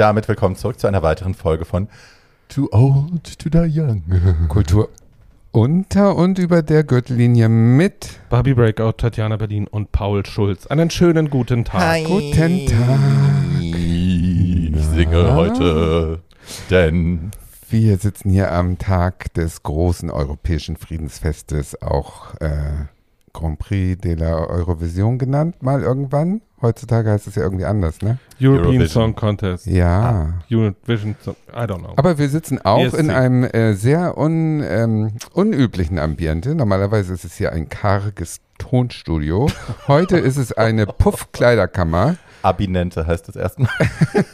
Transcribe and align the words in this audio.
Damit 0.00 0.28
willkommen 0.28 0.56
zurück 0.56 0.80
zu 0.80 0.86
einer 0.86 1.02
weiteren 1.02 1.34
Folge 1.34 1.66
von 1.66 1.86
Too 2.48 2.70
Old 2.72 3.38
to 3.38 3.50
Die 3.50 3.70
Young. 3.78 4.02
Kultur 4.48 4.88
unter 5.52 6.16
und 6.16 6.38
über 6.38 6.62
der 6.62 6.84
Gürtellinie 6.84 7.50
mit 7.50 8.18
Barbie 8.30 8.54
Breakout, 8.54 8.92
Tatjana 8.92 9.36
Berlin 9.36 9.66
und 9.66 9.92
Paul 9.92 10.24
Schulz. 10.24 10.66
Einen 10.68 10.88
schönen 10.88 11.28
guten 11.28 11.66
Tag. 11.66 11.82
Hi. 11.82 12.04
Guten 12.04 12.64
Tag. 12.64 12.98
Ich 13.60 14.86
singe 14.86 15.34
heute, 15.34 16.20
denn 16.70 17.30
Wir 17.68 17.98
sitzen 17.98 18.30
hier 18.30 18.52
am 18.52 18.78
Tag 18.78 19.34
des 19.34 19.62
großen 19.62 20.08
europäischen 20.10 20.78
Friedensfestes, 20.78 21.82
auch 21.82 22.36
äh, 22.36 22.86
Grand 23.32 23.58
Prix 23.58 23.96
de 23.96 24.14
la 24.14 24.48
Eurovision 24.48 25.18
genannt, 25.18 25.62
mal 25.62 25.82
irgendwann. 25.82 26.42
Heutzutage 26.62 27.10
heißt 27.10 27.26
es 27.26 27.36
ja 27.36 27.42
irgendwie 27.42 27.64
anders, 27.64 28.02
ne? 28.02 28.18
European 28.40 28.66
Eurovision. 28.66 28.88
Song 28.88 29.14
Contest. 29.14 29.66
Ja. 29.66 30.34
Eurovision 30.50 31.16
Song, 31.24 31.36
I 31.52 31.60
don't 31.60 31.78
know. 31.78 31.94
Aber 31.96 32.18
wir 32.18 32.28
sitzen 32.28 32.60
auch 32.62 32.84
ESC. 32.84 32.98
in 32.98 33.10
einem 33.10 33.44
äh, 33.44 33.72
sehr 33.74 34.18
un, 34.18 34.62
ähm, 34.62 35.12
unüblichen 35.32 35.98
Ambiente. 35.98 36.54
Normalerweise 36.54 37.14
ist 37.14 37.24
es 37.24 37.36
hier 37.36 37.52
ein 37.52 37.68
karges 37.68 38.40
Tonstudio. 38.58 39.48
Heute 39.88 40.18
ist 40.18 40.36
es 40.36 40.52
eine 40.52 40.86
Puffkleiderkammer. 40.86 42.16
Abinente 42.42 43.06
heißt 43.06 43.28
das 43.28 43.36
erstmal. 43.36 43.70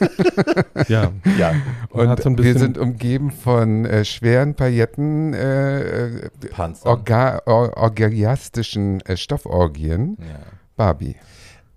ja. 0.87 1.11
Ja, 1.37 1.53
Und 1.89 2.21
so 2.21 2.29
ein 2.29 2.37
wir 2.37 2.57
sind 2.57 2.77
umgeben 2.77 3.31
von 3.31 3.85
äh, 3.85 4.05
schweren 4.05 4.55
Pailletten, 4.55 5.33
äh, 5.33 6.17
äh, 6.17 6.29
Panzer. 6.51 6.89
orga 6.89 7.41
or 7.45 7.75
orgiastischen 7.77 9.01
äh, 9.01 9.17
Stofforgien. 9.17 10.17
Ja. 10.19 10.39
Barbie. 10.75 11.15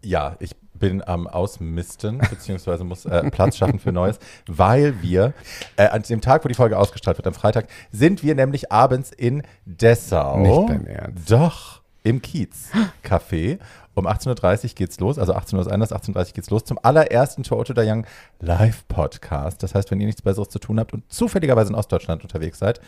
Ja, 0.02 0.36
ich 0.40 0.52
bin 0.80 1.02
am 1.06 1.26
Ausmisten, 1.26 2.18
beziehungsweise 2.18 2.84
muss 2.84 3.04
äh, 3.04 3.30
Platz 3.30 3.58
schaffen 3.58 3.78
für 3.78 3.92
Neues, 3.92 4.18
weil 4.46 5.02
wir 5.02 5.34
äh, 5.76 5.86
an 5.88 6.02
dem 6.02 6.20
Tag, 6.20 6.44
wo 6.44 6.48
die 6.48 6.54
Folge 6.54 6.78
ausgestrahlt 6.78 7.18
wird, 7.18 7.26
am 7.26 7.34
Freitag, 7.34 7.66
sind 7.92 8.22
wir 8.22 8.34
nämlich 8.34 8.72
abends 8.72 9.12
in 9.12 9.42
Dessau. 9.66 10.38
Nicht 10.38 10.68
dein 10.70 10.86
Ernst. 10.86 11.30
Doch, 11.30 11.80
im 12.02 12.22
Kiez 12.22 12.70
Café. 13.04 13.58
Um 14.00 14.06
18.30 14.06 14.64
Uhr 14.64 14.70
geht's 14.76 14.98
los, 14.98 15.18
also 15.18 15.34
18 15.34 15.58
Uhr 15.58 15.66
ist 15.66 15.70
anders, 15.70 15.92
18.30 15.92 16.16
Uhr 16.16 16.24
geht's 16.32 16.48
los 16.48 16.64
zum 16.64 16.78
allerersten 16.82 17.42
To 17.42 17.60
Oto 17.60 17.74
Da 17.74 17.82
Young 17.84 18.06
Live-Podcast. 18.40 19.62
Das 19.62 19.74
heißt, 19.74 19.90
wenn 19.90 20.00
ihr 20.00 20.06
nichts 20.06 20.22
Besseres 20.22 20.48
zu 20.48 20.58
tun 20.58 20.80
habt 20.80 20.94
und 20.94 21.04
zufälligerweise 21.12 21.68
in 21.68 21.74
Ostdeutschland 21.74 22.22
unterwegs 22.22 22.58
seid, 22.58 22.80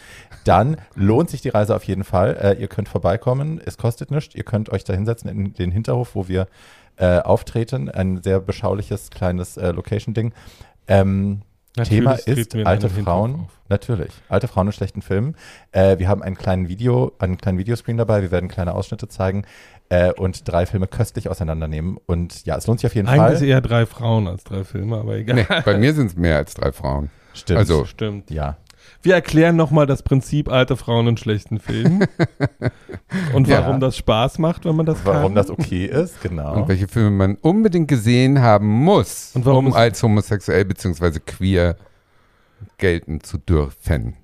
dann 0.45 0.79
lohnt 0.95 1.29
sich 1.29 1.43
die 1.43 1.51
Reise 1.51 1.77
auf 1.77 1.85
jeden 1.85 2.05
Fall. 2.05 2.39
Äh, 2.41 2.61
ihr 2.63 2.69
könnt 2.69 2.89
vorbeikommen, 2.89 3.61
es 3.63 3.77
kostet 3.77 4.11
nichts. 4.11 4.35
Ihr 4.35 4.45
könnt 4.45 4.71
euch 4.71 4.85
da 4.85 4.95
hinsetzen 4.95 5.29
in 5.29 5.53
den 5.53 5.71
Hinterhof, 5.71 6.15
wo 6.15 6.29
wir 6.29 6.47
äh, 6.97 7.19
auftreten. 7.19 7.91
Ein 7.91 8.23
sehr 8.23 8.41
beschauliches 8.41 9.11
kleines 9.11 9.59
äh, 9.59 9.71
Location-Ding. 9.73 10.33
Ähm, 10.89 11.43
Thema 11.85 12.15
ist 12.15 12.55
alte 12.67 12.91
Frauen. 12.91 13.49
Natürlich. 13.69 14.13
Alte 14.29 14.47
Frauen 14.47 14.67
in 14.67 14.73
schlechten 14.75 15.01
Filmen. 15.01 15.35
Äh, 15.71 15.99
wir 15.99 16.07
haben 16.09 16.23
einen 16.23 16.37
kleinen 16.37 16.69
Video, 16.69 17.13
einen 17.19 17.39
kleinen 17.39 17.57
Videoscreen 17.57 17.97
dabei. 17.97 18.21
Wir 18.21 18.31
werden 18.31 18.51
kleine 18.51 18.75
Ausschnitte 18.75 19.09
zeigen 19.09 19.45
äh, 19.89 20.13
und 20.13 20.49
drei 20.49 20.67
Filme 20.67 20.87
köstlich 20.87 21.29
auseinandernehmen. 21.29 21.99
Und 22.07 22.45
ja, 22.47 22.57
es 22.57 22.67
lohnt 22.67 22.81
sich 22.81 22.87
auf 22.91 22.95
jeden 22.95 23.09
Eigentlich 23.09 23.39
Fall. 23.41 23.49
eher 23.49 23.61
drei 23.61 23.87
Frauen 23.87 24.27
als 24.29 24.45
drei 24.45 24.65
Filme, 24.65 24.97
aber 24.99 25.17
egal. 25.17 25.37
Nee, 25.37 25.47
bei 25.65 25.77
mir 25.79 25.95
sind 25.95 26.07
es 26.07 26.17
mehr 26.17 26.37
als 26.37 26.55
drei 26.55 26.73
Frauen. 26.73 27.11
Stimmt. 27.35 27.59
Also, 27.59 27.85
Stimmt. 27.85 28.31
ja. 28.31 28.57
Wir 29.05 29.15
erklären 29.15 29.57
nochmal 29.57 29.87
das 29.87 30.03
Prinzip 30.03 30.49
alte 30.51 30.77
Frauen 30.77 31.07
in 31.09 31.17
schlechten 31.17 31.59
Filmen. 31.61 32.05
und 33.35 33.49
Ja. 33.49 33.61
warum 33.63 33.81
das 33.81 33.97
Spaß 33.97 34.39
macht, 34.39 34.65
wenn 34.65 34.77
man 34.77 34.87
das 34.87 35.05
Warum 35.05 35.23
kann. 35.23 35.35
das 35.35 35.51
okay 35.51 35.87
ist, 35.87 36.21
genau. 36.21 36.55
Und 36.55 36.69
welche 36.69 36.89
Filme 36.89 37.11
man 37.11 37.37
unbedingt 37.37 37.89
gesehen 37.89 38.41
haben 38.41 38.67
muss, 38.69 39.33
Und 39.35 39.45
warum 39.45 39.67
um 39.69 39.73
als 39.73 40.03
homosexuell 40.03 40.65
bzw. 40.65 41.19
queer 41.21 41.77
gelten 42.79 43.21
zu 43.23 43.39
dürfen. 43.39 44.15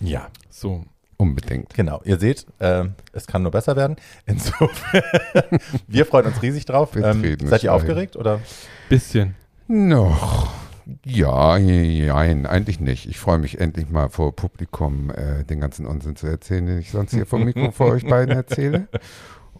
ja, 0.00 0.28
So. 0.50 0.84
Unbedingt. 1.20 1.74
genau. 1.74 2.00
Ihr 2.04 2.18
seht, 2.18 2.46
äh, 2.60 2.84
es 3.12 3.26
kann 3.26 3.42
nur 3.42 3.50
besser 3.50 3.74
werden. 3.74 3.96
Insofern, 4.24 5.02
wir 5.88 6.06
freuen 6.06 6.26
uns 6.26 6.40
riesig 6.40 6.64
drauf. 6.64 6.94
Ähm, 6.94 7.36
seid 7.44 7.64
ihr 7.64 7.74
aufgeregt 7.74 8.16
oder? 8.16 8.40
Bisschen. 8.88 9.34
Noch. 9.66 10.48
Ja, 11.04 11.58
nein, 11.58 12.46
eigentlich 12.46 12.80
nicht. 12.80 13.06
Ich 13.06 13.18
freue 13.18 13.38
mich 13.38 13.60
endlich 13.60 13.90
mal 13.90 14.08
vor 14.08 14.34
Publikum 14.34 15.10
äh, 15.10 15.44
den 15.44 15.60
ganzen 15.60 15.86
Unsinn 15.86 16.16
zu 16.16 16.26
erzählen, 16.26 16.64
den 16.64 16.78
ich 16.78 16.92
sonst 16.92 17.12
hier 17.12 17.26
vom 17.26 17.44
Mikro 17.44 17.72
vor 17.72 17.88
euch 17.88 18.06
beiden 18.06 18.34
erzähle. 18.34 18.88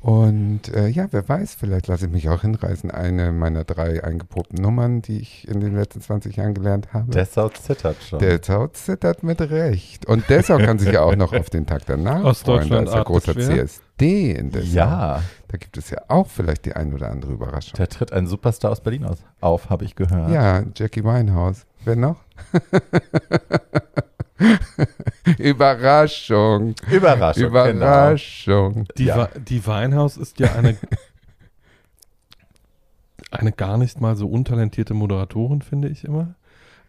Und 0.01 0.73
äh, 0.75 0.87
ja, 0.89 1.09
wer 1.11 1.29
weiß, 1.29 1.55
vielleicht 1.55 1.89
lasse 1.89 2.07
ich 2.07 2.13
mich 2.13 2.29
auch 2.29 2.43
hinreißen. 2.43 2.91
Eine 2.91 3.33
meiner 3.33 3.65
drei 3.65 4.03
eingeprobten 4.05 4.61
Nummern, 4.63 5.03
die 5.03 5.19
ich 5.21 5.49
in 5.49 5.61
den 5.61 5.75
letzten 5.75 6.01
20 6.01 6.37
Jahren 6.37 6.55
gelernt 6.55 6.93
habe. 6.93 7.11
Dessau 7.11 7.49
zittert 7.49 7.97
schon. 8.03 8.21
Der 8.21 8.41
Tau 8.41 8.69
zittert 8.69 9.23
mit 9.23 9.41
Recht. 9.41 10.07
Und 10.07 10.29
Dessau 10.31 10.59
kann 10.59 10.79
sich 10.79 10.93
ja 10.93 11.03
auch 11.03 11.17
noch 11.17 11.33
auf 11.33 11.51
den 11.51 11.67
Tag 11.67 11.83
danach 11.87 12.37
freuen. 12.37 12.69
Da 12.69 12.81
ist 12.81 12.93
ja 12.93 13.01
atmet 13.01 13.05
großer 13.07 13.33
schwer. 13.33 13.67
CSD 13.67 14.33
in 14.33 14.51
Dessau. 14.51 14.67
ja, 14.77 15.23
Da 15.49 15.57
gibt 15.59 15.77
es 15.77 15.91
ja 15.91 15.99
auch 16.09 16.29
vielleicht 16.29 16.65
die 16.67 16.75
ein 16.77 16.93
oder 16.95 17.11
andere 17.11 17.33
Überraschung. 17.33 17.75
da 17.77 17.87
tritt 17.87 18.13
ein 18.13 18.27
Superstar 18.27 18.71
aus 18.71 18.81
Berlin 18.81 19.05
aus, 19.05 19.19
auf, 19.41 19.69
habe 19.69 19.85
ich 19.85 19.97
gehört. 19.97 20.31
Ja, 20.31 20.63
Jackie 20.77 21.03
Winehouse. 21.03 21.67
Wer 21.85 21.97
noch? 21.97 22.17
Überraschung. 25.39 26.75
Überraschung. 26.91 27.43
Genau. 27.43 27.71
Überraschung. 27.71 28.89
Die, 28.97 29.05
Ja. 29.05 29.29
Die 29.37 29.67
Weinhaus 29.67 30.17
ist 30.17 30.39
ja 30.41 30.53
eine, 30.55 30.77
eine 33.31 33.53
gar 33.53 33.79
nicht 33.79 34.01
mal 34.01 34.17
so 34.17 34.29
untalentierte 34.29 34.95
Moderatorin, 34.95 35.63
finde 35.63 35.89
ich 35.89 36.05
immer. 36.05 36.35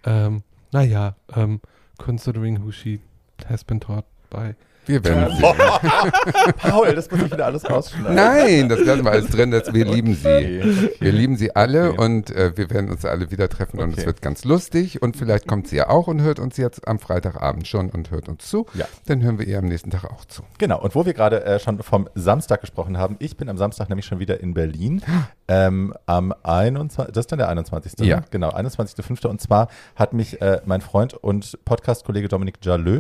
Ähm, 0.05 0.43
naja, 0.71 1.15
ähm, 1.35 1.61
considering 1.97 2.63
who 2.63 2.71
she 2.71 2.99
has 3.47 3.63
been 3.63 3.79
taught 3.79 4.05
by. 4.29 4.55
Wir 4.89 5.03
werden 5.03 5.35
sie. 5.35 5.44
Paul, 6.57 6.95
das 6.95 7.09
muss 7.11 7.22
ich 7.22 7.31
wieder 7.31 7.45
alles 7.45 7.69
rausschneiden. 7.69 8.16
Nein, 8.16 8.69
das 8.69 8.79
lassen 8.79 9.03
wir 9.05 9.11
alles 9.11 9.27
drin, 9.29 9.51
dass 9.51 9.72
wir 9.72 9.85
lieben 9.85 10.16
sie. 10.16 10.89
Wir 11.00 11.11
lieben 11.11 11.38
sie 11.38 11.55
alle 11.55 11.91
Okay. 11.91 12.01
und 12.03 12.31
äh, 12.31 12.57
wir 12.57 12.69
werden 12.72 12.89
uns 12.89 13.05
alle 13.05 13.29
wieder 13.31 13.47
treffen 13.49 13.79
und 13.79 13.91
Okay. 13.91 14.01
es 14.01 14.05
wird 14.07 14.22
ganz 14.22 14.44
lustig 14.45 15.01
und 15.01 15.16
vielleicht 15.16 15.47
kommt 15.47 15.67
sie 15.67 15.75
ja 15.78 15.89
auch 15.89 16.07
und 16.07 16.22
hört 16.22 16.39
uns 16.39 16.57
jetzt 16.57 16.88
am 16.88 16.97
Freitagabend 16.99 17.67
schon 17.67 17.89
und 17.91 18.09
hört 18.11 18.28
uns 18.29 18.49
zu. 18.49 18.66
Ja. 18.73 18.85
Dann 19.05 19.22
hören 19.22 19.38
wir 19.39 19.45
ihr 19.47 19.59
am 19.59 19.66
nächsten 19.66 19.91
Tag 19.91 20.05
auch 20.05 20.25
zu. 20.25 20.41
Genau, 20.57 20.81
und 20.81 20.95
wo 20.95 21.05
wir 21.05 21.13
gerade 21.13 21.44
äh, 21.45 21.59
schon 21.59 21.81
vom 21.83 22.09
Samstag 22.16 22.61
gesprochen 22.61 22.97
haben, 22.97 23.16
ich 23.19 23.38
bin 23.38 23.47
am 23.49 23.57
Samstag 23.57 23.89
nämlich 23.89 24.05
schon 24.07 24.19
wieder 24.19 24.39
in 24.41 24.53
Berlin. 24.53 25.01
Ähm, 25.51 25.95
am 26.05 26.31
21. 26.44 27.11
Das 27.11 27.23
ist 27.23 27.31
dann 27.31 27.39
der 27.39 27.49
21. 27.49 27.94
Ja. 28.05 28.17
Ne? 28.17 28.23
Genau, 28.29 28.49
21.05. 28.51 29.25
Und 29.25 29.41
zwar 29.41 29.67
hat 29.95 30.13
mich 30.13 30.39
äh, 30.44 30.61
mein 30.66 30.79
Freund 30.81 31.16
und 31.16 31.57
Podcast-Kollege 31.66 32.28
Dominik 32.28 32.59
Jalö 32.61 32.99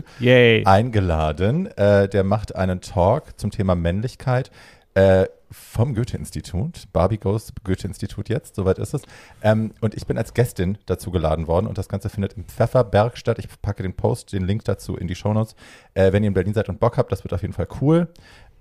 eingeladen. 0.65 1.69
Äh, 1.79 2.09
der 2.09 2.23
macht 2.23 2.55
einen 2.55 2.81
Talk 2.81 3.39
zum 3.39 3.51
Thema 3.51 3.73
Männlichkeit. 3.75 4.51
Äh, 4.95 5.27
vom 5.51 5.95
Goethe-Institut. 5.95 6.83
Barbie 6.93 7.17
Goes 7.17 7.53
Goethe-Institut 7.63 8.29
jetzt, 8.29 8.55
soweit 8.55 8.77
ist 8.77 8.93
es. 8.93 9.01
Ähm, 9.41 9.71
und 9.81 9.95
ich 9.95 10.05
bin 10.05 10.17
als 10.17 10.33
Gästin 10.33 10.77
dazu 10.85 11.09
geladen 11.09 11.47
worden 11.47 11.65
und 11.67 11.77
das 11.77 11.89
Ganze 11.89 12.09
findet 12.09 12.33
im 12.33 12.43
Pfefferberg 12.43 13.17
statt. 13.17 13.39
Ich 13.39 13.47
packe 13.61 13.81
den 13.81 13.95
Post, 13.95 14.33
den 14.33 14.43
Link 14.43 14.65
dazu 14.65 14.95
in 14.95 15.07
die 15.07 15.15
Shownotes. 15.15 15.55
Äh, 15.95 16.11
wenn 16.11 16.23
ihr 16.23 16.27
in 16.27 16.33
Berlin 16.33 16.53
seid 16.53 16.69
und 16.69 16.79
Bock 16.79 16.97
habt, 16.97 17.11
das 17.11 17.23
wird 17.23 17.33
auf 17.33 17.41
jeden 17.41 17.53
Fall 17.53 17.67
cool. 17.81 18.09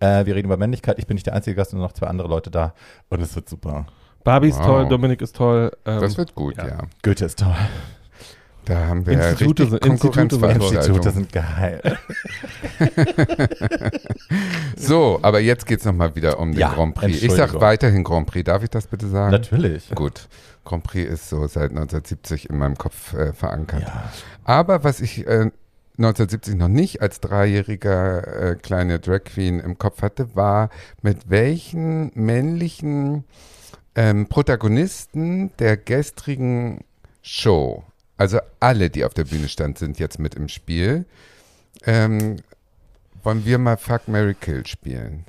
Äh, 0.00 0.24
wir 0.26 0.34
reden 0.34 0.46
über 0.46 0.56
Männlichkeit. 0.56 0.98
Ich 0.98 1.06
bin 1.06 1.16
nicht 1.16 1.26
der 1.26 1.34
einzige 1.34 1.56
Gast, 1.56 1.72
sondern 1.72 1.88
noch 1.88 1.92
zwei 1.94 2.06
andere 2.06 2.28
Leute 2.28 2.50
da. 2.50 2.72
Und 3.10 3.20
es 3.20 3.34
wird 3.34 3.48
super. 3.48 3.86
Barbie 4.24 4.48
ist 4.48 4.58
Wow. 4.60 4.66
toll, 4.66 4.88
Dominik 4.88 5.20
ist 5.20 5.36
toll. 5.36 5.72
Ähm, 5.84 6.00
Das 6.00 6.16
wird 6.16 6.34
gut, 6.34 6.56
ja. 6.56 6.68
ja. 6.68 6.78
Goethe 7.02 7.24
ist 7.26 7.38
toll. 7.40 7.54
Da 8.68 8.86
haben 8.86 9.06
wir 9.06 9.14
Institute 9.14 9.66
sind- 9.70 9.84
Institute. 9.86 10.20
Institute 10.46 11.10
sind 11.10 11.32
geil. 11.32 11.98
So, 14.76 15.18
aber 15.22 15.40
jetzt 15.40 15.66
geht 15.66 15.80
es 15.80 15.84
nochmal 15.84 16.14
wieder 16.14 16.38
um 16.38 16.52
den 16.52 16.60
Ja, 16.60 16.72
Grand 16.72 16.94
Prix. 16.94 17.22
Ich 17.22 17.32
sage 17.32 17.60
weiterhin 17.60 18.04
Grand 18.04 18.26
Prix. 18.26 18.44
Darf 18.44 18.62
ich 18.62 18.70
das 18.70 18.86
bitte 18.86 19.08
sagen? 19.08 19.32
Natürlich. 19.32 19.90
Gut. 19.94 20.28
Grand 20.64 20.84
Prix 20.84 21.10
ist 21.10 21.28
so 21.28 21.46
seit 21.46 21.70
1970 21.70 22.48
in 22.50 22.58
meinem 22.58 22.76
Kopf 22.76 23.12
äh, 23.14 23.32
verankert. 23.32 23.82
Ja. 23.82 24.10
Aber 24.44 24.84
was 24.84 25.00
ich 25.00 25.26
äh, 25.26 25.50
1970 25.98 26.54
noch 26.56 26.68
nicht 26.68 27.02
als 27.02 27.20
dreijähriger 27.20 28.50
äh, 28.52 28.54
kleine 28.54 29.00
Drag 29.00 29.24
Queen 29.24 29.60
im 29.60 29.78
Kopf 29.78 30.02
hatte, 30.02 30.34
war, 30.36 30.70
mit 31.02 31.28
welchen 31.30 32.12
männlichen 32.14 33.24
ähm, 33.94 34.28
Protagonisten 34.28 35.50
der 35.58 35.76
gestrigen 35.76 36.84
Show, 37.22 37.82
also 38.18 38.38
alle, 38.60 38.90
die 38.90 39.04
auf 39.04 39.14
der 39.14 39.24
Bühne 39.24 39.48
standen, 39.48 39.76
sind 39.76 39.98
jetzt 39.98 40.18
mit 40.18 40.34
im 40.34 40.48
Spiel. 40.48 41.06
Ähm, 41.86 42.36
wollen 43.22 43.44
wir 43.46 43.58
mal 43.58 43.76
Fuck 43.76 44.08
Mary 44.08 44.34
Kill 44.34 44.66
spielen? 44.66 45.24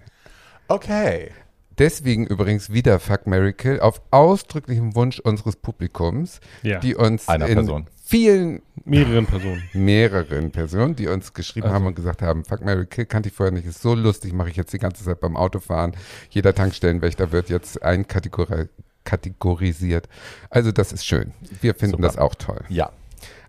Okay. 0.67 1.31
Deswegen 1.77 2.27
übrigens 2.27 2.71
wieder 2.73 2.99
Fuck 2.99 3.25
Mary 3.25 3.53
Kill 3.53 3.79
auf 3.79 4.01
ausdrücklichem 4.11 4.95
Wunsch 4.95 5.19
unseres 5.19 5.55
Publikums, 5.55 6.41
Ja. 6.61 6.79
die 6.79 6.95
uns 6.95 7.29
Einer 7.29 7.47
in 7.47 7.55
Person. 7.55 7.87
vielen 8.03 8.61
Mehreren 8.83 9.25
Personen. 9.25 9.63
mehreren 9.73 10.51
Personen, 10.51 10.95
die 10.95 11.07
uns 11.07 11.33
geschrieben 11.33 11.67
Also. 11.67 11.75
haben 11.75 11.85
und 11.85 11.95
gesagt 11.95 12.21
haben, 12.21 12.43
Fuck 12.43 12.65
Mary 12.65 12.85
Kill 12.85 13.05
kannte 13.05 13.29
ich 13.29 13.35
vorher 13.35 13.53
nicht, 13.53 13.65
ist 13.65 13.81
so 13.81 13.93
lustig, 13.95 14.33
mache 14.33 14.49
ich 14.49 14.57
jetzt 14.57 14.73
die 14.73 14.77
ganze 14.79 15.03
Zeit 15.05 15.19
beim 15.21 15.37
Autofahren. 15.37 15.95
Jeder 16.31 16.53
Tankstellenwächter 16.53 17.31
wird 17.31 17.49
jetzt 17.49 17.81
einkategori 17.81 18.67
kategorisiert. 19.09 20.07
Also 20.51 20.71
das 20.71 20.93
ist 20.93 21.03
schön. 21.05 21.33
Wir 21.61 21.73
finden 21.73 21.97
Super. 21.97 22.07
das 22.07 22.17
auch 22.17 22.35
toll. 22.35 22.63
Ja. 22.69 22.91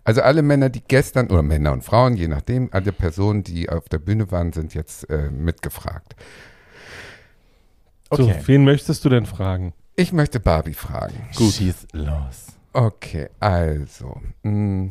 Also 0.03 0.23
alle 0.23 0.41
Männer, 0.41 0.69
die 0.69 0.81
gestern, 0.81 1.29
oder 1.29 1.43
Männer 1.43 1.71
und 1.71 1.83
Frauen, 1.83 2.15
je 2.15 2.27
nachdem, 2.27 2.69
alle 2.71 2.91
Personen, 2.91 3.43
die 3.43 3.69
auf 3.69 3.87
der 3.87 3.99
Bühne 3.99 4.31
waren, 4.31 4.51
sind 4.51 4.73
jetzt 4.73 5.07
äh, 5.11 5.29
mitgefragt. 5.29 6.15
Okay. 8.09 8.35
So, 8.39 8.47
wen 8.47 8.63
möchtest 8.63 9.05
du 9.05 9.09
denn 9.09 9.27
fragen? 9.27 9.73
Ich 9.95 10.11
möchte 10.11 10.39
Barbie 10.39 10.73
fragen. 10.73 11.29
Gut. 11.35 11.53
Schieß 11.53 11.87
los. 11.93 12.47
Okay, 12.73 13.29
also. 13.39 14.19
Mh, 14.41 14.89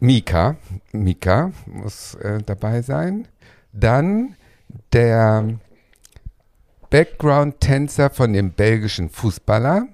Mika, 0.00 0.56
Mika 0.92 1.52
muss 1.64 2.14
äh, 2.16 2.42
dabei 2.44 2.82
sein. 2.82 3.26
Dann 3.72 4.36
der 4.92 5.58
Background-Tänzer 6.94 8.08
von 8.10 8.32
dem 8.32 8.52
belgischen 8.52 9.10
Fußballer 9.10 9.88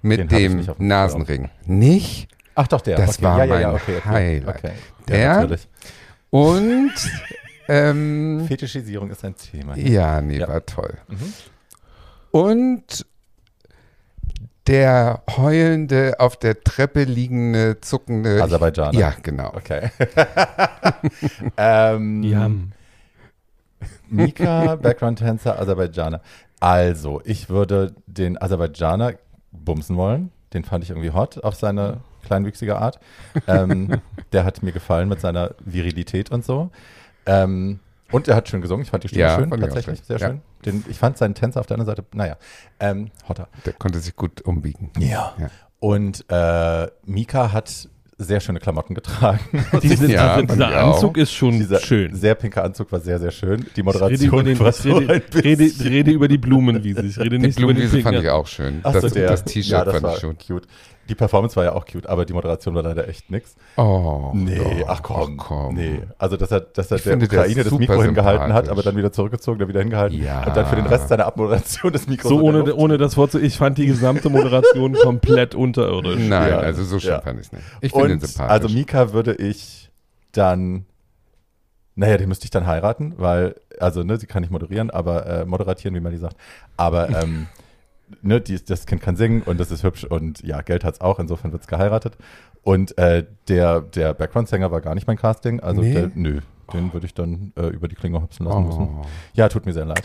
mit 0.00 0.18
Den 0.18 0.28
hab 0.30 0.32
ich 0.38 0.46
dem 0.46 0.56
nicht 0.56 0.70
auf 0.70 0.78
dem 0.78 0.86
Nasenring. 0.86 1.50
Nicht? 1.66 2.28
Ach 2.54 2.66
doch, 2.66 2.80
der. 2.80 2.96
Das 2.96 3.18
okay. 3.18 3.22
war 3.22 3.38
ja, 3.38 3.44
ja, 3.44 3.50
mein 3.52 3.60
ja, 3.60 3.72
okay, 3.74 3.96
okay. 3.98 4.08
Highlight. 4.08 4.56
Okay. 4.56 4.72
Der- 5.08 5.18
Ja, 5.18 5.34
natürlich. 5.42 5.68
Und 6.30 6.92
ähm, 7.68 8.44
Fetischisierung 8.48 9.10
ist 9.10 9.22
ein 9.26 9.36
Thema. 9.36 9.74
hier. 9.74 9.90
ja, 9.90 10.20
nee, 10.22 10.38
Ja. 10.38 10.48
war 10.48 10.64
toll. 10.64 10.94
Mhm. 11.08 11.32
Und 12.30 13.06
der 14.66 15.22
heulende, 15.36 16.14
auf 16.18 16.38
der 16.38 16.62
Treppe 16.64 17.04
liegende, 17.04 17.78
zuckende. 17.82 18.42
Aserbaidschaner. 18.42 18.98
Ja, 18.98 19.14
genau. 19.22 19.52
Okay. 19.54 19.90
ähm, 21.58 22.22
Jam. 22.22 22.72
Mika, 24.10 24.76
Background-Tänzer, 24.82 25.58
Aserbaidschaner. 25.58 26.20
Also, 26.60 27.20
ich 27.24 27.48
würde 27.48 27.94
den 28.06 28.40
Aserbaidschaner 28.40 29.14
bumsen 29.52 29.96
wollen. 29.96 30.30
Den 30.52 30.64
fand 30.64 30.84
ich 30.84 30.90
irgendwie 30.90 31.10
hot 31.10 31.42
auf 31.44 31.54
seine 31.54 31.98
kleinwüchsige 32.24 32.76
Art. 32.78 32.98
Ähm, 33.46 34.00
der 34.32 34.44
hat 34.44 34.62
mir 34.62 34.72
gefallen 34.72 35.08
mit 35.08 35.20
seiner 35.20 35.54
Virilität 35.64 36.30
und 36.30 36.44
so. 36.44 36.70
Ähm, 37.26 37.80
und 38.10 38.26
er 38.26 38.36
hat 38.36 38.48
schön 38.48 38.62
gesungen. 38.62 38.82
Ich 38.84 38.90
fand 38.90 39.04
die 39.04 39.08
Stimme 39.08 39.24
Ja, 39.24 39.36
schön, 39.38 39.50
tatsächlich. 39.50 40.02
Sehr 40.02 40.18
Ja. 40.18 40.28
schön. 40.28 40.40
Den, 40.64 40.84
ich 40.88 40.98
fand 40.98 41.18
seinen 41.18 41.34
Tänzer 41.34 41.60
auf 41.60 41.66
der 41.66 41.76
anderen 41.78 41.94
Seite, 41.94 42.06
naja, 42.14 42.36
ähm, 42.80 43.10
hotter. 43.28 43.48
Der 43.66 43.74
konnte 43.74 43.98
sich 44.00 44.16
gut 44.16 44.40
umbiegen. 44.40 44.90
Ja. 44.98 45.34
Ja. 45.38 45.50
Und 45.80 46.24
äh, 46.28 46.88
Mika 47.04 47.52
hat 47.52 47.88
sehr 48.18 48.40
schöne 48.40 48.58
Klamotten 48.58 48.94
getragen. 48.94 49.38
Diese, 49.82 50.10
Ja, 50.10 50.34
also, 50.34 50.46
dieser 50.46 50.70
ich 50.70 50.76
auch. 50.76 50.94
Anzug 50.94 51.16
ist 51.16 51.32
schon 51.32 51.52
Dieser 51.58 51.78
schön. 51.80 52.14
sehr 52.14 52.34
pinke 52.34 52.62
Anzug 52.62 52.90
war 52.90 53.00
sehr, 53.00 53.18
sehr 53.20 53.30
schön. 53.30 53.60
Die 53.60 53.64
Ich 53.64 53.76
rede, 53.76 53.82
Moderation 53.84 54.28
über 54.28 54.42
den, 54.42 54.58
war 54.58 54.68
ich 54.70 54.84
rede, 54.84 55.12
ein 55.14 55.22
bisschen. 55.22 55.40
rede, 55.40 55.84
rede 55.90 56.10
über 56.10 56.28
die 56.28 56.38
Blumenwiese. 56.38 57.02
Ich 57.06 57.18
rede 57.18 57.38
Die 57.38 57.46
nicht 57.46 57.58
über 57.58 57.72
den 57.72 57.76
Blumenwiese 57.76 58.02
fand 58.02 58.18
ich 58.18 58.28
auch 58.28 58.46
schön. 58.46 58.80
Ach 58.82 58.92
das 58.92 59.02
so, 59.02 59.08
das 59.20 59.44
T-Shirt 59.44 59.70
ja, 59.72 59.84
fand 59.92 60.02
war 60.02 60.14
ich 60.14 60.20
schon. 60.20 60.36
cute. 60.36 60.66
Die 61.08 61.14
Performance 61.14 61.56
war 61.56 61.64
ja 61.64 61.72
auch 61.72 61.86
cute, 61.86 62.06
aber 62.06 62.26
die 62.26 62.32
Moderation 62.34 62.74
war 62.74 62.82
leider 62.82 63.08
echt 63.08 63.30
nix. 63.30 63.56
Oh, 63.76 64.30
Nee, 64.34 64.60
oh, 64.82 64.84
ach 64.88 65.02
komm. 65.02 65.36
ach 65.40 65.44
komm. 65.46 65.74
Nee, 65.74 66.00
also 66.18 66.36
dass 66.36 66.50
er, 66.50 66.60
dass 66.60 66.90
er 66.90 66.98
Ich 66.98 67.04
der 67.04 67.16
Ukraine 67.16 67.64
das 67.64 67.72
Mikro 67.72 68.02
hingehalten 68.02 68.52
hat, 68.52 68.68
aber 68.68 68.82
dann 68.82 68.96
wieder 68.96 69.10
zurückgezogen, 69.10 69.58
dann 69.58 69.68
wieder 69.68 69.80
hingehalten 69.80 70.22
Ja. 70.22 70.44
und 70.46 70.56
dann 70.56 70.66
für 70.66 70.76
den 70.76 70.86
Rest 70.86 71.08
seiner 71.08 71.24
Abmoderation 71.26 71.92
das 71.92 72.06
Mikro 72.06 72.28
So 72.28 72.40
ohne, 72.42 72.74
ohne 72.74 72.98
das 72.98 73.16
Wort 73.16 73.32
zu, 73.32 73.40
ich 73.40 73.56
fand 73.56 73.78
die 73.78 73.86
gesamte 73.86 74.28
Moderation 74.28 74.92
komplett 75.02 75.54
unterirdisch. 75.54 76.18
Nein, 76.20 76.50
Ja, 76.50 76.58
also 76.58 76.84
so 76.84 76.98
schön 76.98 77.10
ja. 77.12 77.20
fand 77.22 77.40
ich 77.40 77.46
es 77.46 77.52
nicht. 77.52 77.64
Ich 77.80 77.92
finde 77.92 78.12
ihn 78.12 78.20
sympathisch. 78.20 78.50
also 78.52 78.68
Mika 78.68 79.12
würde 79.12 79.34
ich 79.34 79.90
dann, 80.32 80.84
naja, 81.94 82.18
den 82.18 82.28
müsste 82.28 82.44
ich 82.44 82.50
dann 82.50 82.66
heiraten, 82.66 83.14
weil, 83.16 83.54
also 83.80 84.02
ne, 84.02 84.18
sie 84.18 84.26
kann 84.26 84.42
nicht 84.42 84.50
moderieren, 84.52 84.90
aber 84.90 85.26
äh, 85.26 85.44
moderatieren, 85.46 85.94
wie 85.94 86.00
man 86.00 86.12
die 86.12 86.18
sagt. 86.18 86.36
Aber 86.76 87.08
ähm, 87.08 87.46
ne, 88.22 88.40
die, 88.40 88.62
das 88.64 88.86
Kind 88.86 89.00
kann 89.02 89.16
singen 89.16 89.42
und 89.42 89.58
das 89.60 89.70
ist 89.70 89.82
hübsch 89.84 90.04
und 90.04 90.42
ja, 90.42 90.60
Geld 90.62 90.84
hat's 90.84 91.00
auch, 91.00 91.18
insofern 91.18 91.52
wird's 91.52 91.66
geheiratet. 91.66 92.16
Und 92.62 92.96
äh, 92.98 93.24
der, 93.48 93.80
der 93.80 94.14
Background-Sänger 94.14 94.70
war 94.70 94.80
gar 94.80 94.94
nicht 94.94 95.06
mein 95.06 95.16
Casting, 95.16 95.60
also 95.60 95.80
Nee? 95.80 95.92
der, 95.94 96.10
nö, 96.14 96.40
den 96.72 96.92
würde 96.92 97.06
ich 97.06 97.14
dann 97.14 97.52
äh, 97.56 97.66
über 97.68 97.88
die 97.88 97.94
Klinge 97.94 98.20
hopsen 98.20 98.44
lassen 98.46 98.66
müssen. 98.66 98.80
oh. 99.00 99.06
Ja, 99.34 99.48
tut 99.48 99.64
mir 99.66 99.72
sehr 99.72 99.86
leid. 99.86 100.02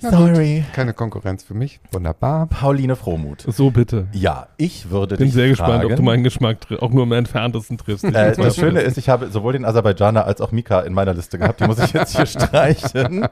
Na 0.00 0.10
gut. 0.10 0.18
Sorry. 0.34 0.64
Keine 0.74 0.92
Konkurrenz 0.92 1.42
für 1.42 1.54
mich. 1.54 1.80
Wunderbar. 1.90 2.46
Pauline 2.46 2.94
Frohmuth. 2.94 3.42
So 3.48 3.70
bitte. 3.70 4.06
Ja, 4.12 4.46
ich 4.56 4.90
würde 4.90 5.16
Bin 5.16 5.26
dich 5.26 5.34
sehr 5.34 5.44
fragen, 5.56 5.72
gespannt, 5.72 5.84
ob 5.92 5.96
du 5.96 6.02
meinen 6.02 6.22
Geschmack 6.22 6.58
auch 6.80 6.90
nur 6.90 7.02
im 7.02 7.12
entferntesten 7.12 7.78
triffst. 7.78 8.04
Äh, 8.04 8.36
das 8.36 8.54
Schöne 8.56 8.80
ist, 8.82 8.96
ich 8.96 9.08
habe 9.08 9.28
sowohl 9.30 9.54
den 9.54 9.64
Aserbaidschaner 9.64 10.24
als 10.24 10.40
auch 10.40 10.52
Mika 10.52 10.80
in 10.80 10.92
meiner 10.92 11.14
Liste 11.14 11.36
gehabt. 11.38 11.60
Die 11.60 11.64
muss 11.66 11.78
ich 11.80 11.92
jetzt 11.92 12.14
hier 12.16 12.26
streichen. 12.26 13.26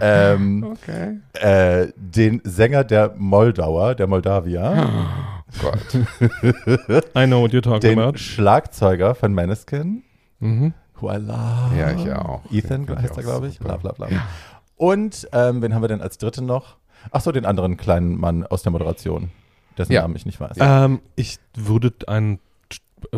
Ähm, 0.00 0.64
Okay. 0.74 1.18
äh, 1.34 1.88
den 1.96 2.40
Sänger 2.44 2.84
der 2.84 3.14
Moldauer, 3.16 3.94
der 3.94 4.06
Moldawier, 4.06 4.88
Gott. 5.60 5.94
I 7.16 7.26
know 7.26 7.42
what 7.42 7.52
you're 7.52 7.60
talking 7.62 7.80
den 7.80 7.98
about. 7.98 8.18
Schlagzeuger 8.18 9.14
von 9.14 9.34
Maneskin, 9.34 10.02
Mhm. 10.40 10.74
who 11.00 11.10
I 11.10 11.16
love. 11.16 11.76
Ja, 11.78 11.90
ich 11.92 12.12
auch. 12.12 12.42
Ethan 12.52 12.86
Den 12.86 13.00
heißt 13.02 13.16
er, 13.16 13.22
glaube 13.22 13.48
ich. 13.48 13.58
Bla, 13.58 13.76
bla, 13.76 13.92
bla. 13.92 14.08
Und 14.76 15.28
ähm, 15.32 15.62
wen 15.62 15.74
haben 15.74 15.82
wir 15.82 15.88
denn 15.88 16.00
als 16.00 16.18
Dritten 16.18 16.46
noch? 16.46 16.76
Ach 17.10 17.20
so, 17.20 17.32
den 17.32 17.44
anderen 17.46 17.76
kleinen 17.76 18.18
Mann 18.18 18.46
aus 18.46 18.62
der 18.62 18.72
Moderation, 18.72 19.30
dessen 19.76 19.92
Ja. 19.92 20.02
Namen 20.02 20.16
ich 20.16 20.26
nicht 20.26 20.40
weiß. 20.40 20.56
Ähm, 20.58 21.00
ich 21.16 21.38
würde 21.54 21.92
einen 22.06 22.40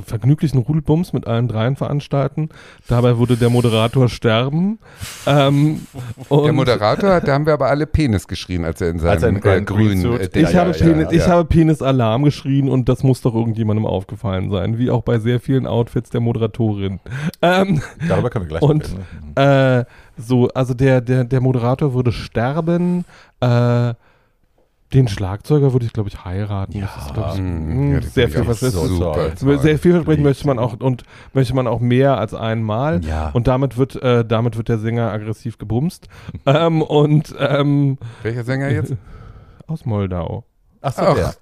vergnüglichen 0.04 0.58
Rudelbums 0.60 1.12
mit 1.12 1.26
allen 1.26 1.48
dreien 1.48 1.76
veranstalten. 1.76 2.48
Dabei 2.88 3.18
würde 3.18 3.36
der 3.36 3.50
Moderator 3.50 4.08
sterben. 4.08 4.78
Ähm, 5.26 5.86
Der 6.30 6.52
Moderator, 6.52 7.20
da 7.20 7.32
haben 7.32 7.46
wir 7.46 7.52
aber 7.52 7.66
alle 7.68 7.86
Penis 7.86 8.26
geschrien, 8.28 8.64
als 8.64 8.80
er 8.80 8.90
in 8.90 8.98
seinem 8.98 9.36
in 9.36 9.42
seinem 9.42 9.62
äh, 9.62 9.64
grünen 9.64 10.20
äh, 10.20 10.28
ich, 10.32 10.50
Ja, 10.52 10.60
habe 10.60 10.70
ja, 10.70 10.76
Penis, 10.86 11.06
ja, 11.10 11.12
ich 11.12 11.26
habe 11.28 11.44
Penis-Alarm 11.44 12.24
geschrien 12.24 12.68
und 12.68 12.88
das 12.88 13.02
muss 13.02 13.20
doch 13.22 13.34
irgendjemandem 13.34 13.86
aufgefallen 13.86 14.50
sein, 14.50 14.78
wie 14.78 14.90
auch 14.90 15.02
bei 15.02 15.18
sehr 15.18 15.40
vielen 15.40 15.66
Outfits 15.66 16.10
der 16.10 16.20
Moderatorin. 16.20 17.00
Ähm, 17.42 17.82
Darüber 18.08 18.30
können 18.30 18.44
wir 18.44 18.58
gleich 18.58 18.62
Und, 18.62 18.82
noch 18.82 18.98
reden. 18.98 19.32
ne? 19.36 19.86
Äh, 19.86 20.20
so, 20.20 20.48
also 20.48 20.74
der, 20.74 21.00
der, 21.00 21.24
der 21.24 21.40
Moderator 21.40 21.94
würde 21.94 22.12
sterben. 22.12 23.04
Äh, 23.40 23.94
den 24.92 25.08
Schlagzeuger 25.08 25.72
würde 25.72 25.84
ich, 25.86 25.92
glaube 25.92 26.08
ich, 26.08 26.24
heiraten. 26.24 26.80
das 26.80 26.96
ist, 27.06 27.14
glaub 27.14 27.34
ich, 27.34 27.40
Mm, 27.40 27.88
mh, 27.88 27.94
ja, 27.94 28.00
die 28.00 28.06
sehr 28.06 28.28
viel 28.28 28.44
versprechen. 28.44 28.86
super 28.88 29.32
toll. 29.36 29.58
Sehr 29.58 29.78
vielversprechend 29.78 30.24
möchte 30.24 30.46
man 30.46 30.58
auch 30.58 30.78
und 30.78 31.02
möchte 31.32 31.54
man 31.54 31.66
auch 31.66 31.80
mehr 31.80 32.18
als 32.18 32.34
einmal. 32.34 33.04
Ja. 33.04 33.30
Und 33.30 33.48
damit 33.48 33.76
wird, 33.76 33.96
äh, 34.02 34.24
damit 34.24 34.56
wird 34.56 34.68
der 34.68 34.78
Sänger 34.78 35.10
aggressiv 35.10 35.58
gebumst. 35.58 36.08
ähm, 36.46 36.82
und 36.82 37.34
ähm, 37.38 37.98
Welcher 38.22 38.44
Sänger 38.44 38.68
jetzt? 38.70 38.94
aus 39.66 39.84
Moldau. 39.84 40.44
Ach 40.80 40.92
so, 40.92 41.02
Ach, 41.02 41.14
der. 41.14 41.34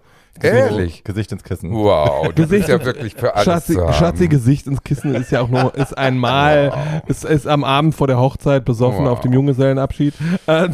Ehrlich? 0.43 1.05
Gesicht 1.05 1.31
ins 1.33 1.45
Kissen. 1.45 1.73
Wow, 1.73 2.27
das 2.29 2.35
Gesicht- 2.35 2.69
ist 2.69 2.69
ja 2.69 2.85
wirklich 2.85 3.15
für 3.15 3.35
alles 3.35 3.45
Schatzi, 3.45 3.75
zu 3.75 3.83
haben. 3.87 3.93
Schatzi 3.95 4.29
Gesicht 4.29 4.67
ins 4.67 4.83
Kissen 4.83 5.15
ist 5.15 5.31
ja 5.31 5.41
auch 5.41 5.49
nur 5.49 5.75
ist 5.77 5.97
einmal, 5.97 7.03
ist, 7.07 7.25
ist 7.25 7.47
am 7.47 7.63
Abend 7.65 7.95
vor 7.95 8.07
der 8.09 8.19
Hochzeit 8.19 8.65
besoffen 8.65 9.05
Wow. 9.05 9.13
auf 9.13 9.21
dem 9.21 9.33
Junggesellenabschied. 9.33 10.15
Äh, 10.47 10.69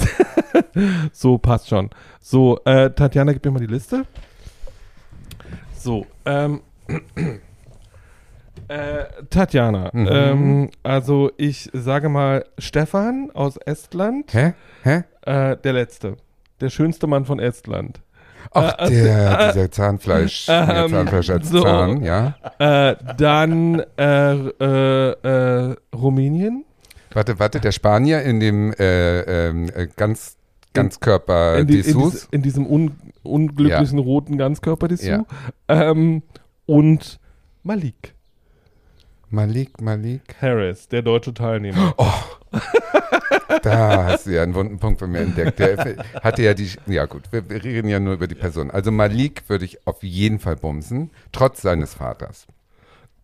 so, 1.13 1.37
passt 1.39 1.69
schon. 1.69 1.91
So, 2.21 2.59
äh, 2.65 2.91
Tatjana, 2.91 3.33
gib 3.33 3.45
mir 3.45 3.51
mal 3.51 3.59
die 3.61 3.67
Liste. 3.67 4.07
So, 5.77 6.07
ähm, 6.25 6.61
äh, 8.69 9.05
Tatjana, 9.31 9.91
Mhm. 9.93 10.09
ähm, 10.11 10.71
also 10.83 11.31
ich 11.37 11.71
sage 11.73 12.09
mal 12.09 12.45
Stefan 12.59 13.31
aus 13.35 13.57
Estland, 13.57 14.33
Hä? 14.33 14.55
Hä? 14.83 15.03
äh, 15.23 15.57
der 15.57 15.73
Letzte. 15.73 16.17
Der 16.61 16.71
schönste 16.71 17.07
Mann 17.07 17.25
von 17.25 17.39
Estland. 17.41 18.01
Ach, 18.53 18.79
Äh, 18.79 18.91
der, 18.91 19.53
dieser 19.53 19.71
Zahnfleisch, 19.71 20.47
der 20.47 20.85
ähm, 20.85 20.91
Zahnfleisch 20.91 21.31
als 21.31 21.49
so. 21.49 21.63
Zahn, 21.63 22.03
ja. 22.03 22.35
Äh, 22.59 22.97
dann 23.17 23.83
äh, 23.99 24.35
äh, 24.35 25.11
äh, 25.11 25.77
Rumänien. 25.95 26.65
Warte, 27.13 27.39
warte, 27.39 27.61
der 27.61 27.73
Spanier 27.73 28.23
in 28.23 28.41
dem 28.41 28.73
äh, 28.73 29.49
ähm, 29.49 29.69
äh, 29.75 29.89
ganz, 29.97 30.37
Ganzkörper 30.73 31.59
in, 31.59 31.69
in, 31.69 31.75
Dessous. 31.75 32.13
dies, 32.13 32.29
in 32.31 32.43
diesem 32.43 32.67
un, 32.67 32.93
unglücklichen 33.23 33.99
roten 33.99 34.39
Ganzkörper-Dessous. 34.39 35.07
Ja. 35.07 35.25
Ähm, 35.69 36.23
und 36.67 37.19
Malik 37.63 38.15
Malik, 39.31 39.81
Malik. 39.81 40.23
Harris, 40.41 40.89
der 40.89 41.03
deutsche 41.03 41.33
Teilnehmer. 41.35 41.95
Da 43.63 44.05
hast 44.05 44.27
du 44.27 44.31
ja 44.31 44.43
einen 44.43 44.55
wunden 44.55 44.79
Punkt 44.79 45.01
bei 45.01 45.07
mir 45.07 45.21
entdeckt. 45.21 45.59
Der 45.59 45.97
hatte 46.23 46.43
ja 46.43 46.55
die, 46.55 46.71
ja 46.87 47.05
gut, 47.07 47.25
wir, 47.31 47.49
wir 47.51 47.63
reden 47.63 47.89
ja 47.89 48.01
nur 48.01 48.15
über 48.15 48.27
die 48.27 48.35
Person. 48.35 48.71
Also 48.71 48.91
Malik 48.91 49.43
würde 49.49 49.65
ich 49.65 49.87
auf 49.87 50.03
jeden 50.03 50.39
Fall 50.39 50.57
bumsen, 50.57 51.11
trotz 51.33 51.61
seines 51.63 51.95
Vaters. 51.95 52.47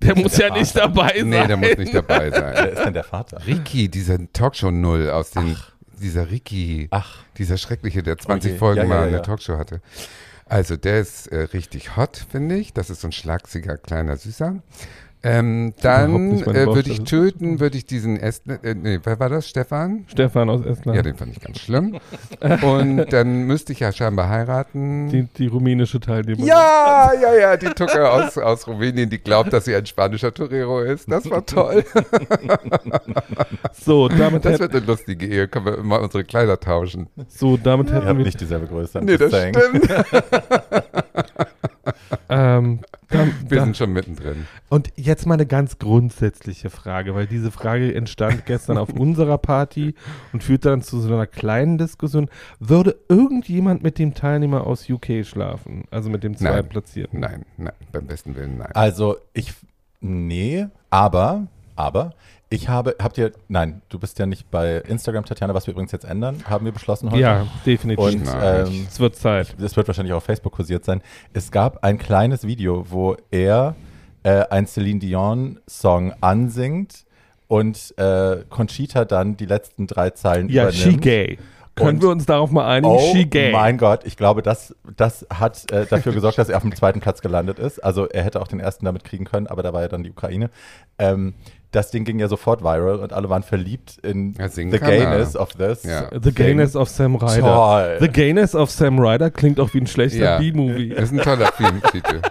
Der 0.02 0.14
muss 0.16 0.36
ja 0.36 0.52
nicht 0.52 0.76
dabei 0.76 1.14
sein. 1.16 1.28
Nee, 1.28 1.46
der 1.46 1.56
muss 1.56 1.76
nicht 1.78 1.94
dabei 1.94 2.30
Wer 2.30 2.38
sein. 2.40 2.68
ist 2.68 2.84
denn 2.84 2.94
der 2.94 3.04
Vater? 3.04 3.40
Ricky, 3.46 3.88
dieser 3.88 4.18
Talkshow-Null 4.32 5.10
aus 5.10 5.30
den, 5.30 5.56
dieser 6.02 6.30
Ricky, 6.30 6.88
Ach, 6.90 7.18
dieser 7.38 7.56
Schreckliche, 7.56 8.02
der 8.02 8.18
20 8.18 8.50
Okay. 8.52 8.58
Folgen 8.58 8.78
Ja, 8.78 8.82
ja, 8.84 8.88
mal 8.88 8.96
ja, 8.96 9.06
eine 9.06 9.16
ja. 9.16 9.22
Talkshow 9.22 9.56
hatte. 9.56 9.80
Also 10.44 10.76
der 10.76 11.00
ist 11.00 11.28
äh, 11.28 11.38
richtig 11.38 11.96
hot, 11.96 12.24
finde 12.30 12.56
ich. 12.56 12.72
Das 12.74 12.90
ist 12.90 13.00
so 13.00 13.08
ein 13.08 13.12
schlagsiger, 13.12 13.76
kleiner 13.78 14.16
Süßer. 14.16 14.56
Ähm, 15.26 15.74
dann 15.82 16.38
äh, 16.38 16.66
würde 16.66 16.88
ich 16.88 17.02
töten, 17.02 17.58
würde 17.58 17.76
ich 17.76 17.84
diesen 17.84 18.16
Estland, 18.16 18.64
äh, 18.64 18.74
nee, 18.74 19.00
wer 19.02 19.18
war 19.18 19.28
das? 19.28 19.48
Stefan? 19.48 20.04
Stefan 20.06 20.48
aus 20.48 20.64
Estland. 20.64 20.96
Ja, 20.96 21.02
den 21.02 21.16
fand 21.16 21.32
ich 21.36 21.40
ganz 21.40 21.58
schlimm. 21.58 21.98
Und 22.62 23.12
dann 23.12 23.42
müsste 23.42 23.72
ich 23.72 23.80
ja 23.80 23.90
scheinbar 23.90 24.28
heiraten. 24.28 25.08
die, 25.08 25.24
die 25.36 25.48
rumänische 25.48 25.98
Teilnehmerin. 25.98 26.46
ja, 26.46 27.10
ja, 27.20 27.34
ja, 27.34 27.56
die 27.56 27.66
Tucker 27.66 28.12
aus, 28.12 28.38
aus 28.38 28.68
Rumänien, 28.68 29.10
die 29.10 29.18
glaubt, 29.18 29.52
dass 29.52 29.64
sie 29.64 29.74
ein 29.74 29.84
spanischer 29.86 30.32
Torero 30.32 30.80
ist. 30.80 31.10
Das 31.10 31.28
war 31.28 31.44
toll. 31.44 31.84
So, 33.72 34.08
damit, 34.08 34.44
Das 34.44 34.60
wird 34.60 34.74
eine 34.74 34.84
lustige 34.84 35.26
Ehe. 35.26 35.48
Können 35.48 35.66
wir 35.66 35.78
immer 35.78 36.00
unsere 36.00 36.24
Kleider 36.24 36.58
tauschen. 36.58 37.08
so, 37.28 37.56
damit 37.56 37.92
hätten 37.92 38.06
wir. 38.18 38.24
nicht 38.24 38.40
dieselbe 38.40 38.66
Größe. 38.66 39.00
Nee, 39.02 39.16
das 39.16 39.32
stimmt. 39.32 39.88
Ähm, 42.28 42.80
dann, 43.08 43.32
Wir 43.48 43.58
dann, 43.58 43.66
sind 43.66 43.76
schon 43.76 43.92
mittendrin. 43.92 44.46
und 44.68 44.92
jetzt 44.96 45.26
mal 45.26 45.34
eine 45.34 45.46
ganz 45.46 45.78
grundsätzliche 45.78 46.70
Frage, 46.70 47.14
weil 47.14 47.26
diese 47.26 47.50
Frage 47.50 47.94
entstand 47.94 48.46
gestern 48.46 48.78
auf 48.78 48.88
unserer 48.98 49.38
Party 49.38 49.94
und 50.32 50.42
führte 50.42 50.70
dann 50.70 50.82
zu 50.82 51.00
so 51.00 51.12
einer 51.12 51.26
kleinen 51.26 51.78
Diskussion. 51.78 52.28
Würde 52.58 52.96
irgendjemand 53.08 53.82
mit 53.82 53.98
dem 53.98 54.14
Teilnehmer 54.14 54.66
aus 54.66 54.88
UK 54.88 55.24
schlafen? 55.24 55.84
Also 55.90 56.10
mit 56.10 56.24
dem 56.24 56.32
Nein. 56.32 56.40
Zweitplatzierten? 56.40 57.20
Nein, 57.20 57.44
nein, 57.56 57.72
beim 57.92 58.06
besten 58.06 58.34
Willen 58.34 58.58
nein. 58.58 58.72
Also 58.74 59.16
ich, 59.32 59.52
nee, 60.00 60.66
aber, 60.90 61.46
aber, 61.76 62.14
ich 62.48 62.68
habe, 62.68 62.94
habt 63.00 63.18
ihr, 63.18 63.32
nein, 63.48 63.82
du 63.88 63.98
bist 63.98 64.18
ja 64.18 64.26
nicht 64.26 64.50
bei 64.50 64.76
Instagram, 64.76 65.24
Tatjana, 65.24 65.52
was 65.54 65.66
wir 65.66 65.72
übrigens 65.72 65.92
jetzt 65.92 66.04
ändern, 66.04 66.44
haben 66.48 66.64
wir 66.64 66.72
beschlossen 66.72 67.10
heute. 67.10 67.20
Ja, 67.20 67.46
definitiv. 67.64 68.04
Und 68.04 68.28
ähm, 68.40 68.86
es 68.88 69.00
wird 69.00 69.16
Zeit. 69.16 69.56
es 69.60 69.76
wird 69.76 69.86
wahrscheinlich 69.88 70.12
auch 70.12 70.18
auf 70.18 70.24
Facebook 70.24 70.52
kursiert 70.52 70.84
sein. 70.84 71.02
Es 71.32 71.50
gab 71.50 71.82
ein 71.82 71.98
kleines 71.98 72.46
Video, 72.46 72.86
wo 72.88 73.16
er 73.32 73.74
äh, 74.22 74.44
ein 74.50 74.66
Celine 74.66 75.00
Dion 75.00 75.58
Song 75.68 76.12
ansingt 76.20 77.04
und 77.48 77.94
äh, 77.98 78.38
Conchita 78.48 79.04
dann 79.04 79.36
die 79.36 79.46
letzten 79.46 79.86
drei 79.86 80.10
Zeilen 80.10 80.48
Ja, 80.48 80.64
übernimmt. 80.68 80.82
she 80.82 80.96
gay. 80.96 81.38
Können 81.74 81.96
Und- 81.96 82.02
wir 82.02 82.08
uns 82.08 82.24
darauf 82.24 82.50
mal 82.52 82.66
einigen? 82.66 82.94
Oh 82.94 83.12
she 83.12 83.26
gay. 83.26 83.52
mein 83.52 83.76
Gott, 83.76 84.00
ich 84.06 84.16
glaube, 84.16 84.40
das, 84.40 84.74
das 84.96 85.26
hat 85.30 85.70
äh, 85.70 85.84
dafür 85.84 86.12
gesorgt, 86.14 86.38
dass 86.38 86.48
er 86.48 86.56
auf 86.56 86.62
dem 86.62 86.74
zweiten 86.74 87.00
Platz 87.00 87.20
gelandet 87.20 87.58
ist. 87.58 87.84
Also 87.84 88.06
er 88.08 88.22
hätte 88.24 88.40
auch 88.40 88.48
den 88.48 88.60
ersten 88.60 88.86
damit 88.86 89.04
kriegen 89.04 89.26
können, 89.26 89.46
aber 89.46 89.62
da 89.62 89.74
war 89.74 89.82
ja 89.82 89.88
dann 89.88 90.02
die 90.02 90.10
Ukraine. 90.10 90.48
Ähm, 90.98 91.34
das 91.72 91.90
Ding 91.90 92.04
ging 92.04 92.18
ja 92.18 92.28
sofort 92.28 92.62
viral 92.62 93.00
und 93.00 93.12
alle 93.12 93.28
waren 93.28 93.42
verliebt 93.42 93.98
in 94.02 94.34
Ja, 94.38 94.48
the 94.48 94.64
kann 94.70 94.88
er. 94.90 94.98
gayness 94.98 95.36
of 95.36 95.50
this. 95.54 95.82
Ja. 95.82 96.08
The 96.22 96.32
Gayness 96.32 96.76
of 96.76 96.88
Sam 96.88 97.16
Ryder. 97.16 97.40
Toll. 97.40 97.96
The 98.00 98.08
Gayness 98.08 98.54
of 98.54 98.70
Sam 98.70 98.98
Ryder 98.98 99.30
klingt 99.30 99.60
auch 99.60 99.72
wie 99.74 99.80
ein 99.80 99.86
schlechter 99.86 100.18
Ja. 100.18 100.38
B-Movie. 100.38 100.90
Das 100.90 101.04
ist 101.04 101.12
ein 101.12 101.18
toller 101.22 101.52
Filmtitel. 101.52 102.22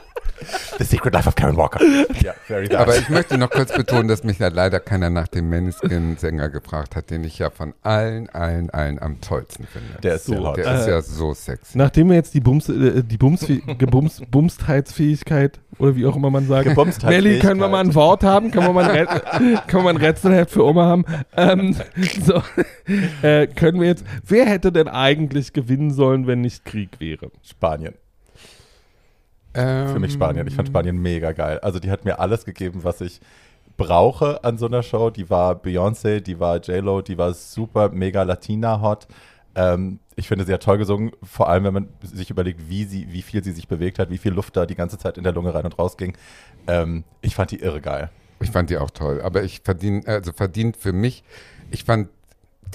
The 0.78 0.84
Secret 0.84 1.14
Life 1.14 1.28
of 1.28 1.36
Karen 1.36 1.56
Walker. 1.58 1.80
ja, 2.22 2.34
very 2.48 2.68
nice. 2.68 2.76
Aber 2.78 2.98
ich 2.98 3.10
möchte 3.10 3.38
noch 3.38 3.50
kurz 3.50 3.74
betonen, 3.74 4.08
dass 4.08 4.24
mich 4.24 4.40
ja 4.40 4.50
leider 4.50 4.80
keiner 4.80 5.10
nach 5.10 5.28
dem 5.28 5.50
Maneskin-Sänger 5.50 6.50
gefragt 6.50 6.96
hat, 6.96 7.10
den 7.10 7.24
ich 7.24 7.40
ja 7.40 7.50
von 7.50 7.74
allen, 7.82 8.30
allen, 8.30 8.70
allen 8.70 9.02
am 9.02 9.22
tollsten 9.22 9.66
finde. 9.68 10.02
der 10.04 10.16
ist 10.16 10.26
So, 10.26 10.38
hot. 10.38 10.58
Der 10.58 10.66
Äh, 10.68 10.80
ist 10.80 10.88
ja 10.88 11.02
so 11.02 11.34
sexy. 11.34 11.78
Nachdem 11.78 12.10
wir 12.10 12.16
jetzt 12.16 12.34
die 12.34 12.42
Bums, 12.42 12.70
äh, 12.70 13.04
die 13.04 13.18
Bums, 13.18 13.46
Gebums, 13.78 14.22
Bumstheitsfähigkeit 14.30 15.60
oder 15.78 15.96
wie 15.96 16.06
auch 16.06 16.16
immer 16.16 16.30
man 16.30 16.48
sagt. 16.48 16.76
Melli, 17.04 17.40
können 17.40 17.60
wir 17.60 17.68
mal 17.68 17.80
ein 17.82 17.96
Wort 17.96 18.24
haben? 18.24 18.52
Können 18.52 18.68
wir 18.68 18.74
mal 18.74 18.86
ein, 18.90 18.92
Rät 18.92 19.10
können 19.68 19.84
wir 19.84 19.84
mal 19.84 19.90
ein 19.92 19.98
Rätselheft 19.98 20.52
für 20.52 20.66
Oma 20.66 20.86
haben? 20.86 21.06
Ähm, 21.36 21.76
so, 22.24 22.42
äh, 23.22 23.48
können 23.48 23.80
wir 23.82 23.88
jetzt, 23.88 24.06
wer 24.26 24.46
hätte 24.46 24.72
denn 24.72 24.88
eigentlich 24.88 25.54
gewinnen 25.54 25.92
sollen, 25.92 26.28
wenn 26.28 26.42
nicht 26.42 26.66
Krieg 26.66 27.00
wäre? 27.00 27.32
Spanien. 27.44 27.94
Für 29.62 30.00
mich 30.00 30.14
Spanien. 30.14 30.48
Ich 30.48 30.56
fand 30.56 30.68
Spanien 30.68 31.02
mega 31.02 31.32
geil. 31.32 31.60
Also 31.60 31.80
die 31.80 31.92
hat 31.92 32.06
mir 32.06 32.20
alles 32.20 32.46
gegeben, 32.46 32.84
was 32.84 33.02
ich 33.02 33.22
brauche 33.78 34.44
an 34.44 34.58
so 34.58 34.66
einer 34.66 34.84
Show. 34.84 35.10
Die 35.10 35.30
war 35.30 35.54
Beyoncé, 35.54 36.20
die 36.22 36.40
war 36.40 36.58
J-Lo, 36.58 37.02
die 37.02 37.18
war 37.18 37.34
super 37.34 37.90
mega 37.90 38.24
Latina 38.24 38.82
hot. 38.82 39.08
Ähm, 39.56 40.00
ich 40.16 40.28
finde, 40.28 40.46
sie 40.46 40.54
hat 40.54 40.64
toll 40.64 40.78
gesungen, 40.78 41.12
vor 41.24 41.50
allem 41.50 41.64
wenn 41.64 41.74
man 41.74 41.90
sich 42.02 42.30
überlegt, 42.30 42.70
wie, 42.70 42.86
sie, 42.86 43.12
wie 43.12 43.22
viel 43.22 43.44
sie 43.44 43.52
sich 43.52 43.68
bewegt 43.68 44.00
hat, 44.00 44.10
wie 44.10 44.18
viel 44.18 44.34
Luft 44.34 44.56
da 44.56 44.66
die 44.66 44.76
ganze 44.76 44.98
Zeit 44.98 45.18
in 45.18 45.24
der 45.24 45.34
Lunge 45.34 45.54
rein 45.54 45.66
und 45.66 45.78
raus 45.80 45.98
ging. 45.98 46.18
Ähm, 46.68 47.04
ich 47.22 47.36
fand 47.36 47.52
die 47.52 47.60
irre 47.60 47.82
geil. 47.82 48.10
Ich 48.42 48.52
fand 48.52 48.70
die 48.70 48.78
auch 48.78 48.92
toll, 48.92 49.22
aber 49.22 49.44
ich 49.44 49.62
verdiene, 49.64 50.04
also 50.06 50.34
verdient 50.34 50.76
für 50.76 50.92
mich, 50.92 51.24
ich 51.72 51.86
fand 51.86 52.10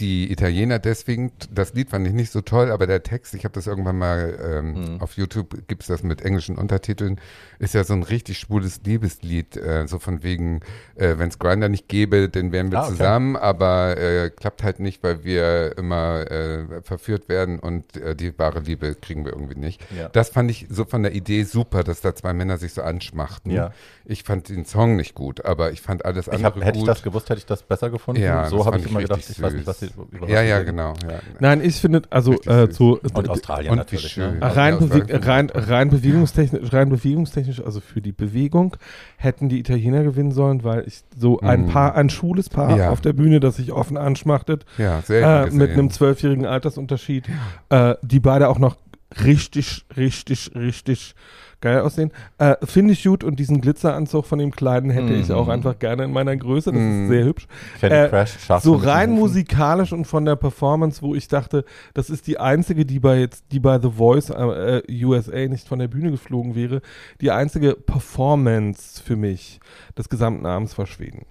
die 0.01 0.33
Italiener 0.33 0.79
deswegen, 0.79 1.31
das 1.53 1.75
Lied 1.75 1.91
fand 1.91 2.07
ich 2.07 2.13
nicht 2.15 2.33
so 2.33 2.41
toll, 2.41 2.71
aber 2.71 2.87
der 2.87 3.03
Text, 3.03 3.35
ich 3.35 3.45
habe 3.45 3.53
das 3.55 3.67
irgendwann 3.67 3.99
mal 3.99 4.39
ähm, 4.43 4.97
auf 5.01 5.13
YouTube, 5.17 5.69
gibt 5.69 5.83
es 5.83 5.89
das 5.89 6.03
mit 6.03 6.23
englischen 6.23 6.57
Untertiteln, 6.57 7.21
ist 7.59 7.75
ja 7.75 7.85
so 7.85 7.93
ein 7.95 8.03
richtig 8.03 8.39
schwules 8.39 8.81
Liebeslied, 8.85 9.57
äh, 9.57 9.87
so 9.87 9.99
von 9.99 10.23
wegen, 10.23 10.61
äh, 10.97 11.19
wenn 11.19 11.29
es 11.29 11.39
Grinder 11.39 11.69
nicht 11.69 11.89
gäbe, 11.89 12.29
dann 12.29 12.51
wären 12.53 12.73
wir 12.73 12.79
Ah, 12.81 12.83
okay. 12.87 12.93
zusammen, 12.93 13.37
aber 13.37 13.99
äh, 13.99 14.31
klappt 14.31 14.63
halt 14.63 14.81
nicht, 14.81 15.03
weil 15.03 15.23
wir 15.25 15.77
immer 15.77 16.31
äh, 16.31 16.81
verführt 16.83 17.29
werden 17.29 17.59
und 17.59 17.97
äh, 17.97 18.17
die 18.17 18.37
wahre 18.39 18.61
Liebe 18.61 18.95
kriegen 18.95 19.25
wir 19.25 19.33
irgendwie 19.33 19.59
nicht. 19.59 19.81
Ja. 19.95 20.09
Das 20.09 20.31
fand 20.31 20.51
ich 20.51 20.67
so 20.71 20.85
von 20.87 21.03
der 21.03 21.15
Idee 21.15 21.43
super, 21.45 21.85
dass 21.85 22.01
da 22.01 22.15
zwei 22.15 22.33
Männer 22.33 22.57
sich 22.57 22.73
so 22.73 22.83
anschmachten. 22.83 23.53
Ja. 23.53 23.73
Ich 24.07 24.23
fand 24.25 24.49
den 24.49 24.65
Song 24.65 24.97
nicht 24.97 25.15
gut, 25.15 25.45
aber 25.45 25.73
ich 25.73 25.83
fand 25.83 26.05
alles 26.05 26.27
Ich 26.27 26.33
andere 26.33 26.55
hab, 26.55 26.65
hätte 26.65 26.79
ich 26.79 26.85
gut. 26.85 26.89
das 26.89 27.03
gewusst, 27.03 27.29
hätte 27.29 27.39
ich 27.39 27.47
das 27.47 27.63
besser 27.63 27.91
gefunden. 27.91 28.23
Ja, 28.23 28.49
so 28.49 28.65
habe 28.65 28.79
ich 28.79 28.87
immer 28.87 29.01
ich 29.01 29.05
gedacht, 29.05 29.19
richtig 29.19 29.37
ich 29.39 29.43
weiß 29.43 29.53
nicht, 29.53 29.65
süß. 29.67 29.69
was 29.69 29.83
was 29.83 29.90
ja, 30.29 30.43
ja, 30.43 30.63
genau. 30.63 30.95
Ja. 31.09 31.19
Nein, 31.39 31.61
ich 31.63 31.77
finde, 31.77 32.03
also 32.11 32.33
äh, 32.43 32.67
süß. 32.67 32.77
so 32.77 33.01
Und 33.15 33.29
Australien 33.29 33.73
Und 33.73 33.79
natürlich. 33.79 34.17
Ne? 34.17 34.39
rein, 34.41 34.79
bewe 34.79 35.27
rein, 35.27 35.51
rein, 35.53 35.91
bewegungstechnisch, 35.91 36.73
rein 36.73 36.89
bewegungstechnisch, 36.89 37.63
also 37.65 37.81
für 37.81 38.01
die 38.01 38.13
Bewegung, 38.13 38.77
hätten 39.17 39.49
die 39.49 39.59
Italiener 39.61 40.03
gewinnen 40.03 40.33
sollen, 40.33 40.65
weil 40.65 40.85
ich 40.87 41.03
so 41.17 41.41
ein 41.41 41.67
Mm. 41.67 41.69
Paar, 41.69 41.95
ein 41.95 42.11
schwules 42.11 42.49
Paar 42.49 42.77
Ja. 42.77 42.91
auf 42.91 43.01
der 43.01 43.13
Bühne, 43.13 43.41
das 43.41 43.57
sich 43.57 43.73
offen 43.73 43.97
anschmachtet, 43.97 44.65
ja, 44.79 45.01
sehr 45.03 45.47
äh, 45.47 45.51
mit 45.51 45.71
einem 45.71 45.91
zwölfjährigen 45.91 46.47
Altersunterschied, 46.47 47.29
äh, 47.69 47.95
die 48.03 48.21
beide 48.21 48.49
auch 48.49 48.59
noch 48.59 48.77
richtig, 49.25 49.85
richtig, 49.97 50.53
richtig 50.55 51.15
geil 51.61 51.81
aussehen. 51.81 52.11
Äh, 52.39 52.57
Finde 52.65 52.93
ich 52.95 53.05
gut 53.05 53.23
und 53.25 53.39
diesen 53.39 53.61
Glitzeranzug 53.61 54.25
von 54.27 54.39
dem 54.39 54.51
Kleinen 54.51 54.91
hätte 54.91 55.13
ich 55.13 55.29
Mhm. 55.29 55.35
auch 55.35 55.49
einfach 55.49 55.79
gerne 55.79 56.05
in 56.05 56.13
meiner 56.13 56.37
Größe. 56.37 56.73
Das 56.73 56.81
Mhm. 56.81 57.03
ist 57.05 57.09
sehr 57.11 57.25
hübsch. 57.25 57.47
Äh, 57.83 58.09
Crash 58.09 58.37
So 58.61 58.75
rein 58.75 59.11
musikalisch 59.13 59.93
und 59.93 60.07
von 60.07 60.25
der 60.25 60.37
Performance, 60.37 61.03
wo 61.03 61.15
ich 61.15 61.29
dachte, 61.29 61.65
das 61.95 62.11
ist 62.11 62.27
die 62.27 62.39
einzige, 62.41 62.85
die 62.87 62.99
bei 63.01 63.19
jetzt, 63.19 63.45
die 63.53 63.61
bei 63.61 63.79
The 63.81 63.91
Voice 63.91 64.31
äh, 64.31 64.83
USA 65.05 65.49
nicht 65.49 65.69
von 65.69 65.79
der 65.79 65.89
Bühne 65.89 66.11
geflogen 66.11 66.55
wäre, 66.55 66.81
die 67.21 67.31
einzige 67.31 67.75
Performance 67.75 69.03
für 69.03 69.17
mich 69.17 69.61
des 69.97 70.09
gesamten 70.09 70.47
Abends 70.47 70.77
war 70.79 70.87
Schweden. 70.87 71.27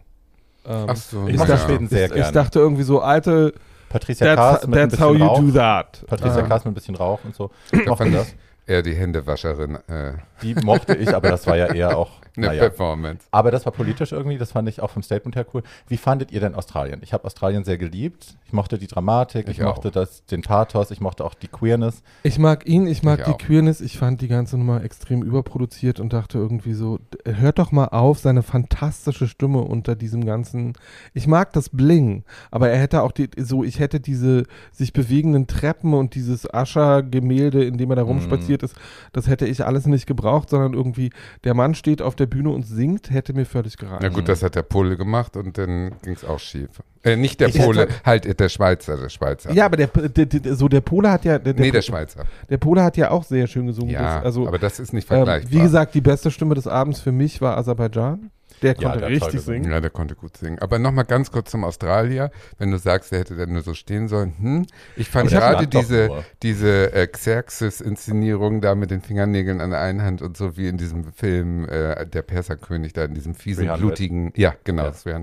Ähm, 0.65 0.85
Ach 0.89 0.95
so, 0.95 1.27
Ich 1.27 1.35
ich, 1.35 1.41
dachte, 1.41 1.57
Schweden 1.65 1.87
sehr 1.87 2.05
ich, 2.05 2.11
ich 2.11 2.15
gerne. 2.17 2.31
dachte 2.33 2.59
irgendwie 2.59 2.83
so, 2.83 2.99
alte, 3.01 3.53
Patricia 3.89 4.27
that's, 4.27 4.37
Kaas 4.61 4.67
mit 4.67 4.77
ein 4.79 4.89
that's 4.89 5.01
how 5.01 5.11
bisschen 5.11 5.21
you 5.21 5.27
Rauch. 5.27 5.39
do 5.39 5.51
that. 5.51 6.03
Patricia 6.07 6.39
Ähm, 6.41 6.49
Kaas 6.49 6.63
mit 6.65 6.71
ein 6.71 6.75
bisschen 6.75 6.95
Rauch 6.95 7.19
und 7.23 7.33
so. 7.35 7.49
Ich 7.71 7.85
mochte 7.87 8.11
das. 8.11 8.35
Eher 8.69 8.83
die 8.83 8.93
Händewascherin 8.93 9.75
äh, 9.87 10.13
Die 10.41 10.55
mochte 10.55 10.95
ich, 10.95 11.13
aber 11.13 11.29
das 11.29 11.45
war 11.47 11.57
ja 11.57 11.67
eher 11.73 11.97
auch, 11.97 12.09
eine 12.37 12.47
naja. 12.47 12.61
Performance. 12.69 13.25
Aber 13.31 13.51
das 13.51 13.65
war 13.65 13.73
politisch 13.73 14.11
irgendwie, 14.11 14.37
das 14.37 14.51
fand 14.51 14.69
ich 14.69 14.81
auch 14.81 14.89
vom 14.89 15.03
Statement 15.03 15.35
her 15.35 15.45
cool. 15.53 15.63
Wie 15.87 15.97
fandet 15.97 16.31
ihr 16.31 16.39
denn 16.39 16.55
Australien? 16.55 17.01
Ich 17.03 17.13
habe 17.13 17.25
Australien 17.25 17.63
sehr 17.63 17.77
geliebt. 17.77 18.35
Ich 18.45 18.53
mochte 18.53 18.77
die 18.77 18.87
Dramatik, 18.87 19.47
ich, 19.47 19.59
Ich 19.59 19.63
mochte 19.63 19.91
das, 19.91 20.25
den 20.25 20.41
Pathos, 20.41 20.91
ich 20.91 21.01
mochte 21.01 21.23
auch 21.25 21.33
die 21.33 21.47
Queerness. 21.47 22.01
Ich 22.23 22.39
mag 22.39 22.65
ihn, 22.67 22.87
ich 22.87 23.03
mag 23.03 23.19
Ich 23.19 23.25
die 23.25 23.31
auch. 23.31 23.37
Queerness, 23.37 23.81
ich 23.81 23.97
fand 23.97 24.21
die 24.21 24.27
ganze 24.27 24.57
Nummer 24.57 24.83
extrem 24.83 25.21
überproduziert 25.23 25.99
und 25.99 26.13
dachte 26.13 26.37
irgendwie 26.37 26.73
so, 26.73 26.99
hört 27.25 27.59
doch 27.59 27.71
mal 27.71 27.87
auf, 27.87 28.19
seine 28.19 28.41
fantastische 28.43 29.27
Stimme 29.27 29.59
unter 29.61 29.95
diesem 29.95 30.25
ganzen, 30.25 30.73
ich 31.13 31.27
mag 31.27 31.53
das 31.53 31.69
Bling, 31.69 32.23
aber 32.51 32.69
er 32.69 32.79
hätte 32.79 33.01
auch 33.01 33.11
die, 33.11 33.29
so, 33.37 33.63
ich 33.63 33.79
hätte 33.79 33.99
diese 33.99 34.43
sich 34.71 34.93
bewegenden 34.93 35.47
Treppen 35.47 35.93
und 35.93 36.15
dieses 36.15 36.51
Ascher-Gemälde, 36.51 37.63
in 37.63 37.77
dem 37.77 37.89
er 37.91 37.97
da 37.97 38.03
rumspaziert 38.03 38.63
ist, 38.63 38.75
das 39.11 39.27
hätte 39.27 39.45
ich 39.45 39.65
alles 39.65 39.85
nicht 39.85 40.05
gebraucht, 40.07 40.28
sondern 40.47 40.73
irgendwie, 40.73 41.09
der 41.43 41.53
Mann 41.53 41.75
steht 41.75 42.01
auf 42.01 42.15
der 42.15 42.25
Bühne 42.27 42.49
und 42.49 42.63
singt, 42.63 43.09
hätte 43.11 43.33
mir 43.33 43.45
völlig 43.45 43.77
gereicht. 43.77 44.01
Na 44.01 44.09
gut, 44.09 44.27
das 44.29 44.43
hat 44.43 44.55
der 44.55 44.63
Pole 44.63 44.95
gemacht 44.97 45.35
und 45.37 45.57
dann 45.57 45.95
ging 46.03 46.13
es 46.13 46.23
auch 46.23 46.39
schief. 46.39 46.69
Äh, 47.03 47.15
nicht 47.15 47.39
der 47.39 47.47
Ich 47.49 47.57
Pole, 47.57 47.81
hätte- 47.81 47.93
halt 48.05 48.25
äh, 48.25 48.35
der 48.35 48.49
Schweizer, 48.49 48.97
der 48.97 49.09
Schweizer. 49.09 49.51
Ja, 49.53 49.65
aber 49.65 49.77
der, 49.77 49.87
der, 49.87 50.25
der, 50.25 50.55
so 50.55 50.67
der 50.67 50.81
Pole 50.81 51.09
hat 51.09 51.23
ja, 51.25 51.39
der, 51.39 51.53
nee, 51.53 51.71
der 51.71 51.81
Schweizer. 51.81 52.25
der 52.49 52.57
Pole 52.57 52.83
hat 52.83 52.97
ja 52.97 53.11
auch 53.11 53.23
sehr 53.23 53.47
schön 53.47 53.67
gesungen. 53.67 53.91
Ja, 53.91 54.17
das, 54.17 54.25
also, 54.25 54.47
aber 54.47 54.57
das 54.59 54.79
ist 54.79 54.91
nicht 54.93 55.05
Ähm, 55.09 55.17
vergleichbar. 55.17 55.51
wie 55.51 55.61
gesagt, 55.61 55.95
die 55.95 56.01
beste 56.01 56.29
Stimme 56.29 56.55
des 56.55 56.67
Abends 56.67 56.99
für 56.99 57.11
mich 57.13 57.39
war 57.41 57.57
Aserbaidschan. 57.57 58.31
Der 58.61 58.75
Ja, 58.75 58.89
konnte 58.89 58.99
der 58.99 59.07
hat 59.07 59.23
richtig 59.23 59.41
singen. 59.41 59.71
Ja, 59.71 59.79
der 59.79 59.89
konnte 59.89 60.15
gut 60.15 60.37
singen. 60.37 60.59
Aber 60.59 60.79
nochmal 60.79 61.05
ganz 61.05 61.31
kurz 61.31 61.51
zum 61.51 61.63
Australier. 61.63 62.31
Wenn 62.57 62.71
du 62.71 62.77
sagst, 62.77 63.11
der 63.11 63.19
hätte 63.19 63.35
dann 63.35 63.53
nur 63.53 63.61
so 63.61 63.73
stehen 63.73 64.07
sollen. 64.07 64.33
Hm? 64.39 64.65
Ich 64.95 65.09
fand 65.09 65.31
Ich 65.31 65.37
gerade 65.37 65.67
diese, 65.67 66.23
diese 66.43 66.93
äh, 66.93 67.07
Xerxes-Inszenierung 67.07 68.61
da 68.61 68.75
mit 68.75 68.91
den 68.91 69.01
Fingernägeln 69.01 69.61
an 69.61 69.71
der 69.71 69.81
einen 69.81 70.01
Hand 70.01 70.21
und 70.21 70.37
so 70.37 70.57
wie 70.57 70.67
in 70.67 70.77
diesem 70.77 71.11
Film 71.13 71.67
äh, 71.67 72.05
Der 72.05 72.21
Perserkönig 72.21 72.93
da 72.93 73.05
in 73.05 73.13
diesem 73.13 73.35
fiesen, 73.35 73.65
300. 73.65 73.79
blutigen. 73.79 74.33
Ja, 74.35 74.53
genau. 74.63 74.91
Ja. 75.05 75.21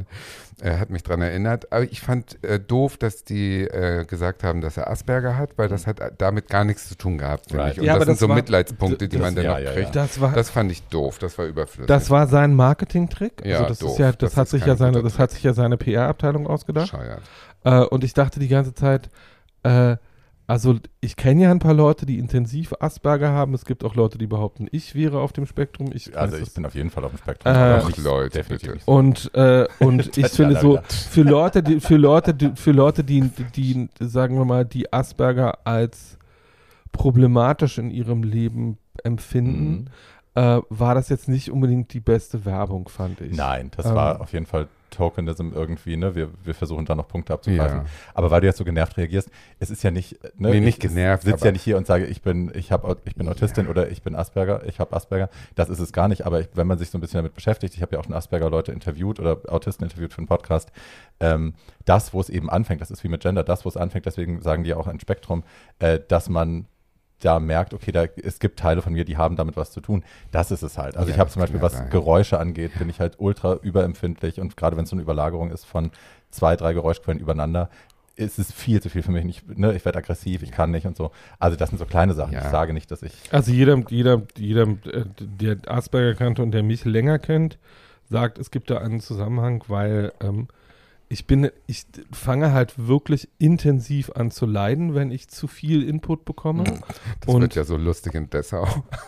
Das 0.58 0.66
äh, 0.68 0.78
hat 0.78 0.90
mich 0.90 1.02
dran 1.02 1.20
erinnert. 1.20 1.70
Aber 1.72 1.84
ich 1.84 2.00
fand 2.00 2.42
äh, 2.42 2.58
doof, 2.58 2.96
dass 2.96 3.25
die 3.25 3.62
äh, 3.62 4.04
gesagt 4.06 4.42
haben, 4.42 4.60
dass 4.60 4.76
er 4.76 4.90
Asperger 4.90 5.36
hat, 5.36 5.50
weil 5.58 5.68
das 5.68 5.86
hat 5.86 6.00
äh, 6.00 6.10
damit 6.16 6.48
gar 6.48 6.64
nichts 6.64 6.88
zu 6.88 6.96
tun 6.96 7.18
gehabt, 7.18 7.46
finde 7.48 7.62
Right. 7.64 7.72
ich. 7.75 7.78
Und 7.80 7.84
Ja, 7.84 7.92
das 7.92 7.96
aber 7.96 8.04
sind 8.06 8.12
das 8.14 8.20
so 8.20 8.28
war- 8.28 8.36
Mitleidspunkte, 8.36 9.08
die 9.08 9.16
das- 9.16 9.22
man 9.22 9.34
dann 9.34 9.44
ja, 9.44 9.50
noch 9.52 9.58
ja, 9.60 9.72
kriegt. 9.72 9.94
Das 9.94 10.20
war, 10.20 10.28
das, 10.28 10.36
Das 10.36 10.50
fand 10.50 10.72
ich 10.72 10.82
doof, 10.88 11.18
das 11.18 11.36
war 11.38 11.44
überflüssig. 11.46 12.10
war 12.10 12.26
sein 12.26 12.54
Marketingtrick. 12.54 13.36
Trick. 13.38 13.46
Ja, 13.46 13.56
also 13.58 13.68
das 13.68 13.78
doof. 13.80 13.90
ist 13.92 13.98
ja, 13.98 14.12
das, 14.12 14.18
Das 14.18 14.36
hat 14.36 14.48
sich 14.48 14.64
ja 14.66 14.76
seine, 14.76 15.02
das 15.02 15.18
hat 15.18 15.30
sich 15.30 15.42
ja 15.42 15.52
seine 15.52 15.76
PR-Abteilung 15.76 16.46
ausgedacht. 16.46 16.92
Äh, 17.64 17.80
und 17.80 18.04
ich 18.04 18.14
dachte 18.14 18.40
die 18.40 18.48
ganze 18.48 18.75
Zeit, 18.75 19.08
äh, 19.62 19.96
also 20.49 20.76
ich 21.00 21.17
kenne 21.17 21.43
ja 21.43 21.50
ein 21.50 21.59
paar 21.59 21.75
Leute, 21.75 22.07
die 22.07 22.19
intensiv 22.19 22.73
Asperger 22.79 23.31
haben. 23.33 23.53
Es 23.55 23.65
gibt 23.65 23.83
auch 23.85 23.95
Leute, 23.95 24.17
die 24.19 24.26
behaupten, 24.26 24.69
ich 24.71 24.95
wäre 24.95 25.21
auf 25.21 25.33
dem 25.33 25.47
Spektrum. 25.47 25.91
Ich 25.93 26.17
Also 26.17 26.37
ich 26.37 26.53
bin 26.55 26.65
auf 26.65 26.75
jeden 26.75 26.91
Fall 26.91 27.05
auf 27.05 27.11
dem 27.11 27.19
Spektrum. 27.19 27.53
Äh, 27.53 27.57
aber 27.59 27.83
Ach, 27.91 27.97
Leute, 27.99 28.38
definitiv. 28.38 28.87
Und, 28.87 29.31
äh, 29.35 29.67
und 29.81 30.17
ich 30.17 30.29
finde 30.29 30.61
so, 30.61 30.79
für 30.88 31.23
Leute, 31.23 31.62
die, 31.62 31.81
für 31.81 31.97
Leute, 31.97 32.33
die, 32.35 32.53
für 32.55 32.73
Leute, 32.73 33.03
die, 33.05 33.23
die, 33.57 33.88
sagen 34.00 34.37
wir 34.38 34.45
mal, 34.45 34.65
die 34.65 34.93
Asperger 34.93 35.59
als 35.67 36.17
problematisch 36.93 37.79
in 37.79 37.91
ihrem 37.91 38.23
Leben 38.23 38.79
empfinden, 39.05 39.88
Mhm. 40.37 40.43
äh, 40.43 40.61
war 40.71 40.95
das 40.95 41.09
jetzt 41.09 41.29
nicht 41.29 41.50
unbedingt 41.50 41.93
die 41.93 42.00
beste 42.00 42.45
Werbung, 42.45 42.88
fand 42.88 43.21
ich. 43.21 43.37
Nein, 43.37 43.71
das 43.76 43.87
Ähm. 43.87 43.95
war 43.95 44.21
auf 44.21 44.33
jeden 44.33 44.47
Fall 44.47 44.69
Tokenism 44.97 45.50
irgendwie, 45.55 45.97
ne? 45.97 46.15
Wir, 46.15 46.31
wir 46.43 46.55
versuchen 46.55 46.87
da 46.87 46.95
noch 46.95 47.09
Punkte 47.09 47.33
abzugreifen. 47.35 47.79
Ja. 47.81 47.85
Aber 48.15 48.31
weil 48.31 48.41
du 48.41 48.47
jetzt 48.47 48.57
so 48.57 48.65
genervt 48.65 48.97
reagierst, 48.97 49.31
es 49.61 49.71
ist 49.71 49.83
ja 49.83 49.91
nicht, 49.91 50.12
ne? 50.38 50.50
Nee, 50.50 50.61
nicht 50.61 50.83
ich 50.85 50.91
genervt, 50.91 51.23
sitze 51.25 51.37
aber- 51.37 51.47
ja 51.47 51.53
nicht 51.53 51.62
hier 51.62 51.76
und 51.76 51.87
sage, 51.87 52.07
ich 52.07 52.23
bin, 52.23 52.50
ich 52.55 52.73
habe, 52.73 52.97
ich 53.05 53.15
bin 53.15 53.29
Autistin 53.29 53.69
oder 53.69 53.91
ich 53.91 54.03
bin 54.03 54.15
Asperger, 54.17 54.62
ich 54.67 54.81
habe 54.81 54.95
Asperger. 54.97 55.29
Das 55.55 55.69
ist 55.69 55.79
es 55.79 55.93
gar 55.93 56.09
nicht. 56.09 56.26
Aber 56.26 56.41
ich, 56.41 56.49
wenn 56.55 56.67
man 56.67 56.79
sich 56.79 56.91
so 56.91 56.99
ein 56.99 57.00
bisschen 57.00 57.19
damit 57.19 57.35
beschäftigt, 57.35 57.75
ich 57.75 57.83
habe 57.83 57.95
ja 57.95 58.00
auch 58.00 58.05
schon 58.05 58.15
Asperger-Leute 58.15 58.73
interviewt 58.73 59.21
oder 59.21 59.38
Autisten 59.49 59.85
interviewt 59.85 60.12
für 60.12 60.19
einen 60.19 60.26
Podcast. 60.29 60.73
Ähm, 61.21 61.55
das, 61.85 62.12
wo 62.12 62.21
es 62.21 62.29
eben 62.31 62.50
anfängt, 62.50 62.81
das 62.81 62.91
ist 62.91 63.05
wie 63.05 63.09
mit 63.09 63.23
Gender, 63.23 63.45
das, 63.45 63.65
wo 63.65 63.69
es 63.69 63.76
anfängt, 63.76 64.07
deswegen 64.07 64.41
sagen 64.43 64.65
die 64.65 64.75
auch 64.75 64.87
ein 64.87 65.00
Spektrum, 65.00 65.45
äh, 65.79 66.00
dass 66.09 66.29
man 66.29 66.67
da 67.20 67.40
merkt, 67.40 67.73
okay, 67.73 67.92
da, 67.92 68.04
es 68.23 68.38
gibt 68.38 68.58
Teile 68.58 68.82
von 68.82 68.92
mir, 68.92 69.04
die 69.04 69.16
haben 69.16 69.37
damit 69.37 69.56
was 69.56 69.70
zu 69.70 69.80
tun. 69.80 70.04
Das 70.32 70.50
ist 70.50 70.62
es 70.62 70.76
halt. 70.76 70.96
Also 70.96 71.08
Ja, 71.08 71.14
ich 71.14 71.20
habe 71.20 71.30
zum 71.30 71.40
Beispiel, 71.40 71.62
was 71.62 71.73
sein. 71.73 71.90
Geräusche 71.90 72.38
angeht, 72.38 72.78
bin 72.78 72.88
ich 72.88 73.00
halt 73.00 73.14
ultra 73.18 73.54
überempfindlich 73.54 74.40
und 74.40 74.56
gerade 74.56 74.76
wenn 74.76 74.85
es 74.85 74.90
so 74.90 74.96
eine 74.96 75.02
Überlagerung 75.02 75.50
ist 75.50 75.64
von 75.64 75.90
zwei, 76.30 76.56
drei 76.56 76.75
Geräuschquellen 76.75 77.20
übereinander, 77.20 77.70
ist 78.16 78.38
es 78.38 78.50
viel 78.52 78.80
zu 78.80 78.88
viel 78.88 79.02
für 79.02 79.12
mich. 79.12 79.25
Nicht, 79.25 79.58
ne? 79.58 79.75
Ich 79.75 79.85
werde 79.85 79.99
aggressiv, 79.99 80.42
ich 80.42 80.50
kann 80.50 80.70
nicht 80.70 80.87
und 80.87 80.96
so. 80.96 81.11
Also 81.38 81.56
das 81.56 81.68
sind 81.68 81.78
so 81.78 81.85
kleine 81.85 82.14
Sachen. 82.14 82.32
Ja. 82.32 82.44
Ich 82.44 82.50
sage 82.50 82.73
nicht, 82.73 82.90
dass 82.90 83.02
ich 83.02 83.12
Also 83.30 83.52
jeder, 83.52 83.82
jeder, 83.88 84.23
jeder, 84.37 84.62
äh, 84.62 85.04
der 85.18 85.58
Asperger 85.66 86.14
kannte 86.14 86.42
und 86.42 86.52
der 86.52 86.62
mich 86.62 86.85
länger 86.85 87.18
kennt, 87.18 87.58
sagt, 88.08 88.38
es 88.38 88.50
gibt 88.50 88.70
da 88.70 88.78
einen 88.78 89.00
Zusammenhang, 89.00 89.64
weil 89.68 90.12
ähm, 90.20 90.49
ich 91.08 91.26
bin, 91.28 91.50
ich 91.68 91.86
fange 92.12 92.52
halt 92.52 92.75
wirklich 92.88 93.28
intensiv 93.38 94.10
an 94.16 94.32
zu 94.32 94.44
leiden, 94.44 94.94
wenn 94.96 95.12
ich 95.12 95.28
zu 95.28 95.46
viel 95.46 95.88
Input 95.88 96.25
bekomme. 96.25 96.64
Das 97.20 97.32
Und- 97.34 97.42
wird 97.42 97.54
ja 97.54 97.62
so 97.64 97.76
lustig 97.76 98.14
in 98.14 98.28
Dessau, 98.28 98.66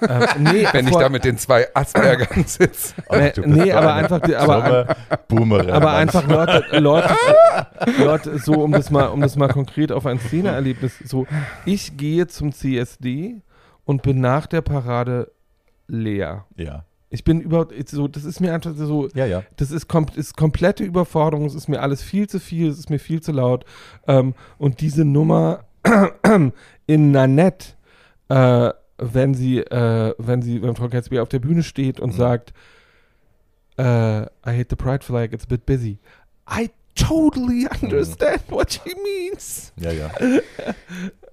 Ähm, 0.08 0.24
nee, 0.38 0.66
wenn 0.72 0.86
ich 0.86 0.92
vor- 0.92 1.02
da 1.02 1.08
mit 1.08 1.24
den 1.24 1.38
zwei 1.38 1.66
Aspergern 1.74 2.44
sitze. 2.44 2.94
äh, 3.08 3.32
bist 3.32 3.46
nee, 3.48 3.72
aber 3.72 3.94
einfach, 3.94 4.20
die- 4.20 4.36
aber, 4.36 4.96
Boomerin. 5.26 5.70
aber 5.70 5.92
einfach 5.92 6.26
Leute, 6.28 6.64
Leute, 6.78 7.14
Leute, 7.98 8.38
so 8.38 8.62
um 8.62 8.70
das 8.72 8.90
mal, 8.90 9.06
um 9.06 9.20
das 9.20 9.34
mal 9.34 9.48
konkret 9.48 9.90
auf 9.90 10.06
ein 10.06 10.20
Szeneerlebnis, 10.20 10.98
so 11.04 11.26
ich 11.64 11.96
gehe 11.96 12.28
zum 12.28 12.52
CSD 12.52 13.42
und 13.84 14.02
bin 14.02 14.20
nach 14.20 14.46
der 14.46 14.60
Parade 14.60 15.32
leer. 15.88 16.44
Ja, 16.56 16.84
Ich 17.10 17.24
bin 17.24 17.40
überhaupt 17.40 17.72
so, 17.88 18.06
das 18.06 18.24
ist 18.24 18.40
mir 18.40 18.52
einfach 18.52 18.72
so, 18.76 19.08
ja, 19.14 19.24
ja. 19.24 19.42
das 19.56 19.70
ist, 19.70 19.88
kom 19.88 20.06
ist 20.14 20.36
komplette 20.36 20.84
Überforderung, 20.84 21.46
es 21.46 21.54
ist 21.54 21.68
mir 21.68 21.80
alles 21.80 22.02
viel 22.02 22.28
zu 22.28 22.38
viel, 22.38 22.68
es 22.68 22.78
ist 22.78 22.90
mir 22.90 22.98
viel 22.98 23.22
zu 23.22 23.32
laut. 23.32 23.64
Ähm, 24.06 24.34
und 24.58 24.80
diese 24.82 25.04
Nummer 25.06 25.64
in 26.86 27.10
Nanette, 27.12 27.68
äh, 28.28 28.70
wenn 28.98 29.32
sie, 29.32 29.58
äh, 29.60 30.14
wenn 30.18 30.42
sie, 30.42 30.60
wenn 30.62 30.76
Frau 30.76 30.88
Gatsby 30.88 31.20
auf 31.20 31.28
der 31.30 31.38
Bühne 31.38 31.62
steht 31.62 31.98
und 32.00 32.12
Mhm. 32.12 32.16
sagt, 32.18 32.52
äh, 33.78 34.22
I 34.22 34.26
hate 34.44 34.66
the 34.70 34.76
pride 34.76 35.04
flag, 35.04 35.32
it's 35.32 35.44
a 35.44 35.48
bit 35.48 35.64
busy. 35.64 35.98
I 36.50 36.68
totally 36.94 37.66
understand 37.80 38.42
what 38.50 38.72
she 38.72 38.94
means. 39.02 39.72
Ja, 39.76 39.92
ja. 39.92 40.10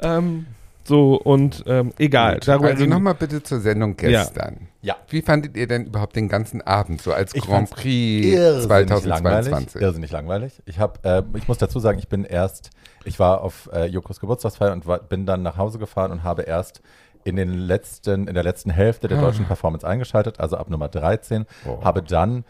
Ähm, 0.02 0.46
so, 0.84 1.16
und 1.16 1.64
ähm, 1.68 1.92
egal. 1.98 2.36
Gut. 2.40 2.50
Also 2.50 2.86
nochmal 2.86 3.16
bitte 3.16 3.42
zur 3.42 3.62
Sendung 3.62 3.96
gestern. 3.96 4.54
Ja. 4.62 4.68
Wie 5.10 5.22
fandet 5.22 5.56
ihr 5.58 5.68
denn 5.68 5.86
überhaupt 5.86 6.16
den 6.16 6.28
ganzen 6.30 6.62
Abend 6.62 7.02
so 7.02 7.14
als 7.14 7.34
Ich 7.36 7.44
Grand 7.44 7.70
Prix 7.70 8.26
Irrsinnig 8.28 8.68
2022? 8.68 9.52
Langweilig, 9.52 9.76
irrsinnig 9.76 10.12
langweilig. 10.12 10.62
Ich 10.66 10.80
habe, 10.80 11.00
äh, 11.04 11.24
ich 11.38 11.48
muss 11.48 11.58
dazu 11.58 11.80
sagen, 11.80 12.00
ich 12.00 12.08
bin 12.08 12.24
erst, 12.26 12.70
ich 13.04 13.20
war 13.20 13.42
auf 13.42 13.70
äh, 13.74 13.86
Jokos 13.86 14.20
Geburtstagsfeier 14.20 14.72
und 14.74 14.86
war, 14.86 15.00
bin 15.00 15.26
dann 15.26 15.42
nach 15.44 15.58
Hause 15.58 15.80
gefahren 15.80 16.12
und 16.12 16.24
habe 16.24 16.44
erst 16.44 16.82
in 17.24 17.36
den 17.38 17.54
letzten, 17.54 18.28
in 18.28 18.36
der 18.36 18.44
letzten 18.44 18.70
Hälfte 18.70 19.08
der 19.08 19.18
Ah. 19.18 19.22
deutschen 19.22 19.46
Performance 19.46 19.88
eingeschaltet, 19.88 20.40
also 20.40 20.58
ab 20.58 20.70
Nummer 20.70 20.90
13, 20.90 21.46
Oh. 21.68 21.84
habe 21.84 22.04
dann 22.04 22.44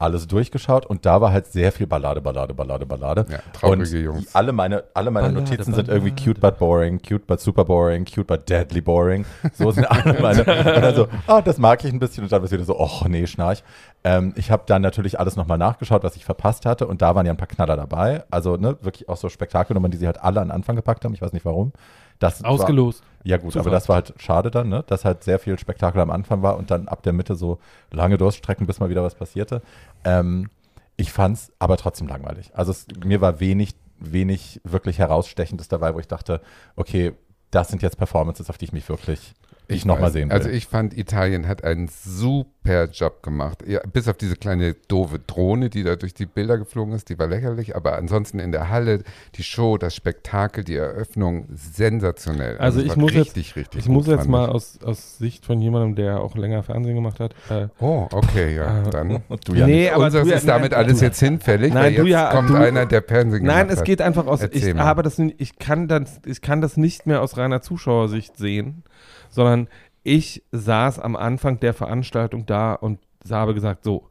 alles 0.00 0.26
durchgeschaut 0.26 0.86
und 0.86 1.04
da 1.04 1.20
war 1.20 1.32
halt 1.32 1.46
sehr 1.46 1.72
viel 1.72 1.86
Ballade, 1.86 2.20
Ballade, 2.20 2.54
Ballade, 2.54 2.86
Ballade. 2.86 3.26
Ja, 3.28 3.38
traurige 3.52 3.82
und 3.82 4.04
Jungs. 4.04 4.34
alle 4.34 4.52
meine, 4.52 4.84
alle 4.94 5.10
meine 5.10 5.28
Ballade, 5.28 5.50
Notizen 5.50 5.74
sind 5.74 5.88
irgendwie 5.88 6.10
Ballade. 6.10 6.24
cute 6.24 6.40
but 6.40 6.58
boring, 6.58 7.00
cute 7.02 7.26
but 7.26 7.40
super 7.40 7.64
boring, 7.64 8.04
cute 8.04 8.26
but 8.26 8.48
deadly 8.48 8.80
boring. 8.80 9.24
So 9.52 9.70
sind 9.70 9.84
alle 9.84 10.20
meine. 10.20 10.40
Und 10.74 10.82
dann 10.82 10.94
so, 10.94 11.08
ah, 11.26 11.42
das 11.42 11.58
mag 11.58 11.84
ich 11.84 11.92
ein 11.92 11.98
bisschen 11.98 12.24
und 12.24 12.32
dann 12.32 12.40
bist 12.40 12.52
du 12.52 12.56
wieder 12.56 12.64
so, 12.66 12.78
oh 12.78 13.06
nee, 13.08 13.26
schnarch. 13.26 13.62
Ähm, 14.04 14.32
ich 14.36 14.50
habe 14.50 14.62
dann 14.66 14.82
natürlich 14.82 15.20
alles 15.20 15.36
nochmal 15.36 15.58
nachgeschaut, 15.58 16.02
was 16.02 16.16
ich 16.16 16.24
verpasst 16.24 16.64
hatte 16.64 16.86
und 16.86 17.02
da 17.02 17.14
waren 17.14 17.26
ja 17.26 17.32
ein 17.32 17.36
paar 17.36 17.46
Knaller 17.48 17.76
dabei. 17.76 18.24
Also 18.30 18.56
ne, 18.56 18.76
wirklich 18.80 19.08
auch 19.08 19.16
so 19.16 19.28
Spektakelnummern, 19.28 19.90
die 19.90 19.98
sie 19.98 20.06
halt 20.06 20.22
alle 20.22 20.40
an 20.40 20.48
den 20.48 20.52
Anfang 20.54 20.76
gepackt 20.76 21.04
haben. 21.04 21.12
Ich 21.14 21.20
weiß 21.22 21.32
nicht 21.32 21.44
warum. 21.44 21.72
Das 22.20 22.42
war, 22.42 22.50
ausgelost. 22.50 23.02
ja 23.24 23.38
gut, 23.38 23.52
Zufall. 23.52 23.66
aber 23.66 23.70
das 23.70 23.88
war 23.88 23.96
halt 23.96 24.14
schade 24.18 24.50
dann, 24.50 24.68
ne? 24.68 24.84
dass 24.86 25.04
halt 25.04 25.24
sehr 25.24 25.40
viel 25.40 25.58
Spektakel 25.58 26.00
am 26.00 26.10
Anfang 26.10 26.42
war 26.42 26.56
und 26.56 26.70
dann 26.70 26.86
ab 26.86 27.02
der 27.02 27.12
Mitte 27.12 27.34
so 27.34 27.58
lange 27.90 28.18
Durststrecken, 28.18 28.66
bis 28.66 28.78
mal 28.78 28.90
wieder 28.90 29.02
was 29.02 29.14
passierte. 29.16 29.62
Ähm, 30.04 30.48
ich 30.96 31.10
fand 31.10 31.38
es 31.38 31.52
aber 31.58 31.78
trotzdem 31.78 32.06
langweilig. 32.06 32.50
Also 32.54 32.72
es, 32.72 32.86
mir 33.04 33.20
war 33.20 33.40
wenig, 33.40 33.74
wenig 33.98 34.60
wirklich 34.64 34.98
herausstechendes 34.98 35.68
dabei, 35.68 35.94
wo 35.94 35.98
ich 35.98 36.08
dachte, 36.08 36.42
okay, 36.76 37.14
das 37.50 37.68
sind 37.68 37.82
jetzt 37.82 37.96
Performances, 37.96 38.50
auf 38.50 38.58
die 38.58 38.66
ich 38.66 38.72
mich 38.72 38.88
wirklich 38.88 39.34
ich 39.70 39.84
nochmal 39.84 40.10
sehen 40.12 40.28
will. 40.30 40.36
Also 40.36 40.48
ich 40.48 40.66
fand, 40.66 40.96
Italien 40.96 41.46
hat 41.48 41.64
einen 41.64 41.88
super 41.88 42.88
Job 42.92 43.22
gemacht. 43.22 43.62
Ja, 43.66 43.80
bis 43.92 44.06
auf 44.08 44.16
diese 44.16 44.36
kleine 44.36 44.74
doofe 44.88 45.18
Drohne, 45.18 45.70
die 45.70 45.82
da 45.82 45.96
durch 45.96 46.12
die 46.14 46.26
Bilder 46.26 46.58
geflogen 46.58 46.92
ist, 46.94 47.08
die 47.08 47.18
war 47.18 47.26
lächerlich. 47.26 47.74
Aber 47.76 47.96
ansonsten 47.96 48.38
in 48.38 48.52
der 48.52 48.68
Halle, 48.68 49.02
die 49.36 49.42
Show, 49.42 49.78
das 49.78 49.94
Spektakel, 49.94 50.64
die 50.64 50.76
Eröffnung, 50.76 51.46
sensationell. 51.52 52.58
Also 52.58 52.80
es 52.80 52.86
ich 52.86 52.96
muss 52.96 53.12
jetzt- 53.12 53.26
richtig, 53.36 53.56
richtig 53.56 53.80
Ich 53.80 53.88
muss 53.88 54.06
jetzt 54.06 54.28
mal 54.28 54.48
ich. 54.48 54.54
aus, 54.54 54.78
aus 54.84 55.18
Sicht 55.18 55.44
von 55.46 55.60
jemandem, 55.60 55.94
der 55.96 56.20
auch 56.20 56.36
länger 56.36 56.62
Fernsehen 56.62 56.94
gemacht 56.94 57.20
hat. 57.20 57.34
Äh, 57.48 57.68
Oh, 57.80 58.06
okay, 58.12 58.54
ja, 58.56 58.82
Äh, 58.86 58.90
dann. 58.90 59.22
und 59.28 59.48
du 59.48 59.54
ja 59.54 59.66
nee, 59.66 59.82
nicht. 59.84 59.92
aber 59.92 60.04
Unseres 60.06 60.28
du, 60.28 60.34
ist 60.34 60.48
damit 60.48 60.72
nein, 60.72 60.84
alles 60.84 60.98
du, 60.98 61.04
jetzt 61.04 61.18
hinfällig, 61.20 61.72
Nein, 61.72 61.82
weil 61.84 61.94
du 61.94 62.02
jetzt 62.02 62.10
ja- 62.12 62.30
kommt 62.32 62.50
du- 62.50 62.54
einer, 62.54 62.86
der 62.86 63.02
Fernsehen 63.02 63.44
Nein, 63.44 63.58
gemacht 63.58 63.72
es 63.72 63.78
hat. 63.80 63.84
geht 63.86 64.00
einfach 64.02 64.26
aus. 64.26 64.40
Erzähl 64.42 64.68
Ich 64.68 64.74
mal. 64.74 64.84
habe 64.84 65.02
das, 65.02 65.18
ich 65.18 65.58
kann 65.58 65.88
das, 65.88 66.20
ich 66.26 66.40
kann 66.42 66.60
das 66.60 66.76
nicht 66.76 67.06
mehr 67.06 67.22
aus 67.22 67.36
reiner 67.36 67.62
Zuschauersicht 67.62 68.36
sehen, 68.36 68.84
sondern 69.30 69.68
ich 70.02 70.42
saß 70.52 70.98
am 70.98 71.16
Anfang 71.16 71.60
der 71.60 71.74
Veranstaltung 71.74 72.46
da 72.46 72.74
und 72.74 72.98
habe 73.30 73.54
gesagt, 73.54 73.84
so. 73.84 74.08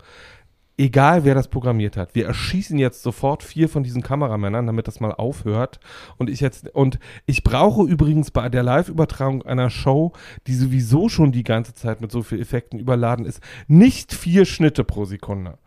Egal 0.77 1.25
wer 1.25 1.35
das 1.35 1.49
programmiert 1.49 1.97
hat, 1.97 2.15
wir 2.15 2.25
erschießen 2.25 2.79
jetzt 2.79 3.03
sofort 3.03 3.43
vier 3.43 3.67
von 3.67 3.83
diesen 3.83 4.01
Kameramännern, 4.01 4.65
damit 4.65 4.87
das 4.87 5.01
mal 5.01 5.11
aufhört. 5.11 5.81
Und 6.15 6.29
ich 6.29 6.39
jetzt 6.39 6.73
und 6.73 6.99
ich 7.25 7.43
brauche 7.43 7.83
übrigens 7.83 8.31
bei 8.31 8.47
der 8.47 8.63
Live-Übertragung 8.63 9.41
einer 9.41 9.69
Show, 9.69 10.13
die 10.47 10.53
sowieso 10.53 11.09
schon 11.09 11.33
die 11.33 11.43
ganze 11.43 11.73
Zeit 11.73 11.99
mit 11.99 12.13
so 12.13 12.21
viel 12.21 12.39
Effekten 12.39 12.79
überladen 12.79 13.25
ist, 13.25 13.41
nicht 13.67 14.13
vier 14.13 14.45
Schnitte 14.45 14.85
pro 14.85 15.03
Sekunde. 15.03 15.57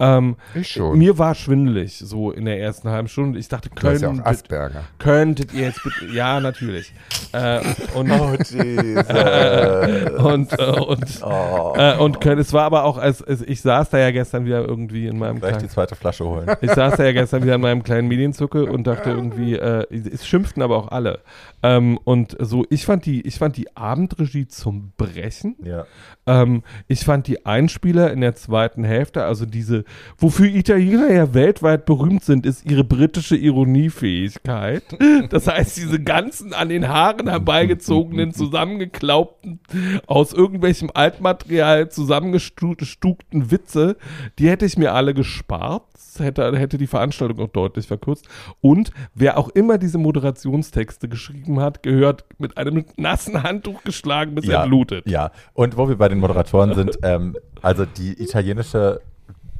Ähm, 0.00 0.36
Ich 0.54 0.72
schon. 0.72 0.98
mir 0.98 1.18
war 1.18 1.34
schwindelig 1.34 1.98
so 1.98 2.30
in 2.30 2.46
der 2.46 2.58
ersten 2.58 2.88
halben 2.88 3.08
Stunde. 3.08 3.38
Ich 3.38 3.48
dachte, 3.48 3.68
hast 3.82 4.00
ja 4.00 4.70
könntet, 4.98 5.52
ihr 5.52 5.66
jetzt 5.66 5.82
bitte. 5.84 6.06
Ja, 6.12 6.40
natürlich. 6.40 6.94
Äh, 7.32 7.60
und, 7.94 8.10
Oh, 8.10 8.34
Jesus. 8.34 8.56
und, 10.18 10.52
äh, 10.58 10.80
und, 10.80 11.22
oh. 11.22 11.74
äh, 11.76 11.96
und 11.98 12.20
könnt, 12.20 12.40
es 12.40 12.52
war 12.54 12.64
aber 12.64 12.84
auch, 12.84 12.96
als, 12.96 13.22
als 13.22 13.42
ich 13.42 13.60
saß 13.60 13.90
da 13.90 13.98
ja 13.98 14.10
gestern 14.10 14.46
wieder 14.46 14.66
irgendwie 14.66 15.06
in 15.06 15.18
meinem 15.18 15.38
Gleich 15.38 15.58
die 15.58 15.68
zweite 15.68 15.94
Flasche 15.94 16.24
holen. 16.24 16.50
ich 16.62 16.70
saß 16.70 16.96
da 16.96 17.04
ja 17.04 17.12
gestern 17.12 17.42
wieder 17.42 17.56
in 17.56 17.60
meinem 17.60 17.82
kleinen 17.82 18.08
Medienzucke 18.08 18.64
und 18.64 18.86
dachte 18.86 19.10
irgendwie, 19.10 19.54
äh, 19.54 19.84
es 19.90 20.26
schimpften 20.26 20.62
aber 20.62 20.78
auch 20.78 20.88
alle. 20.88 21.20
Ähm, 21.62 21.98
und 22.04 22.36
so, 22.40 22.64
ich 22.70 22.86
fand 22.86 23.04
die, 23.04 23.20
ich 23.26 23.38
fand 23.38 23.58
die 23.58 23.76
Abendregie 23.76 24.48
zum 24.48 24.92
Brechen. 24.96 25.56
Ja. 25.62 25.84
Ähm, 26.26 26.62
ich 26.88 27.04
fand 27.04 27.26
die 27.26 27.44
Einspieler 27.44 28.12
in 28.12 28.22
der 28.22 28.34
zweiten 28.34 28.84
Hälfte, 28.84 29.24
also 29.24 29.44
diese, 29.60 29.84
wofür 30.16 30.46
Italiener 30.46 31.12
ja 31.12 31.34
weltweit 31.34 31.84
berühmt 31.84 32.24
sind, 32.24 32.46
ist 32.46 32.64
ihre 32.64 32.82
britische 32.82 33.36
Ironiefähigkeit. 33.36 34.82
Das 35.28 35.46
heißt, 35.46 35.76
diese 35.76 36.02
ganzen 36.02 36.54
an 36.54 36.70
den 36.70 36.88
Haaren 36.88 37.28
herbeigezogenen, 37.28 38.32
zusammengeklaubten, 38.32 39.60
aus 40.06 40.32
irgendwelchem 40.32 40.90
Altmaterial 40.94 41.90
zusammengestugten 41.90 43.50
Witze, 43.50 43.96
die 44.38 44.48
hätte 44.48 44.64
ich 44.64 44.78
mir 44.78 44.94
alle 44.94 45.12
gespart. 45.12 45.82
Hätte, 46.18 46.58
hätte 46.58 46.76
die 46.76 46.86
Veranstaltung 46.86 47.38
auch 47.38 47.52
deutlich 47.52 47.86
verkürzt. 47.86 48.26
Und 48.60 48.90
wer 49.14 49.38
auch 49.38 49.48
immer 49.50 49.78
diese 49.78 49.96
Moderationstexte 49.96 51.08
geschrieben 51.08 51.60
hat, 51.60 51.82
gehört 51.82 52.24
mit 52.38 52.58
einem 52.58 52.84
nassen 52.96 53.42
Handtuch 53.42 53.84
geschlagen, 53.84 54.34
bis 54.34 54.48
er 54.48 54.66
blutet. 54.66 55.08
Ja, 55.08 55.30
und 55.54 55.76
wo 55.76 55.88
wir 55.88 55.96
bei 55.96 56.08
den 56.08 56.18
Moderatoren 56.18 56.74
sind, 56.74 56.98
ähm, 57.02 57.36
also 57.62 57.84
die 57.84 58.20
italienische 58.20 59.00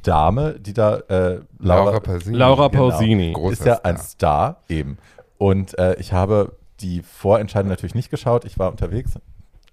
Dame, 0.01 0.59
die 0.59 0.73
da, 0.73 0.97
äh, 1.09 1.41
Laura 1.59 1.85
Laura, 1.85 1.99
Pausini. 1.99 2.37
Laura 2.37 2.67
Genau. 2.67 2.89
Pausini. 2.89 3.31
Großer 3.33 3.51
ist 3.53 3.65
ja 3.65 3.79
ein 3.83 3.97
Star. 3.97 4.03
Star 4.57 4.63
eben. 4.69 4.97
Und 5.37 5.77
äh, 5.77 5.95
ich 5.99 6.13
habe 6.13 6.57
die 6.79 7.01
Vorentscheidung 7.01 7.69
natürlich 7.69 7.95
nicht 7.95 8.09
geschaut, 8.09 8.45
ich 8.45 8.57
war 8.59 8.69
unterwegs, 8.71 9.13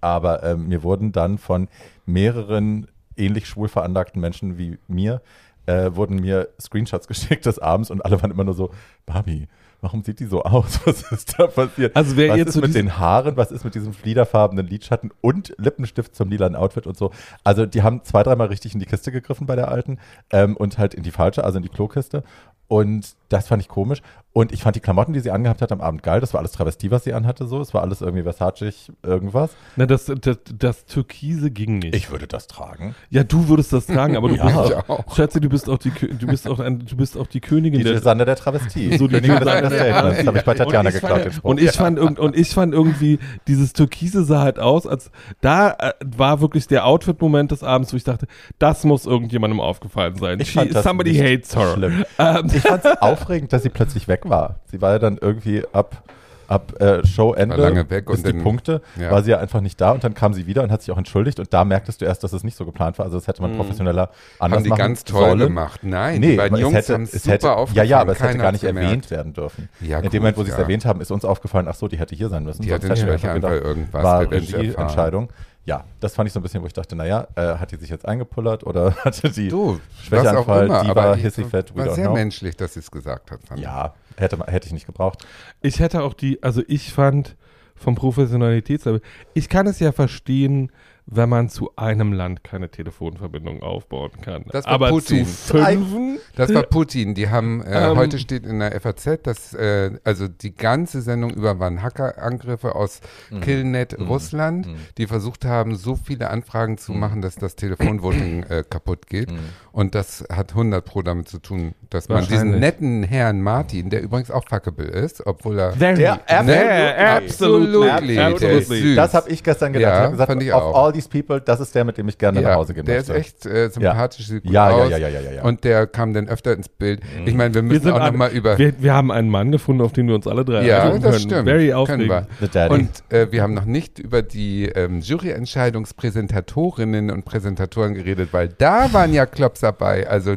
aber 0.00 0.42
ähm, 0.42 0.68
mir 0.68 0.82
wurden 0.82 1.12
dann 1.12 1.38
von 1.38 1.68
mehreren 2.06 2.86
ähnlich 3.16 3.46
schwul 3.48 3.68
veranlagten 3.68 4.20
Menschen 4.20 4.58
wie 4.58 4.78
mir, 4.86 5.22
äh, 5.66 5.90
wurden 5.94 6.16
mir 6.16 6.48
Screenshots 6.60 7.08
geschickt 7.08 7.46
des 7.46 7.58
Abends 7.58 7.90
und 7.90 8.04
alle 8.04 8.20
waren 8.22 8.30
immer 8.30 8.44
nur 8.44 8.54
so, 8.54 8.70
Barbie, 9.06 9.48
warum 9.80 10.02
sieht 10.02 10.20
die 10.20 10.26
so 10.26 10.42
aus? 10.42 10.80
Was 10.86 11.10
ist 11.12 11.38
da 11.38 11.46
passiert? 11.46 11.94
Also 11.94 12.16
wer 12.16 12.30
was 12.30 12.38
jetzt 12.38 12.48
ist 12.48 12.54
so 12.54 12.60
mit 12.60 12.74
den 12.74 12.98
Haaren, 12.98 13.36
was 13.36 13.50
ist 13.52 13.64
mit 13.64 13.74
diesem 13.74 13.92
fliederfarbenen 13.92 14.66
Lidschatten 14.66 15.12
und 15.20 15.54
Lippenstift 15.58 16.14
zum 16.14 16.30
lilanen 16.30 16.56
Outfit 16.56 16.86
und 16.86 16.96
so. 16.96 17.12
Also 17.44 17.66
die 17.66 17.82
haben 17.82 18.02
zwei, 18.04 18.22
dreimal 18.22 18.48
richtig 18.48 18.74
in 18.74 18.80
die 18.80 18.86
Kiste 18.86 19.12
gegriffen 19.12 19.46
bei 19.46 19.56
der 19.56 19.68
alten 19.68 19.98
ähm, 20.30 20.56
und 20.56 20.78
halt 20.78 20.94
in 20.94 21.02
die 21.02 21.10
falsche, 21.10 21.44
also 21.44 21.58
in 21.58 21.62
die 21.62 21.68
Klokiste. 21.68 22.24
Und 22.66 23.16
das 23.30 23.48
fand 23.48 23.62
ich 23.62 23.68
komisch. 23.68 24.02
Und 24.38 24.52
ich 24.52 24.62
fand 24.62 24.76
die 24.76 24.80
Klamotten, 24.80 25.12
die 25.14 25.18
sie 25.20 25.32
angehabt 25.32 25.62
hat 25.62 25.72
am 25.72 25.80
Abend 25.80 26.04
geil. 26.04 26.20
Das 26.20 26.32
war 26.32 26.38
alles 26.38 26.52
Travestie, 26.52 26.92
was 26.92 27.02
sie 27.02 27.12
anhatte 27.12 27.46
so. 27.48 27.60
Es 27.60 27.74
war 27.74 27.82
alles 27.82 28.02
irgendwie 28.02 28.22
Versace 28.22 28.92
irgendwas. 29.02 29.50
Na, 29.74 29.84
das, 29.86 30.04
das, 30.20 30.36
das 30.56 30.86
Türkise 30.86 31.50
ging 31.50 31.80
nicht. 31.80 31.96
Ich 31.96 32.12
würde 32.12 32.28
das 32.28 32.46
tragen. 32.46 32.94
ja, 33.10 33.24
du 33.24 33.48
würdest 33.48 33.72
das 33.72 33.86
tragen, 33.86 34.16
aber 34.16 34.28
du 34.28 34.34
Ja. 34.38 34.44
bist 34.46 34.70
Ich 34.70 34.76
auch, 34.76 34.88
auch. 35.08 35.16
Schätze, 35.16 35.40
du 35.40 35.48
bist 35.48 35.68
auch 35.68 35.78
die, 35.78 35.90
du 35.90 36.26
bist 36.28 36.46
auch 36.46 36.60
ein, 36.60 36.84
du 36.86 36.96
bist 36.96 37.18
auch 37.18 37.26
die 37.26 37.40
Königin 37.40 37.78
Die 37.80 37.84
der 37.84 37.96
Susanne 37.98 38.24
der 38.26 38.36
Travestie. 38.36 38.96
So 38.96 39.08
die 39.08 39.14
Königin 39.20 39.40
des 39.40 39.54
Understatements. 39.54 40.18
Das 40.18 40.26
habe 40.28 40.38
ich 40.38 40.44
bei. 40.44 40.54
Tatjana 40.54 40.88
Und 40.90 40.92
geklaut, 40.94 41.16
den 41.18 41.22
fand- 41.24 41.34
Spruch. 41.34 41.50
Und 41.50 41.60
ich, 41.60 41.70
fand 41.72 41.98
irgend, 41.98 42.18
und 42.20 42.36
ich 42.36 42.50
fand 42.50 42.74
irgendwie, 42.74 43.18
dieses 43.48 43.72
Türkise 43.72 44.22
sah 44.22 44.42
halt 44.42 44.60
aus, 44.60 44.86
als 44.86 45.10
da 45.40 45.70
äh, 45.70 45.92
war 46.04 46.40
wirklich 46.40 46.68
der 46.68 46.86
Outfit-Moment 46.86 47.50
des 47.50 47.64
Abends, 47.64 47.92
wo 47.92 47.96
ich 47.96 48.04
dachte, 48.04 48.26
das 48.60 48.84
muss 48.84 49.04
irgendjemandem 49.06 49.58
aufgefallen 49.60 50.14
sein. 50.16 50.38
Ich 50.38 50.50
She- 50.52 50.58
fand 50.60 50.74
das 50.76 50.84
somebody 50.84 51.14
hates 51.16 51.56
her. 51.56 51.72
schlimm. 51.74 52.04
Ähm, 52.18 52.50
Ich 52.54 52.62
fand 52.62 52.84
es 52.84 53.00
aufregend, 53.02 53.52
dass 53.52 53.62
sie 53.64 53.70
plötzlich 53.70 54.06
weg 54.06 54.27
war. 54.30 54.56
Sie 54.70 54.80
war 54.80 54.92
ja 54.92 54.98
dann 54.98 55.18
irgendwie 55.20 55.64
ab, 55.72 56.02
ab 56.46 56.80
äh, 56.80 57.06
Showende 57.06 57.56
War 57.58 57.64
lange 57.68 57.90
weg 57.90 58.06
bis 58.06 58.18
und 58.20 58.26
die 58.26 58.32
dann- 58.32 58.42
Punkte, 58.42 58.80
ja. 58.98 59.10
war 59.10 59.22
sie 59.22 59.30
ja 59.32 59.38
einfach 59.38 59.60
nicht 59.60 59.78
da 59.80 59.90
und 59.92 60.02
dann 60.02 60.14
kam 60.14 60.32
sie 60.32 60.46
wieder 60.46 60.62
und 60.62 60.70
hat 60.72 60.80
sich 60.80 60.90
auch 60.90 60.96
entschuldigt 60.96 61.38
und 61.40 61.52
da 61.52 61.64
merktest 61.64 62.00
du 62.00 62.06
erst, 62.06 62.24
dass 62.24 62.32
es 62.32 62.42
nicht 62.42 62.56
so 62.56 62.64
geplant 62.64 62.98
war. 62.98 63.04
Also 63.04 63.18
das 63.18 63.26
hätte 63.28 63.42
man 63.42 63.54
professioneller 63.56 64.08
anders 64.38 64.56
Haben 64.58 64.64
die 64.64 64.70
machen 64.70 64.78
ganz 64.78 65.04
toll 65.04 65.20
sollen. 65.28 65.38
gemacht. 65.40 65.80
Nein, 65.82 66.20
Nee, 66.20 66.30
die 66.30 66.36
beiden 66.36 66.56
Jungs 66.58 66.72
es 66.74 66.84
hätte, 66.84 66.94
haben 66.94 67.02
es 67.02 67.12
super 67.12 67.32
hätte, 67.34 67.46
ja, 67.48 67.54
aufgefallen. 67.54 67.88
ja, 67.90 68.00
aber 68.00 68.12
es 68.12 68.22
hätte 68.22 68.38
gar 68.38 68.52
nicht 68.52 68.60
gemerkt. 68.62 68.86
erwähnt 68.86 69.10
werden 69.10 69.32
dürfen. 69.34 69.68
Ja, 69.80 69.98
In 69.98 70.04
dem 70.04 70.10
gut, 70.10 70.20
Moment, 70.20 70.36
wo 70.38 70.42
sie 70.44 70.50
es 70.50 70.56
ja. 70.56 70.62
erwähnt 70.62 70.86
haben, 70.86 71.00
ist 71.02 71.10
uns 71.10 71.24
aufgefallen, 71.26 71.66
ach 71.68 71.74
so, 71.74 71.86
die 71.86 71.98
hätte 71.98 72.14
hier 72.14 72.30
sein 72.30 72.44
müssen. 72.44 72.62
Die 72.62 72.72
hatte 72.72 72.88
gedacht, 72.88 73.04
irgendwas 73.52 74.02
war 74.02 74.20
erfahren. 74.22 74.28
Regieentscheidung. 74.28 75.28
Ja, 75.66 75.84
das 76.00 76.14
fand 76.14 76.26
ich 76.28 76.32
so 76.32 76.40
ein 76.40 76.42
bisschen, 76.42 76.62
wo 76.62 76.66
ich 76.66 76.72
dachte, 76.72 76.96
naja, 76.96 77.26
äh, 77.34 77.56
hat 77.58 77.72
die 77.72 77.76
sich 77.76 77.90
jetzt 77.90 78.08
eingepullert 78.08 78.64
oder 78.64 78.94
hatte 79.04 79.28
die 79.30 79.48
Du, 79.48 79.78
Schwächeanfall, 80.02 80.64
Diva, 80.64 80.80
aber 80.90 81.16
ich- 81.16 81.22
Hissy-Fett, 81.24 81.74
we 81.76 81.84
war 81.84 81.94
sehr 81.94 82.06
know. 82.06 82.14
menschlich, 82.14 82.56
dass 82.56 82.72
sie 82.72 82.80
es 82.80 82.90
gesagt 82.90 83.30
hat. 83.30 83.40
fand 83.46 83.60
ich. 83.60 83.66
Ja, 83.66 83.92
hätte, 84.20 84.38
hätte 84.46 84.66
ich 84.66 84.72
nicht 84.72 84.86
gebraucht. 84.86 85.26
Ich 85.60 85.80
hätte 85.80 86.02
auch 86.02 86.14
die, 86.14 86.42
also 86.42 86.62
ich 86.66 86.92
fand 86.92 87.36
vom 87.74 87.94
Professionalitätslevel, 87.94 89.00
ich 89.34 89.48
kann 89.48 89.66
es 89.66 89.78
ja 89.78 89.92
verstehen, 89.92 90.72
wenn 91.10 91.28
man 91.30 91.48
zu 91.48 91.70
einem 91.76 92.12
Land 92.12 92.44
keine 92.44 92.70
Telefonverbindung 92.70 93.62
aufbauen 93.62 94.10
kann. 94.20 94.44
Das 94.52 94.66
war 94.66 94.72
Aber 94.72 94.90
Putin. 94.90 95.24
zu 95.26 95.32
fünfen? 95.56 96.18
Das 96.36 96.52
war 96.52 96.64
Putin. 96.64 97.14
Die 97.14 97.30
haben, 97.30 97.62
äh, 97.62 97.90
Ähm. 97.90 97.96
heute 97.96 98.18
steht 98.18 98.44
in 98.44 98.58
der 98.60 98.78
FAZ, 98.78 99.18
dass 99.22 99.54
äh, 99.54 99.92
also 100.04 100.28
die 100.28 100.54
ganze 100.54 101.00
Sendung 101.00 101.30
über 101.30 101.58
waren 101.58 101.82
Hackerangriffe 101.82 102.74
aus 102.74 103.00
Mhm. 103.30 103.40
Killnet 103.40 103.98
Russland, 103.98 104.68
die 104.98 105.06
versucht 105.06 105.44
haben, 105.46 105.76
so 105.76 105.96
viele 105.96 106.28
Anfragen 106.30 106.76
zu 106.76 106.92
Mhm. 106.92 107.00
machen, 107.00 107.22
dass 107.22 107.36
das 107.36 107.56
Telefonvoting 107.56 108.42
äh, 108.50 108.62
kaputt 108.68 109.06
geht. 109.06 109.32
Und 109.72 109.94
das 109.94 110.24
hat 110.30 110.50
100 110.52 110.84
pro 110.84 111.02
damit 111.02 111.28
zu 111.28 111.38
tun, 111.38 111.74
dass 111.90 112.08
man 112.08 112.26
diesen 112.26 112.58
netten 112.58 113.02
Herrn 113.02 113.40
Martin, 113.40 113.88
der 113.90 114.02
übrigens 114.02 114.30
auch 114.30 114.44
fuckable 114.48 114.86
ist, 114.88 115.26
obwohl 115.26 115.58
er 115.58 115.72
Very. 115.72 115.96
Der- 115.96 116.20
Yeah, 116.28 117.16
absolutely. 117.16 117.88
Absolutely. 117.88 118.14
Der 118.16 118.28
ist 118.28 118.34
Absolutely. 118.34 118.80
süß. 118.88 118.96
Das 118.96 119.14
habe 119.14 119.30
ich 119.30 119.42
gestern 119.42 119.72
gedacht. 119.72 119.90
Ja, 119.90 119.96
ich 119.96 120.02
habe 120.02 120.10
gesagt, 120.12 120.30
fand 120.30 120.42
ich 120.42 120.52
auch. 120.52 120.74
These 120.98 121.08
people, 121.08 121.40
das 121.40 121.60
ist 121.60 121.74
der, 121.74 121.84
mit 121.84 121.96
dem 121.98 122.08
ich 122.08 122.18
gerne 122.18 122.40
nach 122.40 122.54
Hause 122.56 122.74
gehen 122.74 122.84
der 122.84 122.96
möchte. 122.96 123.12
ist 123.12 123.18
echt 123.18 123.46
äh, 123.46 123.68
sympathisch, 123.70 124.26
sieht 124.28 124.42
gut 124.44 124.52
Ja, 124.52 124.70
ja, 124.70 124.76
aus. 124.76 124.90
ja, 124.90 124.96
ja, 124.98 125.08
ja, 125.08 125.20
ja, 125.20 125.32
ja. 125.32 125.42
Und 125.44 125.64
der 125.64 125.86
kam 125.86 126.12
dann 126.12 126.28
öfter 126.28 126.52
ins 126.52 126.68
Bild. 126.68 127.00
Ich 127.24 127.34
meine, 127.34 127.54
wir 127.54 127.62
Wir, 127.62 127.68
müssen 127.68 127.84
sind 127.84 127.92
auch 127.92 128.04
nochmal 128.06 128.30
über... 128.30 128.58
wir, 128.58 128.74
wir 128.82 128.94
haben 128.94 129.10
einen 129.10 129.30
Mann 129.30 129.52
gefunden, 129.52 129.82
auf 129.82 129.92
den 129.92 130.08
wir 130.08 130.14
uns 130.14 130.26
alle 130.26 130.44
drei 130.44 130.64
ja, 130.64 130.82
einigen 130.84 131.02
das 131.02 131.16
können. 131.16 131.30
stimmt. 131.30 131.44
Very 131.48 131.72
aufregend. 131.72 132.08
wir. 132.08 132.26
Und 132.70 132.88
äh, 133.10 133.30
wir 133.30 133.42
haben 133.42 133.54
noch 133.54 133.64
nicht 133.64 133.98
über 133.98 134.22
die 134.22 134.66
ähm, 134.66 135.00
Juryentscheidungspräsentatorinnen 135.00 137.10
und 137.10 137.24
Präsentatoren 137.24 137.94
geredet, 137.94 138.28
weil 138.32 138.48
da 138.48 138.92
waren 138.92 139.12
ja 139.12 139.26
Klops 139.26 139.60
dabei. 139.60 140.08
Also 140.08 140.34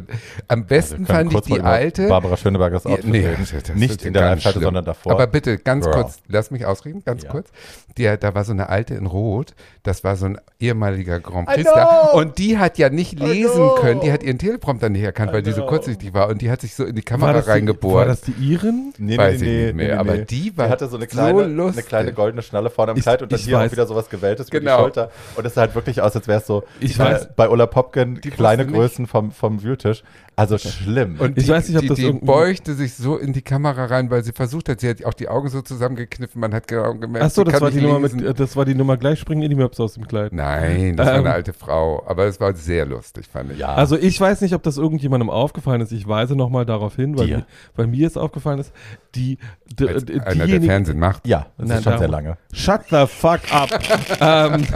am 0.48 0.66
besten 0.66 1.00
Wir 1.00 1.06
können 1.14 1.30
fand 1.30 1.46
ich 1.48 1.54
die 1.54 1.60
alte. 1.60 2.08
Barbara 2.08 2.36
Schönebergers 2.36 2.84
Ja, 2.84 2.90
Outfit 2.92 3.10
nee, 3.10 3.26
Nicht 3.74 4.04
in 4.04 4.12
der 4.12 4.22
Live-Schalte, 4.22 4.60
sondern 4.60 4.84
davor. 4.84 5.12
Aber 5.12 5.26
bitte, 5.26 5.58
ganz 5.58 5.84
Girl. 5.84 5.94
kurz, 6.02 6.18
lass 6.28 6.50
mich 6.50 6.66
ausreden, 6.66 7.02
ganz 7.04 7.22
Ja. 7.24 7.30
kurz. 7.30 7.50
Die, 7.98 8.04
da 8.18 8.34
war 8.34 8.44
so 8.44 8.52
eine 8.52 8.68
alte 8.68 8.94
in 8.94 9.06
Rot, 9.06 9.54
das 9.82 10.04
war 10.04 10.16
so 10.16 10.26
ein 10.26 10.38
ehemaliger 10.60 11.18
Grand 11.20 11.48
Prix-Star. 11.48 12.10
know. 12.12 12.18
Und 12.18 12.38
die 12.38 12.58
hat 12.58 12.78
ja 12.78 12.88
nicht 12.88 13.18
lesen 13.18 13.54
know. 13.56 13.74
können, 13.76 14.00
die 14.00 14.12
hat 14.12 14.22
ihren 14.22 14.38
Teleprompter 14.38 14.88
nicht 14.88 15.02
erkannt, 15.02 15.32
weil 15.32 15.42
die 15.42 15.52
so 15.52 15.66
kurzsichtig 15.66 16.14
war. 16.14 16.28
Und 16.28 16.40
die 16.42 16.50
hat 16.50 16.60
sich 16.60 16.74
so 16.74 16.84
in 16.84 16.94
die 16.94 17.02
War 17.02 17.04
Kamera 17.18 17.32
das, 17.34 17.44
die, 17.46 17.50
reingebohrt. 17.50 17.94
war 17.96 18.04
das 18.06 18.20
die 18.20 18.32
Iren? 18.32 18.92
Nee, 18.98 19.18
Weiß 19.18 19.40
ich 19.42 19.48
nicht 19.48 19.74
mehr, 19.76 19.98
aber 19.98 20.18
die 20.18 20.56
war 20.56 20.68
hatte 20.68 20.86
so 20.88 20.96
eine 20.96 21.06
so 21.06 21.10
kleine, 21.10 21.42
eine 21.44 21.52
lustig. 21.52 21.86
kleine 21.86 22.12
goldene 22.12 22.42
Schnalle 22.42 22.70
vorne 22.70 22.92
am 22.92 22.96
Ich- 22.98 23.02
Kleid 23.02 23.22
und 23.22 23.32
dann 23.32 23.40
hier 23.40 23.56
weiß. 23.58 23.68
auch 23.68 23.72
wieder 23.72 23.86
sowas 23.86 24.08
gewelltes 24.08 24.48
über 24.48 24.60
Genau. 24.60 24.76
die 24.76 24.82
Schulter. 24.82 25.10
Und 25.36 25.46
es 25.46 25.54
sah 25.54 25.62
halt 25.62 25.74
wirklich 25.74 26.00
aus, 26.00 26.14
als 26.14 26.28
wäre 26.28 26.40
es 26.40 26.46
so 26.46 26.62
Ich 26.80 26.98
weiß. 26.98 27.28
bei 27.34 27.48
Ulla 27.48 27.66
Popken 27.66 28.20
Die 28.20 28.30
kleine. 28.30 28.66
Größen 28.66 29.06
vom, 29.06 29.32
vom 29.32 29.62
Wühltisch. 29.62 30.02
Also 30.42 30.58
schlimm. 30.58 31.16
Und 31.18 31.38
Ich 31.38 31.44
die, 31.44 31.50
weiß 31.50 31.68
nicht, 31.68 31.76
ob 31.76 31.82
die, 31.82 31.88
das 31.88 31.96
die 31.98 32.04
irgendwie- 32.04 32.26
beugte 32.26 32.74
sich 32.74 32.94
so 32.94 33.16
in 33.16 33.32
die 33.32 33.42
Kamera 33.42 33.84
rein, 33.86 34.10
weil 34.10 34.24
sie 34.24 34.32
versucht 34.32 34.68
hat, 34.68 34.80
sie 34.80 34.88
hat 34.88 35.04
auch 35.04 35.14
die 35.14 35.28
Augen 35.28 35.48
so 35.48 35.62
zusammengekniffen, 35.62 36.40
man 36.40 36.52
hat 36.54 36.66
genau 36.68 36.94
gemerkt, 36.94 37.24
Achso, 37.26 37.42
sie 37.42 37.44
das 37.44 37.52
kann 37.54 37.62
war 37.62 37.70
die 37.70 37.80
Nummer 37.80 37.98
mit, 38.00 38.12
lesen. 38.14 38.34
das 38.36 38.56
war 38.56 38.64
die 38.64 38.74
Nummer 38.74 38.96
gleich 38.96 39.18
springen 39.20 39.42
in 39.42 39.50
die 39.50 39.56
Möps 39.56 39.78
aus 39.80 39.94
dem 39.94 40.06
Kleid. 40.08 40.32
Nein, 40.32 40.96
das 40.96 41.06
war 41.06 41.14
Ähm. 41.14 41.20
eine 41.26 41.32
alte 41.34 41.52
Frau, 41.52 42.02
aber 42.06 42.24
es 42.26 42.40
war 42.40 42.54
sehr 42.54 42.86
lustig, 42.86 43.26
fand 43.32 43.52
ich. 43.52 43.58
ja, 43.58 43.74
Also 43.74 43.96
ich 43.96 44.20
weiß 44.20 44.40
nicht, 44.40 44.54
ob 44.54 44.62
das 44.62 44.76
irgendjemandem 44.78 45.30
aufgefallen 45.30 45.80
ist. 45.80 45.92
Ich 45.92 46.06
weise 46.08 46.34
nochmal 46.36 46.66
darauf 46.66 46.96
hin, 46.96 47.16
weil, 47.18 47.26
Dir. 47.26 47.36
mi- 47.38 47.44
weil 47.76 47.86
mir 47.86 48.06
es 48.06 48.16
aufgefallen 48.16 48.58
ist, 48.58 48.72
die, 49.14 49.38
die, 49.78 49.88
einer, 49.88 50.46
der 50.46 50.62
Fernsehen 50.62 50.98
macht. 50.98 51.26
ja, 51.26 51.46
das 51.58 51.68
Nein, 51.68 51.78
ist 51.78 51.84
schon 51.84 51.92
darum- 51.92 51.98
sehr 51.98 52.08
lange. 52.08 52.36
Shut 52.52 52.80
the 52.90 53.06
fuck 53.06 53.40
up. 53.52 53.70
ähm, 54.20 54.66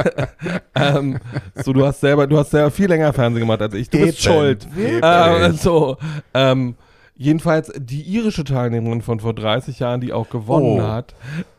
ähm, 0.75 1.19
so, 1.55 1.73
du 1.73 1.85
hast 1.87 2.01
selber, 2.01 2.27
du 2.27 2.39
hast 2.39 2.51
selber 2.51 2.71
viel 2.71 2.87
länger 2.89 3.13
Fernsehen 3.13 3.41
gemacht 3.41 3.63
als 3.63 3.75
ich. 3.75 3.89
Du 3.91 3.99
bist 3.99 4.25
Eben. 4.27 4.35
schuld. 4.35 4.67
Eben. 4.77 5.01
Ähm, 5.03 5.56
so, 5.61 5.97
ähm, 6.35 6.75
jedenfalls 7.17 7.73
die 7.77 8.03
irische 8.03 8.45
Teilnehmerin 8.45 9.03
von 9.03 9.21
vor 9.21 9.35
30 9.35 9.79
Jahren, 9.79 10.01
die 10.01 10.13
auch 10.13 10.29
gewonnen 10.31 10.81
Oh. 10.81 10.87
hat, 10.87 11.15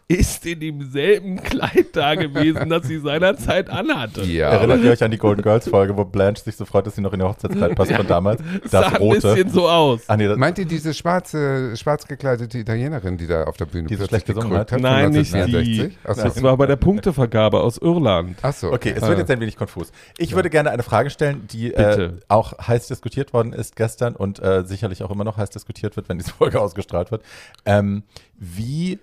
ist 0.10 0.46
in 0.46 0.60
demselben 0.62 1.36
Kleid 1.44 1.88
da 1.94 2.16
gewesen, 2.16 2.70
das 2.70 2.88
sie 2.88 3.00
seinerzeit 3.00 3.70
anhatte. 3.70 4.24
Ja, 4.24 4.50
Erinnert 4.52 4.82
ihr 4.82 4.92
euch 4.92 5.04
an 5.04 5.12
die 5.12 5.18
Golden 5.18 5.42
Girls 5.42 5.68
Folge, 5.68 5.98
wo 5.98 6.06
Blanche 6.06 6.44
sich 6.44 6.56
so 6.56 6.64
freut, 6.64 6.88
dass 6.88 6.96
sie 6.96 7.02
noch 7.02 7.12
in 7.12 7.20
ihr 7.20 7.28
Hochzeitskleid 7.28 7.76
passt 7.76 7.92
von 7.92 8.08
damals? 8.08 8.42
Sah 8.66 8.84
Das 8.84 8.94
ein 8.94 9.02
rote. 9.02 9.22
bisschen 9.22 9.50
so 9.50 9.68
aus. 9.68 10.02
Ah, 10.08 10.16
nee, 10.16 10.28
Meint 10.36 10.60
ihr 10.60 10.66
diese 10.66 10.94
schwarze, 10.94 11.76
schwarz 11.76 12.08
gekleidete 12.08 12.58
Italienerin, 12.58 13.18
die 13.18 13.28
da 13.28 13.44
auf 13.44 13.58
der 13.58 13.66
Bühne 13.66 13.88
Die 13.90 13.96
so 13.96 14.08
plötzlich 14.08 14.36
gekrönt 14.36 14.72
hat? 14.72 14.80
Nein, 14.80 15.12
nicht 15.12 15.34
die. 15.34 15.38
1964? 15.38 15.98
Achso. 16.06 16.24
Das 16.24 16.42
war 16.44 16.56
bei 16.56 16.68
der 16.68 16.78
Punktevergabe 16.78 17.60
aus 17.60 17.78
Irland. 17.78 18.38
Achso. 18.44 18.72
Okay, 18.72 18.94
es 18.96 19.06
wird 19.06 19.18
jetzt 19.18 19.32
ein 19.32 19.42
wenig 19.42 19.58
konfus. 19.58 19.92
Ich 20.18 20.34
würde 20.36 20.50
gerne 20.50 20.72
eine 20.72 20.84
Frage 20.84 21.10
stellen, 21.10 21.48
die 21.52 21.74
äh, 21.74 22.14
auch 22.30 22.58
heiß 22.66 22.88
diskutiert 22.88 23.34
worden 23.34 23.52
ist 23.52 23.76
gestern 23.76 24.16
und 24.16 24.40
äh, 24.40 24.64
sicherlich 24.64 25.04
auch 25.04 25.12
immer 25.12 25.26
noch 25.26 25.36
heiß 25.36 25.50
diskutiert 25.50 25.98
wird, 25.98 26.08
wenn 26.08 26.18
diese 26.18 26.32
Folge 26.32 26.62
ausgestrahlt 26.62 27.12
wird. 27.12 27.24
Ähm, 27.66 28.04
wie, 28.40 29.00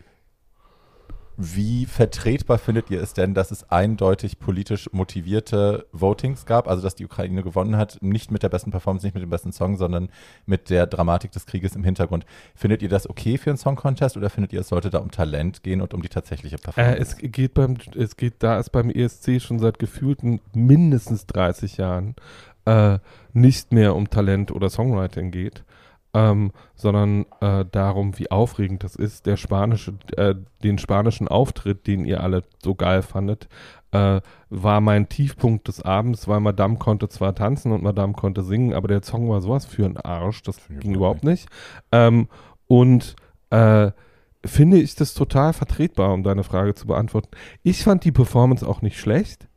wie 1.36 1.86
vertretbar 1.86 2.58
findet 2.58 2.90
ihr 2.90 3.02
es 3.02 3.12
denn, 3.14 3.34
dass 3.34 3.50
es 3.50 3.70
eindeutig 3.70 4.38
politisch 4.38 4.88
motivierte 4.92 5.86
Votings 5.92 6.46
gab? 6.46 6.68
Also, 6.68 6.82
dass 6.82 6.94
die 6.94 7.04
Ukraine 7.04 7.42
gewonnen 7.42 7.76
hat, 7.76 7.98
nicht 8.00 8.30
mit 8.30 8.42
der 8.42 8.48
besten 8.48 8.70
Performance, 8.70 9.06
nicht 9.06 9.14
mit 9.14 9.22
dem 9.22 9.30
besten 9.30 9.52
Song, 9.52 9.76
sondern 9.76 10.08
mit 10.46 10.70
der 10.70 10.86
Dramatik 10.86 11.32
des 11.32 11.46
Krieges 11.46 11.74
im 11.74 11.84
Hintergrund. 11.84 12.24
Findet 12.54 12.82
ihr 12.82 12.88
das 12.88 13.08
okay 13.08 13.38
für 13.38 13.50
einen 13.50 13.56
Song 13.58 13.76
Contest 13.76 14.16
oder 14.16 14.30
findet 14.30 14.52
ihr, 14.52 14.60
es 14.60 14.68
sollte 14.68 14.90
da 14.90 14.98
um 14.98 15.10
Talent 15.10 15.62
gehen 15.62 15.80
und 15.80 15.92
um 15.94 16.02
die 16.02 16.08
tatsächliche 16.08 16.56
Äh, 16.56 16.60
Performance? 16.60 17.00
es 17.00 17.16
geht 17.18 17.54
beim, 17.54 17.76
es 17.96 18.16
geht 18.16 18.34
da 18.38 18.58
ist 18.58 18.70
beim 18.70 18.90
ESC 18.90 19.40
schon 19.40 19.58
seit 19.58 19.78
gefühlten 19.78 20.40
mindestens 20.54 21.26
30 21.26 21.76
Jahren 21.78 22.14
äh, 22.64 22.98
nicht 23.32 23.72
mehr 23.72 23.94
um 23.94 24.08
Talent 24.08 24.50
oder 24.50 24.70
Songwriting 24.70 25.30
geht, 25.30 25.64
ähm, 26.14 26.52
sondern 26.76 27.26
äh, 27.40 27.64
darum, 27.70 28.18
wie 28.18 28.30
aufregend 28.30 28.84
das 28.84 28.94
ist. 28.96 29.26
Der 29.26 29.36
spanische, 29.36 29.94
äh, 30.16 30.34
den 30.62 30.78
spanischen 30.78 31.28
Auftritt, 31.28 31.86
den 31.86 32.04
ihr 32.04 32.22
alle 32.22 32.44
so 32.62 32.74
geil 32.74 33.02
fandet, 33.02 33.48
äh, 33.90 34.20
war 34.48 34.80
mein 34.80 35.08
Tiefpunkt 35.08 35.68
des 35.68 35.82
Abends, 35.82 36.26
weil 36.28 36.40
Madame 36.40 36.76
konnte 36.76 37.08
zwar 37.08 37.34
tanzen 37.34 37.72
und 37.72 37.82
Madame 37.82 38.12
konnte 38.12 38.42
singen, 38.42 38.72
aber 38.74 38.88
der 38.88 39.02
Song 39.02 39.28
war 39.28 39.40
sowas 39.40 39.66
für 39.66 39.84
ein 39.84 39.96
Arsch, 39.96 40.42
das 40.42 40.58
Finde 40.58 40.78
ich 40.80 40.84
ging 40.84 40.94
überhaupt 40.94 41.22
überhaupt 41.22 41.24
nicht. 41.24 41.48
Ähm, 41.92 42.28
und 42.66 43.16
äh, 43.50 43.90
finde 44.46 44.78
ich 44.78 44.94
das 44.94 45.14
total 45.14 45.52
vertretbar, 45.52 46.12
um 46.12 46.22
deine 46.22 46.44
Frage 46.44 46.74
zu 46.74 46.86
beantworten. 46.86 47.28
Ich 47.62 47.82
fand 47.82 48.04
die 48.04 48.12
Performance 48.12 48.66
auch 48.66 48.82
nicht 48.82 48.98
schlecht. 48.98 49.48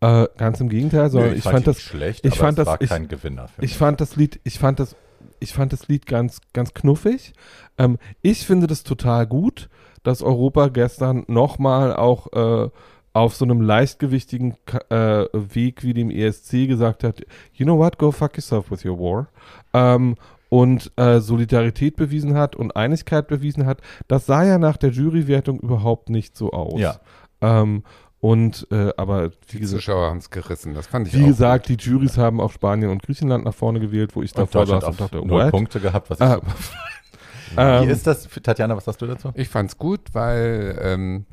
Äh, 0.00 0.26
ganz 0.36 0.60
im 0.60 0.68
Gegenteil, 0.68 1.10
sondern 1.10 1.30
Nö, 1.30 1.36
ich, 1.36 1.44
fand 1.44 1.60
ihn 1.60 1.64
das, 1.64 1.76
nicht 1.76 1.86
schlecht, 1.86 2.26
ich 2.26 2.32
aber 2.32 2.40
fand 2.40 2.58
es 2.58 2.64
das- 2.64 2.66
war 2.72 2.82
ich- 2.82 2.90
kein 2.90 3.06
Gewinner 3.08 3.46
für 3.48 3.64
ich 3.64 3.76
fand 3.76 4.00
das 4.00 4.16
Lied, 4.16 4.40
ich 4.42 4.58
fand 4.58 4.80
das, 4.80 4.96
ich 5.40 5.52
fand 5.52 5.72
das 5.72 5.88
Lied 5.88 6.06
ganz, 6.06 6.40
ganz 6.52 6.74
knuffig. 6.74 7.32
Ähm, 7.78 7.98
ich 8.22 8.46
finde 8.46 8.66
das 8.66 8.82
total 8.82 9.26
gut, 9.26 9.68
dass 10.02 10.22
Europa 10.22 10.68
gestern 10.68 11.24
nochmal 11.28 11.94
auch 11.94 12.32
äh, 12.32 12.70
auf 13.12 13.34
so 13.34 13.44
einem 13.44 13.60
leichtgewichtigen 13.60 14.56
äh, 14.88 15.26
Weg 15.32 15.82
wie 15.82 15.94
dem 15.94 16.10
ESC 16.10 16.66
gesagt 16.66 17.04
hat, 17.04 17.20
you 17.52 17.64
know 17.64 17.78
what, 17.78 17.98
go 17.98 18.10
fuck 18.10 18.36
yourself 18.36 18.70
with 18.70 18.84
your 18.84 18.98
war. 18.98 19.28
Ähm, 19.74 20.16
und 20.48 20.92
äh, 20.96 21.20
Solidarität 21.20 21.96
bewiesen 21.96 22.34
hat 22.34 22.56
und 22.56 22.76
Einigkeit 22.76 23.26
bewiesen 23.26 23.64
hat. 23.64 23.80
Das 24.06 24.26
sah 24.26 24.44
ja 24.44 24.58
nach 24.58 24.76
der 24.76 24.90
Jurywertung 24.90 25.60
überhaupt 25.60 26.10
nicht 26.10 26.36
so 26.36 26.50
aus. 26.52 26.78
Ja. 26.78 27.00
Ähm, 27.40 27.84
und 28.22 28.68
äh, 28.70 28.92
aber 28.96 29.32
wie 29.48 29.58
Die 29.58 29.66
Zuschauer 29.66 30.08
haben 30.08 30.18
es 30.18 30.30
gerissen. 30.30 30.74
Das 30.74 30.86
fand 30.86 31.08
ich 31.08 31.14
wie 31.14 31.24
auch 31.24 31.26
gesagt, 31.26 31.68
die 31.68 31.74
Juries 31.74 32.16
haben 32.16 32.40
auch 32.40 32.52
Spanien 32.52 32.88
und 32.90 33.02
Griechenland 33.02 33.44
nach 33.44 33.52
vorne 33.54 33.80
gewählt, 33.80 34.14
wo 34.14 34.22
ich 34.22 34.32
davor 34.32 34.64
saß 34.64 34.84
und 34.84 35.00
dachte, 35.00 35.16
null 35.16 35.42
what? 35.42 35.50
Punkte 35.50 35.80
gehabt, 35.80 36.08
was 36.08 36.20
ich 36.20 36.24
Ah, 36.24 36.34
super 36.36 36.54
Ähm, 37.56 37.86
Wie 37.88 37.92
ist 37.92 38.06
das, 38.06 38.28
Tatjana, 38.42 38.76
was 38.76 38.84
sagst 38.84 39.02
du 39.02 39.06
dazu? 39.06 39.32
Ich 39.34 39.48
fand's 39.48 39.76
gut, 39.76 40.00
weil 40.12 40.78
ähm, 40.80 41.26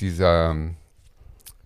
dieser, 0.00 0.56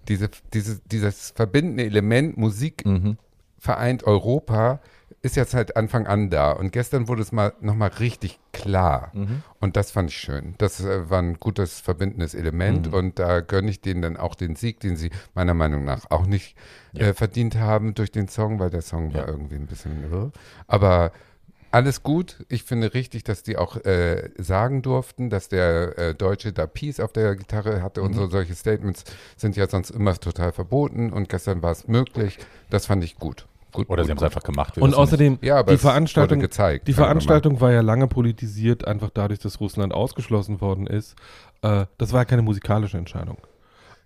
diese, 0.09 0.29
diese, 0.53 0.81
dieses 0.85 1.31
verbindende 1.31 1.85
Element 1.85 2.37
Musik 2.37 2.85
Mhm. 2.85 3.17
vereint 3.59 4.03
Europa 4.05 4.81
ist 5.21 5.35
jetzt 5.37 5.51
seit 5.51 5.77
Anfang 5.77 6.07
an 6.07 6.31
da. 6.31 6.53
Und 6.53 6.71
gestern 6.73 7.09
wurde 7.09 7.23
es 7.23 7.33
mal 7.33 7.53
nochmal 7.61 7.89
richtig 7.99 8.39
klar. 8.53 9.11
Mhm. 9.15 9.43
Und 9.61 9.77
das 9.77 9.91
fand 9.91 10.11
ich 10.11 10.17
schön. 10.17 10.55
Das 10.59 10.81
äh, 10.85 11.11
war 11.11 11.19
ein 11.21 11.35
gutes 11.41 11.81
verbindendes 11.81 12.35
Element. 12.35 12.89
Mhm. 12.89 12.95
Und 12.95 13.19
da 13.19 13.41
gönne 13.41 13.71
ich 13.71 13.81
denen 13.81 14.01
dann 14.03 14.17
auch 14.17 14.35
den 14.37 14.55
Sieg, 14.55 14.79
den 14.81 14.97
sie 14.97 15.11
meiner 15.35 15.55
Meinung 15.55 15.85
nach 15.85 16.11
auch 16.11 16.27
nicht 16.27 16.57
Ja. 16.93 17.09
äh, 17.09 17.15
verdient 17.15 17.57
haben 17.57 17.95
durch 17.95 18.13
den 18.13 18.29
Song, 18.29 18.59
weil 18.61 18.71
der 18.71 18.83
Song 18.83 19.13
war 19.13 19.23
Ja. 19.23 19.29
irgendwie 19.29 19.57
ein 19.57 19.67
bisschen 19.67 20.05
irre. 20.05 20.31
Aber 20.69 21.11
alles 21.71 22.03
gut. 22.03 22.47
Ich 22.49 22.63
finde 22.65 22.95
richtig, 22.95 23.25
dass 23.25 23.43
die 23.43 23.59
auch 23.59 23.77
äh, 23.85 24.31
sagen 24.39 24.81
durften, 24.83 25.29
dass 25.31 25.49
der 25.49 25.99
äh, 25.99 26.15
Deutsche 26.15 26.53
da 26.53 26.67
Peace 26.67 26.99
auf 27.01 27.13
der 27.13 27.37
Gitarre 27.37 27.83
hatte 27.83 28.01
und 28.03 28.13
Mhm. 28.13 28.17
so. 28.17 28.27
Solche 28.29 28.55
Statements 28.55 29.05
sind 29.37 29.57
ja 29.57 29.69
sonst 29.69 29.91
immer 29.91 30.15
total 30.15 30.53
verboten. 30.53 31.13
Und 31.13 31.29
gestern 31.29 31.61
war 31.63 31.73
es 31.73 31.87
möglich. 31.89 32.39
Das 32.71 32.87
fand 32.87 33.03
ich 33.05 33.17
gut. 33.19 33.47
Gut, 33.73 33.89
Oder 33.91 34.03
gut, 34.03 34.07
sie 34.07 34.11
haben 34.13 34.17
es 34.19 34.23
einfach 34.23 34.43
gemacht. 34.43 34.79
und 34.79 34.95
außerdem, 34.95 35.39
Ja, 35.43 35.57
aber 35.59 35.73
die 35.73 35.79
Veranstaltung, 35.79 36.41
gezeigt. 36.41 36.89
die. 36.89 36.93
Veranstaltung 36.95 37.61
war 37.61 37.71
ja 37.73 37.81
lange 37.83 38.07
politisiert, 38.09 38.87
einfach 38.87 39.11
dadurch, 39.13 39.41
dass 39.41 39.61
Russland 39.61 39.93
ausgeschlossen 39.93 40.61
worden 40.61 40.87
ist. 40.87 41.17
Äh, 41.63 41.85
das 41.99 42.13
war 42.13 42.21
ja 42.21 42.25
keine 42.25 42.43
musikalische 42.43 42.97
Entscheidung. 42.97 43.37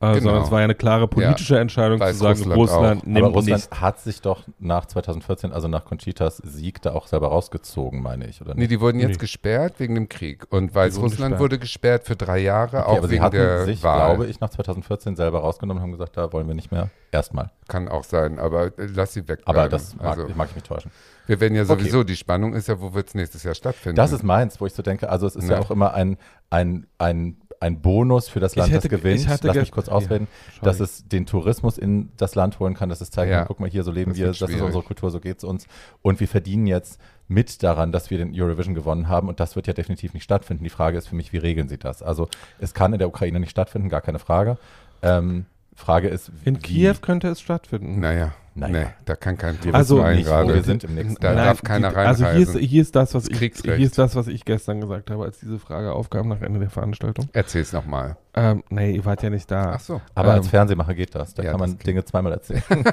Äh, 0.03 0.15
Genau. 0.15 0.21
Sondern 0.25 0.43
es 0.43 0.51
war 0.51 0.59
ja 0.59 0.65
eine 0.65 0.75
klare 0.75 1.07
politische 1.07 1.59
Entscheidung 1.61 2.01
Weiß 2.01 2.17
zu 2.19 2.25
sagen, 2.25 2.38
Russland 2.41 2.57
Russland, 2.59 3.01
auch. 3.03 3.07
nimmt 3.07 3.19
Aber 3.25 3.35
Russland 3.35 3.71
nicht. 3.71 3.81
hat 3.81 4.01
sich 4.01 4.21
doch 4.21 4.43
nach 4.59 4.85
2014, 4.87 5.53
also 5.53 5.69
nach 5.69 5.85
Conchitas 5.85 6.38
Sieg, 6.38 6.83
da 6.83 6.93
auch 6.93 7.07
selber 7.07 7.29
rausgezogen, 7.29 8.03
meine 8.03 8.27
ich, 8.27 8.41
oder 8.41 8.55
Nee, 8.55 8.62
nicht? 8.62 8.73
die 8.73 8.81
wurden 8.81 8.99
jetzt 8.99 9.11
Nee. 9.12 9.17
gesperrt 9.19 9.75
wegen 9.79 9.95
dem 9.95 10.09
Krieg. 10.09 10.45
Und 10.51 10.75
wurden 10.75 11.09
gesperrt. 11.11 11.38
wurde 11.38 11.59
gesperrt 11.61 12.05
für 12.05 12.17
drei 12.17 12.38
Jahre, 12.41 12.79
Okay, 12.81 12.87
auch 12.87 12.99
aber 12.99 13.07
sie 13.07 13.12
wegen 13.15 13.23
hatten 13.23 13.37
der 13.37 13.65
sich, 13.65 13.83
Wahl. 13.85 14.09
glaube 14.17 14.27
ich, 14.27 14.41
nach 14.41 14.51
2014 14.51 15.15
selber 15.15 15.38
rausgenommen 15.38 15.79
und 15.79 15.83
haben 15.85 15.93
gesagt, 15.93 16.17
da 16.17 16.33
wollen 16.33 16.49
wir 16.49 16.55
nicht 16.57 16.73
mehr. 16.73 16.91
Erstmal. 17.12 17.51
Kann 17.69 17.88
auch 17.88 18.05
sein, 18.05 18.38
aber 18.41 18.67
äh, 18.79 18.87
lass 18.93 19.12
sie 19.12 19.29
weg. 19.29 19.41
Aber 19.45 19.69
das 19.69 19.95
mag, 19.97 20.19
also, 20.19 20.27
mag 20.35 20.49
ich 20.49 20.55
mich 20.57 20.65
täuschen. 20.65 20.91
wir 21.27 21.41
werden 21.41 21.55
ja 21.55 21.62
Okay. 21.62 21.79
sowieso, 21.81 22.03
die 22.05 22.17
Spannung 22.17 22.55
ist 22.55 22.67
ja, 22.69 22.81
wo 22.81 22.93
wird 22.95 23.09
es 23.09 23.15
nächstes 23.15 23.43
Jahr 23.45 23.55
stattfinden? 23.55 23.97
Das 23.97 24.11
ist 24.12 24.25
meins, 24.25 24.61
wo 24.61 24.67
ich 24.67 24.73
so 24.73 24.83
denke, 24.83 25.09
also 25.11 25.27
es 25.27 25.37
ist 25.37 25.49
ja, 25.49 25.57
Ja. 25.57 25.61
auch 25.61 25.71
immer 25.71 25.95
ein, 25.95 26.17
ein, 26.51 26.87
ein, 26.99 27.37
ein 27.62 27.81
Bonus 27.81 28.29
für 28.29 28.40
das 28.40 28.57
Land, 28.57 28.70
das 28.75 28.85
hätte- 28.85 28.88
gewinnt. 28.88 29.20
ich 29.20 29.29
hatte 29.29 29.46
Lass 29.46 29.57
mich 29.57 29.70
kurz 29.70 29.87
ja, 29.87 29.92
ausreden. 29.94 30.29
sorry. 30.57 30.64
dass 30.64 30.81
es 30.81 31.09
den 31.09 31.25
Tourismus 31.27 31.79
in 31.79 32.11
das 32.16 32.35
Land 32.35 32.59
holen 32.61 32.75
kann, 32.75 32.88
dass 32.88 33.01
es 33.01 33.11
zeigen 33.11 33.31
Ja. 33.33 33.44
guck 33.44 33.61
mal 33.61 33.70
hier, 33.70 33.85
so 33.85 33.90
leben 33.92 34.11
Das 34.11 34.18
wir, 34.18 34.27
das 34.27 34.42
ist 34.42 34.61
unsere 34.61 34.83
Kultur, 34.83 35.11
so 35.11 35.20
geht's 35.20 35.44
uns. 35.44 35.66
Und 36.03 36.20
wir 36.20 36.29
verdienen 36.29 36.66
jetzt 36.66 37.01
mit 37.29 37.62
daran, 37.62 37.92
dass 37.92 38.11
wir 38.11 38.18
den 38.18 38.33
Eurovision 38.35 38.75
gewonnen 38.75 39.09
haben 39.09 39.29
und 39.29 39.40
das 39.40 39.57
wird 39.57 39.66
ja 39.66 39.72
definitiv 39.72 40.12
nicht 40.12 40.25
stattfinden. 40.25 40.64
Die 40.64 40.70
Frage 40.70 40.98
ist 40.98 41.09
für 41.09 41.14
mich, 41.16 41.33
wie 41.33 41.38
regeln 41.38 41.68
sie 41.68 41.79
das? 41.79 42.03
Also 42.03 42.29
es 42.59 42.75
kann 42.75 42.92
in 42.92 42.98
der 42.98 43.09
Ukraine 43.09 43.40
nicht 43.40 43.51
stattfinden, 43.51 43.88
gar 43.88 44.01
keine 44.03 44.18
Frage. 44.18 44.59
Ähm, 45.03 45.46
Frage 45.75 46.09
ist, 46.09 46.31
In 46.45 46.57
wie, 46.57 46.61
Kiew 46.61 46.95
könnte 47.01 47.29
es 47.29 47.41
stattfinden. 47.41 47.99
Naja, 48.01 48.33
Naja. 48.55 48.73
nee, 48.73 48.87
da 49.07 49.17
kann 49.17 49.39
kein 49.39 49.57
Tourist 49.57 49.75
Also 49.75 50.01
rein 50.01 50.17
nicht, 50.17 50.27
gerade. 50.27 50.55
wir 50.55 50.63
sind 50.63 50.85
im 50.85 50.95
nächsten 50.95 51.17
Da 51.21 51.33
Jahr. 51.35 51.45
darf 51.47 51.63
keiner 51.63 51.91
die, 51.91 51.97
Also 51.97 52.27
hier 52.27 52.41
ist, 52.41 52.57
hier 52.59 52.83
ist 52.83 52.95
das, 52.95 53.15
was 53.15 53.25
Das 53.25 53.41
ich, 53.41 53.55
hier 53.63 53.79
ist 53.79 53.97
das, 53.99 54.15
was 54.15 54.27
ich 54.29 54.45
gestern 54.45 54.81
gesagt 54.83 55.11
habe, 55.11 55.25
als 55.25 55.39
diese 55.39 55.59
Frage 55.59 55.93
aufkam 55.93 56.29
nach 56.29 56.43
Ende 56.43 56.61
der 56.61 56.71
Veranstaltung. 56.71 57.29
Erzähl's 57.33 57.73
nochmal. 57.73 58.17
Ähm, 58.35 58.63
nee, 58.69 58.93
ihr 58.97 59.05
wart 59.05 59.23
ja 59.23 59.31
nicht 59.31 59.51
da. 59.51 59.73
Ach 59.77 59.81
so. 59.81 60.01
Aber 60.15 60.33
als 60.33 60.47
Ähm, 60.47 60.51
Fernsehmacher 60.51 60.95
geht 60.95 61.15
das. 61.15 61.35
Da 61.35 61.43
ja, 61.43 61.51
kann 61.53 61.61
man 61.61 61.79
Dinge 61.79 62.05
zweimal 62.05 62.33
erzählen. 62.33 62.63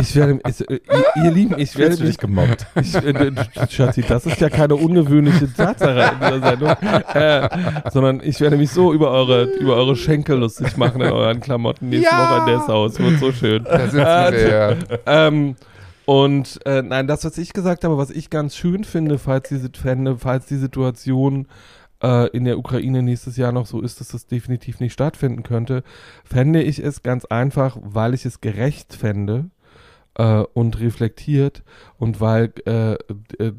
Ich 0.00 0.14
werde, 0.16 0.38
ich, 0.46 0.60
äh, 0.70 0.80
ihr, 1.16 1.24
ihr 1.24 1.30
Lieben, 1.30 1.58
ich 1.58 1.76
werde 1.76 2.02
mich, 2.02 2.18
gemobbt? 2.18 2.66
ich, 2.80 2.92
Schatzi, 3.70 4.02
das 4.02 4.26
ist 4.26 4.40
ja 4.40 4.48
keine 4.48 4.76
ungewöhnliche 4.76 5.52
Tatsache 5.52 6.12
in 6.12 6.20
dieser 6.20 6.48
Sendung, 6.48 6.68
äh, 7.14 7.90
sondern 7.90 8.20
ich 8.22 8.40
werde 8.40 8.56
mich 8.56 8.70
so 8.70 8.92
über 8.92 9.10
eure, 9.10 9.44
über 9.44 9.76
eure 9.76 9.96
Schenkel 9.96 10.38
lustig 10.38 10.76
machen 10.76 11.00
in 11.00 11.12
euren 11.12 11.40
Klamotten 11.40 11.88
nächste 11.88 12.10
Ja! 12.14 12.40
Woche 12.42 12.50
in 12.50 12.58
Dessau. 12.58 12.84
wird 12.98 13.20
so 13.20 13.32
schön. 13.32 13.64
Da 13.64 13.84
sitzen 13.84 13.98
Äh, 13.98 14.32
wir 14.32 14.50
ja. 14.50 14.98
ähm, 15.06 15.56
und 16.04 16.60
äh, 16.64 16.82
nein, 16.82 17.06
das, 17.06 17.24
was 17.24 17.36
ich 17.36 17.52
gesagt 17.52 17.84
habe, 17.84 17.98
was 17.98 18.10
ich 18.10 18.30
ganz 18.30 18.56
schön 18.56 18.84
finde, 18.84 19.18
falls 19.18 19.50
die, 19.50 19.60
fände, 19.78 20.16
falls 20.18 20.46
die 20.46 20.56
Situation 20.56 21.46
äh, 22.02 22.28
in 22.28 22.44
der 22.44 22.58
Ukraine 22.58 23.02
nächstes 23.02 23.36
Jahr 23.36 23.52
noch 23.52 23.66
so 23.66 23.82
ist, 23.82 24.00
dass 24.00 24.08
das 24.08 24.26
definitiv 24.26 24.80
nicht 24.80 24.94
stattfinden 24.94 25.42
könnte, 25.42 25.82
fände 26.24 26.62
ich 26.62 26.78
es 26.78 27.02
ganz 27.02 27.26
einfach, 27.26 27.76
weil 27.82 28.14
ich 28.14 28.24
es 28.24 28.40
gerecht 28.40 28.94
fände 28.94 29.50
äh, 30.18 30.42
und 30.52 30.78
reflektiert 30.80 31.62
und 31.98 32.20
weil, 32.20 32.52
äh, 32.66 32.92
äh, 32.94 32.98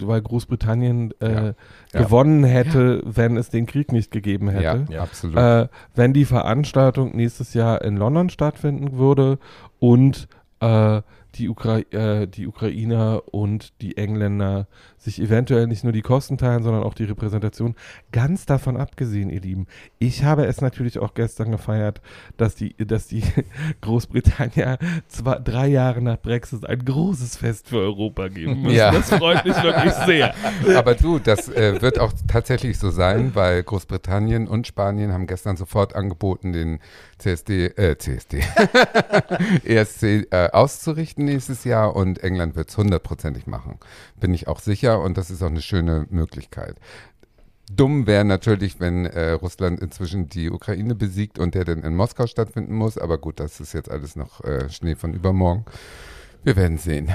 weil 0.01 0.21
Großbritannien 0.21 1.13
äh, 1.19 1.53
Ja. 1.93 2.01
gewonnen 2.03 2.43
hätte, 2.43 3.01
wenn 3.03 3.35
es 3.37 3.49
den 3.49 3.65
Krieg 3.65 3.91
nicht 3.91 4.11
gegeben 4.11 4.49
hätte. 4.49 4.85
Ja, 4.91 5.01
absolut. 5.01 5.37
Äh, 5.37 5.67
wenn 5.95 6.13
die 6.13 6.25
Veranstaltung 6.25 7.15
nächstes 7.15 7.53
Jahr 7.55 7.81
in 7.81 7.97
London 7.97 8.29
stattfinden 8.29 8.97
würde 8.97 9.39
und 9.79 10.27
äh, 10.59 11.01
die, 11.35 11.47
Ukra 11.49 11.79
äh, 11.91 12.27
die 12.27 12.47
Ukrainer 12.47 13.21
und 13.31 13.73
die 13.81 13.97
Engländer 13.97 14.67
sich 14.99 15.21
eventuell 15.21 15.65
nicht 15.67 15.83
nur 15.83 15.93
die 15.93 16.01
Kosten 16.01 16.37
teilen, 16.37 16.61
sondern 16.61 16.83
auch 16.83 16.93
die 16.93 17.05
Repräsentation. 17.05 17.75
Ganz 18.11 18.45
davon 18.45 18.77
abgesehen, 18.77 19.29
ihr 19.29 19.39
Lieben, 19.39 19.65
ich 19.97 20.23
habe 20.23 20.45
es 20.45 20.59
natürlich 20.59 20.99
auch 20.99 21.13
gestern 21.13 21.51
gefeiert, 21.51 22.01
dass 22.37 22.55
die, 22.55 22.75
dass 22.75 23.07
die 23.07 23.23
Großbritannier 23.81 24.77
zwei, 25.07 25.39
drei 25.39 25.67
Jahre 25.67 26.01
nach 26.01 26.17
Brexit 26.17 26.65
ein 26.65 26.83
großes 26.83 27.37
Fest 27.37 27.69
für 27.69 27.77
Europa 27.77 28.27
geben 28.27 28.61
müssen. 28.61 28.75
Ja. 28.75 28.91
Das 28.91 29.09
freut 29.09 29.45
mich 29.45 29.55
wirklich 29.63 29.93
sehr. 30.05 30.33
Aber 30.75 30.95
du, 30.95 31.19
das 31.19 31.47
äh, 31.47 31.81
wird 31.81 31.99
auch 31.99 32.11
tatsächlich 32.27 32.77
so 32.77 32.89
sein, 32.89 33.35
weil 33.35 33.63
Großbritannien 33.63 34.47
und 34.47 34.67
Spanien 34.67 35.13
haben 35.13 35.27
gestern 35.27 35.55
sofort 35.55 35.95
angeboten, 35.95 36.51
den 36.51 36.79
CSD, 37.17 37.67
äh, 37.67 37.97
CSD, 37.97 38.43
ESC 39.63 40.03
äh, 40.31 40.49
auszurichten 40.51 41.25
nächstes 41.25 41.63
Jahr 41.63 41.95
und 41.95 42.23
England 42.23 42.55
wird 42.55 42.69
es 42.69 42.77
hundertprozentig 42.77 43.47
machen. 43.47 43.79
Bin 44.19 44.33
ich 44.33 44.47
auch 44.47 44.59
sicher 44.59 44.88
und 44.95 45.17
das 45.17 45.29
ist 45.29 45.41
auch 45.41 45.47
eine 45.47 45.61
schöne 45.61 46.05
Möglichkeit. 46.09 46.75
Dumm 47.71 48.07
wäre 48.07 48.25
natürlich, 48.25 48.79
wenn 48.79 49.05
äh, 49.05 49.31
Russland 49.31 49.79
inzwischen 49.79 50.27
die 50.27 50.49
Ukraine 50.49 50.95
besiegt 50.95 51.37
und 51.37 51.53
der 51.53 51.65
dann 51.65 51.83
in 51.83 51.95
Moskau 51.95 52.25
stattfinden 52.25 52.75
muss. 52.75 52.97
Aber 52.97 53.19
gut, 53.19 53.39
das 53.39 53.59
ist 53.59 53.73
jetzt 53.73 53.91
alles 53.91 54.15
noch 54.15 54.43
äh, 54.43 54.69
Schnee 54.69 54.95
von 54.95 55.13
übermorgen. 55.13 55.65
Wir 56.43 56.55
werden 56.55 56.77
sehen. 56.77 57.09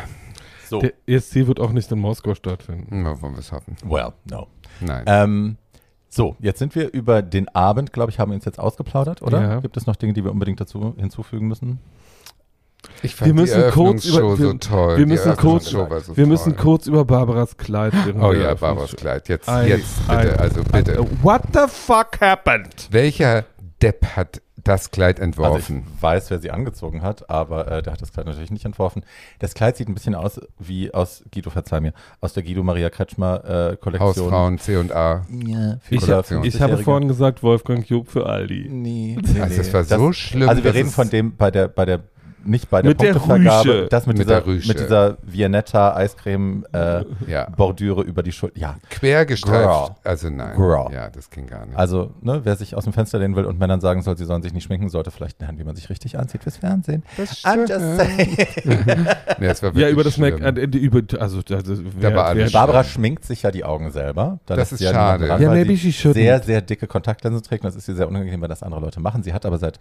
So, 0.68 0.80
Der 0.80 0.92
ESC 1.06 1.46
wird 1.46 1.58
auch 1.60 1.72
nicht 1.72 1.90
in 1.90 1.98
Moskau 1.98 2.34
stattfinden. 2.34 3.02
Mal 3.02 3.20
wollen 3.20 3.34
wir 3.34 3.40
es 3.40 3.52
hoffen. 3.52 3.76
well, 3.84 4.12
no. 4.30 4.46
Nein. 4.80 5.04
Ähm, 5.06 5.56
so, 6.08 6.36
jetzt 6.38 6.60
sind 6.60 6.76
wir 6.76 6.92
über 6.92 7.22
den 7.22 7.48
Abend, 7.48 7.92
glaube 7.92 8.12
ich, 8.12 8.20
haben 8.20 8.30
wir 8.30 8.36
uns 8.36 8.44
jetzt 8.44 8.60
ausgeplaudert, 8.60 9.22
oder? 9.22 9.40
Ja. 9.42 9.60
Gibt 9.60 9.76
es 9.76 9.86
noch 9.86 9.96
Dinge, 9.96 10.12
die 10.12 10.22
wir 10.22 10.30
unbedingt 10.30 10.60
dazu 10.60 10.94
hinzufügen 10.96 11.48
müssen? 11.48 11.80
Ich 13.04 13.20
wir 13.24 13.34
müssen 13.34 13.62
die 13.66 13.70
kurz 13.70 14.04
über- 14.06 14.38
wir- 14.38 14.46
so 14.46 14.52
toll. 14.54 14.96
wir 14.98 15.06
müssen 15.06 15.36
kurz- 15.36 15.66
so 15.66 15.86
Wir 16.14 16.26
müssen 16.26 16.56
kurz 16.56 16.86
über 16.86 17.04
Barbaras 17.04 17.56
Kleid 17.56 17.92
reden. 18.06 18.22
Oh 18.22 18.32
ja, 18.32 18.54
Barbaras 18.54 18.96
Kleid. 18.96 19.28
Jetzt, 19.28 19.48
I- 19.48 19.66
jetzt 19.68 19.84
I- 20.08 20.16
bitte, 20.16 20.40
also 20.40 20.62
bitte. 20.72 21.06
What 21.22 21.42
the 21.52 21.66
fuck 21.68 22.20
happened? 22.20 22.88
Welcher 22.90 23.44
Depp 23.82 24.06
hat 24.16 24.40
das 24.62 24.90
Kleid 24.90 25.16
Also 25.20 25.24
entworfen? 25.24 25.84
ich 25.94 26.02
weiß, 26.02 26.30
wer 26.30 26.38
sie 26.38 26.50
angezogen 26.50 27.02
hat, 27.02 27.28
aber 27.28 27.70
äh, 27.70 27.82
der 27.82 27.92
hat 27.92 28.00
das 28.00 28.14
Kleid 28.14 28.24
natürlich 28.24 28.50
nicht 28.50 28.64
entworfen. 28.64 29.04
Das 29.40 29.52
Kleid 29.52 29.76
sieht 29.76 29.88
ein 29.90 29.94
bisschen 29.94 30.14
aus 30.14 30.40
wie 30.58 30.94
aus, 30.94 31.22
Guido, 31.34 31.50
verzeih 31.50 31.80
mir, 31.80 31.92
aus 32.22 32.32
der 32.32 32.42
Guido 32.44 32.62
Maria 32.62 32.88
Kretschmer 32.88 33.44
äh, 33.72 33.76
Kollektion. 33.76 34.08
Hausfrauen 34.08 34.58
C 34.58 34.76
und 34.78 34.90
A. 34.92 35.26
Ja, 35.30 35.76
Ich, 35.90 36.08
hab- 36.08 36.30
ich 36.30 36.40
habe 36.40 36.46
50-Jährige. 36.48 36.78
vorhin 36.82 37.08
gesagt, 37.08 37.42
Wolfgang 37.42 37.86
Job 37.86 38.08
für 38.08 38.24
Aldi. 38.24 38.68
Nee, 38.70 39.18
nee, 39.20 39.38
Also 39.40 39.52
nee. 39.52 39.58
das 39.58 39.74
war 39.74 39.84
so 39.84 40.12
schlimm, 40.12 40.48
Also 40.48 40.64
wir 40.64 40.72
reden 40.72 40.88
von 40.88 41.10
dem 41.10 41.36
bei 41.36 41.50
der 41.50 41.68
bei 41.68 41.84
der 41.84 42.00
nicht 42.46 42.70
bei 42.70 42.82
der 42.82 42.90
Mit 42.90 43.00
der 43.00 43.12
Punktevergabe, 43.14 43.68
Rüsche. 43.68 43.86
das 43.90 44.06
mit, 44.06 44.18
Mit 44.18 44.26
dieser, 44.26 44.40
der 44.40 44.52
mit 44.54 44.78
dieser 44.80 45.18
Viennetta 45.22 45.94
Eiscreme 45.96 46.64
äh, 46.72 47.04
Ja. 47.26 47.48
Bordüre 47.56 48.02
über 48.02 48.22
die 48.22 48.32
Schulter. 48.32 48.58
Ja, 48.58 48.76
Quergestreift. 48.90 49.92
Also 50.04 50.30
nein. 50.30 50.56
Girl. 50.56 50.92
Ja, 50.92 51.08
das 51.10 51.30
ging 51.30 51.46
gar 51.46 51.66
nicht. 51.66 51.76
also 51.78 52.12
ne, 52.20 52.40
wer 52.44 52.56
sich 52.56 52.74
aus 52.76 52.84
dem 52.84 52.92
Fenster 52.92 53.18
lehnen 53.18 53.36
will 53.36 53.44
und 53.44 53.58
Männern 53.58 53.80
sagen 53.80 54.02
soll, 54.02 54.16
sie 54.16 54.24
sollen 54.24 54.42
sich 54.42 54.52
nicht 54.52 54.64
schminken, 54.64 54.88
sollte 54.88 55.10
vielleicht 55.10 55.40
lernen, 55.40 55.58
wie 55.58 55.64
man 55.64 55.76
sich 55.76 55.88
richtig 55.90 56.18
anzieht 56.18 56.42
fürs 56.42 56.56
Fernsehen. 56.56 57.02
das 57.16 57.44
I'm 57.44 57.60
just 57.68 57.96
saying. 57.96 58.36
nee, 59.38 59.48
war 59.48 59.76
Ja, 59.76 59.88
über 59.88 60.04
das 60.04 60.18
Make, 60.18 60.42
äh, 60.44 60.64
über, 60.78 61.02
also, 61.20 61.40
also 61.50 61.74
wer, 61.98 62.14
war 62.14 62.26
alles 62.26 62.52
wer, 62.52 62.58
Barbara 62.60 62.84
schminkt 62.84 63.24
sich 63.24 63.42
ja 63.42 63.50
die 63.50 63.64
Augen 63.64 63.90
selber. 63.90 64.38
Da 64.46 64.56
Das 64.56 64.72
ist 64.72 64.80
ja 64.80 64.92
schade. 64.92 65.26
dran, 65.26 65.40
Ja, 65.42 65.48
weil 65.50 65.58
maybe 65.64 65.76
sie 65.76 65.92
she 65.92 66.08
shouldn't. 66.08 66.14
sehr, 66.14 66.42
sehr 66.42 66.60
dicke 66.60 66.86
Kontaktlinsen 66.86 67.42
trägt. 67.42 67.64
Und 67.64 67.68
das 67.68 67.76
ist 67.76 67.88
ihr 67.88 67.94
sehr 67.94 68.08
unangenehm, 68.08 68.40
weil 68.40 68.48
das 68.48 68.62
andere 68.62 68.80
Leute 68.80 69.00
machen. 69.00 69.22
Sie 69.22 69.32
hat 69.32 69.46
aber 69.46 69.58
seit 69.58 69.78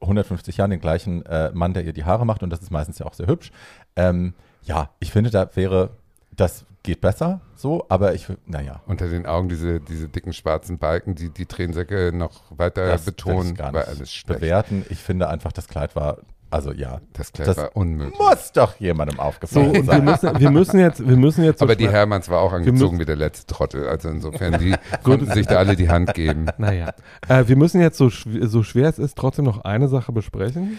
150 0.00 0.56
Jahren 0.58 0.70
den 0.70 0.80
gleichen 0.80 1.24
äh, 1.26 1.50
Mann, 1.54 1.72
der 1.72 1.84
ihr 1.84 1.92
die 1.92 2.03
Haare 2.06 2.24
macht. 2.26 2.42
Und 2.42 2.50
das 2.50 2.60
ist 2.62 2.70
meistens 2.70 2.98
ja 2.98 3.06
auch 3.06 3.14
sehr 3.14 3.26
hübsch. 3.26 3.50
Ähm, 3.96 4.34
ja, 4.62 4.90
ich 4.98 5.10
finde, 5.12 5.30
da 5.30 5.48
wäre, 5.54 5.90
das 6.34 6.64
geht 6.82 7.00
besser 7.00 7.40
so. 7.54 7.86
Aber 7.88 8.14
ich, 8.14 8.26
naja, 8.46 8.80
Unter 8.86 9.08
den 9.08 9.26
Augen 9.26 9.48
diese, 9.48 9.80
diese 9.80 10.08
dicken 10.08 10.32
schwarzen 10.32 10.78
Balken, 10.78 11.14
die 11.14 11.30
die 11.30 11.46
Tränensäcke 11.46 12.12
noch 12.14 12.42
weiter 12.50 12.86
das 12.86 13.04
betonen, 13.04 13.52
ich 13.52 13.54
gar 13.58 13.72
war 13.72 13.86
alles 13.88 14.12
schlecht. 14.12 14.40
bewerten. 14.40 14.84
Ich 14.90 14.98
finde 14.98 15.28
einfach, 15.28 15.52
das 15.52 15.68
Kleid 15.68 15.96
war, 15.96 16.18
also 16.50 16.72
ja, 16.72 17.00
Das 17.14 17.32
Kleid 17.32 17.48
Das 17.48 17.56
war 17.56 17.76
unmöglich. 17.76 18.18
muss 18.18 18.52
doch 18.52 18.76
jemandem 18.78 19.16
so, 19.16 19.22
aufgefallen 19.22 19.72
wir 19.74 19.84
sein. 19.84 20.04
müssen, 20.04 20.38
wir 20.40 20.50
müssen 20.50 20.78
jetzt, 20.80 21.06
wir 21.08 21.16
müssen 21.16 21.42
jetzt 21.44 21.58
so 21.60 21.64
Aber 21.64 21.74
die 21.76 21.88
Hermanns 21.88 22.28
war 22.28 22.40
auch 22.40 22.52
angezogen 22.52 22.78
müssen- 22.78 22.98
wie 23.00 23.04
der 23.06 23.16
letzte 23.16 23.52
Trottel. 23.54 23.88
Also 23.88 24.08
insofern, 24.10 24.58
die 24.60 24.74
konnten 25.02 25.30
sich 25.32 25.46
da 25.46 25.56
alle 25.56 25.76
die 25.76 25.88
Hand 25.90 26.14
geben. 26.14 26.46
Naja, 26.58 26.92
äh, 27.28 27.48
wir 27.48 27.56
müssen 27.56 27.80
jetzt 27.80 27.96
so, 27.98 28.08
so 28.10 28.62
schwer 28.62 28.88
es 28.88 28.98
ist, 28.98 29.16
trotzdem 29.16 29.44
noch 29.46 29.64
eine 29.64 29.88
Sache 29.88 30.12
besprechen. 30.12 30.78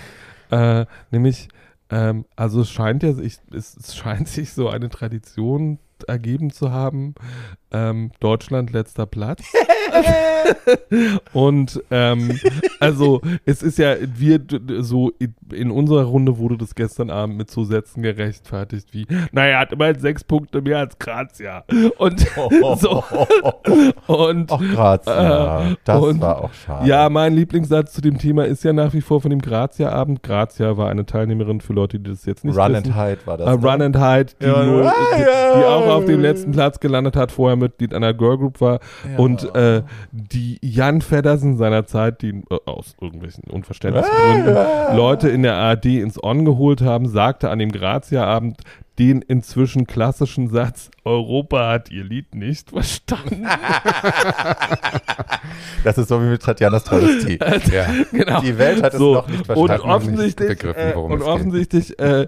Äh, 0.51 0.85
nämlich, 1.11 1.49
ähm, 1.89 2.25
also 2.35 2.61
es 2.61 2.71
scheint 2.71 3.03
ja, 3.03 3.13
sich, 3.13 3.37
es, 3.51 3.75
es 3.77 3.95
scheint 3.95 4.27
sich 4.27 4.53
so 4.53 4.69
eine 4.69 4.89
Tradition 4.89 5.79
ergeben 6.07 6.49
zu 6.51 6.71
haben. 6.71 7.15
Ähm, 7.71 8.11
Deutschland 8.19 8.71
letzter 8.71 9.05
Platz. 9.05 9.43
Und 11.33 11.81
ähm, 11.91 12.39
also 12.79 13.21
es 13.45 13.63
ist 13.63 13.77
ja, 13.77 13.95
wir 13.99 14.39
so 14.79 15.11
in, 15.51 15.71
unserer 15.71 16.03
Runde 16.03 16.37
wurde 16.37 16.57
das 16.57 16.75
gestern 16.75 17.09
Abend 17.09 17.37
mit 17.37 17.49
so 17.49 17.63
Sätzen 17.63 18.01
gerechtfertigt 18.03 18.89
wie, 18.93 19.07
naja, 19.31 19.59
hat 19.59 19.73
immerhin 19.73 19.99
sechs 19.99 20.23
Punkte 20.23 20.61
mehr 20.61 20.79
als 20.79 20.97
Grazia. 20.99 21.63
Und 21.97 22.19
so. 22.79 23.03
Und 24.07 24.51
Ach, 24.51 24.61
Grazia, 24.73 25.71
Äh, 25.71 25.75
das 25.83 26.01
und- 26.01 26.21
war 26.21 26.43
auch 26.43 26.53
schade. 26.53 26.87
ja, 26.87 27.09
mein 27.09 27.33
Lieblingssatz 27.33 27.93
zu 27.93 28.01
dem 28.01 28.17
Thema 28.17 28.45
ist 28.45 28.63
ja 28.63 28.73
nach 28.73 28.93
wie 28.93 29.01
vor 29.01 29.21
von 29.21 29.31
dem 29.31 29.41
Grazia-Abend. 29.41 30.23
Grazia 30.23 30.77
war 30.77 30.89
eine 30.89 31.05
Teilnehmerin 31.05 31.61
für 31.61 31.73
Leute, 31.73 31.99
die 31.99 32.11
das 32.11 32.25
jetzt 32.25 32.45
nicht 32.45 32.57
Run 32.57 32.73
wissen. 32.73 32.93
and 32.93 32.95
Hide 32.95 33.17
war 33.25 33.37
das. 33.37 33.47
Ne? 33.61 33.67
Run 33.69 33.81
and 33.81 33.97
Hide, 33.97 34.25
die, 34.41 34.45
Ja, 34.45 34.63
nur, 34.63 34.83
die, 34.83 35.59
die 35.59 35.65
auch 35.65 35.94
auf 35.95 36.05
dem 36.05 36.21
letzten 36.21 36.51
Platz 36.51 36.79
gelandet 36.79 37.15
hat, 37.15 37.31
vorher 37.31 37.55
Mitglied 37.55 37.93
einer 37.93 38.13
Girlgroup 38.13 38.61
war. 38.61 38.79
Ja. 39.09 39.17
Und 39.17 39.53
äh, 39.55 39.83
die 40.11 40.59
Jan 40.61 41.01
Feddersen 41.01 41.57
seiner 41.57 41.85
Zeit, 41.85 42.21
die 42.21 42.29
äh, 42.49 42.57
aus 42.65 42.95
irgendwelchen 43.01 43.43
unverständlichen 43.49 44.09
Ah, 44.11 44.31
Gründen 44.33 44.55
ja. 44.55 44.95
Leute 44.95 45.29
in 45.29 45.43
der 45.43 45.55
ARD 45.55 45.85
ins 45.85 46.21
On 46.23 46.45
geholt 46.45 46.81
haben, 46.81 47.07
sagte 47.07 47.49
an 47.49 47.59
dem 47.59 47.71
Grazia-Abend 47.71 48.61
den 48.97 49.21
inzwischen 49.21 49.87
klassischen 49.87 50.47
Satz, 50.47 50.89
Europa 51.03 51.67
hat 51.69 51.91
ihr 51.91 52.05
Lied 52.05 52.33
nicht 52.33 52.69
verstanden. 52.69 53.45
Das 55.83 55.97
ist 55.97 56.07
so 56.09 56.21
wie 56.21 56.25
mit 56.25 56.41
Tatjanas 56.41 56.83
Travestie. 56.83 57.37
Ja. 57.71 57.85
genau. 58.11 58.41
Die 58.41 58.57
Welt 58.57 58.81
hat 58.83 58.93
es 58.93 58.99
So, 58.99 59.13
noch 59.15 59.27
nicht 59.27 59.39
Und 59.41 59.45
verstanden. 59.45 59.67
Noch 59.67 59.77
nicht 59.77 59.95
offensichtlich, 59.95 60.49
begriffen, 60.49 60.91
äh, 60.91 60.93
und 60.95 61.21
es 61.21 61.27
offensichtlich 61.27 61.99
äh, 61.99 62.27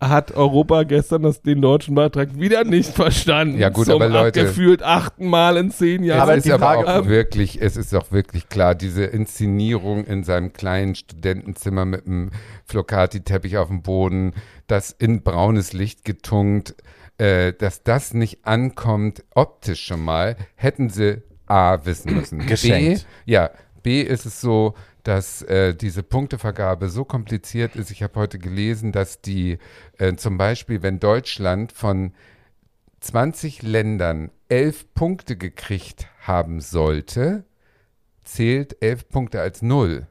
hat 0.00 0.32
Europa 0.32 0.84
gestern 0.84 1.22
das, 1.22 1.42
den 1.42 1.60
deutschen 1.60 1.94
Beitrag 1.94 2.38
wieder 2.38 2.62
nicht 2.64 2.94
verstanden. 2.94 3.58
Ja, 3.58 3.68
gut, 3.68 3.86
Zum 3.86 3.94
aber 3.96 4.08
Leute- 4.08 4.44
gefühlt 4.44 4.82
achten 4.82 5.26
Mal 5.26 5.56
in 5.56 5.70
zehn 5.70 6.04
Jahren. 6.04 6.20
Aber 6.20 6.36
es 6.36 6.44
die 6.44 6.50
ist 6.50 6.54
aber 6.54 6.64
Frage- 6.66 6.88
auch 6.88 6.98
Ähm, 7.04 7.08
wirklich, 7.08 7.60
es 7.60 7.76
ist 7.76 7.94
auch 7.94 8.12
wirklich 8.12 8.48
klar, 8.48 8.74
diese 8.74 9.04
Inszenierung 9.04 10.04
in 10.04 10.22
seinem 10.24 10.52
kleinen 10.52 10.94
Studentenzimmer 10.94 11.84
mit 11.84 12.06
einem 12.06 12.30
Flocati-Teppich 12.66 13.56
auf 13.58 13.68
dem 13.68 13.82
Boden, 13.82 14.34
das 14.66 14.90
in 14.92 15.22
braunes 15.22 15.72
Licht 15.72 16.04
getunkt, 16.04 16.74
äh, 17.18 17.52
dass 17.52 17.82
das 17.82 18.14
nicht 18.14 18.46
ankommt, 18.46 19.24
optisch 19.34 19.84
schon 19.84 20.04
mal, 20.04 20.36
hätten 20.54 20.90
sie 20.90 21.22
A 21.46 21.78
wissen 21.84 22.14
müssen. 22.14 22.46
Geschenkt. 22.46 23.06
B, 23.26 23.32
ja, 23.32 23.50
B 23.82 24.02
ist 24.02 24.26
es 24.26 24.40
so, 24.40 24.74
dass 25.04 25.42
äh, 25.42 25.74
diese 25.74 26.02
Punktevergabe 26.02 26.88
so 26.88 27.04
kompliziert 27.04 27.76
ist. 27.76 27.90
Ich 27.90 28.02
habe 28.02 28.14
heute 28.16 28.38
gelesen, 28.38 28.92
dass 28.92 29.20
die 29.20 29.58
äh, 29.98 30.14
zum 30.16 30.36
Beispiel, 30.38 30.82
wenn 30.82 30.98
Deutschland 31.00 31.72
von 31.72 32.12
20 33.00 33.62
Ländern 33.62 34.30
11 34.48 34.92
Punkte 34.94 35.36
gekriegt 35.36 36.08
haben 36.22 36.60
sollte, 36.60 37.44
zählt 38.24 38.76
11 38.82 39.08
Punkte 39.08 39.40
als 39.40 39.62
Null. 39.62 40.06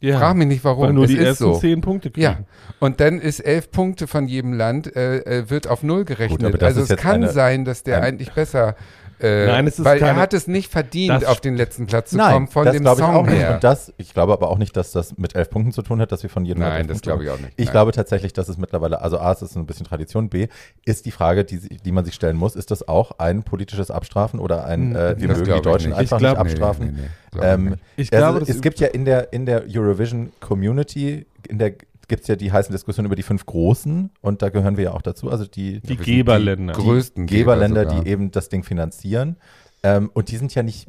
ja, 0.00 0.18
Frag 0.18 0.36
mich 0.36 0.46
nicht 0.46 0.62
warum. 0.64 0.86
weil 0.88 0.92
nur 0.92 1.04
es 1.04 1.10
die 1.10 1.16
ist 1.16 1.24
ersten 1.24 1.44
so. 1.44 1.58
zehn 1.58 1.80
Punkte 1.80 2.10
kriegen. 2.10 2.22
Ja, 2.24 2.38
und 2.80 3.00
dann 3.00 3.18
ist 3.20 3.40
11 3.40 3.70
Punkte 3.70 4.06
von 4.06 4.28
jedem 4.28 4.52
Land, 4.52 4.94
äh, 4.94 5.18
äh, 5.20 5.50
wird 5.50 5.66
auf 5.66 5.82
Null 5.82 6.04
gerechnet. 6.04 6.54
das 6.62 6.76
also 6.76 6.94
es 6.94 7.00
kann 7.00 7.22
eine- 7.24 7.32
sein, 7.32 7.64
dass 7.64 7.82
der 7.82 7.96
ein- 7.98 8.04
eigentlich 8.04 8.32
besser, 8.32 8.76
äh, 9.20 9.46
Nein, 9.46 9.66
es 9.66 9.78
ist 9.78 9.84
weil 9.84 9.98
er 9.98 10.08
keine- 10.08 10.20
hat 10.20 10.32
es 10.34 10.46
nicht 10.46 10.70
verdient, 10.70 11.22
Das- 11.22 11.24
auf 11.24 11.40
den 11.40 11.56
letzten 11.56 11.86
Platz 11.86 12.10
zu 12.10 12.16
Nein, 12.16 12.32
kommen 12.34 12.48
von 12.48 12.64
das 12.64 12.74
dem 12.74 12.82
glaube 12.82 13.00
ich 13.00 13.06
Song 13.06 13.16
auch 13.16 13.26
nicht. 13.26 13.34
her. 13.38 13.54
Und 13.54 13.64
das, 13.64 13.92
ich 13.96 14.14
glaube 14.14 14.32
aber 14.32 14.48
auch 14.50 14.58
nicht, 14.58 14.76
dass 14.76 14.92
das 14.92 15.16
mit 15.18 15.34
elf 15.34 15.50
Punkten 15.50 15.72
zu 15.72 15.82
tun 15.82 16.00
hat, 16.00 16.12
dass 16.12 16.22
wir 16.22 16.30
von 16.30 16.44
jedem 16.44 16.62
Nein, 16.62 16.86
das 16.86 17.00
glaube 17.02 17.24
ich 17.24 17.30
auch 17.30 17.38
nicht. 17.38 17.52
Ich 17.56 17.66
Nein. 17.66 17.72
glaube 17.72 17.92
tatsächlich, 17.92 18.32
dass 18.32 18.48
es 18.48 18.58
mittlerweile, 18.58 19.00
also 19.02 19.18
A, 19.18 19.32
es 19.32 19.42
ist 19.42 19.56
ein 19.56 19.66
bisschen 19.66 19.86
Tradition, 19.86 20.28
B, 20.28 20.48
ist 20.84 21.06
die 21.06 21.10
Frage, 21.10 21.44
die, 21.44 21.58
die 21.58 21.92
man 21.92 22.04
sich 22.04 22.14
stellen 22.14 22.36
muss, 22.36 22.54
ist 22.56 22.70
das 22.70 22.86
auch 22.88 23.12
ein 23.18 23.42
politisches 23.42 23.90
Abstrafen 23.90 24.40
oder 24.40 24.64
ein, 24.64 24.90
Hm, 24.90 24.96
äh, 24.96 25.20
wir 25.20 25.28
das 25.28 25.38
mögen 25.38 25.54
die 25.54 25.60
Deutschen 25.62 25.90
nicht. 25.90 25.98
einfach 25.98 26.18
glaub- 26.18 26.32
nicht 26.32 26.40
abstrafen? 26.52 26.86
Nee, 26.86 26.92
nee, 26.92 27.00
nee, 27.02 27.08
glaub 27.32 27.44
ich 27.44 27.50
Ähm, 27.50 27.64
nicht. 27.70 27.82
Ich 27.96 28.12
also 28.12 28.24
glaube, 28.24 28.40
das 28.40 28.48
es 28.48 28.60
gibt 28.60 28.78
ja 28.80 28.86
in 28.88 29.04
der, 29.04 29.32
in 29.32 29.46
der 29.46 29.64
Eurovision 29.68 30.32
Community, 30.40 31.26
in 31.48 31.58
der 31.58 31.72
gibt 32.08 32.22
es 32.22 32.28
ja 32.28 32.36
die 32.36 32.50
heißen 32.50 32.72
Diskussionen 32.72 33.06
über 33.06 33.16
die 33.16 33.22
fünf 33.22 33.46
Großen 33.46 34.10
und 34.20 34.42
da 34.42 34.48
gehören 34.48 34.76
wir 34.76 34.84
ja 34.84 34.92
auch 34.92 35.02
dazu, 35.02 35.30
also 35.30 35.46
die, 35.46 35.80
die 35.80 35.96
Geberländer. 35.96 36.72
die 36.72 36.80
größten 36.80 37.26
Geberländer, 37.26 37.82
Geber 37.82 37.90
sogar. 37.90 38.04
die 38.04 38.10
eben 38.10 38.30
das 38.30 38.48
Ding 38.48 38.64
finanzieren. 38.64 39.36
Ähm, 39.82 40.10
und 40.12 40.30
die 40.30 40.36
sind 40.36 40.54
ja 40.54 40.62
nicht 40.62 40.88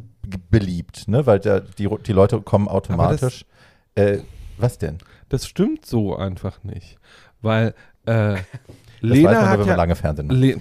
beliebt, 0.49 1.07
ne? 1.07 1.25
weil 1.25 1.39
da, 1.39 1.59
die, 1.59 1.87
die 2.05 2.13
Leute 2.13 2.41
kommen 2.41 2.67
automatisch. 2.67 3.45
Äh, 3.95 4.19
was 4.57 4.77
denn? 4.77 4.97
Das 5.29 5.45
stimmt 5.45 5.85
so 5.85 6.15
einfach 6.15 6.63
nicht. 6.63 6.97
Weil 7.41 7.75
äh, 8.05 8.37
Das 9.01 9.09
Lena 9.11 9.29
weiß 9.29 9.35
man 9.37 9.49
hat 9.49 9.59
wenn 9.59 9.65
ja 9.65 9.71
man 9.71 9.77
lange 9.77 9.95
Fernsehen 9.95 10.27
macht. 10.27 10.37
Le 10.37 10.57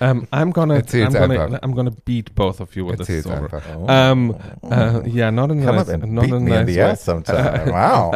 ähm, 0.00 0.26
I'm 0.30 0.52
gonna, 0.52 0.74
I'm 0.74 0.76
Erzähl's 0.78 1.14
gonna, 1.14 1.42
einfach. 1.42 1.62
I'm 1.62 1.74
gonna 1.74 1.90
beat 2.04 2.34
both 2.34 2.60
of 2.60 2.74
you 2.76 2.86
with 2.88 2.98
this 2.98 3.08
Erzähl's 3.08 3.24
story. 3.24 3.44
einfach. 3.44 3.62
Oh. 3.78 3.86
Ähm, 3.88 4.34
äh, 4.70 5.08
yeah, 5.08 5.30
not 5.30 5.50
a 5.50 5.54
nice, 5.54 5.86
not 6.06 6.32
a 6.32 6.40
nice. 6.40 7.06
Wow. 7.66 8.14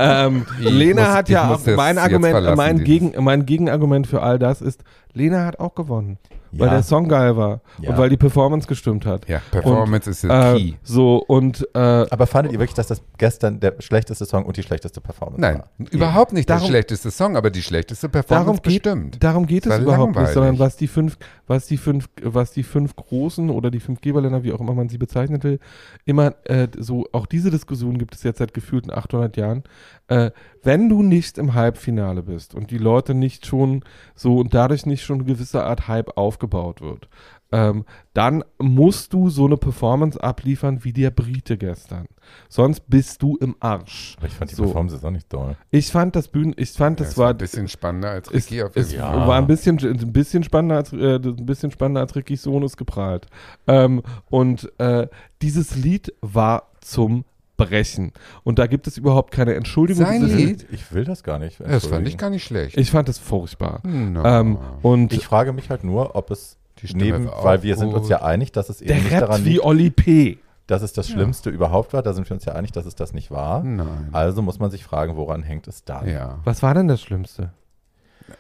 Ich 0.61 0.71
Lena 0.71 1.03
muss- 1.03 1.11
hat 1.14 1.29
ja 1.29 1.51
auch, 1.55 1.61
mein 1.77 1.99
Argument, 1.99 2.57
mein, 2.57 2.85
Gegen, 2.85 3.23
mein 3.23 3.47
Gegenargument 3.47 4.07
für 4.07 4.23
all 4.23 4.38
das 4.38 4.61
ist, 4.61 4.83
Lena 5.12 5.45
hat 5.47 5.59
auch 5.59 5.75
gewonnen, 5.75 6.19
weil 6.52 6.66
Ja. 6.68 6.74
der 6.74 6.82
Song 6.82 7.08
geil 7.08 7.36
war 7.36 7.60
Ja. 7.80 7.90
und 7.90 7.98
weil 7.98 8.08
die 8.10 8.16
Performance 8.16 8.66
gestimmt 8.66 9.06
hat. 9.06 9.28
Ja, 9.28 9.40
Performance 9.50 10.10
ist 10.10 10.24
der 10.24 10.54
Äh, 10.54 10.58
Key. 10.58 10.72
so 10.82 11.16
und 11.26 11.66
äh, 11.74 11.78
Aber 11.78 12.26
fandet 12.26 12.52
ihr 12.52 12.58
wirklich, 12.58 12.74
dass 12.74 12.88
das 12.88 13.02
gestern 13.18 13.60
der 13.60 13.74
schlechteste 13.80 14.24
Song 14.24 14.44
und 14.44 14.56
die 14.56 14.62
schlechteste 14.62 15.00
Performance 15.00 15.40
Nein, 15.40 15.58
war? 15.58 15.68
überhaupt 15.90 16.32
nicht 16.32 16.48
Darum- 16.50 16.62
der 16.62 16.68
schlechteste 16.68 17.10
Song, 17.10 17.36
aber 17.36 17.50
die 17.50 17.62
schlechteste 17.62 18.08
Performance 18.08 18.44
darum 18.46 18.56
geht, 18.62 18.82
bestimmt. 18.82 19.22
darum 19.22 19.46
geht 19.46 19.66
Das 19.66 19.74
es 19.74 19.80
überhaupt 19.80 20.08
nicht, 20.08 20.16
langweilig. 20.16 20.34
sondern 20.34 20.58
was 20.58 20.76
die 20.76 20.88
fünf, 20.88 21.18
was 21.46 21.66
die 21.66 21.76
fünf, 21.76 22.08
was 22.22 22.52
die 22.52 22.62
fünf 22.62 22.96
großen 22.96 23.50
oder 23.50 23.70
die 23.70 23.80
fünf 23.80 24.00
Geberländer, 24.00 24.42
wie 24.42 24.52
auch 24.52 24.60
immer 24.60 24.74
man 24.74 24.88
sie 24.88 24.98
bezeichnen 24.98 25.42
will, 25.42 25.58
immer 26.05 26.34
äh, 26.44 26.68
so, 26.78 27.07
auch 27.12 27.26
diese 27.26 27.51
Diskussion 27.51 27.98
gibt 27.98 28.14
es 28.14 28.22
jetzt 28.22 28.38
seit 28.38 28.55
gefühlten 28.55 28.90
800 28.90 29.36
Jahren. 29.36 29.62
Äh, 30.11 30.32
wenn 30.62 30.88
du 30.88 31.02
nicht 31.02 31.38
im 31.38 31.54
Halbfinale 31.54 32.22
bist 32.24 32.54
und 32.54 32.70
die 32.72 32.78
Leute 32.78 33.14
nicht 33.14 33.46
schon 33.46 33.84
so 34.16 34.38
und 34.38 34.52
dadurch 34.52 34.84
nicht 34.84 35.04
schon 35.04 35.20
eine 35.20 35.24
gewisse 35.24 35.64
Art 35.64 35.86
Hype 35.86 36.16
aufgebaut 36.16 36.80
wird, 36.80 37.08
ähm, 37.52 37.84
dann 38.12 38.44
musst 38.58 39.12
du 39.12 39.28
so 39.28 39.46
eine 39.46 39.56
Performance 39.56 40.22
abliefern 40.22 40.82
wie 40.84 40.92
der 40.92 41.11
Brite 41.11 41.56
gestern. 41.56 42.06
Sonst 42.48 42.88
bist 42.88 43.22
du 43.22 43.36
im 43.36 43.54
Arsch. 43.61 44.16
Aber 44.18 44.26
ich 44.26 44.32
fand 44.32 44.50
die 44.50 44.56
So. 44.56 44.64
Performance 44.64 44.96
jetzt 44.96 45.04
auch 45.04 45.11
nicht 45.11 45.32
doll. 45.32 45.56
Ich 45.70 45.90
fand 45.92 46.16
das 46.16 46.26
Bühnen, 46.28 46.54
ich 46.56 46.72
fand, 46.72 46.98
das 46.98 47.11
es 47.11 47.18
war 47.18 47.30
ein 47.30 47.38
bisschen 47.38 47.68
spannender 47.68 48.11
als 48.11 48.32
Ricky 48.32 48.62
auf 48.62 48.72
es 48.74 48.90
jeden 48.90 49.02
Ja. 49.02 49.26
War 49.28 49.38
ein 49.38 49.46
bisschen, 49.46 49.78
ein 49.78 50.12
bisschen 50.12 50.42
spannender 50.42 50.76
als 50.76 50.92
äh, 50.92 51.16
ein 51.16 51.46
bisschen 51.46 51.70
spannender 51.70 52.00
als 52.00 52.16
Rickys 52.16 52.42
Sohn 52.42 52.64
ist 52.64 52.76
geprahlt. 52.76 53.26
Ähm, 53.68 54.02
und 54.28 54.72
äh, 54.78 55.06
dieses 55.40 55.76
Lied 55.76 56.12
war 56.20 56.70
zum 56.80 57.24
Brechen. 57.66 58.12
Und 58.44 58.58
da 58.58 58.66
gibt 58.66 58.86
es 58.86 58.96
überhaupt 58.96 59.32
keine 59.32 59.54
Entschuldigung. 59.54 60.04
Sein 60.04 60.22
Lied? 60.22 60.66
Ich 60.70 60.92
will 60.92 61.04
das 61.04 61.22
gar 61.22 61.38
nicht. 61.38 61.61
Das 61.61 61.86
fand 61.86 62.06
ich 62.08 62.18
gar 62.18 62.30
nicht 62.30 62.44
schlecht. 62.44 62.76
Ich 62.76 62.90
fand 62.90 63.08
es 63.08 63.18
furchtbar. 63.18 63.80
No. 63.84 64.24
Ähm, 64.24 64.58
und 64.82 65.12
Ich 65.12 65.24
frage 65.26 65.52
mich 65.52 65.70
halt 65.70 65.84
nur, 65.84 66.14
ob 66.16 66.30
es 66.30 66.56
Die 66.82 66.94
neben, 66.94 67.28
weil 67.42 67.62
wir 67.62 67.76
sind 67.76 67.92
uns 67.94 68.08
ja 68.08 68.22
einig, 68.22 68.52
dass 68.52 68.68
es 68.68 68.80
eben 68.80 68.88
der 68.88 68.96
nicht 68.98 69.12
rappt 69.12 69.22
daran 69.22 69.44
wie 69.44 69.50
liegt. 69.50 69.64
Olli 69.64 69.90
P. 69.90 70.38
dass 70.66 70.82
es 70.82 70.92
das 70.92 71.08
Schlimmste 71.08 71.50
überhaupt 71.50 71.92
war. 71.92 72.02
Da 72.02 72.12
sind 72.12 72.28
wir 72.28 72.34
uns 72.34 72.44
ja 72.44 72.54
einig, 72.54 72.72
dass 72.72 72.86
es 72.86 72.94
das 72.94 73.12
nicht 73.12 73.30
war. 73.30 73.62
Nein. 73.62 74.08
Also 74.12 74.40
muss 74.42 74.58
man 74.58 74.70
sich 74.70 74.84
fragen, 74.84 75.16
woran 75.16 75.42
hängt 75.42 75.68
es 75.68 75.84
dann? 75.84 76.08
Ja. 76.08 76.38
Was 76.44 76.62
war 76.62 76.74
denn 76.74 76.88
das 76.88 77.00
Schlimmste? 77.02 77.52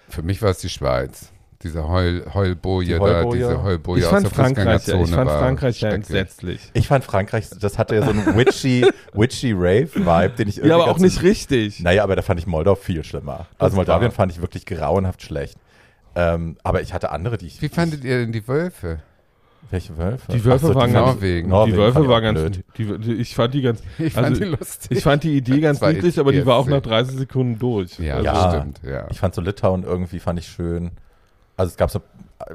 Für 0.08 0.22
mich 0.22 0.40
war 0.42 0.50
es 0.50 0.58
die 0.58 0.68
Schweiz. 0.68 1.32
Diese 1.62 1.86
Heul, 1.86 2.24
Heulboje 2.32 2.94
Die 2.94 2.98
da, 3.04 3.24
diese 3.24 3.62
Heulboje 3.62 3.98
Ich 4.00 4.06
aus 4.06 4.10
fand 4.12 4.24
der 4.24 4.30
Frankreich, 4.30 4.86
ja, 4.86 5.02
ich 5.02 5.10
fand 5.10 5.26
war 5.28 5.38
Frankreich 5.40 5.80
ja 5.82 5.90
entsetzlich. 5.90 6.70
Ich 6.72 6.88
fand 6.88 7.04
Frankreich, 7.04 7.50
das 7.60 7.76
hatte 7.78 7.96
ja 7.96 8.02
so 8.02 8.10
einen 8.12 8.34
witchy, 8.34 8.86
witchy 9.12 9.52
Rave-Vibe, 9.52 10.30
den 10.38 10.48
ich 10.48 10.56
irgendwie 10.56 10.68
Ja, 10.70 10.76
aber 10.76 10.90
auch 10.90 10.98
nicht 10.98 11.22
richtig. 11.22 11.80
Naja, 11.80 12.02
aber 12.02 12.16
da 12.16 12.22
fand 12.22 12.40
ich 12.40 12.46
Moldau 12.46 12.76
viel 12.76 13.04
schlimmer. 13.04 13.46
Also 13.58 13.72
Das 13.72 13.74
Moldawien 13.74 14.10
war- 14.10 14.14
fand 14.16 14.32
ich 14.32 14.40
wirklich 14.40 14.64
grauenhaft 14.64 15.20
schlecht. 15.22 15.58
Ähm, 16.14 16.56
aber 16.62 16.80
ich 16.80 16.94
hatte 16.94 17.10
andere, 17.12 17.36
die 17.36 17.46
ich. 17.48 17.60
Wie 17.60 17.68
fandet 17.68 18.04
ihr 18.04 18.18
denn 18.20 18.32
die 18.32 18.48
Wölfe? 18.48 19.00
Welche 19.70 19.96
Wölfe? 19.98 20.32
Die 20.32 20.42
Wölfe 20.44 20.66
so, 20.68 20.74
waren 20.74 20.88
die 20.88 20.94
ganz- 20.94 21.06
Norwegen. 21.14 21.48
Norwegen 21.50 21.76
die 21.76 21.78
Wölfe 21.82 21.92
fand 21.92 22.04
ich 22.04 22.10
war 22.10 22.16
auch 22.18 22.22
ganz, 22.22 22.58
die, 22.78 22.98
die, 22.98 23.12
ich 23.12 23.34
fand 23.34 23.54
die 23.54 23.62
ganz, 23.62 23.82
Ich 23.98 24.12
fand 24.14 24.26
Also, 24.28 24.40
die 24.40 24.46
lustig. 24.48 24.96
ich 24.96 25.04
fand 25.04 25.22
die 25.24 25.36
Idee 25.36 25.60
ganz 25.60 25.80
niedlich, 25.82 26.18
aber 26.18 26.32
die 26.32 26.44
war 26.46 26.56
auch 26.56 26.66
nach 26.66 26.78
witzig. 26.78 26.90
30 26.90 27.16
Sekunden 27.18 27.58
durch. 27.58 27.98
ja, 27.98 28.14
Also, 28.14 28.24
das 28.24 28.34
Ja. 28.34 28.50
stimmt. 28.50 28.80
Ja. 28.82 29.06
Ich 29.10 29.20
fand 29.20 29.34
so 29.34 29.42
Litauen 29.42 29.84
irgendwie, 29.84 30.18
fand 30.20 30.38
ich 30.38 30.46
schön. 30.48 30.92
Also 31.60 31.70
es 31.72 31.76
gab 31.76 31.90
so, 31.90 32.00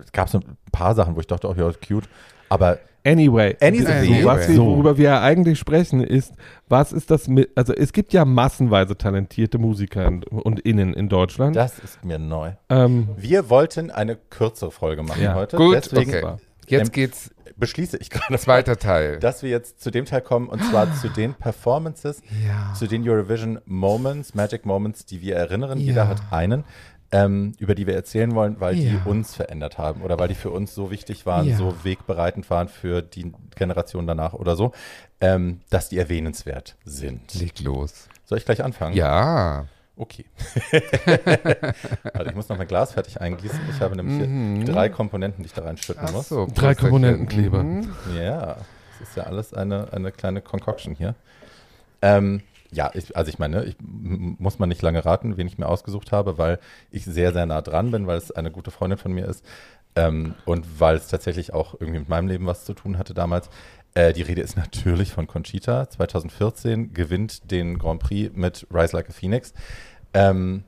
es 0.04 0.12
gab 0.12 0.30
so 0.30 0.40
ein 0.40 0.58
paar 0.72 0.96
Sachen, 0.96 1.16
wo 1.16 1.20
ich 1.20 1.28
dachte, 1.28 1.48
oh 1.48 1.54
ja, 1.56 1.72
cute. 1.88 2.10
Aber 2.50 2.80
Anyway, 3.08 3.56
Anyway. 3.62 4.22
so, 4.22 4.26
was 4.26 4.50
wir, 4.50 4.58
worüber 4.58 4.98
wir 4.98 5.04
ja 5.10 5.22
eigentlich 5.22 5.60
sprechen, 5.60 6.02
ist, 6.02 6.34
was 6.68 6.92
ist 6.92 7.12
das 7.12 7.28
mit, 7.28 7.52
also 7.56 7.72
es 7.72 7.94
gibt 7.94 8.14
ja 8.14 8.26
massenweise 8.26 8.98
talentierte 8.98 9.60
Musiker 9.60 10.08
und, 10.08 10.26
und 10.26 10.60
Innen 10.62 10.96
in 10.96 11.08
Deutschland. 11.08 11.56
das 11.56 11.78
ist 11.78 12.04
mir 12.04 12.18
neu. 12.18 12.54
Ähm, 12.70 13.10
Wir 13.16 13.52
wollten 13.52 13.92
eine 13.92 14.16
kürzere 14.16 14.72
Folge 14.72 15.04
machen 15.04 15.22
Ja. 15.22 15.36
heute. 15.36 15.56
Gut, 15.58 15.76
Deswegen 15.76 16.16
okay. 16.16 16.36
Jetzt 16.68 16.94
geht's, 16.94 17.30
beschließe 17.58 17.98
ich 17.98 18.10
gerade, 18.10 18.40
zweiter 18.40 18.78
Teil. 18.78 19.20
dass 19.20 19.44
wir 19.44 19.52
jetzt 19.52 19.84
zu 19.84 19.92
dem 19.92 20.06
Teil 20.06 20.22
kommen 20.22 20.50
und 20.50 20.64
zwar 20.64 20.92
zu 20.96 21.10
den 21.10 21.36
Performances, 21.36 22.24
ja. 22.44 22.74
zu 22.74 22.88
den 22.88 23.08
Eurovision 23.08 23.60
Moments, 23.66 24.34
Magic 24.34 24.66
Moments, 24.66 25.06
die 25.06 25.22
wir 25.22 25.36
erinnern. 25.36 25.78
Ja. 25.78 25.86
Jeder 25.86 26.08
hat 26.08 26.24
einen, 26.32 26.64
ähm, 27.18 27.54
über 27.60 27.76
die 27.76 27.88
wir 27.88 27.96
erzählen 27.96 28.36
wollen, 28.36 28.60
weil 28.60 28.76
die 28.76 28.88
Ja. 28.90 29.04
uns 29.06 29.34
verändert 29.36 29.78
haben 29.78 30.02
oder 30.02 30.20
weil 30.20 30.28
die 30.28 30.36
für 30.36 30.50
uns 30.52 30.76
so 30.76 30.92
wichtig 30.92 31.26
waren, 31.26 31.48
Ja. 31.48 31.56
so 31.56 31.74
wegbereitend 31.84 32.50
waren 32.50 32.68
für 32.68 33.02
die 33.02 33.32
Generation 33.56 34.06
danach 34.06 34.34
oder 34.34 34.56
so, 34.58 34.74
ähm, 35.22 35.62
dass 35.70 35.88
die 35.90 35.98
erwähnenswert 35.98 36.76
sind. 36.84 37.34
Leg 37.36 37.60
los. 37.62 38.10
Soll 38.26 38.38
ich 38.38 38.46
gleich 38.46 38.64
anfangen? 38.64 38.96
Ja. 38.96 39.66
Okay. 39.98 40.26
Warte, 42.14 42.30
ich 42.30 42.36
muss 42.36 42.50
noch 42.50 42.58
mein 42.58 42.68
Glas 42.68 42.92
fertig 42.92 43.22
eingießen. 43.22 43.60
Ich 43.72 43.80
habe 43.80 43.96
nämlich 43.96 44.28
Mhm. 44.28 44.56
hier 44.58 44.66
drei 44.66 44.90
Komponenten, 44.90 45.42
die 45.44 45.48
ich 45.48 45.54
da 45.54 45.64
reinschütten 45.64 46.12
muss. 46.12 46.28
so, 46.30 46.48
Drei. 46.54 46.76
Komponentenkleber. 46.76 47.64
Mhm. 47.64 47.94
Ja, 48.18 48.58
das 49.00 49.08
ist 49.10 49.16
ja 49.16 49.24
alles 49.24 49.54
eine, 49.54 49.94
eine 49.94 50.12
kleine 50.12 50.42
Concoction 50.42 50.96
hier. 50.96 51.16
Ähm, 52.02 52.42
ja, 52.76 52.92
ich, 52.94 53.16
also 53.16 53.30
ich 53.30 53.40
meine, 53.40 53.64
ich 53.64 53.76
muss 53.80 54.60
man 54.60 54.70
nicht 54.70 54.82
lange 54.82 55.04
raten, 55.06 55.38
wen 55.38 55.48
ich 55.48 55.58
mir 55.58 55.68
ausgesucht 55.68 56.12
habe, 56.12 56.38
weil 56.38 56.60
ich 56.92 57.06
sehr, 57.06 57.32
sehr 57.32 57.46
nah 57.46 57.62
dran 57.62 57.92
bin, 57.92 58.06
weil 58.06 58.18
es 58.18 58.32
eine 58.32 58.52
gute 58.52 58.70
Freundin 58.70 59.00
von 59.00 59.14
mir 59.14 59.26
ist 59.26 59.46
ähm, 59.96 60.36
und 60.46 60.80
weil 60.80 60.98
es 60.98 61.08
tatsächlich 61.08 61.54
auch 61.54 61.74
irgendwie 61.76 62.00
mit 62.00 62.10
meinem 62.10 62.28
Leben 62.28 62.46
was 62.46 62.66
zu 62.66 62.74
tun 62.74 62.98
hatte 62.98 63.14
damals. 63.14 63.50
Äh, 63.94 64.12
die 64.12 64.24
Rede 64.24 64.42
ist 64.42 64.58
natürlich 64.58 65.14
von 65.14 65.26
Conchita. 65.26 65.90
2014 65.90 66.94
gewinnt 66.94 67.50
den 67.50 67.80
Grand 67.80 68.02
Prix 68.02 68.36
mit 68.36 68.68
Rise 68.74 68.96
Like 68.96 69.10
a 69.10 69.14
Phoenix. 69.14 69.54
Ähm, 70.14 70.66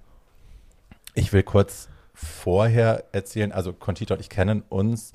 ich 1.13 1.33
will 1.33 1.43
kurz 1.43 1.89
vorher 2.13 3.03
erzählen, 3.11 3.51
also 3.51 3.73
Conchita 3.73 4.15
und 4.15 4.21
ich 4.21 4.29
kennen 4.29 4.63
uns 4.69 5.11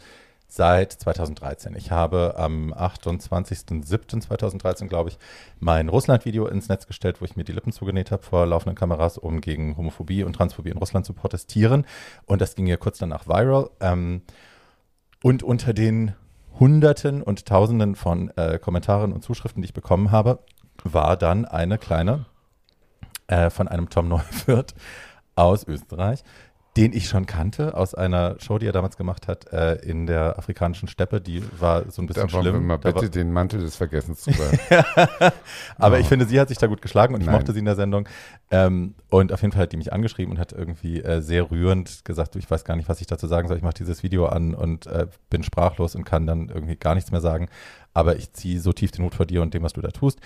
seit 0.54 0.92
2013. 0.92 1.74
Ich 1.76 1.90
habe 1.90 2.34
am 2.36 2.74
28.07.2013, 2.74 4.86
glaube 4.86 5.08
ich, 5.08 5.18
mein 5.60 5.88
Russland-Video 5.88 6.46
ins 6.46 6.68
Netz 6.68 6.86
gestellt, 6.86 7.22
wo 7.22 7.24
ich 7.24 7.36
mir 7.36 7.44
die 7.44 7.52
Lippen 7.52 7.72
zugenäht 7.72 8.10
habe 8.10 8.22
vor 8.22 8.44
laufenden 8.44 8.76
Kameras, 8.76 9.16
um 9.16 9.40
gegen 9.40 9.78
Homophobie 9.78 10.24
und 10.24 10.34
Transphobie 10.34 10.68
in 10.68 10.76
Russland 10.76 11.06
zu 11.06 11.14
protestieren. 11.14 11.86
Und 12.26 12.42
das 12.42 12.54
ging 12.54 12.66
ja 12.66 12.76
kurz 12.76 12.98
danach 12.98 13.26
viral. 13.26 13.70
Ähm, 13.80 14.20
und 15.22 15.42
unter 15.42 15.72
den 15.72 16.14
Hunderten 16.60 17.22
und 17.22 17.46
Tausenden 17.46 17.94
von 17.94 18.28
äh, 18.36 18.58
Kommentaren 18.58 19.14
und 19.14 19.24
Zuschriften, 19.24 19.62
die 19.62 19.68
ich 19.68 19.74
bekommen 19.74 20.10
habe, 20.10 20.40
war 20.84 21.16
dann 21.16 21.46
eine 21.46 21.78
kleine 21.78 22.26
äh, 23.26 23.48
von 23.48 23.68
einem 23.68 23.88
Tom 23.88 24.08
Neuwirth 24.08 24.74
aus 25.34 25.66
Österreich, 25.66 26.22
den 26.76 26.94
ich 26.94 27.06
schon 27.06 27.26
kannte 27.26 27.76
aus 27.76 27.94
einer 27.94 28.36
Show, 28.40 28.58
die 28.58 28.66
er 28.66 28.72
damals 28.72 28.96
gemacht 28.96 29.28
hat 29.28 29.52
äh, 29.52 29.74
in 29.82 30.06
der 30.06 30.38
afrikanischen 30.38 30.88
Steppe. 30.88 31.20
Die 31.20 31.42
war 31.60 31.90
so 31.90 32.00
ein 32.00 32.06
bisschen 32.06 32.28
Da 32.28 32.32
wollen 32.32 32.44
wir 32.46 32.52
schlimm. 32.52 32.66
mal 32.66 32.78
bitte 32.78 33.10
den 33.10 33.30
Mantel 33.30 33.60
des 33.60 33.76
Vergessens 33.76 34.24
drüber. 34.24 34.50
aber 35.78 35.96
Oh. 35.96 35.98
ich 36.00 36.06
finde, 36.06 36.24
sie 36.24 36.40
hat 36.40 36.48
sich 36.48 36.56
da 36.56 36.66
gut 36.68 36.80
geschlagen 36.80 37.14
und 37.14 37.20
ich 37.20 37.26
Nein. 37.26 37.36
mochte 37.36 37.52
sie 37.52 37.58
in 37.58 37.66
der 37.66 37.74
Sendung. 37.76 38.08
Ähm, 38.50 38.94
und 39.10 39.32
auf 39.32 39.42
jeden 39.42 39.52
Fall 39.52 39.62
hat 39.64 39.72
die 39.72 39.76
mich 39.76 39.92
angeschrieben 39.92 40.32
und 40.32 40.38
hat 40.40 40.52
irgendwie 40.52 41.02
äh, 41.02 41.20
sehr 41.20 41.50
rührend 41.50 42.06
gesagt, 42.06 42.34
du, 42.34 42.38
ich 42.38 42.50
weiß 42.50 42.64
gar 42.64 42.76
nicht, 42.76 42.88
was 42.88 43.02
ich 43.02 43.06
dazu 43.06 43.26
sagen 43.26 43.48
soll. 43.48 43.58
Ich 43.58 43.62
mache 43.62 43.74
dieses 43.74 44.02
Video 44.02 44.26
an 44.26 44.54
und 44.54 44.86
äh, 44.86 45.08
bin 45.28 45.42
sprachlos 45.42 45.94
und 45.94 46.04
kann 46.04 46.26
dann 46.26 46.48
irgendwie 46.48 46.76
gar 46.76 46.94
nichts 46.94 47.10
mehr 47.12 47.20
sagen. 47.20 47.48
Aber 47.92 48.16
ich 48.16 48.32
ziehe 48.32 48.58
so 48.60 48.72
tief 48.72 48.90
den 48.92 49.04
Hut 49.04 49.14
vor 49.14 49.26
dir 49.26 49.42
und 49.42 49.52
dem, 49.52 49.62
was 49.62 49.74
du 49.74 49.82
da 49.82 49.90
tust. 49.90 50.20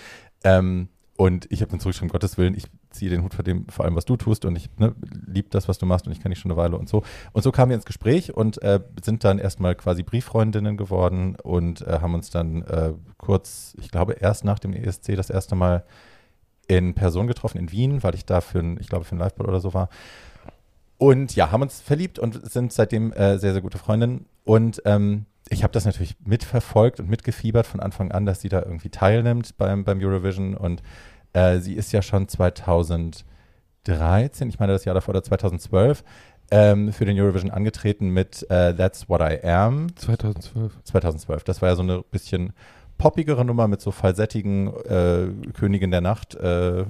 Ähm, 0.45 0.87
und 1.17 1.47
ich 1.51 1.61
habe 1.61 1.71
dann 1.71 1.79
zurückgeschrieben, 1.79 2.11
Gottes 2.11 2.37
Willen, 2.37 2.53
ich 2.55 2.65
ziehe 2.91 3.09
den 3.09 3.23
Hut 3.23 3.33
vor 3.33 3.43
dem, 3.43 3.67
vor 3.69 3.85
allem, 3.85 3.95
was 3.95 4.05
du 4.05 4.17
tust 4.17 4.45
und 4.45 4.55
ich 4.55 4.69
ne, 4.77 4.93
liebe 5.25 5.49
das, 5.49 5.67
was 5.67 5.79
du 5.79 5.87
machst 5.87 6.05
und 6.05 6.13
ich 6.13 6.21
kenne 6.21 6.35
dich 6.35 6.41
schon 6.41 6.51
eine 6.51 6.61
Weile 6.61 6.77
und 6.77 6.87
so. 6.87 7.01
Und 7.33 7.41
so 7.41 7.51
kamen 7.51 7.71
wir 7.71 7.75
ins 7.75 7.85
Gespräch 7.85 8.35
und 8.35 8.61
äh, 8.61 8.79
sind 9.03 9.23
dann 9.23 9.39
erstmal 9.39 9.73
quasi 9.73 10.03
Brieffreundinnen 10.03 10.77
geworden 10.77 11.35
und 11.41 11.81
äh, 11.81 11.99
haben 12.01 12.13
uns 12.13 12.29
dann 12.29 12.61
äh, 12.61 12.93
kurz, 13.17 13.75
ich 13.81 13.89
glaube 13.89 14.13
erst 14.13 14.45
nach 14.45 14.59
dem 14.59 14.73
ESC 14.73 15.15
das 15.15 15.31
erste 15.31 15.55
Mal 15.55 15.83
in 16.67 16.93
Person 16.93 17.25
getroffen 17.25 17.57
in 17.57 17.71
Wien, 17.71 18.03
weil 18.03 18.13
ich 18.13 18.25
da 18.25 18.39
für 18.39 18.59
ein, 18.59 18.77
ich 18.79 18.87
glaube 18.87 19.03
für 19.03 19.15
ein 19.15 19.19
Liveball 19.19 19.47
oder 19.47 19.59
so 19.59 19.73
war. 19.73 19.89
Und 20.99 21.35
ja, 21.35 21.51
haben 21.51 21.63
uns 21.63 21.81
verliebt 21.81 22.19
und 22.19 22.47
sind 22.47 22.71
seitdem 22.73 23.11
äh, 23.13 23.39
sehr, 23.39 23.53
sehr 23.53 23.61
gute 23.61 23.79
Freundinnen. 23.79 24.27
Und 24.43 24.83
ähm, 24.85 25.25
ich 25.49 25.63
habe 25.63 25.73
das 25.73 25.85
natürlich 25.85 26.15
mitverfolgt 26.23 26.99
und 26.99 27.09
mitgefiebert 27.09 27.65
von 27.65 27.79
Anfang 27.79 28.11
an, 28.11 28.25
dass 28.25 28.41
sie 28.41 28.49
da 28.49 28.61
irgendwie 28.61 28.89
teilnimmt 28.89 29.57
beim, 29.57 29.83
beim 29.83 29.99
Eurovision. 29.99 30.55
Und 30.55 30.81
äh, 31.33 31.59
sie 31.59 31.73
ist 31.73 31.91
ja 31.91 32.01
schon 32.01 32.27
2013, 32.27 33.23
ich 34.49 34.59
meine 34.59 34.73
das 34.73 34.85
Jahr 34.85 34.95
davor, 34.95 35.13
oder 35.13 35.23
2012, 35.23 36.03
ähm, 36.49 36.93
für 36.93 37.05
den 37.05 37.19
Eurovision 37.19 37.51
angetreten 37.51 38.09
mit 38.09 38.45
äh, 38.49 38.73
That's 38.73 39.09
What 39.09 39.21
I 39.21 39.45
Am. 39.45 39.95
2012. 39.95 40.83
2012. 40.83 41.43
Das 41.43 41.61
war 41.61 41.69
ja 41.69 41.75
so 41.75 41.83
eine 41.83 42.03
bisschen 42.03 42.53
poppigere 42.97 43.45
Nummer 43.45 43.67
mit 43.67 43.81
so 43.81 43.91
falsettigen 43.91 44.73
äh, 44.85 45.27
Königin 45.53 45.91
der 45.91 46.01
Nacht 46.01 46.35
äh, 46.35 46.85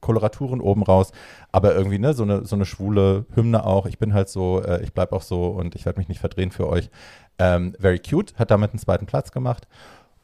Koloraturen 0.00 0.60
oben 0.60 0.82
raus, 0.82 1.12
aber 1.50 1.74
irgendwie 1.74 1.98
ne 1.98 2.12
so 2.12 2.22
eine 2.22 2.44
so 2.44 2.54
eine 2.54 2.66
schwule 2.66 3.24
Hymne 3.34 3.64
auch. 3.64 3.86
Ich 3.86 3.98
bin 3.98 4.12
halt 4.12 4.28
so, 4.28 4.62
äh, 4.62 4.82
ich 4.82 4.92
bleib 4.92 5.12
auch 5.12 5.22
so 5.22 5.46
und 5.46 5.74
ich 5.74 5.86
werde 5.86 5.98
mich 5.98 6.08
nicht 6.08 6.20
verdrehen 6.20 6.50
für 6.50 6.68
euch. 6.68 6.90
Ähm, 7.38 7.74
very 7.78 7.98
cute, 7.98 8.34
hat 8.36 8.50
damit 8.50 8.70
einen 8.70 8.78
zweiten 8.78 9.06
Platz 9.06 9.32
gemacht. 9.32 9.68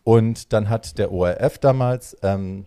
Und 0.02 0.52
dann 0.52 0.68
hat 0.68 0.98
der 0.98 1.12
ORF 1.12 1.58
damals 1.58 2.16
ähm, 2.22 2.64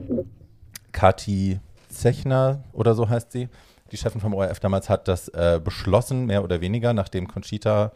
Kati 0.92 1.60
Zechner 1.90 2.64
oder 2.74 2.96
so 2.96 3.10
heißt 3.10 3.32
sie, 3.32 3.50
die 3.92 3.98
Chefin 3.98 4.22
vom 4.22 4.34
ORF 4.34 4.60
damals 4.60 4.90
hat 4.90 5.08
das 5.08 5.30
äh, 5.30 5.62
beschlossen, 5.64 6.26
mehr 6.26 6.44
oder 6.44 6.62
weniger, 6.62 6.94
nachdem 6.94 7.28
Conchita 7.28 7.92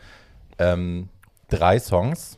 ähm, 0.57 1.09
drei 1.49 1.79
Songs 1.79 2.37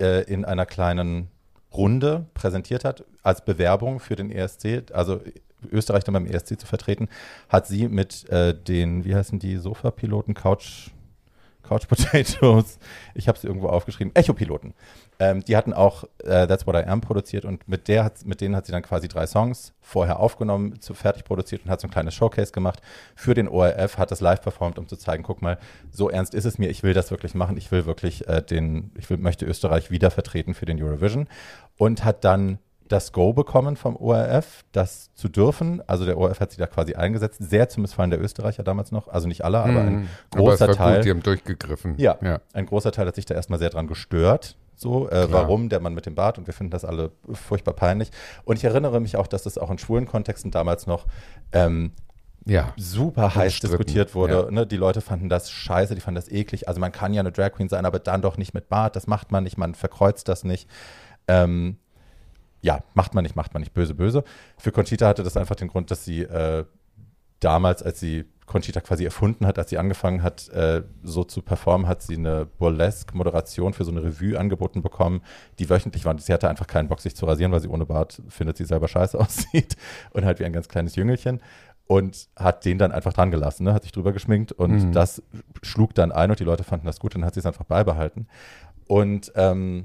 äh, 0.00 0.22
in 0.24 0.44
einer 0.44 0.66
kleinen 0.66 1.28
Runde 1.72 2.26
präsentiert 2.34 2.84
hat, 2.84 3.04
als 3.22 3.44
Bewerbung 3.44 4.00
für 4.00 4.16
den 4.16 4.30
ESC, 4.30 4.84
also 4.92 5.20
Österreich 5.70 6.04
dann 6.04 6.14
beim 6.14 6.26
ESC 6.26 6.60
zu 6.60 6.66
vertreten, 6.66 7.08
hat 7.48 7.66
sie 7.66 7.88
mit 7.88 8.28
äh, 8.28 8.54
den, 8.54 9.04
wie 9.04 9.14
heißen 9.14 9.38
die, 9.38 9.56
Sofa-Piloten, 9.56 10.34
Couch, 10.34 10.90
Couch 11.66 11.86
Potatoes, 11.88 12.78
ich 13.14 13.28
habe 13.28 13.38
sie 13.38 13.46
irgendwo 13.46 13.68
aufgeschrieben, 13.68 14.14
Echo-Piloten. 14.14 14.74
Ähm, 15.18 15.44
die 15.44 15.56
hatten 15.56 15.72
auch 15.72 16.04
äh, 16.24 16.46
That's 16.46 16.66
What 16.66 16.74
I 16.76 16.88
Am 16.88 17.00
produziert 17.00 17.44
und 17.44 17.66
mit, 17.68 17.88
der 17.88 18.04
hat, 18.04 18.24
mit 18.24 18.40
denen 18.40 18.54
hat 18.54 18.66
sie 18.66 18.72
dann 18.72 18.82
quasi 18.82 19.08
drei 19.08 19.26
Songs 19.26 19.72
vorher 19.80 20.20
aufgenommen, 20.20 20.80
zu 20.80 20.94
fertig 20.94 21.24
produziert 21.24 21.64
und 21.64 21.70
hat 21.70 21.80
so 21.80 21.88
ein 21.88 21.90
kleines 21.90 22.14
Showcase 22.14 22.52
gemacht. 22.52 22.80
Für 23.14 23.34
den 23.34 23.48
ORF, 23.48 23.98
hat 23.98 24.10
das 24.10 24.20
live 24.20 24.40
performt, 24.40 24.78
um 24.78 24.88
zu 24.88 24.96
zeigen, 24.96 25.22
guck 25.22 25.42
mal, 25.42 25.58
so 25.90 26.10
ernst 26.10 26.34
ist 26.34 26.44
es 26.44 26.58
mir, 26.58 26.68
ich 26.68 26.82
will 26.82 26.94
das 26.94 27.10
wirklich 27.10 27.34
machen, 27.34 27.56
ich 27.56 27.70
will 27.72 27.86
wirklich 27.86 28.28
äh, 28.28 28.42
den, 28.42 28.92
ich 28.96 29.08
will, 29.08 29.16
möchte 29.16 29.46
Österreich 29.46 29.90
wieder 29.90 30.10
vertreten 30.10 30.54
für 30.54 30.66
den 30.66 30.82
Eurovision. 30.82 31.28
Und 31.78 32.04
hat 32.04 32.24
dann 32.24 32.58
das 32.88 33.12
Go 33.12 33.32
bekommen 33.32 33.76
vom 33.76 33.96
ORF, 33.96 34.64
das 34.72 35.12
zu 35.14 35.28
dürfen. 35.28 35.82
Also 35.86 36.04
der 36.04 36.18
ORF 36.18 36.40
hat 36.40 36.50
sie 36.52 36.58
da 36.58 36.66
quasi 36.66 36.94
eingesetzt, 36.94 37.38
sehr 37.42 37.68
zum 37.68 37.82
Missfallen 37.82 38.10
der 38.10 38.20
Österreicher 38.20 38.62
damals 38.62 38.92
noch, 38.92 39.08
also 39.08 39.28
nicht 39.28 39.44
alle, 39.44 39.58
aber 39.60 39.80
ein. 39.80 40.08
Aber 40.32 40.52
es 40.52 40.58
großer 40.60 40.68
war 40.68 40.74
Teil. 40.76 40.96
gut, 40.96 41.04
die 41.04 41.10
haben 41.10 41.22
durchgegriffen. 41.22 41.94
Ja. 41.98 42.16
ja. 42.22 42.40
Ein 42.52 42.66
großer 42.66 42.92
Teil 42.92 43.06
hat 43.06 43.14
sich 43.14 43.24
da 43.26 43.34
erstmal 43.34 43.58
sehr 43.58 43.70
dran 43.70 43.86
gestört. 43.86 44.56
So, 44.78 45.08
äh, 45.08 45.26
warum 45.32 45.70
der 45.70 45.80
Mann 45.80 45.94
mit 45.94 46.04
dem 46.04 46.14
Bart 46.14 46.36
und 46.36 46.46
wir 46.46 46.52
finden 46.52 46.70
das 46.70 46.84
alle 46.84 47.10
furchtbar 47.32 47.72
peinlich. 47.74 48.10
Und 48.44 48.56
ich 48.58 48.64
erinnere 48.64 49.00
mich 49.00 49.16
auch, 49.16 49.26
dass 49.26 49.42
das 49.44 49.56
auch 49.56 49.70
in 49.70 49.78
schwulen 49.78 50.04
Kontexten 50.06 50.50
damals 50.50 50.86
noch 50.86 51.06
ähm, 51.52 51.92
Ja. 52.44 52.74
super 52.76 53.34
heiß 53.34 53.54
Umstritten, 53.54 53.72
diskutiert 53.78 54.14
wurde. 54.14 54.34
ja. 54.34 54.50
Ne? 54.50 54.66
Die 54.66 54.76
Leute 54.76 55.00
fanden 55.00 55.30
das 55.30 55.50
scheiße, 55.50 55.94
die 55.94 56.02
fanden 56.02 56.16
das 56.16 56.30
eklig. 56.30 56.68
Also 56.68 56.78
man 56.78 56.92
kann 56.92 57.14
ja 57.14 57.20
eine 57.20 57.32
Drag 57.32 57.52
Queen 57.52 57.70
sein, 57.70 57.86
aber 57.86 57.98
dann 58.00 58.20
doch 58.20 58.36
nicht 58.36 58.52
mit 58.52 58.68
Bart. 58.68 58.96
Das 58.96 59.06
macht 59.06 59.32
man 59.32 59.44
nicht, 59.44 59.56
man 59.56 59.74
verkreuzt 59.74 60.28
das 60.28 60.44
nicht. 60.44 60.68
Ähm, 61.26 61.78
ja, 62.66 62.80
macht 62.94 63.14
man 63.14 63.22
nicht, 63.22 63.36
macht 63.36 63.54
man 63.54 63.60
nicht, 63.62 63.72
böse, 63.72 63.94
böse. 63.94 64.24
Für 64.58 64.72
Conchita 64.72 65.06
hatte 65.06 65.22
das 65.22 65.36
einfach 65.36 65.54
den 65.54 65.68
Grund, 65.68 65.90
dass 65.92 66.04
sie 66.04 66.22
äh, 66.22 66.64
damals, 67.38 67.82
als 67.82 68.00
sie 68.00 68.24
Conchita 68.46 68.80
quasi 68.80 69.04
erfunden 69.04 69.46
hat, 69.46 69.58
als 69.58 69.70
sie 69.70 69.78
angefangen 69.78 70.22
hat, 70.22 70.48
äh, 70.48 70.82
so 71.02 71.22
zu 71.24 71.42
performen, 71.42 71.86
hat 71.86 72.02
sie 72.02 72.16
eine 72.16 72.46
Burlesque-Moderation 72.46 73.72
für 73.72 73.84
so 73.84 73.90
eine 73.92 74.02
Revue 74.02 74.38
angeboten 74.38 74.82
bekommen, 74.82 75.20
die 75.58 75.68
wöchentlich 75.70 76.04
war. 76.04 76.18
Sie 76.18 76.32
hatte 76.32 76.48
einfach 76.48 76.66
keinen 76.66 76.88
Bock, 76.88 77.00
sich 77.00 77.14
zu 77.14 77.24
rasieren, 77.26 77.52
weil 77.52 77.60
sie 77.60 77.68
ohne 77.68 77.86
Bart 77.86 78.20
findet, 78.28 78.56
sie 78.56 78.64
selber 78.64 78.88
scheiße 78.88 79.18
aussieht 79.20 79.76
und 80.10 80.24
halt 80.24 80.40
wie 80.40 80.44
ein 80.44 80.52
ganz 80.52 80.68
kleines 80.68 80.96
Jüngelchen 80.96 81.40
und 81.86 82.28
hat 82.36 82.64
den 82.64 82.78
dann 82.78 82.90
einfach 82.90 83.12
dran 83.12 83.30
gelassen, 83.30 83.62
ne? 83.64 83.72
hat 83.74 83.84
sich 83.84 83.92
drüber 83.92 84.12
geschminkt 84.12 84.50
und 84.52 84.86
Mhm. 84.86 84.92
das 84.92 85.22
schlug 85.62 85.94
dann 85.94 86.10
ein 86.10 86.30
und 86.30 86.40
die 86.40 86.44
Leute 86.44 86.64
fanden 86.64 86.86
das 86.86 86.98
gut 86.98 87.14
und 87.14 87.20
dann 87.20 87.26
hat 87.28 87.34
sie 87.34 87.40
es 87.40 87.46
einfach 87.46 87.64
beibehalten. 87.64 88.26
Und 88.88 89.32
ähm, 89.36 89.84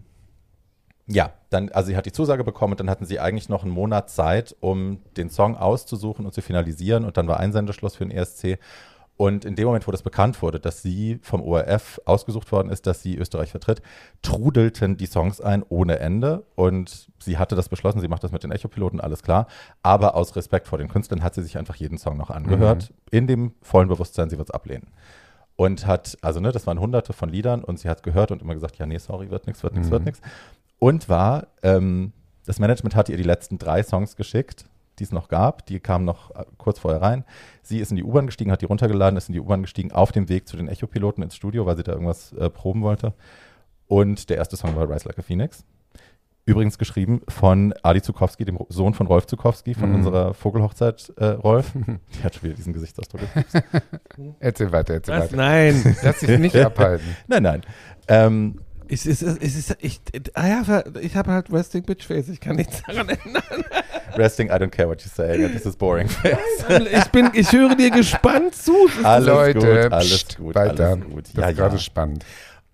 ja, 1.08 1.32
dann, 1.50 1.70
also 1.70 1.88
sie 1.88 1.98
hat 1.98 2.06
die 2.06 2.12
Zusage 2.12 2.44
bekommen 2.44 2.74
und 2.74 2.80
dann 2.80 2.90
hatten 2.90 3.06
sie 3.06 3.20
eigentlich 3.20 3.50
noch 3.50 3.64
einen 3.64 3.72
Monat 3.74 4.10
Zeit, 4.10 4.56
um 4.60 5.00
den 5.18 5.30
Song 5.30 5.58
auszusuchen 5.58 6.26
und 6.26 6.34
zu 6.34 6.42
finalisieren 6.42 7.06
und 7.06 7.18
dann 7.18 7.28
war 7.28 7.40
Einsendeschluss 7.40 7.96
für 7.96 8.06
den 8.06 8.12
ESC. 8.16 8.58
Und 9.18 9.46
in 9.46 9.56
dem 9.56 9.66
Moment, 9.68 9.88
wo 9.88 9.92
das 9.92 10.02
bekannt 10.02 10.42
wurde, 10.42 10.60
dass 10.60 10.82
sie 10.82 11.20
vom 11.22 11.42
ORF 11.42 12.02
ausgesucht 12.06 12.52
worden 12.52 12.70
ist, 12.72 12.88
dass 12.88 13.04
sie 13.04 13.18
Österreich 13.18 13.52
vertritt, 13.52 13.84
trudelten 14.24 14.98
die 14.98 15.06
Songs 15.06 15.40
ein 15.42 15.64
ohne 15.70 16.00
Ende. 16.00 16.44
Und 16.56 17.08
sie 17.20 17.38
hatte 17.38 17.56
das 17.56 17.70
beschlossen, 17.70 18.00
sie 18.00 18.08
macht 18.08 18.24
das 18.24 18.32
mit 18.32 18.44
den 18.44 18.52
Echo-Piloten, 18.52 19.00
alles 19.00 19.22
klar. 19.22 19.46
Aber 19.84 20.16
aus 20.16 20.36
Respekt 20.36 20.68
vor 20.68 20.80
den 20.80 20.88
Künstlern 20.88 21.22
hat 21.22 21.36
sie 21.36 21.44
sich 21.44 21.58
einfach 21.60 21.76
jeden 21.76 22.00
Song 22.00 22.18
noch 22.18 22.32
angehört, 22.32 22.94
in 23.12 23.28
dem 23.28 23.54
vollen 23.62 23.90
Bewusstsein, 23.90 24.30
sie 24.32 24.38
wird 24.40 24.50
es 24.50 24.56
ablehnen. 24.56 24.88
Und 25.56 25.86
hat, 25.86 26.18
also 26.22 26.40
ne, 26.40 26.52
das 26.52 26.66
waren 26.66 26.80
hunderte 26.80 27.14
von 27.14 27.30
Liedern 27.30 27.64
und 27.64 27.78
sie 27.78 27.90
hat 27.90 28.02
gehört 28.02 28.32
und 28.32 28.42
immer 28.42 28.56
gesagt, 28.56 28.78
ja, 28.78 28.88
nee, 28.88 28.98
sorry, 28.98 29.30
wird 29.30 29.46
nichts, 29.46 29.62
wird 29.62 29.74
nichts, 29.74 29.90
Mhm. 29.90 29.92
wird 29.92 30.06
nichts. 30.06 30.22
Und 30.84 31.10
war, 31.10 31.48
ähm, 31.62 32.12
das 32.48 32.58
Management 32.58 32.96
hatte 32.96 33.12
ihr 33.12 33.18
die 33.20 33.24
letzten 33.24 33.60
drei 33.60 33.84
Songs 33.84 34.16
geschickt, 34.16 34.66
die 34.98 35.04
es 35.04 35.12
noch 35.12 35.28
gab. 35.28 35.64
Die 35.68 35.80
kamen 35.80 36.06
noch 36.06 36.34
äh, 36.34 36.44
kurz 36.58 36.80
vorher 36.80 37.00
rein. 37.04 37.24
Sie 37.62 37.78
ist 37.78 37.92
in 37.92 37.98
die 37.98 38.04
U-Bahn 38.04 38.26
gestiegen, 38.26 38.52
hat 38.52 38.62
die 38.62 38.66
runtergeladen, 38.66 39.16
ist 39.16 39.30
in 39.30 39.34
die 39.34 39.40
U-Bahn 39.40 39.62
gestiegen, 39.62 39.92
auf 39.92 40.12
dem 40.12 40.28
Weg 40.28 40.48
zu 40.48 40.58
den 40.58 40.68
Echo-Piloten 40.68 41.22
ins 41.22 41.36
Studio, 41.36 41.68
weil 41.68 41.78
sie 41.78 41.84
da 41.84 41.92
irgendwas 41.92 42.34
äh, 42.34 42.50
proben 42.50 42.82
wollte. 42.82 43.14
Und 43.88 44.32
der 44.32 44.38
erste 44.38 44.58
Song 44.58 44.76
war 44.76 44.90
Rise 44.90 45.08
Like 45.08 45.20
a 45.20 45.22
Phoenix. 45.22 45.64
Übrigens 46.46 46.80
geschrieben 46.80 47.22
von 47.30 47.76
Adi 47.84 48.02
Zukowski, 48.02 48.44
dem 48.44 48.58
Sohn 48.70 48.96
von 48.96 49.06
Rolf 49.06 49.28
Zukowski, 49.28 49.76
von 49.76 49.90
Mhm. 49.90 49.96
unserer 49.98 50.34
Vogelhochzeit, 50.34 51.14
äh, 51.18 51.26
Rolf. 51.26 51.74
Der 52.18 52.24
hat 52.24 52.34
schon 52.34 52.44
wieder 52.46 52.56
diesen 52.56 52.74
Gesichtsausdruck. 52.74 53.22
Erzähl 54.40 54.72
weiter, 54.72 54.96
erzähl 54.96 55.16
Was? 55.16 55.26
weiter. 55.26 55.36
Nein. 55.38 55.96
Lass 56.02 56.20
dich 56.20 56.40
nicht 56.40 56.56
abhalten. 56.58 57.16
Nein, 57.28 57.44
nein. 57.44 57.62
Ähm, 58.08 58.62
Es 58.94 59.06
ist, 59.06 59.22
es 59.22 59.56
ist, 59.56 59.78
ich, 59.80 60.02
ah 60.34 60.48
ja, 60.48 60.84
ich 61.00 61.16
habe 61.16 61.32
halt 61.32 61.52
Resting 61.52 61.84
Bitch 61.84 62.06
Face, 62.06 62.28
ich 62.30 62.40
kann 62.42 62.58
nichts 62.58 62.82
daran 62.86 63.08
ändern. 63.10 63.64
resting, 64.18 64.50
I 64.50 64.54
don't 64.54 64.70
care 64.70 64.90
what 64.90 65.02
you 65.02 65.10
say. 65.14 65.48
This 65.50 65.66
is 65.66 65.76
boring. 65.78 66.10
Ich 66.92 67.06
bin, 67.12 67.30
ich 67.34 67.52
höre 67.52 67.76
dir 67.76 67.90
gespannt 67.92 68.54
zu. 68.56 68.74
Alles 69.04 69.28
Leute, 69.28 69.60
gut, 69.60 69.94
alles 69.94 70.10
pst, 70.24 70.38
gut, 70.38 70.56
weiter. 70.56 70.90
alles 70.90 71.06
gut. 71.06 71.24
Das 71.28 71.34
Ja, 71.36 71.50
ist 71.50 71.58
gerade 71.58 71.76
ja. 71.76 71.82
spannend. 71.82 72.26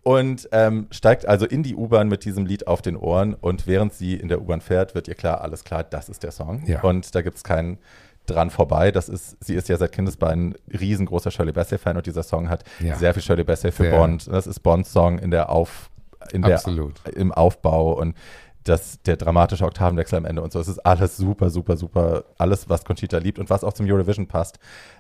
Und 0.04 0.48
ähm, 0.54 0.88
steigt 0.92 1.28
also 1.28 1.46
in 1.46 1.64
die 1.64 1.76
U-Bahn 1.76 2.08
mit 2.08 2.24
diesem 2.26 2.46
Lied 2.46 2.66
auf 2.66 2.82
den 2.82 2.96
Ohren. 2.96 3.34
Und 3.34 3.68
während 3.68 3.94
sie 3.94 4.14
in 4.16 4.30
der 4.30 4.42
U-Bahn 4.42 4.62
fährt, 4.62 4.96
wird 4.96 5.08
ihr 5.10 5.16
klar, 5.16 5.42
alles 5.42 5.64
klar, 5.66 5.84
das 5.84 6.08
ist 6.10 6.24
der 6.24 6.32
Song. 6.32 6.64
Ja. 6.66 6.80
Und 6.82 7.14
da 7.14 7.22
gibt 7.22 7.36
es 7.38 7.44
keinen 7.44 7.78
dran 8.26 8.50
vorbei. 8.50 8.92
Das 8.92 9.10
ist, 9.10 9.36
sie 9.44 9.56
ist 9.56 9.68
ja 9.70 9.78
seit 9.78 9.92
Kindesbeinen 9.92 10.56
riesengroßer 10.80 11.30
Shirley 11.30 11.52
Bassey-Fan 11.52 11.98
und 11.98 12.06
dieser 12.06 12.24
Song 12.24 12.50
hat 12.50 12.64
Ja. 12.80 12.96
sehr 12.96 13.14
viel 13.14 13.22
Shirley 13.24 13.44
Bassey 13.44 13.72
für 13.72 13.84
Sehr. 13.84 13.98
Bond. 13.98 14.28
Das 14.28 14.48
ist 14.48 14.62
Bonds 14.64 14.92
Song 14.94 15.20
in 15.20 15.30
der 15.32 15.50
Auf, 15.50 15.90
in 16.32 16.42
der, 16.42 16.56
Absolut. 16.56 17.02
im 17.16 17.32
Aufbau 17.32 17.94
und 17.94 18.16
das, 18.68 19.02
der 19.02 19.18
dramatische 19.18 19.66
Oktavenwechsel 19.66 20.18
am 20.18 20.26
Ende 20.26 20.42
und 20.42 20.52
so. 20.52 20.60
Es 20.60 20.68
ist 20.68 20.80
alles 20.80 21.18
super, 21.18 21.50
super, 21.50 21.78
super. 21.78 22.26
Alles, 22.38 22.70
was 22.70 22.86
Conchita 22.86 23.18
liebt 23.18 23.40
und 23.40 23.50
was 23.50 23.64
auch 23.64 23.74
zum 23.74 23.86
Eurovision 23.86 24.28
passt. 24.28 24.60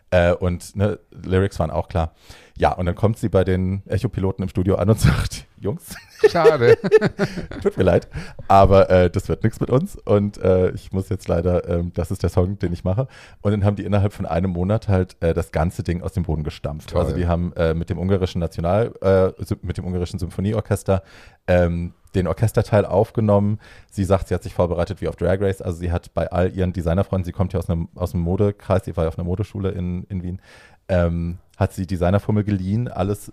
Äh, 0.09 0.34
und 0.34 0.76
ne, 0.76 0.99
Lyrics 1.11 1.59
waren 1.59 1.72
auch 1.72 1.89
klar. 1.89 2.13
Ja, 2.57 2.72
und 2.72 2.86
dann 2.86 2.95
kommt 2.95 3.18
sie 3.20 3.30
bei 3.30 3.43
den 3.43 3.84
Echo-Piloten 3.88 4.41
im 4.41 4.49
Studio 4.49 4.76
an 4.76 4.89
und 4.89 4.99
sagt, 4.99 5.45
Jungs, 5.59 5.95
Schade. 6.30 6.78
tut 7.61 7.78
mir 7.78 7.84
leid, 7.84 8.07
aber 8.47 8.89
äh, 8.89 9.09
das 9.09 9.28
wird 9.28 9.43
nichts 9.43 9.59
mit 9.59 9.70
uns 9.70 9.95
und 9.95 10.38
äh, 10.38 10.72
ich 10.72 10.91
muss 10.91 11.09
jetzt 11.09 11.28
leider, 11.28 11.68
ähm, 11.68 11.91
das 11.93 12.11
ist 12.11 12.24
der 12.24 12.30
Song, 12.30 12.57
den 12.57 12.74
ich 12.74 12.84
mache. 12.84 13.07
Und 13.41 13.51
dann 13.51 13.65
haben 13.65 13.76
die 13.76 13.84
innerhalb 13.84 14.13
von 14.13 14.26
einem 14.26 14.51
Monat 14.51 14.88
halt 14.88 15.18
äh, 15.20 15.34
das 15.34 15.51
ganze 15.51 15.84
Ding 15.84 16.01
aus 16.01 16.13
dem 16.13 16.24
Boden 16.24 16.43
gestampft. 16.43 16.91
Toll. 16.91 17.01
Also 17.01 17.15
die 17.15 17.28
haben 17.28 17.53
äh, 17.53 17.74
mit 17.74 17.89
dem 17.89 17.99
ungarischen 17.99 18.39
National, 18.39 18.93
äh, 19.01 19.32
mit 19.61 19.78
dem 19.78 19.86
ungarischen 19.86 20.20
Symphonieorchester 20.20 21.03
ähm, 21.47 21.93
den 22.18 22.28
Orchesterteil 22.28 22.86
aufgenommen. 22.86 23.59
Sie 23.89 24.03
sagt, 24.03 24.28
sie 24.28 24.34
hat 24.36 24.43
sich 24.43 24.53
vorbereitet 24.53 25.01
wie 25.01 25.07
auf 25.07 25.15
Drag 25.15 25.39
Race. 25.39 25.61
Also 25.61 25.80
sie 25.80 25.91
hat 25.91 26.13
bei 26.13 26.32
all 26.32 26.53
ihren 26.53 26.74
Designerfreunden, 26.74 27.26
sie 27.26 27.32
kommt 27.32 27.53
ja 27.53 27.59
aus 27.59 27.70
einem 27.70 27.88
aus 27.95 28.11
dem 28.11 28.22
Modekreis, 28.22 28.86
sie 28.86 28.97
war 28.97 29.05
ja 29.05 29.07
auf 29.09 29.18
einer 29.18 29.28
Modeschule 29.28 29.70
in, 29.70 30.03
in 30.05 30.24
Wien, 30.24 30.41
ähm, 30.89 31.38
hat 31.57 31.74
sie 31.74 31.88
Designerfummel 31.88 32.43
geliehen, 32.43 32.88
alles 32.88 33.32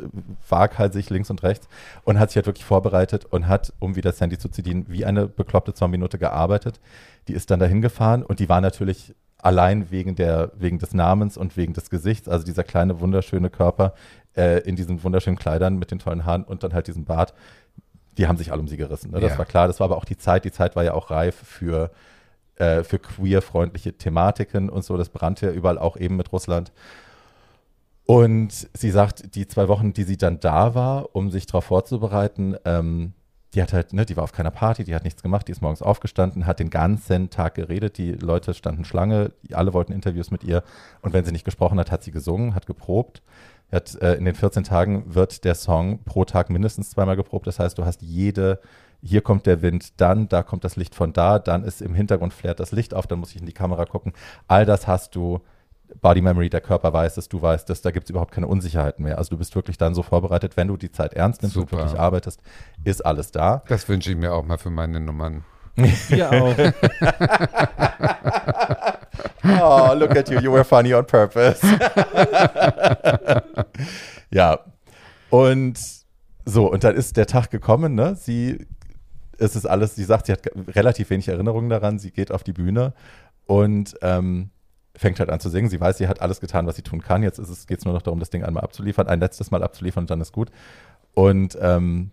waghalsig 0.48 1.10
links 1.10 1.30
und 1.30 1.42
rechts 1.42 1.68
und 2.04 2.18
hat 2.18 2.30
sich 2.30 2.36
halt 2.36 2.46
wirklich 2.46 2.64
vorbereitet 2.64 3.26
und 3.26 3.48
hat, 3.48 3.72
um 3.80 3.96
wieder 3.96 4.12
Sandy 4.12 4.38
zu 4.38 4.48
zitieren, 4.48 4.86
wie 4.88 5.04
eine 5.04 5.26
bekloppte 5.26 5.74
Zombie-Note 5.74 6.18
gearbeitet. 6.18 6.80
Die 7.28 7.34
ist 7.34 7.50
dann 7.50 7.60
dahin 7.60 7.82
gefahren 7.82 8.22
und 8.22 8.38
die 8.40 8.48
war 8.48 8.60
natürlich 8.60 9.14
allein 9.38 9.90
wegen, 9.90 10.14
der, 10.14 10.52
wegen 10.56 10.78
des 10.78 10.94
Namens 10.94 11.36
und 11.36 11.56
wegen 11.56 11.74
des 11.74 11.90
Gesichts, 11.90 12.28
also 12.28 12.46
dieser 12.46 12.64
kleine, 12.64 13.00
wunderschöne 13.00 13.50
Körper 13.50 13.92
äh, 14.36 14.60
in 14.60 14.74
diesen 14.74 15.02
wunderschönen 15.04 15.38
Kleidern 15.38 15.76
mit 15.76 15.90
den 15.90 15.98
tollen 15.98 16.24
Haaren 16.24 16.44
und 16.44 16.62
dann 16.62 16.72
halt 16.72 16.86
diesem 16.86 17.04
Bart, 17.04 17.34
die 18.18 18.26
haben 18.26 18.36
sich 18.36 18.52
alle 18.52 18.60
um 18.60 18.68
sie 18.68 18.76
gerissen. 18.76 19.10
Ne? 19.10 19.20
Das 19.20 19.32
Ja. 19.32 19.38
war 19.38 19.46
klar, 19.46 19.66
das 19.66 19.80
war 19.80 19.86
aber 19.86 19.96
auch 19.96 20.04
die 20.04 20.16
Zeit, 20.16 20.44
die 20.44 20.52
Zeit 20.52 20.76
war 20.76 20.84
ja 20.84 20.94
auch 20.94 21.10
reif 21.10 21.34
für, 21.36 21.90
äh, 22.56 22.82
für 22.84 22.98
queer-freundliche 22.98 23.94
Thematiken 23.94 24.70
und 24.70 24.84
so, 24.84 24.96
das 24.96 25.08
brannte 25.08 25.46
ja 25.46 25.52
überall 25.52 25.78
auch 25.78 25.96
eben 25.96 26.16
mit 26.16 26.32
Russland. 26.32 26.72
Und 28.06 28.68
sie 28.74 28.90
sagt, 28.90 29.34
die 29.34 29.46
zwei 29.46 29.68
Wochen, 29.68 29.92
die 29.94 30.02
sie 30.04 30.18
dann 30.18 30.38
da 30.40 30.74
war, 30.74 31.14
um 31.16 31.30
sich 31.30 31.46
darauf 31.46 31.64
vorzubereiten, 31.64 32.56
ähm, 32.64 33.14
die 33.54 33.62
hat 33.62 33.72
halt, 33.72 33.92
ne, 33.92 34.04
die 34.04 34.16
war 34.16 34.24
auf 34.24 34.32
keiner 34.32 34.50
Party, 34.50 34.84
die 34.84 34.94
hat 34.94 35.04
nichts 35.04 35.22
gemacht, 35.22 35.48
die 35.48 35.52
ist 35.52 35.62
morgens 35.62 35.80
aufgestanden, 35.80 36.44
hat 36.44 36.58
den 36.58 36.70
ganzen 36.70 37.30
Tag 37.30 37.54
geredet, 37.54 37.98
die 37.98 38.12
Leute 38.12 38.52
standen 38.52 38.84
Schlange, 38.84 39.32
alle 39.52 39.72
wollten 39.72 39.92
Interviews 39.92 40.30
mit 40.30 40.44
ihr 40.44 40.62
und 41.02 41.12
wenn 41.12 41.24
sie 41.24 41.32
nicht 41.32 41.44
gesprochen 41.44 41.78
hat, 41.78 41.90
hat 41.90 42.02
sie 42.02 42.10
gesungen, 42.10 42.54
hat 42.54 42.66
geprobt. 42.66 43.22
Hat, 43.72 43.94
äh, 44.00 44.14
in 44.14 44.24
den 44.24 44.34
14 44.34 44.64
Tagen 44.64 45.14
wird 45.14 45.44
der 45.44 45.54
Song 45.54 46.02
pro 46.04 46.24
Tag 46.24 46.50
mindestens 46.50 46.90
zweimal 46.90 47.16
geprobt. 47.16 47.46
Das 47.46 47.58
heißt, 47.58 47.78
du 47.78 47.84
hast 47.84 48.02
jede, 48.02 48.60
hier 49.02 49.20
kommt 49.20 49.46
der 49.46 49.62
Wind, 49.62 50.00
dann, 50.00 50.28
da 50.28 50.42
kommt 50.42 50.64
das 50.64 50.76
Licht 50.76 50.94
von 50.94 51.12
da, 51.12 51.38
dann 51.38 51.64
ist 51.64 51.82
im 51.82 51.94
Hintergrund 51.94 52.32
flärt 52.32 52.60
das 52.60 52.72
Licht 52.72 52.94
auf, 52.94 53.06
dann 53.06 53.18
muss 53.18 53.30
ich 53.30 53.40
in 53.40 53.46
die 53.46 53.52
Kamera 53.52 53.84
gucken. 53.84 54.12
All 54.46 54.64
das 54.64 54.86
hast 54.86 55.14
du 55.14 55.40
Body 56.00 56.22
Memory, 56.22 56.48
der 56.48 56.60
Körper 56.60 56.92
weiß 56.92 57.16
es, 57.18 57.28
du 57.28 57.40
weißt 57.40 57.68
es, 57.70 57.82
da 57.82 57.90
gibt 57.90 58.04
es 58.04 58.10
überhaupt 58.10 58.32
keine 58.32 58.46
Unsicherheiten 58.46 59.04
mehr. 59.04 59.18
Also 59.18 59.30
du 59.30 59.38
bist 59.38 59.54
wirklich 59.54 59.78
dann 59.78 59.94
so 59.94 60.02
vorbereitet, 60.02 60.56
wenn 60.56 60.68
du 60.68 60.76
die 60.76 60.90
Zeit 60.90 61.14
ernst 61.14 61.42
nimmst 61.42 61.56
und 61.56 61.68
Super. 61.68 61.82
wirklich 61.82 61.98
arbeitest, 61.98 62.40
ist 62.84 63.04
alles 63.04 63.30
da. 63.30 63.62
Das 63.68 63.88
wünsche 63.88 64.10
ich 64.10 64.16
mir 64.16 64.32
auch 64.32 64.44
mal 64.44 64.58
für 64.58 64.70
meine 64.70 65.00
Nummern. 65.00 65.44
Wir 65.76 66.30
auch. 66.30 66.54
Oh, 69.44 69.94
look 69.94 70.16
at 70.16 70.28
you, 70.30 70.40
you 70.40 70.52
were 70.52 70.64
funny 70.64 70.94
on 70.94 71.06
purpose. 71.06 71.60
ja. 74.30 74.60
Und 75.30 75.78
so, 76.44 76.70
und 76.70 76.84
dann 76.84 76.94
ist 76.94 77.16
der 77.16 77.26
Tag 77.26 77.50
gekommen, 77.50 77.94
ne? 77.94 78.16
Sie, 78.16 78.66
es 79.38 79.56
ist 79.56 79.66
alles, 79.66 79.94
sie 79.94 80.04
sagt, 80.04 80.26
sie 80.26 80.32
hat 80.32 80.42
relativ 80.68 81.10
wenig 81.10 81.28
Erinnerungen 81.28 81.70
daran, 81.70 81.98
sie 81.98 82.10
geht 82.10 82.30
auf 82.30 82.42
die 82.42 82.52
Bühne 82.52 82.92
und 83.46 83.96
ähm, 84.02 84.50
fängt 84.96 85.18
halt 85.18 85.30
an 85.30 85.40
zu 85.40 85.48
singen. 85.48 85.68
Sie 85.68 85.80
weiß, 85.80 85.98
sie 85.98 86.08
hat 86.08 86.22
alles 86.22 86.40
getan, 86.40 86.66
was 86.66 86.76
sie 86.76 86.82
tun 86.82 87.02
kann. 87.02 87.22
Jetzt 87.22 87.38
geht 87.66 87.78
es 87.78 87.84
nur 87.84 87.94
noch 87.94 88.02
darum, 88.02 88.20
das 88.20 88.30
Ding 88.30 88.44
einmal 88.44 88.62
abzuliefern, 88.62 89.08
ein 89.08 89.20
letztes 89.20 89.50
Mal 89.50 89.62
abzuliefern 89.62 90.04
und 90.04 90.10
dann 90.10 90.20
ist 90.20 90.32
gut. 90.32 90.50
Und 91.14 91.58
ähm, 91.60 92.10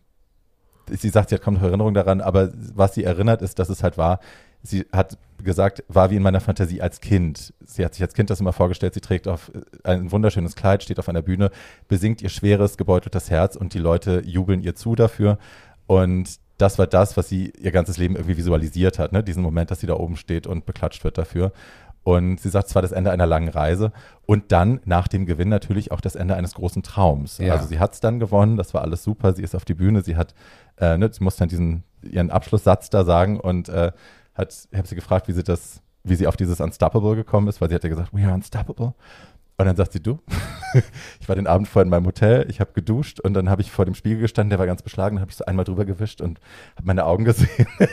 sie 0.90 1.10
sagt, 1.10 1.30
sie 1.30 1.36
hat 1.36 1.42
kaum 1.42 1.56
noch 1.56 1.64
Erinnerung 1.64 1.94
daran, 1.94 2.22
aber 2.22 2.50
was 2.74 2.96
sie 2.96 3.04
erinnert, 3.04 3.42
ist, 3.42 3.60
dass 3.60 3.70
es 3.70 3.84
halt 3.84 3.98
war, 3.98 4.20
sie 4.64 4.86
hat 4.92 5.18
gesagt, 5.44 5.84
war 5.88 6.12
wie 6.12 6.18
in 6.18 6.24
meiner 6.24 6.40
Fantasie 6.40 6.82
als 6.82 7.02
Kind. 7.02 7.54
Sie 7.66 7.84
hat 7.84 7.96
sich 7.96 8.04
als 8.04 8.14
Kind 8.14 8.30
das 8.30 8.40
immer 8.40 8.54
vorgestellt, 8.54 8.94
sie 8.94 9.02
trägt 9.02 9.28
auf 9.28 9.52
ein 9.84 10.12
wunderschönes 10.12 10.56
Kleid, 10.56 10.84
steht 10.84 11.00
auf 11.00 11.10
einer 11.10 11.22
Bühne, 11.22 11.52
besingt 11.88 12.22
ihr 12.22 12.30
schweres, 12.30 12.78
gebeuteltes 12.78 13.30
Herz 13.30 13.56
und 13.56 13.74
die 13.74 13.80
Leute 13.80 14.22
jubeln 14.26 14.62
ihr 14.62 14.76
zu 14.76 14.96
dafür. 14.96 15.38
Und 15.88 16.40
das 16.58 16.78
war 16.78 16.88
das, 16.88 17.18
was 17.18 17.28
sie 17.28 17.52
ihr 17.60 17.72
ganzes 17.72 17.98
Leben 17.98 18.16
irgendwie 18.16 18.38
visualisiert 18.38 19.00
hat, 19.00 19.14
ne? 19.14 19.24
diesen 19.24 19.42
Moment, 19.42 19.72
dass 19.72 19.80
sie 19.80 19.88
da 19.88 19.96
oben 19.96 20.16
steht 20.16 20.46
und 20.46 20.66
beklatscht 20.66 21.04
wird 21.04 21.18
dafür. 21.18 21.52
Und 22.04 22.40
sie 22.40 22.50
sagt, 22.50 22.68
es 22.68 22.76
war 22.76 22.82
das 22.82 22.92
Ende 22.92 23.12
einer 23.12 23.28
langen 23.28 23.50
Reise 23.50 23.92
und 24.26 24.52
dann 24.52 24.80
nach 24.86 25.08
dem 25.08 25.28
Gewinn 25.28 25.50
natürlich 25.50 25.92
auch 25.92 26.02
das 26.02 26.16
Ende 26.16 26.36
eines 26.36 26.56
großen 26.56 26.82
Traums. 26.82 27.38
Ja. 27.38 27.54
Also 27.54 27.68
sie 27.68 27.80
hat 27.80 27.94
es 27.94 28.00
dann 28.00 28.20
gewonnen, 28.20 28.58
das 28.58 28.74
war 28.74 28.82
alles 28.82 29.04
super, 29.04 29.34
sie 29.34 29.44
ist 29.44 29.56
auf 29.56 29.66
die 29.66 29.76
Bühne, 29.76 30.02
sie 30.02 30.16
hat, 30.16 30.34
äh, 30.78 30.98
ne, 30.98 31.12
sie 31.12 31.24
muss 31.24 31.36
dann 31.36 31.48
diesen, 31.48 31.84
ihren 32.02 32.32
Abschlusssatz 32.32 32.90
da 32.90 33.04
sagen 33.04 33.40
und 33.40 33.70
äh, 33.70 33.92
hat, 34.42 34.68
ich 34.72 34.78
habe 34.78 34.88
sie 34.88 34.96
gefragt, 34.96 35.28
wie 35.28 35.34
sie 35.34 35.44
das, 35.44 35.82
wie 36.04 36.16
sie 36.16 36.28
auf 36.28 36.36
dieses 36.36 36.60
Unstoppable 36.60 37.16
gekommen 37.16 37.48
ist, 37.48 37.62
weil 37.62 37.70
sie 37.70 37.76
hat 37.76 37.84
ja 37.84 37.90
gesagt, 37.90 38.14
we 38.14 38.24
are 38.24 38.34
unstoppable. 38.34 38.94
Und 39.58 39.66
dann 39.66 39.76
sagt 39.76 39.94
sie, 39.94 40.02
du, 40.02 40.20
ich 41.20 41.30
war 41.30 41.36
den 41.36 41.48
Abend 41.48 41.68
vorher 41.68 41.86
in 41.86 41.92
meinem 41.92 42.08
Hotel, 42.08 42.48
ich 42.50 42.60
habe 42.60 42.74
geduscht 42.74 43.20
und 43.20 43.34
dann 43.34 43.50
habe 43.50 43.62
ich 43.62 43.72
vor 43.72 43.86
dem 43.86 43.94
Spiegel 43.94 44.20
gestanden, 44.20 44.50
der 44.50 44.60
war 44.60 44.66
ganz 44.66 44.82
beschlagen, 44.82 45.18
dann 45.18 45.22
habe 45.22 45.32
ich 45.32 45.38
so 45.38 45.46
einmal 45.46 45.66
drüber 45.66 45.86
gewischt 45.86 46.22
und 46.22 46.40
habe 46.76 46.88
meine 46.88 47.06
Augen 47.06 47.26
gesehen. 47.26 47.68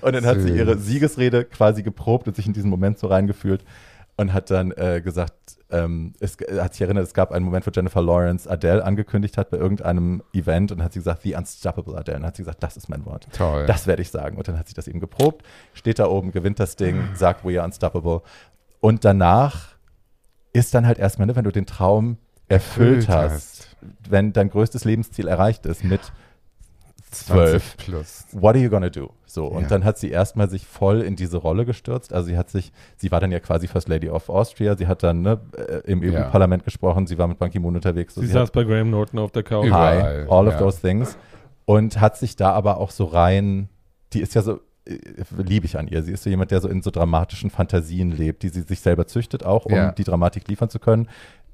Und 0.00 0.14
dann 0.14 0.24
hat 0.24 0.40
sie 0.40 0.50
ihre 0.50 0.78
Siegesrede 0.78 1.44
quasi 1.44 1.82
geprobt 1.82 2.26
und 2.26 2.34
sich 2.34 2.46
in 2.46 2.54
diesen 2.54 2.70
Moment 2.70 2.98
so 2.98 3.06
reingefühlt 3.06 3.64
und 4.16 4.32
hat 4.32 4.50
dann 4.50 4.72
äh, 4.72 5.02
gesagt, 5.02 5.57
ähm, 5.70 6.14
es 6.20 6.36
hat 6.58 6.74
sich 6.74 6.82
erinnert, 6.82 7.04
es 7.04 7.12
gab 7.14 7.30
einen 7.30 7.44
Moment, 7.44 7.66
wo 7.66 7.70
Jennifer 7.70 8.00
Lawrence 8.00 8.48
Adele 8.48 8.84
angekündigt 8.84 9.36
hat 9.36 9.50
bei 9.50 9.58
irgendeinem 9.58 10.22
Event 10.32 10.72
und 10.72 10.82
hat 10.82 10.92
sie 10.94 11.00
gesagt, 11.00 11.22
The 11.22 11.34
Unstoppable 11.34 11.96
Adele. 11.96 12.18
Und 12.18 12.26
hat 12.26 12.36
sie 12.36 12.42
gesagt, 12.42 12.62
das 12.62 12.76
ist 12.76 12.88
mein 12.88 13.04
Wort. 13.04 13.26
Toll. 13.32 13.66
Das 13.66 13.86
werde 13.86 14.02
ich 14.02 14.10
sagen. 14.10 14.38
Und 14.38 14.48
dann 14.48 14.58
hat 14.58 14.68
sie 14.68 14.74
das 14.74 14.88
eben 14.88 15.00
geprobt, 15.00 15.44
steht 15.74 15.98
da 15.98 16.06
oben, 16.06 16.32
gewinnt 16.32 16.58
das 16.58 16.76
Ding, 16.76 17.02
sagt, 17.14 17.44
we 17.44 17.58
are 17.58 17.66
unstoppable. 17.66 18.22
Und 18.80 19.04
danach 19.04 19.76
ist 20.52 20.74
dann 20.74 20.86
halt 20.86 20.98
erstmal, 20.98 21.26
ne, 21.26 21.36
wenn 21.36 21.44
du 21.44 21.52
den 21.52 21.66
Traum 21.66 22.16
erfüllt, 22.48 23.06
Erfüllt 23.06 23.08
hast, 23.08 23.32
hast. 23.32 23.76
wenn 24.08 24.32
dein 24.32 24.48
größtes 24.48 24.84
Lebensziel 24.84 25.28
erreicht 25.28 25.66
ist 25.66 25.84
mit 25.84 26.00
20 26.00 26.14
zwölf, 27.10 27.76
plus. 27.76 28.26
what 28.32 28.54
are 28.54 28.62
you 28.62 28.70
gonna 28.70 28.90
do? 28.90 29.10
So, 29.26 29.46
und 29.46 29.62
Ja. 29.62 29.68
dann 29.68 29.84
hat 29.84 29.98
sie 29.98 30.10
erstmal 30.10 30.48
sich 30.48 30.66
voll 30.66 31.02
in 31.02 31.16
diese 31.16 31.36
Rolle 31.36 31.64
gestürzt. 31.66 32.12
Also 32.12 32.28
sie 32.28 32.36
hat 32.38 32.50
sich, 32.50 32.72
sie 32.96 33.10
war 33.10 33.20
dann 33.20 33.30
ja 33.30 33.40
quasi 33.40 33.66
First 33.68 33.88
Lady 33.88 34.08
of 34.08 34.28
Austria, 34.28 34.76
sie 34.76 34.86
hat 34.86 35.02
dann 35.02 35.22
ne, 35.22 35.40
äh, 35.56 35.90
im 35.90 36.02
Ja. 36.02 36.26
EU-Parlament 36.28 36.64
gesprochen, 36.64 37.06
sie 37.06 37.18
war 37.18 37.28
mit 37.28 37.38
Ban 37.38 37.50
Ki-moon 37.50 37.74
unterwegs. 37.76 38.14
So, 38.14 38.20
Sie 38.20 38.26
sie 38.28 38.32
saß 38.32 38.48
hat, 38.48 38.52
bei 38.52 38.64
Graham 38.64 38.90
Norton 38.90 39.18
auf 39.18 39.30
der 39.32 39.42
Couch. 39.42 39.66
Überall. 39.66 40.24
hi, 40.24 40.30
all 40.30 40.46
of 40.48 40.54
ja. 40.54 40.58
those 40.58 40.80
things. 40.80 41.16
Und 41.66 42.00
hat 42.00 42.16
sich 42.16 42.36
da 42.36 42.52
aber 42.52 42.78
auch 42.78 42.90
so 42.90 43.04
rein, 43.04 43.68
die 44.14 44.20
ist 44.22 44.34
ja 44.34 44.40
so, 44.40 44.60
äh, 44.86 44.96
liebe 45.36 45.66
ich 45.66 45.78
an 45.78 45.86
ihr, 45.88 46.02
sie 46.02 46.12
ist 46.12 46.22
so 46.24 46.30
jemand, 46.30 46.50
der 46.50 46.62
so 46.62 46.68
in 46.68 46.80
so 46.80 46.90
dramatischen 46.90 47.50
Fantasien 47.50 48.10
lebt, 48.10 48.42
die 48.42 48.48
sie 48.48 48.62
sich 48.62 48.80
selber 48.80 49.06
züchtet, 49.06 49.44
auch 49.44 49.66
um 49.66 49.74
Ja. 49.74 49.92
die 49.92 50.04
Dramatik 50.04 50.48
liefern 50.48 50.70
zu 50.70 50.78
können. 50.78 51.08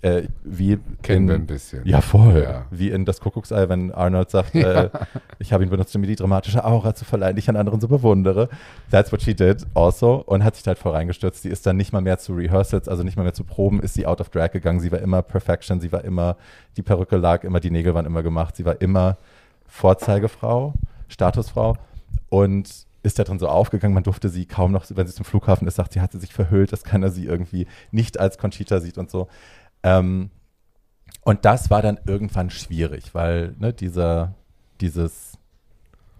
Äh, 0.04 0.28
wie 0.44 0.78
Kennen 1.00 1.22
in, 1.22 1.28
wir 1.28 1.34
ein 1.36 1.46
bisschen. 1.46 1.80
ja, 1.86 2.02
voll. 2.02 2.42
Ja. 2.42 2.66
Wie 2.70 2.90
in 2.90 3.06
das 3.06 3.20
Kuckucksei, 3.20 3.70
wenn 3.70 3.90
Arnold 3.90 4.28
sagt, 4.28 4.54
äh, 4.54 4.90
ich 5.38 5.54
habe 5.54 5.64
ihn 5.64 5.70
benutzt, 5.70 5.94
um 5.94 6.02
mir 6.02 6.06
die 6.06 6.16
dramatische 6.16 6.62
Aura 6.62 6.94
zu 6.94 7.06
verleihen, 7.06 7.36
die 7.36 7.40
ich 7.40 7.48
an 7.48 7.56
anderen 7.56 7.80
so 7.80 7.88
bewundere. 7.88 8.50
That's 8.90 9.10
what 9.12 9.22
she 9.22 9.34
did 9.34 9.64
also 9.74 10.16
und 10.16 10.44
hat 10.44 10.56
sich 10.56 10.66
halt 10.66 10.76
voll 10.76 10.92
reingestürzt. 10.92 11.40
Sie 11.40 11.48
ist 11.48 11.64
dann 11.64 11.78
nicht 11.78 11.94
mal 11.94 12.02
mehr 12.02 12.18
zu 12.18 12.34
Rehearsals, 12.34 12.86
also 12.86 13.02
nicht 13.02 13.16
mal 13.16 13.22
mehr 13.22 13.32
zu 13.32 13.44
Proben, 13.44 13.80
ist 13.80 13.94
sie 13.94 14.04
out 14.04 14.20
of 14.20 14.28
drag 14.28 14.50
gegangen. 14.50 14.78
Sie 14.78 14.92
war 14.92 14.98
immer 14.98 15.22
Perfection, 15.22 15.80
sie 15.80 15.90
war 15.90 16.04
immer, 16.04 16.36
die 16.76 16.82
Perücke 16.82 17.16
lag 17.16 17.42
immer, 17.42 17.60
die 17.60 17.70
Nägel 17.70 17.94
waren 17.94 18.04
immer 18.04 18.22
gemacht. 18.22 18.56
Sie 18.56 18.66
war 18.66 18.82
immer 18.82 19.16
Vorzeigefrau, 19.66 20.74
Statusfrau 21.08 21.78
und 22.28 22.68
ist 23.02 23.18
da 23.18 23.24
drin 23.24 23.38
so 23.38 23.48
aufgegangen. 23.48 23.94
Man 23.94 24.02
durfte 24.02 24.28
sie 24.28 24.46
kaum 24.46 24.72
noch, 24.72 24.84
wenn 24.94 25.06
sie 25.06 25.14
zum 25.14 25.24
Flughafen 25.24 25.68
ist, 25.68 25.76
sagt, 25.76 25.92
sie 25.92 26.00
hatte 26.00 26.18
sich 26.18 26.32
verhüllt, 26.34 26.72
dass 26.72 26.84
keiner 26.84 27.10
sie 27.10 27.26
irgendwie 27.26 27.66
nicht 27.90 28.18
als 28.18 28.38
Conchita 28.38 28.80
sieht 28.80 28.98
und 28.98 29.10
so. 29.10 29.28
Ähm, 29.84 30.30
und 31.22 31.44
das 31.44 31.70
war 31.70 31.82
dann 31.82 32.00
irgendwann 32.06 32.50
schwierig, 32.50 33.14
weil 33.14 33.54
ne, 33.58 33.72
dieser, 33.72 34.34
dieses 34.80 35.38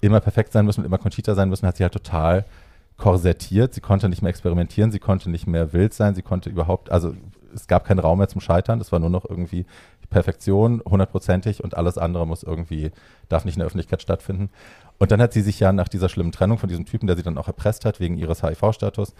immer 0.00 0.20
perfekt 0.20 0.52
sein 0.52 0.64
müssen 0.64 0.80
und 0.80 0.86
immer 0.86 0.98
Conchita 0.98 1.34
sein 1.34 1.48
müssen, 1.48 1.66
hat 1.66 1.76
sie 1.76 1.82
halt 1.82 1.92
total 1.92 2.44
korsettiert. 2.96 3.74
Sie 3.74 3.80
konnte 3.80 4.08
nicht 4.08 4.22
mehr 4.22 4.30
experimentieren, 4.30 4.92
sie 4.92 4.98
konnte 4.98 5.30
nicht 5.30 5.46
mehr 5.46 5.72
wild 5.72 5.94
sein, 5.94 6.14
sie 6.14 6.22
konnte 6.22 6.48
überhaupt, 6.48 6.90
also 6.92 7.14
es 7.54 7.66
gab 7.66 7.84
keinen 7.84 7.98
Raum 7.98 8.18
mehr 8.18 8.28
zum 8.28 8.40
Scheitern, 8.40 8.78
das 8.78 8.92
war 8.92 8.98
nur 8.98 9.10
noch 9.10 9.24
irgendwie 9.28 9.66
Perfektion, 10.10 10.80
hundertprozentig 10.84 11.62
und 11.64 11.76
alles 11.76 11.98
andere 11.98 12.26
muss 12.26 12.44
irgendwie, 12.44 12.92
darf 13.28 13.44
nicht 13.44 13.56
in 13.56 13.60
der 13.60 13.66
Öffentlichkeit 13.66 14.00
stattfinden. 14.00 14.48
Und 14.98 15.10
dann 15.10 15.20
hat 15.20 15.32
sie 15.32 15.40
sich 15.40 15.58
ja 15.58 15.72
nach 15.72 15.88
dieser 15.88 16.08
schlimmen 16.08 16.30
Trennung 16.30 16.58
von 16.58 16.68
diesem 16.68 16.86
Typen, 16.86 17.08
der 17.08 17.16
sie 17.16 17.24
dann 17.24 17.36
auch 17.36 17.48
erpresst 17.48 17.84
hat, 17.84 17.98
wegen 17.98 18.16
ihres 18.16 18.42
HIV-Status, 18.42 19.14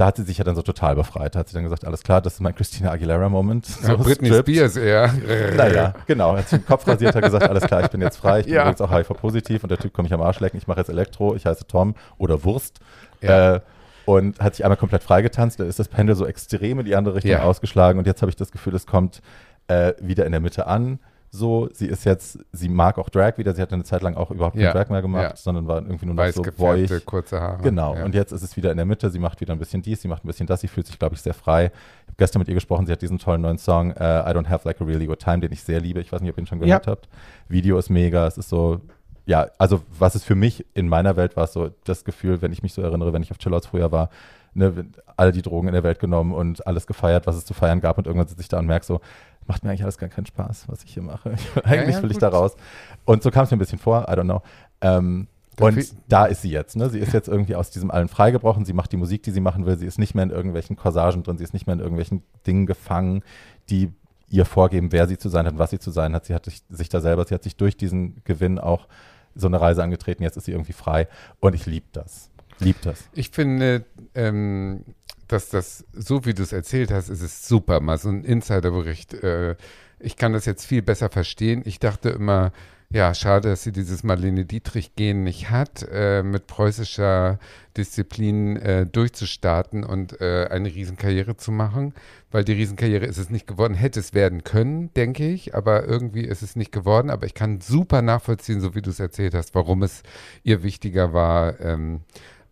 da 0.00 0.06
hat 0.06 0.16
sie 0.16 0.22
sich 0.22 0.38
ja 0.38 0.44
dann 0.44 0.54
so 0.56 0.62
total 0.62 0.94
befreit. 0.96 1.34
Da 1.34 1.40
hat 1.40 1.48
sie 1.48 1.54
dann 1.54 1.64
gesagt, 1.64 1.84
alles 1.86 2.02
klar, 2.02 2.20
das 2.22 2.34
ist 2.34 2.40
mein 2.40 2.54
Christina 2.54 2.90
Aguilera-Moment. 2.90 3.68
Ja, 3.82 3.86
So 3.88 3.98
Britney 3.98 4.28
stripped. 4.28 4.48
Spears 4.48 4.76
eher. 4.76 5.12
Naja, 5.56 5.94
genau. 6.06 6.36
Hat 6.36 6.48
sich 6.48 6.58
den 6.60 6.66
Kopf 6.66 6.86
rasiert, 6.86 7.14
hat 7.14 7.22
gesagt, 7.22 7.48
alles 7.48 7.64
klar, 7.64 7.82
ich 7.82 7.88
bin 7.90 8.00
jetzt 8.00 8.16
frei, 8.16 8.40
ich 8.40 8.46
bin 8.46 8.54
Ja. 8.54 8.62
übrigens 8.62 8.80
auch 8.80 8.90
HIV-positiv 8.90 9.62
und 9.62 9.68
der 9.70 9.78
Typ 9.78 9.92
kann 9.94 10.04
mich 10.04 10.14
am 10.14 10.22
Arsch 10.22 10.40
lecken, 10.40 10.56
ich 10.56 10.66
mache 10.66 10.78
jetzt 10.80 10.88
Elektro, 10.88 11.34
ich 11.34 11.44
heiße 11.46 11.66
Tom 11.66 11.94
oder 12.18 12.42
Wurst. 12.44 12.80
Ja. 13.20 13.56
Äh, 13.56 13.60
und 14.06 14.40
hat 14.40 14.54
sich 14.56 14.64
einmal 14.64 14.78
komplett 14.78 15.02
freigetanzt, 15.02 15.60
dann 15.60 15.68
ist 15.68 15.78
das 15.78 15.88
Pendel 15.88 16.16
so 16.16 16.26
extrem 16.26 16.80
in 16.80 16.86
die 16.86 16.96
andere 16.96 17.16
Richtung 17.16 17.32
Ja. 17.32 17.42
ausgeschlagen 17.42 17.98
und 17.98 18.06
jetzt 18.06 18.22
habe 18.22 18.30
ich 18.30 18.36
das 18.36 18.50
Gefühl, 18.50 18.74
es 18.74 18.86
kommt 18.86 19.20
äh, 19.68 19.92
wieder 20.00 20.24
in 20.26 20.32
der 20.32 20.40
Mitte 20.40 20.66
an. 20.66 20.98
So, 21.32 21.68
sie 21.72 21.86
ist 21.86 22.04
jetzt, 22.04 22.40
sie 22.50 22.68
mag 22.68 22.98
auch 22.98 23.08
Drag 23.08 23.38
wieder, 23.38 23.54
sie 23.54 23.62
hat 23.62 23.72
eine 23.72 23.84
Zeit 23.84 24.02
lang 24.02 24.16
auch 24.16 24.32
überhaupt 24.32 24.56
kein 24.56 24.64
Ja. 24.64 24.72
Drag 24.72 24.88
mehr 24.90 25.00
gemacht, 25.00 25.30
Ja. 25.30 25.36
sondern 25.36 25.68
war 25.68 25.76
irgendwie 25.80 26.06
nur 26.06 26.16
noch 26.16 26.22
Weiß 26.24 26.34
so 26.34 26.42
gefärbte, 26.42 27.00
kurze 27.02 27.40
Haare. 27.40 27.62
Genau, 27.62 27.94
Ja. 27.94 28.04
und 28.04 28.16
jetzt 28.16 28.32
ist 28.32 28.42
es 28.42 28.56
wieder 28.56 28.72
in 28.72 28.76
der 28.76 28.84
Mitte. 28.86 29.08
Sie 29.10 29.20
macht 29.20 29.40
wieder 29.40 29.52
ein 29.52 29.58
bisschen 29.60 29.80
dies, 29.80 30.02
sie 30.02 30.08
macht 30.08 30.24
ein 30.24 30.26
bisschen 30.26 30.48
das. 30.48 30.60
Sie 30.60 30.66
fühlt 30.66 30.88
sich, 30.88 30.98
glaube 30.98 31.14
ich, 31.14 31.20
sehr 31.22 31.32
frei. 31.34 31.66
Ich 31.66 31.70
habe 32.08 32.16
gestern 32.18 32.40
mit 32.40 32.48
ihr 32.48 32.54
gesprochen. 32.54 32.84
Sie 32.86 32.90
hat 32.92 33.00
diesen 33.00 33.18
tollen 33.18 33.42
neuen 33.42 33.58
Song, 33.58 33.92
äh, 33.92 33.94
I 34.28 34.34
Don't 34.34 34.48
Have 34.48 34.66
Like 34.66 34.80
a 34.80 34.84
Really 34.84 35.06
Good 35.06 35.20
Time, 35.20 35.38
den 35.38 35.52
ich 35.52 35.62
sehr 35.62 35.80
liebe. 35.80 36.00
Ich 36.00 36.10
weiß 36.10 36.20
nicht, 36.20 36.30
ob 36.32 36.36
ihr 36.36 36.42
ihn 36.42 36.46
schon 36.48 36.58
gehört 36.58 36.88
habt. 36.88 37.08
Video 37.48 37.78
ist 37.78 37.90
mega. 37.90 38.26
Es 38.26 38.36
ist 38.36 38.48
so, 38.48 38.80
ja, 39.24 39.46
also 39.56 39.82
was 39.96 40.16
es 40.16 40.24
für 40.24 40.34
mich 40.34 40.66
in 40.74 40.88
meiner 40.88 41.14
Welt 41.16 41.36
war, 41.36 41.46
so 41.46 41.70
das 41.84 42.04
Gefühl, 42.04 42.42
wenn 42.42 42.50
ich 42.52 42.64
mich 42.64 42.72
so 42.72 42.82
erinnere, 42.82 43.12
wenn 43.12 43.22
ich 43.22 43.30
auf 43.30 43.38
Chillouts 43.38 43.68
früher 43.68 43.92
war, 43.92 44.10
ne, 44.54 44.86
alle 45.16 45.32
die 45.32 45.42
Drogen 45.42 45.68
in 45.68 45.74
der 45.74 45.82
Welt 45.82 45.98
genommen 45.98 46.32
und 46.32 46.66
alles 46.66 46.86
gefeiert, 46.86 47.26
was 47.26 47.36
es 47.36 47.44
zu 47.44 47.54
feiern 47.54 47.80
gab. 47.80 47.98
Und 47.98 48.06
irgendwann 48.06 48.28
sitze 48.28 48.42
ich 48.42 48.48
da 48.48 48.58
und 48.58 48.66
merke 48.66 48.86
so, 48.86 49.00
macht 49.46 49.64
mir 49.64 49.70
eigentlich 49.70 49.82
alles 49.82 49.98
gar 49.98 50.08
keinen 50.08 50.26
Spaß, 50.26 50.68
was 50.68 50.84
ich 50.84 50.94
hier 50.94 51.02
mache. 51.02 51.34
eigentlich 51.64 51.96
ja, 51.96 52.02
will 52.02 52.10
ich 52.10 52.18
da 52.18 52.28
raus. 52.28 52.56
Und 53.04 53.22
so 53.22 53.30
kam 53.30 53.44
es 53.44 53.50
mir 53.50 53.56
ein 53.56 53.60
bisschen 53.60 53.78
vor, 53.78 54.06
I 54.08 54.12
don't 54.12 54.24
know. 54.24 54.42
Ähm, 54.80 55.28
und 55.58 55.94
da 56.08 56.26
ist 56.26 56.42
sie 56.42 56.50
jetzt. 56.50 56.76
Ne? 56.76 56.88
Sie 56.88 56.98
ist 56.98 57.12
jetzt 57.12 57.28
irgendwie 57.28 57.54
aus 57.54 57.70
diesem 57.70 57.90
allen 57.90 58.08
freigebrochen. 58.08 58.64
Sie 58.64 58.72
macht 58.72 58.92
die 58.92 58.96
Musik, 58.96 59.22
die 59.22 59.30
sie 59.30 59.40
machen 59.40 59.66
will. 59.66 59.76
Sie 59.76 59.86
ist 59.86 59.98
nicht 59.98 60.14
mehr 60.14 60.24
in 60.24 60.30
irgendwelchen 60.30 60.76
Corsagen 60.76 61.22
drin. 61.22 61.36
Sie 61.36 61.44
ist 61.44 61.52
nicht 61.52 61.66
mehr 61.66 61.74
in 61.74 61.80
irgendwelchen 61.80 62.22
Dingen 62.46 62.66
gefangen, 62.66 63.22
die 63.68 63.92
ihr 64.28 64.46
vorgeben, 64.46 64.92
wer 64.92 65.06
sie 65.06 65.18
zu 65.18 65.28
sein 65.28 65.44
hat 65.44 65.54
und 65.54 65.58
was 65.58 65.70
sie 65.70 65.78
zu 65.78 65.90
sein 65.90 66.14
hat. 66.14 66.24
Sie 66.24 66.34
hat 66.34 66.44
sich, 66.44 66.62
sich 66.70 66.88
da 66.88 67.00
selber, 67.00 67.26
sie 67.26 67.34
hat 67.34 67.42
sich 67.42 67.56
durch 67.56 67.76
diesen 67.76 68.22
Gewinn 68.24 68.58
auch 68.58 68.86
so 69.34 69.48
eine 69.48 69.60
Reise 69.60 69.82
angetreten. 69.82 70.22
Jetzt 70.22 70.36
ist 70.36 70.44
sie 70.44 70.52
irgendwie 70.52 70.72
frei. 70.72 71.08
Und 71.40 71.54
ich 71.54 71.66
liebe 71.66 71.86
das. 71.92 72.29
Lieb 72.60 72.76
das. 72.82 73.04
Ich 73.12 73.30
finde, 73.30 73.84
ähm, 74.14 74.84
dass 75.28 75.48
das, 75.48 75.84
so 75.92 76.24
wie 76.24 76.34
du 76.34 76.42
es 76.42 76.52
erzählt 76.52 76.90
hast, 76.90 77.08
ist 77.08 77.22
es 77.22 77.46
super. 77.46 77.80
Mal 77.80 77.98
so 77.98 78.08
ein 78.08 78.24
Insiderbericht. 78.24 79.14
Äh, 79.14 79.56
ich 79.98 80.16
kann 80.16 80.32
das 80.32 80.46
jetzt 80.46 80.66
viel 80.66 80.82
besser 80.82 81.08
verstehen. 81.10 81.62
Ich 81.64 81.78
dachte 81.78 82.10
immer, 82.10 82.52
ja, 82.92 83.14
schade, 83.14 83.50
dass 83.50 83.62
sie 83.62 83.70
dieses 83.70 84.02
Marlene 84.02 84.44
Dietrich-Gen 84.44 85.22
nicht 85.22 85.48
hat, 85.50 85.86
äh, 85.92 86.24
mit 86.24 86.48
preußischer 86.48 87.38
Disziplin 87.76 88.56
äh, 88.56 88.84
durchzustarten 88.84 89.84
und 89.84 90.20
äh, 90.20 90.48
eine 90.50 90.74
Riesenkarriere 90.74 91.36
zu 91.36 91.52
machen, 91.52 91.94
weil 92.32 92.42
die 92.42 92.54
Riesenkarriere 92.54 93.06
ist 93.06 93.18
es 93.18 93.30
nicht 93.30 93.46
geworden. 93.46 93.74
Hätte 93.74 94.00
es 94.00 94.12
werden 94.12 94.42
können, 94.42 94.92
denke 94.94 95.28
ich, 95.28 95.54
aber 95.54 95.84
irgendwie 95.86 96.24
ist 96.24 96.42
es 96.42 96.56
nicht 96.56 96.72
geworden. 96.72 97.10
Aber 97.10 97.26
ich 97.26 97.34
kann 97.34 97.60
super 97.60 98.02
nachvollziehen, 98.02 98.60
so 98.60 98.74
wie 98.74 98.82
du 98.82 98.90
es 98.90 98.98
erzählt 98.98 99.34
hast, 99.34 99.54
warum 99.54 99.84
es 99.84 100.02
ihr 100.42 100.64
wichtiger 100.64 101.12
war, 101.12 101.60
ähm, 101.60 102.00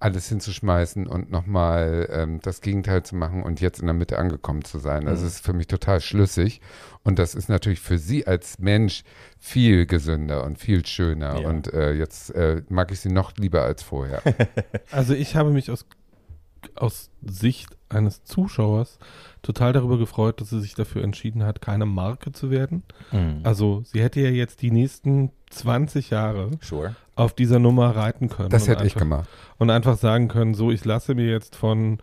alles 0.00 0.28
hinzuschmeißen 0.28 1.06
und 1.06 1.30
nochmal 1.30 2.08
ähm, 2.12 2.40
das 2.40 2.60
Gegenteil 2.60 3.02
zu 3.02 3.16
machen 3.16 3.42
und 3.42 3.60
jetzt 3.60 3.80
in 3.80 3.86
der 3.86 3.94
Mitte 3.94 4.18
angekommen 4.18 4.64
zu 4.64 4.78
sein. 4.78 5.08
Also 5.08 5.22
Mhm. 5.22 5.26
es 5.28 5.34
ist 5.34 5.44
für 5.44 5.52
mich 5.52 5.66
total 5.66 6.00
schlüssig. 6.00 6.60
Und 7.02 7.18
das 7.18 7.34
ist 7.34 7.48
natürlich 7.48 7.80
für 7.80 7.98
sie 7.98 8.26
als 8.26 8.58
Mensch 8.58 9.02
viel 9.38 9.86
gesünder 9.86 10.44
und 10.44 10.58
viel 10.58 10.86
schöner. 10.86 11.40
Ja. 11.40 11.48
Und 11.48 11.72
äh, 11.72 11.92
jetzt 11.94 12.30
äh, 12.34 12.62
mag 12.68 12.92
ich 12.92 13.00
sie 13.00 13.08
noch 13.10 13.32
lieber 13.36 13.62
als 13.62 13.82
vorher. 13.82 14.22
Also 14.90 15.14
ich 15.14 15.34
habe 15.36 15.50
mich 15.50 15.70
aus, 15.70 15.84
aus 16.74 17.10
Sicht 17.22 17.76
eines 17.88 18.22
Zuschauers 18.24 18.98
total 19.42 19.72
darüber 19.72 19.98
gefreut, 19.98 20.40
dass 20.40 20.50
sie 20.50 20.60
sich 20.60 20.74
dafür 20.74 21.02
entschieden 21.02 21.42
hat, 21.42 21.60
keine 21.62 21.86
Marke 21.86 22.32
zu 22.32 22.50
werden. 22.50 22.82
Also 23.44 23.82
sie 23.84 24.02
hätte 24.02 24.20
ja 24.20 24.28
jetzt 24.30 24.60
die 24.62 24.70
nächsten 24.70 25.30
20 25.50 26.10
Jahre 26.10 26.50
sure. 26.60 26.94
auf 27.14 27.34
dieser 27.34 27.58
Nummer 27.58 27.94
reiten 27.96 28.28
können. 28.28 28.50
Das 28.50 28.68
hätte 28.68 28.84
ich 28.84 28.94
einfach, 28.94 29.00
gemacht. 29.00 29.28
Und 29.58 29.70
einfach 29.70 29.96
sagen 29.96 30.28
können, 30.28 30.54
so 30.54 30.70
ich 30.70 30.84
lasse 30.84 31.14
mir 31.14 31.26
jetzt 31.30 31.56
von 31.56 31.98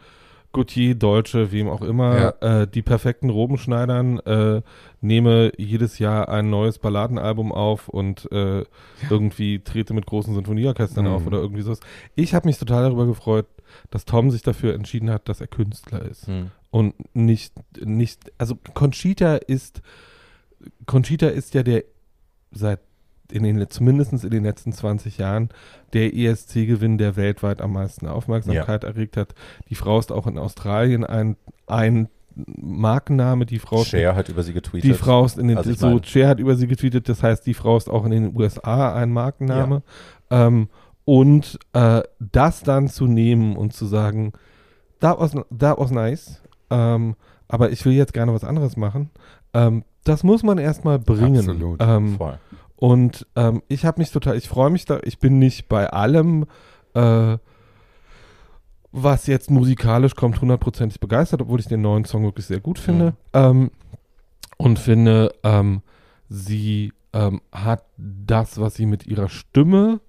Gautier, 0.53 0.95
Deutsche, 0.95 1.51
wem 1.51 1.67
auch 1.67 1.81
immer, 1.81 2.41
äh, 2.41 2.65
die 2.65 2.81
perfekten 2.81 3.29
Robenschneidern, 3.29 4.19
äh, 4.19 4.61
nehme 5.01 5.51
jedes 5.57 5.99
Jahr 5.99 6.29
ein 6.29 6.49
neues 6.49 6.79
Balladenalbum 6.79 7.51
auf 7.51 7.89
und 7.89 8.31
äh, 8.31 8.63
irgendwie 9.09 9.59
trete 9.59 9.93
mit 9.93 10.05
großen 10.05 10.33
Sinfonieorchestern 10.33 11.05
Mhm. 11.07 11.11
auf 11.11 11.27
oder 11.27 11.39
irgendwie 11.39 11.61
sowas. 11.61 11.81
Ich 12.15 12.33
habe 12.33 12.47
mich 12.47 12.57
total 12.57 12.83
darüber 12.83 13.05
gefreut, 13.05 13.47
dass 13.91 14.05
Tom 14.05 14.31
sich 14.31 14.43
dafür 14.43 14.75
entschieden 14.75 15.09
hat, 15.09 15.27
dass 15.27 15.41
er 15.41 15.47
Künstler 15.47 16.03
ist 16.03 16.27
Hm. 16.27 16.51
und 16.71 16.93
nicht, 17.13 17.53
nicht, 17.83 18.31
also 18.37 18.55
Conchita 18.73 19.35
ist, 19.35 19.81
Conchita 20.85 21.27
ist 21.27 21.53
ja 21.53 21.63
der 21.63 21.83
seit 22.51 22.79
in 23.32 23.43
den, 23.43 23.69
zumindest 23.69 24.13
in 24.23 24.30
den 24.30 24.43
letzten 24.43 24.71
20 24.71 25.17
Jahren 25.17 25.49
der 25.93 26.13
ESC-Gewinn, 26.15 26.97
der 26.97 27.15
weltweit 27.15 27.61
am 27.61 27.73
meisten 27.73 28.07
Aufmerksamkeit 28.07 28.84
erregt 28.84 29.17
hat. 29.17 29.34
Die 29.69 29.76
Frau 29.76 29.97
ist 29.99 30.11
auch 30.11 30.28
in 30.28 30.38
Australien 30.38 31.03
ein, 31.03 31.36
ein 31.67 32.07
Markenname, 32.36 33.45
die 33.45 33.59
Frau 33.59 33.84
Cher 33.84 34.15
hat 34.15 34.30
über 34.30 34.43
sie 34.43 34.53
getweetet. 34.53 34.89
die 34.89 34.93
Frau 34.93 35.26
ist 35.26 35.38
in 35.38 35.47
den, 35.47 35.57
Also 35.57 35.73
so, 35.73 35.88
meine- 35.88 36.03
Cher 36.03 36.28
hat 36.28 36.39
über 36.39 36.55
sie 36.55 36.67
getweetet, 36.67 37.07
das 37.09 37.23
heißt, 37.23 37.45
die 37.45 37.53
Frau 37.53 37.78
ist 37.78 37.89
auch 37.89 38.05
in 38.05 38.11
den 38.11 38.36
USA 38.36 38.93
ein 38.93 39.11
Markenname. 39.11 39.84
Ähm, 40.30 40.67
und 41.05 41.59
äh, 41.73 42.01
das 42.19 42.63
dann 42.63 42.88
zu 42.89 43.07
nehmen 43.07 43.55
und 43.55 43.73
zu 43.73 43.86
sagen, 43.86 44.34
that 44.99 45.19
was, 45.19 45.32
that 45.57 45.78
was 45.78 45.91
nice, 45.91 46.41
ähm, 46.71 47.15
aber 47.47 47.69
ich 47.71 47.86
will 47.86 47.93
jetzt 47.93 48.13
gerne 48.13 48.34
was 48.34 48.43
anderes 48.43 48.76
machen, 48.76 49.11
ähm, 49.53 49.84
das 50.03 50.23
muss 50.23 50.43
man 50.43 50.57
erstmal 50.57 50.99
bringen. 50.99 51.38
Absolut. 51.38 51.82
Ähm, 51.82 52.15
Voll. 52.17 52.38
Und 52.76 53.26
ähm, 53.36 53.61
ich 53.67 53.86
habe 53.86 53.99
mich 53.99 54.11
total, 54.11 54.38
ich 54.38 54.49
freue 54.49 54.69
mich 54.69 54.86
da, 54.86 54.99
ich 55.03 55.19
bin 55.19 55.39
nicht 55.39 55.69
bei 55.69 55.89
allem 55.89 56.45
äh, 56.93 57.38
was 58.97 59.28
jetzt 59.28 59.51
musikalisch 59.51 60.15
kommt, 60.15 60.39
hundertprozentig 60.39 61.01
begeistert, 61.01 61.41
obwohl 61.41 61.59
ich 61.59 61.67
den 61.67 61.82
neuen 61.82 62.05
Song 62.05 62.23
wirklich 62.23 62.45
sehr 62.45 62.61
gut 62.61 62.80
finde. 62.80 63.07
Mhm. 63.07 63.11
Ähm, 63.34 63.71
und 64.57 64.80
finde, 64.80 65.34
ähm, 65.43 65.82
sie 66.30 66.93
ähm, 67.11 67.41
hat 67.51 67.84
das, 67.97 68.57
was 68.57 68.76
sie 68.76 68.86
mit 68.86 69.05
ihrer 69.05 69.28
Stimme 69.28 69.99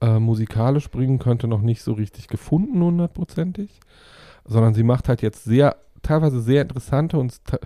äh, 0.00 0.18
musikalisch 0.18 0.90
bringen 0.90 1.18
könnte, 1.18 1.48
noch 1.48 1.60
nicht 1.60 1.82
so 1.82 1.92
richtig 1.92 2.28
gefunden, 2.28 2.82
hundertprozentig. 2.82 3.78
Sondern 4.46 4.72
sie 4.72 4.84
macht 4.84 5.10
halt 5.10 5.20
jetzt 5.20 5.44
sehr, 5.44 5.76
teilweise 6.02 6.40
sehr 6.40 6.62
interessante 6.62 7.18
und 7.18 7.44
te 7.44 7.60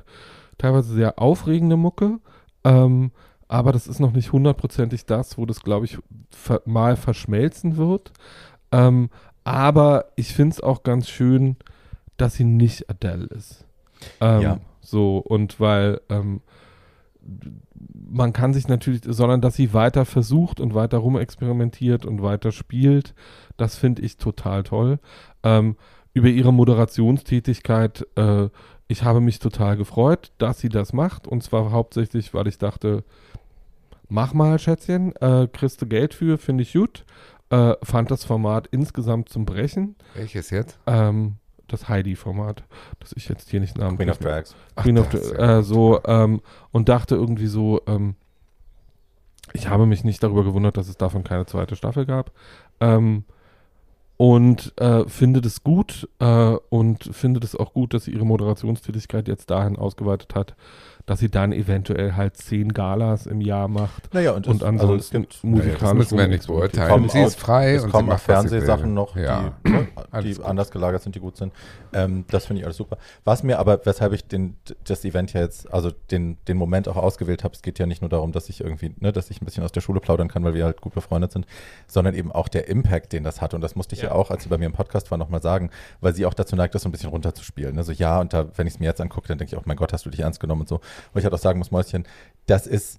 teilweise 0.59 0.93
sehr 0.93 1.21
aufregende 1.21 1.77
Mucke. 1.77 2.19
Ähm, 2.65 3.13
aber 3.49 3.73
das 3.73 3.87
ist 3.87 3.99
noch 3.99 4.13
nicht 4.13 4.33
hundertprozentig 4.33 5.07
das, 5.07 5.39
wo 5.39 5.47
das, 5.47 5.63
glaube 5.63 5.87
ich, 5.87 5.99
ver 6.31 6.63
mal 6.67 6.97
verschmelzen 6.97 7.77
wird. 7.77 8.13
Ähm, 8.71 9.09
aber 9.45 10.07
ich 10.17 10.35
finde 10.35 10.55
es 10.55 10.61
auch 10.61 10.83
ganz 10.83 11.09
schön, 11.09 11.57
dass 12.19 12.35
sie 12.35 12.45
nicht 12.45 12.91
Adele 12.91 13.25
ist. 13.27 13.65
Ähm, 14.21 14.43
Ja. 14.43 14.61
So, 14.81 15.19
und 15.19 15.61
weil 15.61 16.01
ähm, 16.09 16.41
man 18.11 18.33
kann 18.33 18.55
sich 18.55 18.69
natürlich, 18.69 19.03
sondern 19.05 19.41
dass 19.41 19.55
sie 19.55 19.75
weiter 19.75 20.05
versucht 20.05 20.61
und 20.61 20.75
weiter 20.75 20.99
rumexperimentiert 20.99 22.07
und 22.07 22.23
weiter 22.23 22.53
spielt, 22.53 23.15
das 23.57 23.77
finde 23.77 24.03
ich 24.03 24.17
total 24.17 24.63
toll. 24.63 24.99
Ähm, 25.43 25.77
über 26.15 26.29
ihre 26.29 26.53
Moderationstätigkeit, 26.53 28.07
äh, 28.17 28.49
ich 28.89 29.03
habe 29.03 29.21
mich 29.21 29.39
total 29.39 29.77
gefreut, 29.77 30.33
dass 30.39 30.59
sie 30.59 30.71
das 30.71 30.93
macht. 30.93 31.27
Und 31.27 31.43
zwar 31.43 31.71
hauptsächlich, 31.71 32.33
weil 32.33 32.49
ich 32.49 32.59
dachte, 32.59 33.05
mach 34.09 34.33
mal, 34.33 34.59
Schätzchen, 34.59 35.15
äh, 35.17 35.47
kriegst 35.53 35.81
du 35.83 35.87
Geld 35.87 36.15
für, 36.15 36.39
finde 36.39 36.63
ich 36.63 36.73
gut. 36.73 37.05
Äh, 37.51 37.75
fand 37.83 38.11
das 38.11 38.25
Format 38.25 38.67
insgesamt 38.71 39.29
zum 39.29 39.45
Brechen. 39.45 39.95
Welches 40.15 40.51
jetzt? 40.51 40.79
Ähm, 40.87 41.37
das 41.69 41.89
Heidi-Format, 41.89 42.65
das 42.99 43.13
ich 43.15 43.29
jetzt 43.29 43.51
hier 43.51 43.61
nicht 43.61 43.77
namentlich 43.77 44.09
Queen 44.09 44.11
of 44.11 44.19
Drags. 44.19 44.57
Queen 44.77 44.99
of 44.99 45.13
ja. 45.13 45.59
äh, 45.59 45.63
so 45.63 46.01
ähm, 46.05 46.41
und 46.73 46.89
dachte 46.89 47.15
irgendwie 47.15 47.47
so, 47.47 47.83
ähm, 47.87 48.15
ich 49.53 49.69
habe 49.69 49.87
mich 49.87 50.03
nicht 50.03 50.23
darüber 50.23 50.45
gewundert, 50.45 50.77
dass 50.79 50.89
es 50.89 50.97
davon 50.97 51.25
keine 51.25 51.47
zweite 51.47 51.77
Staffel 51.77 52.07
gab. 52.07 52.33
Ähm, 52.81 53.25
und 54.19 54.73
äh, 54.81 55.09
finde 55.09 55.41
das 55.41 55.63
gut 55.63 56.09
äh, 56.19 56.57
und 56.69 57.09
finde 57.13 57.39
das 57.41 57.55
auch 57.55 57.73
gut, 57.73 57.95
dass 57.95 58.05
sie 58.05 58.11
ihre 58.11 58.27
Moderationstätigkeit 58.27 59.29
jetzt 59.29 59.49
dahin 59.49 59.77
ausgeweitet 59.77 60.35
hat, 60.35 60.57
dass 61.09 61.21
sie 61.21 61.31
dann 61.31 61.53
eventuell 61.53 62.13
halt 62.15 62.37
zehn 62.37 62.73
Galas 62.75 63.27
im 63.27 63.41
Jahr 63.41 63.67
macht 63.67 64.13
Naja, 64.13 64.33
und, 64.33 64.47
und 64.47 64.57
es, 64.57 64.63
ansonsten 64.63 64.81
also 64.87 64.95
es 64.97 65.11
gibt, 65.11 65.43
musikalisch. 65.45 65.81
das 65.81 65.95
müssen 65.95 66.19
wir 66.19 66.29
nicht 66.29 66.47
rumexperimentiert. 66.47 66.47
beurteilen. 66.47 66.91
kommen 66.91 67.09
sie 67.09 67.21
ist 67.23 67.35
auch- 67.37 67.41
frei 67.41 67.75
es 67.75 67.85
und 67.85 67.91
kommen 67.93 68.13
auch 68.13 68.19
Fernsehsachen 68.21 68.93
noch, 68.95 69.17
Ja. 69.17 69.55
die, 69.67 69.71
ne, 69.71 69.89
die 70.23 70.35
gut. 70.35 70.45
anders 70.45 70.71
gelagert 70.71 71.03
sind, 71.03 71.15
die 71.15 71.21
gut 71.21 71.37
sind. 71.39 71.53
Ähm, 71.95 72.25
das 72.31 72.45
finde 72.45 72.61
ich 72.61 72.67
alles 72.67 72.77
super. 72.77 72.99
Was 73.25 73.43
mir 73.43 73.59
aber, 73.59 73.85
weshalb 73.87 74.13
ich 74.13 74.27
den, 74.27 74.57
das 74.85 75.05
Event 75.07 75.33
ja 75.33 75.41
jetzt, 75.41 75.73
also 75.73 75.91
den, 76.11 76.37
den 76.47 76.59
Moment 76.59 76.87
auch 76.89 76.97
ausgewählt 76.97 77.43
habe, 77.43 77.55
es 77.55 77.63
geht 77.63 77.79
ja 77.79 77.87
nicht 77.87 78.03
nur 78.03 78.11
darum, 78.11 78.33
dass 78.33 78.51
ich 78.51 78.61
irgendwie, 78.61 78.95
ne, 79.01 79.11
dass 79.11 79.31
ich 79.31 79.41
ein 79.41 79.47
bisschen 79.47 79.65
aus 79.65 79.73
der 79.73 79.81
Schule 79.81 80.01
plaudern 80.01 80.29
kann, 80.29 80.45
weil 80.45 80.53
wir 80.53 80.67
halt 80.67 80.83
gut 80.83 80.93
befreundet 80.93 81.33
sind, 81.33 81.47
sondern 81.87 82.15
eben 82.15 82.31
auch 82.31 82.49
der 82.49 82.69
Impact, 82.69 83.15
den 83.15 83.25
das 83.25 83.41
hat. 83.41 83.55
Und 83.55 83.63
das 83.63 83.75
musste 83.75 83.95
ich 83.95 84.03
ja, 84.03 84.09
Ja. 84.09 84.15
auch, 84.15 84.31
als 84.31 84.43
sie 84.43 84.51
bei 84.51 84.59
mir 84.59 84.67
im 84.67 84.73
Podcast 84.73 85.11
war, 85.11 85.17
nochmal 85.17 85.41
sagen, 85.41 85.71
weil 86.03 86.15
sie 86.15 86.27
auch 86.27 86.35
dazu 86.35 86.55
neigt, 86.55 86.75
das 86.75 86.83
so 86.83 86.89
ein 86.91 86.93
bisschen 86.93 87.09
runterzuspielen. 87.09 87.79
Also 87.79 87.93
ja, 87.93 88.21
und 88.21 88.35
da, 88.35 88.47
wenn 88.57 88.67
ich 88.67 88.75
es 88.75 88.81
mir 88.81 88.87
jetzt 88.87 89.01
angucke, 89.01 89.27
dann 89.29 89.39
denke 89.39 89.55
ich 89.55 89.59
auch, 89.59 89.65
mein 89.65 89.77
Gott, 89.79 89.95
hast 89.95 90.05
du 90.05 90.11
dich 90.11 90.21
ernst 90.21 90.41
genommen 90.41 90.61
und 90.63 90.69
so. 90.69 90.81
Weil 91.13 91.21
ich 91.21 91.25
halt 91.25 91.35
auch 91.35 91.39
sagen 91.39 91.59
muss, 91.59 91.71
Mäuschen, 91.71 92.05
das 92.47 92.67
ist, 92.67 92.99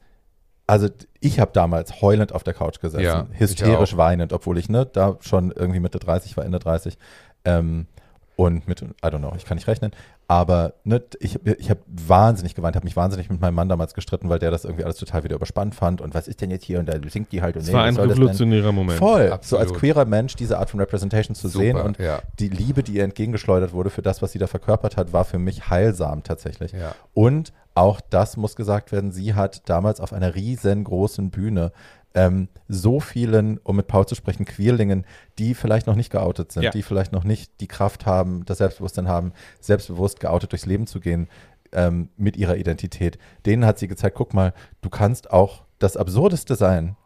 also 0.67 0.87
ich 1.19 1.39
habe 1.39 1.51
damals 1.53 2.01
heulend 2.01 2.33
auf 2.33 2.43
der 2.43 2.53
Couch 2.53 2.79
gesessen, 2.79 3.03
Ja, 3.03 3.27
hysterisch 3.31 3.97
weinend, 3.97 4.33
obwohl 4.33 4.57
ich 4.57 4.69
ne, 4.69 4.85
da 4.85 5.17
schon 5.21 5.51
irgendwie 5.51 5.79
Mitte 5.79 5.99
30 5.99 6.37
war, 6.37 6.45
Ende 6.45 6.59
30. 6.59 6.97
Ähm, 7.45 7.87
und 8.35 8.69
mit, 8.69 8.81
I 8.81 8.85
don't 9.03 9.17
know, 9.17 9.33
ich 9.35 9.43
kann 9.43 9.57
nicht 9.57 9.67
rechnen, 9.67 9.91
aber 10.29 10.75
ne, 10.83 11.01
ich, 11.19 11.43
ich 11.43 11.69
habe 11.71 11.81
wahnsinnig 11.87 12.53
geweint, 12.53 12.75
habe 12.75 12.85
mich 12.85 12.95
wahnsinnig 12.95 13.29
mit 13.29 13.41
meinem 13.41 13.55
Mann 13.55 13.67
damals 13.67 13.95
gestritten, 13.95 14.29
weil 14.29 14.37
der 14.39 14.51
das 14.51 14.63
irgendwie 14.63 14.85
alles 14.85 14.97
total 14.97 15.23
wieder 15.23 15.35
überspannt 15.35 15.73
fand 15.75 15.99
und 15.99 16.13
was 16.13 16.27
ist 16.27 16.39
denn 16.39 16.51
jetzt 16.51 16.63
hier 16.63 16.79
und 16.79 16.85
da 16.85 16.93
singt 17.09 17.31
die 17.31 17.41
halt 17.41 17.55
und 17.55 17.63
Es 17.63 17.67
nee, 17.67 17.73
war 17.73 17.83
ein 17.83 17.97
revolutionärer 17.97 18.71
Moment. 18.71 18.99
Voll, 18.99 19.27
so 19.27 19.33
Absolut. 19.33 19.67
als 19.67 19.73
queerer 19.73 20.05
Mensch 20.05 20.35
diese 20.35 20.59
Art 20.59 20.69
von 20.69 20.79
Representation 20.79 21.33
zu 21.33 21.47
Super, 21.47 21.65
sehen 21.65 21.77
und 21.77 21.97
ja. 21.97 22.19
die 22.37 22.47
Liebe, 22.47 22.83
die 22.83 22.93
ihr 22.93 23.03
entgegengeschleudert 23.03 23.73
wurde 23.73 23.89
für 23.89 24.03
das, 24.03 24.21
was 24.21 24.31
sie 24.31 24.39
da 24.39 24.45
verkörpert 24.47 24.95
hat, 24.97 25.11
war 25.11 25.25
für 25.25 25.39
mich 25.39 25.69
heilsam 25.69 26.23
tatsächlich. 26.23 26.71
Ja. 26.71 26.93
Und 27.13 27.51
auch 27.79 28.01
das 28.01 28.37
muss 28.37 28.55
gesagt 28.55 28.91
werden, 28.91 29.11
sie 29.11 29.33
hat 29.33 29.69
damals 29.69 29.99
auf 30.01 30.11
einer 30.13 30.35
riesengroßen 30.35 31.31
Bühne 31.31 31.71
ähm, 32.13 32.49
so 32.67 32.99
vielen, 32.99 33.57
um 33.59 33.75
mit 33.75 33.87
Paul 33.87 34.05
zu 34.05 34.15
sprechen, 34.15 34.45
Queerlingen, 34.45 35.05
die 35.37 35.53
vielleicht 35.53 35.87
noch 35.87 35.95
nicht 35.95 36.11
geoutet 36.11 36.51
sind, 36.51 36.63
Ja. 36.63 36.71
die 36.71 36.81
vielleicht 36.83 37.11
noch 37.13 37.23
nicht 37.23 37.61
die 37.61 37.67
Kraft 37.67 38.05
haben, 38.05 38.43
das 38.45 38.57
Selbstbewusstsein 38.57 39.07
haben, 39.07 39.31
selbstbewusst 39.61 40.19
geoutet 40.19 40.51
durchs 40.51 40.65
Leben 40.65 40.87
zu 40.87 40.99
gehen 40.99 41.27
ähm, 41.71 42.09
mit 42.17 42.35
ihrer 42.35 42.57
Identität. 42.57 43.17
Denen 43.45 43.65
hat 43.65 43.77
sie 43.79 43.87
gezeigt, 43.87 44.15
guck 44.17 44.33
mal, 44.33 44.53
du 44.81 44.89
kannst 44.89 45.31
auch 45.31 45.65
das 45.77 45.95
Absurdeste 45.97 46.55
sein, 46.55 46.97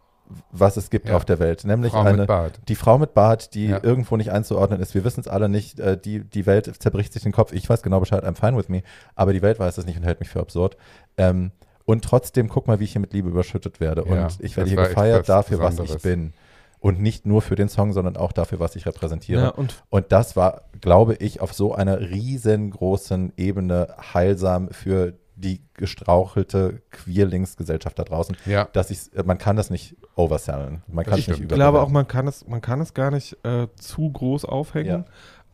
was 0.51 0.77
es 0.77 0.89
gibt 0.89 1.09
Ja. 1.09 1.15
auf 1.15 1.25
der 1.25 1.39
Welt, 1.39 1.63
nämlich 1.65 1.91
Frau 1.91 2.03
mit 2.03 2.13
eine, 2.13 2.25
Bart. 2.25 2.59
die 2.67 2.75
Frau 2.75 2.97
mit 2.97 3.13
Bart, 3.13 3.53
die 3.53 3.67
Ja. 3.67 3.79
irgendwo 3.83 4.17
nicht 4.17 4.31
einzuordnen 4.31 4.79
ist. 4.79 4.93
Wir 4.95 5.03
wissen 5.03 5.19
es 5.19 5.27
alle 5.27 5.49
nicht. 5.49 5.79
Äh, 5.79 5.97
die, 5.97 6.23
die 6.23 6.45
Welt 6.45 6.71
zerbricht 6.81 7.13
sich 7.13 7.23
den 7.23 7.31
Kopf. 7.31 7.53
Ich 7.53 7.69
weiß 7.69 7.81
genau 7.83 7.99
Bescheid, 7.99 8.23
I'm 8.23 8.35
fine 8.35 8.57
with 8.57 8.69
me. 8.69 8.81
Aber 9.15 9.33
die 9.33 9.41
Welt 9.41 9.59
weiß 9.59 9.77
es 9.77 9.85
nicht 9.85 9.97
und 9.97 10.03
hält 10.03 10.19
mich 10.19 10.29
für 10.29 10.39
absurd. 10.39 10.77
Ähm, 11.17 11.51
und 11.85 12.03
trotzdem, 12.03 12.47
guck 12.49 12.67
mal, 12.67 12.79
wie 12.79 12.85
ich 12.85 12.93
hier 12.93 13.01
mit 13.01 13.13
Liebe 13.13 13.29
überschüttet 13.29 13.79
werde. 13.79 14.05
Ja, 14.07 14.23
und 14.25 14.37
ich 14.39 14.55
werde 14.57 14.69
das 14.73 14.79
hier 14.79 14.87
gefeiert 14.89 15.27
dafür, 15.29 15.59
was 15.59 15.77
ich 15.79 15.97
bin. 16.01 16.33
Und 16.79 16.99
nicht 16.99 17.25
nur 17.25 17.41
für 17.41 17.55
den 17.55 17.69
Song, 17.69 17.93
sondern 17.93 18.17
auch 18.17 18.31
dafür, 18.33 18.59
was 18.59 18.75
ich 18.75 18.85
repräsentiere. 18.85 19.41
Ja, 19.41 19.49
und 19.49 19.83
Und 19.89 20.11
das 20.11 20.35
war, 20.35 20.63
glaube 20.81 21.15
ich, 21.15 21.39
auf 21.41 21.53
so 21.53 21.73
einer 21.73 21.99
riesengroßen 21.99 23.33
Ebene 23.37 23.87
heilsam 24.13 24.69
für 24.69 25.13
die 25.35 25.61
gestrauchelte 25.73 26.81
Queerlingsgesellschaft 26.91 27.97
da 27.97 28.03
draußen, 28.03 28.37
Ja. 28.45 28.65
dass 28.73 28.91
ich, 28.91 28.99
man 29.25 29.37
kann 29.37 29.55
das 29.55 29.69
nicht 29.69 29.95
oversellen. 30.15 30.83
Man 30.87 31.05
kann 31.05 31.19
es 31.19 31.27
nicht. 31.27 31.39
Ich 31.39 31.47
glaube 31.47 31.81
auch, 31.81 31.89
man 31.89 32.07
kann 32.07 32.27
es, 32.27 32.47
man 32.47 32.61
kann 32.61 32.79
es 32.81 32.93
gar 32.93 33.11
nicht 33.11 33.37
äh, 33.43 33.67
zu 33.75 34.11
groß 34.11 34.45
aufhängen, 34.45 35.05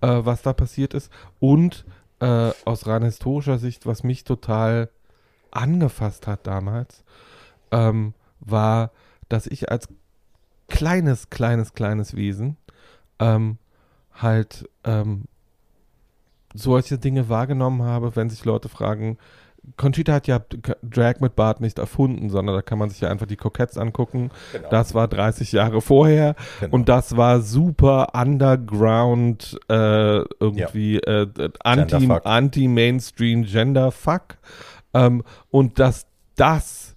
äh, 0.02 0.08
was 0.08 0.42
da 0.42 0.54
passiert 0.54 0.94
ist. 0.94 1.12
Und 1.40 1.86
äh, 2.20 2.52
aus 2.66 2.88
rein 2.88 3.04
historischer 3.04 3.58
Sicht, 3.58 3.86
was 3.86 4.04
mich 4.04 4.24
total 4.26 4.90
angefasst 5.52 6.28
hat 6.28 6.46
damals, 6.46 7.04
ähm, 7.72 8.14
war, 8.42 8.92
dass 9.30 9.48
ich 9.48 9.72
als 9.72 9.88
kleines, 10.68 11.30
kleines, 11.30 11.74
kleines 11.74 12.16
Wesen 12.16 12.58
ähm, 13.20 13.58
halt 14.14 14.70
ähm, 14.84 15.24
solche 16.54 16.98
Dinge 16.98 17.30
wahrgenommen 17.30 17.84
habe, 17.84 18.16
wenn 18.16 18.30
sich 18.30 18.44
Leute 18.46 18.70
fragen, 18.70 19.18
Conchita 19.78 20.14
hat 20.14 20.28
ja 20.28 20.40
Drag 20.84 21.20
mit 21.20 21.36
Bart 21.36 21.62
nicht 21.62 21.80
erfunden, 21.80 22.30
sondern 22.30 22.56
da 22.56 22.62
kann 22.62 22.78
man 22.80 22.90
sich 22.90 23.02
ja 23.02 23.10
einfach 23.10 23.26
die 23.28 23.36
Coquettes 23.38 23.78
angucken. 23.78 24.32
Genau. 24.52 24.70
Das 24.70 24.94
war 24.94 25.08
30 25.08 25.52
Jahre 25.52 25.82
vorher 25.82 26.36
Genau. 26.60 26.74
und 26.76 26.90
das 26.90 27.16
war 27.18 27.42
super 27.42 28.10
underground 28.14 29.60
äh, 29.70 30.18
irgendwie 30.40 30.98
äh, 30.98 31.28
anti, 31.64 31.98
Genderfuck. 31.98 32.26
anti-Mainstream 32.26 33.44
Genderfuck. 33.44 34.38
Ähm, 34.94 35.24
und 35.50 35.80
dass 35.80 36.08
das 36.36 36.96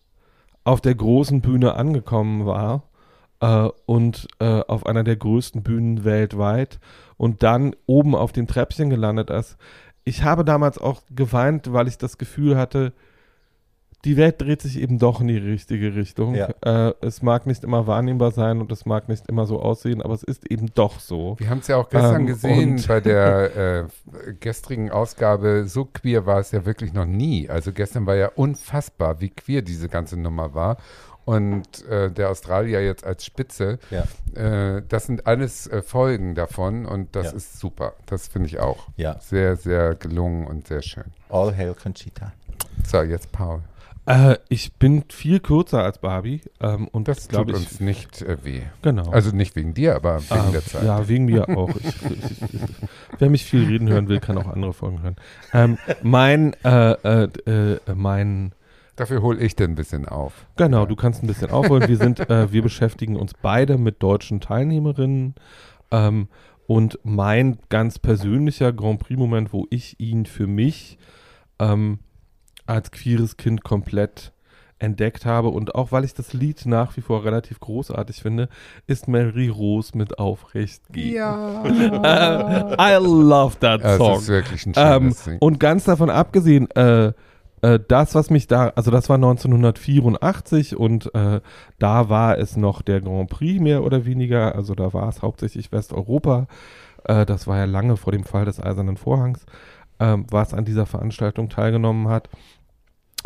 auf 0.64 0.80
der 0.80 0.94
großen 0.94 1.40
Bühne 1.40 1.74
angekommen 1.74 2.46
war 2.46 2.84
äh, 3.40 3.68
und 3.86 4.28
äh, 4.38 4.60
auf 4.66 4.86
einer 4.86 5.04
der 5.04 5.16
größten 5.16 5.62
Bühnen 5.62 6.04
weltweit 6.04 6.78
und 7.16 7.42
dann 7.42 7.74
oben 7.86 8.14
auf 8.14 8.32
dem 8.32 8.46
Treppchen 8.46 8.88
gelandet 8.90 9.30
ist. 9.30 9.56
Ich 10.04 10.22
habe 10.22 10.44
damals 10.44 10.78
auch 10.78 11.02
geweint, 11.10 11.72
weil 11.72 11.88
ich 11.88 11.98
das 11.98 12.18
Gefühl 12.18 12.56
hatte, 12.56 12.92
die 14.04 14.16
Welt 14.16 14.40
dreht 14.40 14.62
sich 14.62 14.80
eben 14.80 14.98
doch 14.98 15.20
in 15.20 15.28
die 15.28 15.38
richtige 15.38 15.94
Richtung. 15.94 16.34
Ja. 16.34 16.48
Äh, 16.62 16.94
es 17.02 17.22
mag 17.22 17.46
nicht 17.46 17.62
immer 17.62 17.86
wahrnehmbar 17.86 18.32
sein 18.32 18.60
und 18.60 18.72
es 18.72 18.84
mag 18.84 19.08
nicht 19.08 19.28
immer 19.28 19.46
so 19.46 19.60
aussehen, 19.60 20.02
aber 20.02 20.14
es 20.14 20.24
ist 20.24 20.50
eben 20.50 20.72
doch 20.74 20.98
so. 20.98 21.36
Wir 21.38 21.48
haben 21.48 21.58
es 21.58 21.68
ja 21.68 21.76
auch 21.76 21.88
gestern 21.88 22.22
Ähm, 22.22 22.26
gesehen 22.26 22.82
bei 22.88 23.00
der 23.00 23.56
äh, 24.26 24.32
gestrigen 24.40 24.90
Ausgabe. 24.90 25.66
So 25.68 25.84
queer 25.84 26.26
war 26.26 26.40
es 26.40 26.50
ja 26.50 26.64
wirklich 26.64 26.92
noch 26.92 27.06
nie. 27.06 27.48
Also 27.48 27.72
gestern 27.72 28.06
war 28.06 28.16
ja 28.16 28.30
unfassbar, 28.34 29.20
wie 29.20 29.30
queer 29.30 29.62
diese 29.62 29.88
ganze 29.88 30.18
Nummer 30.18 30.52
war. 30.52 30.78
Und 31.24 31.86
äh, 31.88 32.10
der 32.10 32.30
Australier 32.30 32.84
jetzt 32.84 33.04
als 33.04 33.24
Spitze, 33.24 33.78
Ja. 33.90 34.04
äh, 34.34 34.82
das 34.88 35.06
sind 35.06 35.26
alles 35.26 35.66
äh, 35.68 35.80
Folgen 35.82 36.34
davon 36.34 36.84
und 36.86 37.14
das 37.14 37.26
Ja. 37.26 37.32
ist 37.36 37.60
super. 37.60 37.92
Das 38.06 38.26
finde 38.28 38.48
ich 38.48 38.58
auch. 38.58 38.88
Ja. 38.96 39.18
Sehr, 39.20 39.56
sehr 39.56 39.94
gelungen 39.94 40.46
und 40.46 40.66
sehr 40.66 40.82
schön. 40.82 41.04
All 41.28 41.56
hail 41.56 41.74
Conchita. 41.80 42.32
So, 42.86 43.02
jetzt 43.02 43.30
Paul. 43.30 43.60
Äh, 44.04 44.36
ich 44.48 44.72
bin 44.74 45.04
viel 45.10 45.38
kürzer 45.38 45.84
als 45.84 45.98
Barbie 45.98 46.40
und 46.58 46.88
und 46.88 47.06
Das 47.06 47.28
tut 47.28 47.50
ich, 47.50 47.54
uns 47.54 47.78
nicht 47.78 48.20
äh, 48.22 48.44
weh. 48.44 48.62
Genau. 48.82 49.08
Also 49.12 49.30
nicht 49.30 49.54
wegen 49.54 49.74
dir, 49.74 49.94
aber 49.94 50.20
wegen 50.28 50.40
Ah, 50.40 50.50
der 50.50 50.64
Zeit. 50.64 50.82
Ja, 50.82 51.06
wegen 51.06 51.26
mir 51.26 51.48
auch. 51.48 51.68
Ich, 51.76 52.02
ich, 52.02 52.42
ich, 52.54 52.60
wer 53.20 53.30
mich 53.30 53.44
viel 53.44 53.64
reden 53.68 53.88
hören 53.88 54.08
will, 54.08 54.18
kann 54.18 54.36
auch 54.38 54.48
andere 54.48 54.72
Folgen 54.72 55.02
hören. 55.02 55.16
Ähm, 55.54 55.78
mein, 56.02 56.54
äh, 56.64 56.92
äh, 56.94 57.28
äh, 57.46 57.78
mein, 57.94 58.50
Dafür 58.96 59.22
hole 59.22 59.40
ich 59.40 59.56
den 59.56 59.72
ein 59.72 59.74
bisschen 59.74 60.06
auf. 60.06 60.46
genau, 60.56 60.84
du 60.86 60.96
kannst 60.96 61.22
ein 61.22 61.26
bisschen 61.26 61.50
aufholen. 61.50 61.88
Wir 61.88 61.96
sind, 61.96 62.20
äh, 62.30 62.52
wir 62.52 62.62
beschäftigen 62.62 63.16
uns 63.16 63.32
beide 63.40 63.78
mit 63.78 64.02
deutschen 64.02 64.40
Teilnehmerinnen 64.40 65.34
ähm, 65.90 66.28
Und 66.66 66.98
mein 67.02 67.58
ganz 67.70 67.98
persönlicher 67.98 68.72
Grand 68.72 69.00
Prix-Moment, 69.00 69.52
wo 69.52 69.66
ich 69.70 69.98
ihn 69.98 70.26
für 70.26 70.46
mich 70.46 70.98
ähm, 71.58 72.00
als 72.66 72.90
queeres 72.90 73.36
Kind 73.36 73.64
komplett 73.64 74.32
entdeckt 74.78 75.26
habe 75.26 75.48
und 75.48 75.74
auch 75.76 75.92
weil 75.92 76.04
ich 76.04 76.12
das 76.14 76.32
Lied 76.32 76.66
nach 76.66 76.96
wie 76.96 77.02
vor 77.02 77.24
relativ 77.24 77.60
großartig 77.60 78.20
finde, 78.20 78.48
ist 78.88 79.06
Mary 79.06 79.48
Rose 79.48 79.96
mit 79.96 80.18
Aufrecht 80.18 80.82
gehen. 80.92 81.14
Ja. 81.14 81.64
Äh, 81.64 82.74
I 82.98 82.98
love 83.00 83.56
that 83.60 83.80
song. 83.96 84.18
ist 84.18 84.28
wirklich 84.28 84.66
ein 84.66 84.72
Ähm, 84.76 85.02
schönes 85.02 85.24
Ding. 85.24 85.38
und 85.38 85.60
ganz 85.60 85.84
davon 85.84 86.10
abgesehen, 86.10 86.68
äh, 86.72 87.12
äh, 87.62 87.78
das, 87.86 88.14
was 88.14 88.28
mich 88.28 88.46
da, 88.48 88.68
also 88.74 88.90
das 88.90 89.08
war 89.08 89.16
1984 89.16 90.76
und 90.76 91.14
äh, 91.14 91.40
da 91.78 92.08
war 92.08 92.38
es 92.38 92.56
noch 92.56 92.82
der 92.82 93.00
Grand 93.00 93.30
Prix 93.30 93.60
mehr 93.60 93.84
oder 93.84 94.04
weniger, 94.04 94.54
also 94.54 94.74
da 94.74 94.92
war 94.92 95.08
es 95.08 95.22
hauptsächlich 95.22 95.72
Westeuropa, 95.72 96.48
äh, 97.04 97.24
das 97.24 97.46
war 97.46 97.58
ja 97.58 97.64
lange 97.64 97.96
vor 97.96 98.12
dem 98.12 98.24
Fall 98.24 98.44
des 98.44 98.60
Eisernen 98.60 98.96
Vorhangs, 98.96 99.46
ähm, 100.00 100.26
was 100.30 100.52
an 100.54 100.64
dieser 100.64 100.86
Veranstaltung 100.86 101.48
teilgenommen 101.48 102.08
hat. 102.08 102.28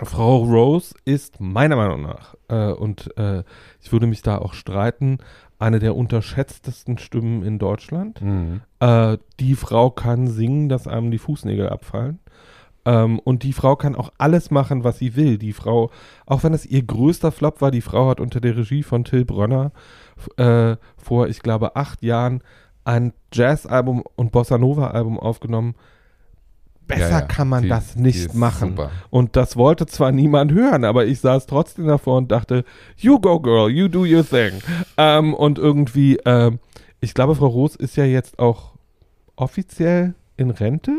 Frau 0.03 0.45
Rose 0.45 0.95
ist 1.07 1.41
meiner 1.41 1.77
Meinung 1.77 2.03
nach, 2.03 2.35
äh, 2.49 2.73
und 2.73 3.17
äh, 3.17 3.43
ich 3.81 3.91
würde 3.93 4.07
mich 4.07 4.21
da 4.21 4.37
auch 4.37 4.53
streiten, 4.53 5.19
eine 5.59 5.79
der 5.79 5.97
unterschätztesten 5.97 6.99
Stimmen 6.99 7.43
in 7.43 7.59
Deutschland. 7.59 8.21
Mhm. 8.21 8.61
Äh, 8.81 9.17
die 9.41 9.55
Frau 9.55 9.91
kann 9.91 10.27
singen, 10.27 10.69
dass 10.69 10.87
einem 10.87 11.11
die 11.11 11.19
Fußnägel 11.19 11.71
abfallen. 11.71 12.19
Ähm, 12.87 13.19
und 13.19 13.43
die 13.43 13.53
Frau 13.53 13.77
kann 13.77 13.95
auch 13.95 14.11
alles 14.17 14.51
machen, 14.51 14.83
was 14.85 14.99
sie 14.99 15.15
will. 15.17 15.37
Die 15.37 15.53
Frau, 15.53 15.91
auch 16.25 16.43
wenn 16.45 16.55
es 16.55 16.65
ihr 16.65 16.83
größter 16.83 17.33
Flop 17.33 17.61
war, 17.61 17.71
die 17.71 17.83
Frau 17.83 18.09
hat 18.09 18.21
unter 18.21 18.41
der 18.41 18.57
Regie 18.57 18.83
von 18.83 19.05
Till 19.05 19.25
Brönner 19.27 19.73
äh, 20.39 20.77
vor, 20.97 21.29
ich 21.29 21.41
glaube, 21.43 21.77
acht 21.77 22.03
Jahren 22.03 22.43
ein 22.85 23.13
Jazz-Album 23.33 24.05
und 24.15 24.31
Bossa 24.33 24.57
Nova-Album 24.57 25.19
aufgenommen. 25.19 25.75
Besser 26.87 27.11
Ja, 27.11 27.19
ja. 27.19 27.27
kann 27.27 27.49
man 27.49 27.65
Die- 27.65 27.69
das 27.69 27.97
nicht 27.97 28.33
machen. 28.35 28.71
Super. 28.77 28.91
Und 29.11 29.35
das 29.35 29.57
wollte 29.57 29.87
zwar 29.87 30.13
niemand 30.13 30.53
hören, 30.53 30.85
aber 30.85 31.05
ich 31.07 31.19
saß 31.19 31.47
trotzdem 31.47 31.89
davor 31.89 32.19
und 32.19 32.31
dachte, 32.31 32.65
you 32.97 33.19
go 33.19 33.41
girl, 33.41 33.69
you 33.69 33.89
do 33.89 34.03
your 34.03 34.25
thing. 34.25 34.53
Ähm, 34.97 35.35
und 35.35 35.59
irgendwie, 35.59 36.19
ähm, 36.25 36.61
ich 37.01 37.13
glaube, 37.13 37.35
Frau 37.35 37.49
Roos 37.49 37.75
ist 37.75 37.97
ja 37.97 38.05
jetzt 38.05 38.39
auch 38.39 38.75
offiziell 39.35 40.15
in 40.37 40.51
Rente, 40.51 40.93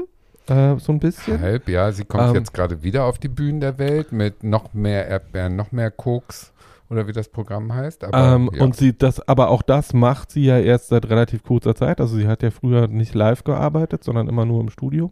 äh, 0.49 0.77
so 0.79 0.91
ein 0.91 0.99
bisschen. 0.99 1.39
Halb, 1.41 1.69
ja. 1.69 1.91
Sie 1.91 2.05
kommt 2.05 2.29
Ähm, 2.29 2.35
jetzt 2.35 2.53
gerade 2.53 2.83
wieder 2.83 3.05
auf 3.05 3.19
die 3.19 3.27
Bühnen 3.27 3.59
der 3.59 3.77
Welt 3.77 4.11
mit 4.11 4.43
noch 4.43 4.73
mehr 4.73 5.07
Erdbeeren, 5.07 5.55
noch 5.55 5.71
mehr 5.71 5.91
Koks 5.91 6.53
oder 6.89 7.07
wie 7.07 7.11
das 7.11 7.29
Programm 7.29 7.73
heißt. 7.73 8.03
Aber, 8.03 8.35
Ähm, 8.35 8.49
ja. 8.53 8.63
Und 8.63 8.75
sie 8.75 8.97
das, 8.97 9.25
aber 9.27 9.49
auch 9.49 9.61
das 9.61 9.93
macht 9.93 10.31
sie 10.31 10.45
ja 10.45 10.57
erst 10.59 10.87
seit 10.89 11.09
relativ 11.09 11.43
kurzer 11.43 11.75
Zeit. 11.75 11.99
Also 11.99 12.15
sie 12.15 12.27
hat 12.27 12.43
ja 12.43 12.51
früher 12.51 12.87
nicht 12.87 13.13
live 13.13 13.43
gearbeitet, 13.43 14.03
sondern 14.03 14.27
immer 14.27 14.45
nur 14.45 14.61
im 14.61 14.69
Studio. 14.69 15.11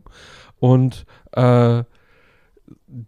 Und 0.60 1.06
äh, 1.34 1.84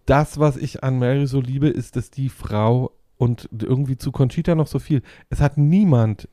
das, 0.05 0.39
was 0.39 0.57
ich 0.57 0.83
an 0.83 0.99
Mary 0.99 1.27
so 1.27 1.39
liebe, 1.39 1.67
ist, 1.67 1.95
dass 1.95 2.11
die 2.11 2.29
Frau 2.29 2.91
und 3.17 3.49
irgendwie 3.51 3.97
zu 3.97 4.11
Conchita 4.11 4.53
noch 4.53 4.67
so 4.67 4.79
viel. 4.79 5.01
Es 5.29 5.41
hat 5.41 5.57
niemand, 5.57 6.27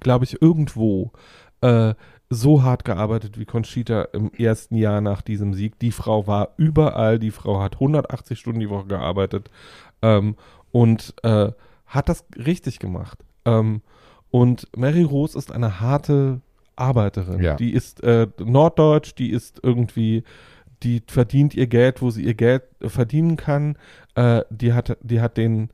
glaube 0.00 0.24
ich, 0.24 0.42
irgendwo 0.42 1.12
äh, 1.60 1.94
so 2.30 2.62
hart 2.62 2.84
gearbeitet 2.84 3.38
wie 3.38 3.46
Conchita 3.46 4.02
im 4.12 4.30
ersten 4.32 4.76
Jahr 4.76 5.00
nach 5.00 5.22
diesem 5.22 5.54
Sieg. 5.54 5.78
Die 5.78 5.92
Frau 5.92 6.26
war 6.26 6.50
überall, 6.56 7.18
die 7.18 7.30
Frau 7.30 7.60
hat 7.60 7.74
180 7.74 8.38
Stunden 8.38 8.60
die 8.60 8.68
Woche 8.70 8.86
gearbeitet 8.86 9.50
ähm, 10.02 10.36
und 10.70 11.14
äh, 11.22 11.52
hat 11.86 12.08
das 12.08 12.24
richtig 12.36 12.78
gemacht. 12.78 13.18
Ähm, 13.44 13.80
und 14.30 14.68
Mary 14.76 15.02
Rose 15.02 15.38
ist 15.38 15.50
eine 15.52 15.80
harte 15.80 16.40
Arbeiterin. 16.76 17.42
Ja. 17.42 17.54
Die 17.56 17.72
ist 17.72 18.02
äh, 18.02 18.26
norddeutsch, 18.38 19.14
die 19.16 19.30
ist 19.30 19.60
irgendwie, 19.62 20.22
die 20.82 21.02
verdient 21.06 21.54
ihr 21.54 21.66
Geld, 21.66 22.02
wo 22.02 22.10
sie 22.10 22.22
ihr 22.22 22.34
Geld 22.34 22.62
verdienen 22.82 23.36
kann. 23.36 23.76
Äh, 24.14 24.42
die, 24.50 24.74
hat, 24.74 24.98
die 25.00 25.20
hat 25.22 25.38
den 25.38 25.70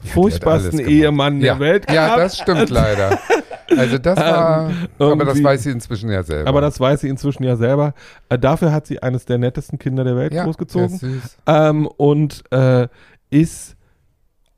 hat 0.00 0.08
furchtbarsten. 0.08 0.80
Ehemann 0.80 1.40
ja. 1.40 1.54
der 1.54 1.60
Welt 1.60 1.90
Ja, 1.90 2.06
gehabt. 2.06 2.20
das 2.20 2.38
stimmt 2.38 2.70
leider. 2.70 3.18
Also 3.76 3.98
das 3.98 4.18
war, 4.18 4.70
aber 4.98 5.24
das 5.24 5.42
weiß 5.42 5.62
sie 5.64 5.70
inzwischen 5.70 6.10
ja 6.10 6.22
selber. 6.22 6.48
Aber 6.48 6.60
das 6.60 6.80
weiß 6.80 7.00
sie 7.00 7.08
inzwischen 7.08 7.44
ja 7.44 7.56
selber. 7.56 7.94
Äh, 8.28 8.38
dafür 8.38 8.72
hat 8.72 8.86
sie 8.86 9.02
eines 9.02 9.24
der 9.24 9.38
nettesten 9.38 9.78
Kinder 9.78 10.04
der 10.04 10.16
Welt 10.16 10.32
ja, 10.32 10.44
großgezogen. 10.44 11.22
Ähm, 11.46 11.86
und 11.86 12.44
äh, 12.50 12.88
ist 13.30 13.76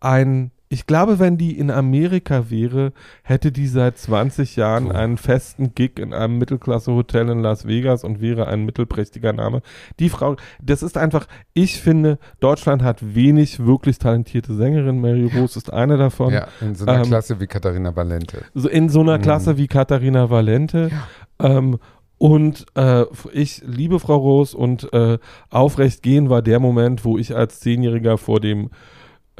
ein, 0.00 0.52
ich 0.72 0.86
glaube, 0.86 1.18
wenn 1.18 1.36
die 1.36 1.58
in 1.58 1.68
Amerika 1.68 2.48
wäre, 2.48 2.92
hätte 3.24 3.50
die 3.50 3.66
seit 3.66 3.98
20 3.98 4.54
Jahren 4.54 4.84
Puh. 4.86 4.94
einen 4.94 5.16
festen 5.16 5.74
Gig 5.74 5.98
in 5.98 6.14
einem 6.14 6.38
Mittelklasse-Hotel 6.38 7.28
in 7.28 7.40
Las 7.40 7.66
Vegas 7.66 8.04
und 8.04 8.20
wäre 8.20 8.46
ein 8.46 8.64
mittelprächtiger 8.64 9.32
Name. 9.32 9.62
Die 9.98 10.08
Frau, 10.08 10.36
das 10.62 10.84
ist 10.84 10.96
einfach, 10.96 11.26
ich 11.54 11.80
finde, 11.80 12.20
Deutschland 12.38 12.84
hat 12.84 13.14
wenig 13.16 13.66
wirklich 13.66 13.98
talentierte 13.98 14.54
Sängerinnen. 14.54 15.00
Mary 15.00 15.28
Rose 15.36 15.58
ist 15.58 15.72
eine 15.72 15.96
davon. 15.96 16.32
Ja, 16.32 16.46
in 16.60 16.76
so 16.76 16.86
einer 16.86 16.98
ähm, 17.02 17.08
Klasse 17.08 17.40
wie 17.40 17.48
Katharina 17.48 17.96
Valente. 17.96 18.44
So 18.54 18.68
in 18.68 18.88
so 18.88 19.00
einer 19.00 19.18
Mhm. 19.18 19.22
Klasse 19.22 19.56
wie 19.58 19.66
Katharina 19.66 20.30
Valente. 20.30 20.92
Ähm, 21.40 21.78
und 22.16 22.66
äh, 22.76 23.06
ich 23.32 23.62
liebe 23.66 23.98
Frau 23.98 24.18
Rose 24.18 24.56
und 24.56 24.92
äh, 24.92 25.18
aufrecht 25.48 26.04
gehen 26.04 26.30
war 26.30 26.42
der 26.42 26.60
Moment, 26.60 27.04
wo 27.04 27.18
ich 27.18 27.34
als 27.34 27.58
Zehnjähriger 27.58 28.18
vor 28.18 28.38
dem 28.38 28.70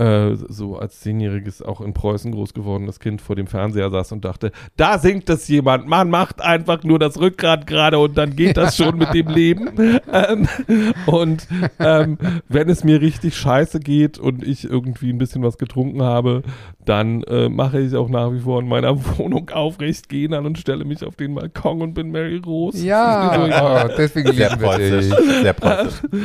äh, 0.00 0.36
so 0.48 0.78
als 0.78 1.00
zehnjähriges, 1.00 1.60
auch 1.60 1.82
in 1.82 1.92
Preußen 1.92 2.32
groß 2.32 2.54
gewordenes 2.54 3.00
Kind 3.00 3.20
vor 3.20 3.36
dem 3.36 3.46
Fernseher 3.46 3.90
saß 3.90 4.12
und 4.12 4.24
dachte, 4.24 4.50
da 4.76 4.98
singt 4.98 5.28
es 5.28 5.46
jemand, 5.48 5.86
man 5.86 6.08
macht 6.08 6.40
einfach 6.40 6.82
nur 6.84 6.98
das 6.98 7.20
Rückgrat 7.20 7.66
gerade 7.66 7.98
und 7.98 8.16
dann 8.16 8.34
geht 8.34 8.56
das 8.56 8.76
schon 8.76 8.96
mit 8.96 9.12
dem 9.14 9.28
Leben. 9.28 9.70
Ähm, 10.12 10.48
und 11.06 11.46
ähm, 11.78 12.18
wenn 12.48 12.68
es 12.68 12.84
mir 12.84 13.00
richtig 13.00 13.36
scheiße 13.36 13.80
geht 13.80 14.18
und 14.18 14.42
ich 14.46 14.64
irgendwie 14.64 15.12
ein 15.12 15.18
bisschen 15.18 15.42
was 15.42 15.58
getrunken 15.58 16.02
habe, 16.02 16.42
dann 16.84 17.22
äh, 17.24 17.48
mache 17.48 17.80
ich 17.80 17.94
auch 17.94 18.08
nach 18.08 18.32
wie 18.32 18.40
vor 18.40 18.60
in 18.60 18.68
meiner 18.68 18.96
Wohnung 19.18 19.50
aufrecht 19.50 20.08
gehen 20.08 20.34
an 20.34 20.46
und 20.46 20.58
stelle 20.58 20.84
mich 20.84 21.04
auf 21.04 21.16
den 21.16 21.34
Balkon 21.34 21.82
und 21.82 21.94
bin 21.94 22.10
Mary 22.10 22.40
Rose. 22.44 22.78
Das. 22.78 22.86
Ja, 22.86 23.86
oh, 23.86 23.90
deswegen 23.96 24.32
Sehr 24.32 24.50
lieben 24.50 24.62
wir 24.62 24.78
dich. 24.78 25.14
Sehr. 25.42 25.54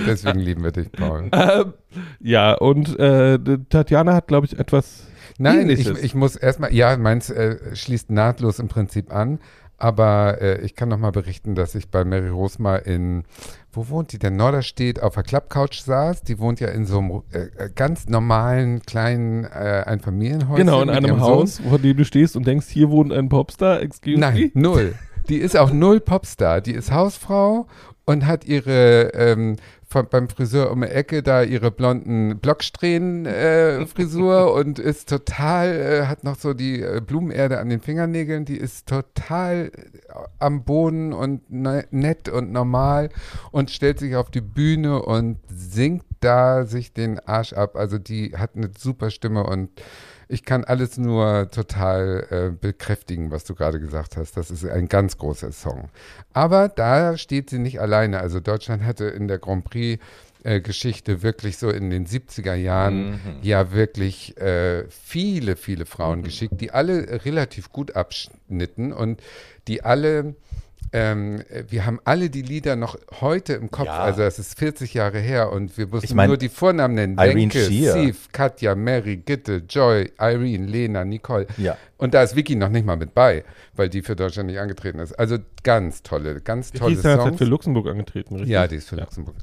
Deswegen 0.08 0.40
lieben 0.40 0.64
wir 0.64 0.72
dich, 0.72 0.92
Paul. 0.92 1.30
Ähm, 1.32 1.74
ja, 2.20 2.54
und 2.54 2.98
äh, 3.00 3.40
Tatjana 3.70 4.14
hat, 4.14 4.28
glaube 4.28 4.46
ich, 4.48 4.58
etwas 4.58 5.08
Nein, 5.38 5.70
ich, 5.70 5.80
Ähnliches. 5.86 6.04
ich 6.04 6.16
muss 6.16 6.36
erstmal, 6.36 6.74
ja, 6.74 6.96
meins 6.98 7.30
äh, 7.30 7.76
schließt 7.76 8.10
nahtlos 8.10 8.60
im 8.60 8.68
Prinzip 8.68 9.14
an, 9.14 9.40
aber 9.78 10.42
äh, 10.42 10.62
ich 10.62 10.76
kann 10.76 10.88
noch 10.88 10.98
mal 10.98 11.12
berichten, 11.12 11.56
dass 11.56 11.76
ich 11.76 11.90
bei 11.90 12.06
Mary 12.06 12.30
Rose 12.30 12.62
mal 12.62 12.78
in, 12.78 13.24
wo 13.74 13.90
wohnt 13.90 14.14
die 14.14 14.20
denn? 14.20 14.38
Norderstedt 14.38 15.02
auf 15.02 15.16
der 15.16 15.24
Klappcouch 15.24 15.82
saß. 15.84 16.22
Die 16.22 16.40
wohnt 16.40 16.62
ja 16.62 16.70
in 16.70 16.86
so 16.86 17.00
einem 17.00 17.24
äh, 17.32 17.70
ganz 17.76 18.08
normalen 18.08 18.82
kleinen 18.84 19.44
äh, 19.44 19.84
Einfamilienhäuschen. 19.86 20.66
Genau, 20.66 20.82
in 20.82 20.90
einem 20.90 21.20
Haus, 21.20 21.60
vor 21.60 21.80
dem 21.80 21.98
du 21.98 22.06
stehst 22.06 22.38
und 22.38 22.48
denkst, 22.48 22.68
hier 22.70 22.90
wohnt 22.90 23.12
ein 23.12 23.28
Popstar, 23.28 23.82
excuse 23.82 24.18
Nein, 24.20 24.52
me. 24.54 24.62
null. 24.62 24.94
Die 25.28 25.38
ist 25.38 25.58
auch 25.58 25.72
null 25.72 26.00
Popstar. 26.00 26.62
Die 26.62 26.74
ist 26.74 26.92
Hausfrau 26.92 27.68
und 28.06 28.26
hat 28.26 28.46
ihre 28.46 29.12
ähm, 29.14 29.58
von, 29.96 30.10
beim 30.10 30.28
Friseur 30.28 30.72
um 30.72 30.82
die 30.82 30.88
Ecke 30.88 31.24
da 31.24 31.42
ihre 31.42 31.72
blonden 31.72 32.38
Blocksträhnen-Frisur 32.40 34.54
und 34.60 34.78
ist 34.78 35.08
total, 35.08 35.70
äh, 35.70 36.08
hat 36.08 36.26
noch 36.26 36.36
so 36.36 36.54
die 36.54 36.82
äh, 36.82 37.00
Blumenerde 37.00 37.60
an 37.60 37.70
den 37.70 37.80
Fingernägeln. 37.80 38.44
Die 38.44 38.58
ist 38.58 38.88
total 38.88 39.72
äh, 39.74 40.05
am 40.40 40.64
Boden 40.64 41.14
und 41.14 41.50
ne, 41.52 41.86
nett 41.92 42.30
und 42.30 42.52
normal 42.52 43.10
und 43.52 43.72
stellt 43.72 44.00
sich 44.00 44.16
auf 44.16 44.30
die 44.30 44.42
Bühne 44.42 45.02
und 45.02 45.40
singt 45.48 46.04
da 46.20 46.66
sich 46.66 46.94
den 46.94 47.20
Arsch 47.20 47.54
ab. 47.54 47.76
Also 47.76 47.98
die 47.98 48.36
hat 48.36 48.56
eine 48.56 48.72
super 48.78 49.12
Stimme 49.12 49.44
und 49.44 49.70
ich 50.28 50.44
kann 50.44 50.64
alles 50.64 50.98
nur 50.98 51.52
total 51.52 52.28
äh, 52.30 52.50
bekräftigen, 52.50 53.32
was 53.32 53.44
du 53.44 53.54
gerade 53.54 53.80
gesagt 53.80 54.18
hast. 54.18 54.36
Das 54.38 54.50
ist 54.50 54.66
ein 54.66 54.88
ganz 54.88 55.18
großer 55.18 55.52
Song. 55.52 55.90
Aber 56.34 56.68
da 56.68 57.18
steht 57.18 57.50
sie 57.50 57.60
nicht 57.60 57.80
alleine. 57.80 58.20
Also 58.20 58.40
Deutschland 58.40 58.84
hatte 58.84 59.06
in 59.06 59.28
der 59.28 59.38
Grand 59.38 59.66
Prix 59.66 60.04
äh, 60.46 60.62
Geschichte 60.62 61.24
wirklich 61.24 61.58
so 61.58 61.70
in 61.70 61.90
den 61.90 62.06
70er 62.06 62.54
Jahren 62.56 63.20
ja 63.42 63.72
wirklich 63.74 64.38
äh, 64.38 64.86
viele, 64.90 65.56
viele 65.58 65.86
Frauen 65.86 66.24
geschickt, 66.24 66.62
die 66.62 66.72
alle 66.72 67.26
relativ 67.26 67.72
gut 67.72 67.96
abschnitten 67.96 68.94
und 68.94 69.22
die 69.68 69.84
alle 69.84 70.36
ähm, 70.94 71.42
wir 71.68 71.86
haben 71.86 72.00
alle 72.06 72.30
die 72.30 72.44
Lieder 72.44 72.76
noch 72.76 72.96
heute 73.20 73.54
im 73.54 73.70
Kopf, 73.72 73.88
Ja. 73.88 73.98
also 74.04 74.22
das 74.22 74.38
ist 74.40 74.58
40 74.58 74.94
Jahre 74.94 75.20
her 75.20 75.52
und 75.52 75.78
wir 75.78 75.88
mussten 75.88 76.06
Ich 76.06 76.14
mein, 76.14 76.28
nur 76.28 76.38
die 76.38 76.48
Vornamen 76.48 76.94
nennen. 76.94 77.18
Irene 77.18 77.34
Denke, 77.52 77.60
Shear. 77.66 77.98
Steve, 77.98 78.16
Katja, 78.32 78.76
Mary, 78.76 79.18
Gitte, 79.18 79.64
Joy, 79.68 80.12
Irene, 80.20 80.66
Lena, 80.68 81.04
Nicole. 81.04 81.48
Ja. 81.58 81.76
Und 81.98 82.14
da 82.14 82.22
ist 82.24 82.36
Vicky 82.36 82.56
noch 82.56 82.70
nicht 82.70 82.86
mal 82.86 82.96
mit 82.98 83.14
bei, 83.16 83.44
weil 83.76 83.90
die 83.90 84.04
für 84.04 84.16
Deutschland 84.16 84.48
nicht 84.48 84.60
angetreten 84.60 85.00
ist. 85.00 85.14
Also 85.14 85.38
ganz 85.64 86.04
tolle, 86.04 86.40
ganz 86.40 86.72
Die 86.72 86.78
tolle 86.78 86.94
ist 86.94 87.04
ja 87.04 87.16
Songs. 87.16 87.26
halt 87.26 87.38
für 87.40 87.46
Luxemburg 87.46 87.88
angetreten, 87.88 88.36
richtig? 88.36 88.52
Ja, 88.52 88.68
die 88.68 88.76
ist 88.76 88.88
für 88.88 88.96
Luxemburg. 88.96 89.36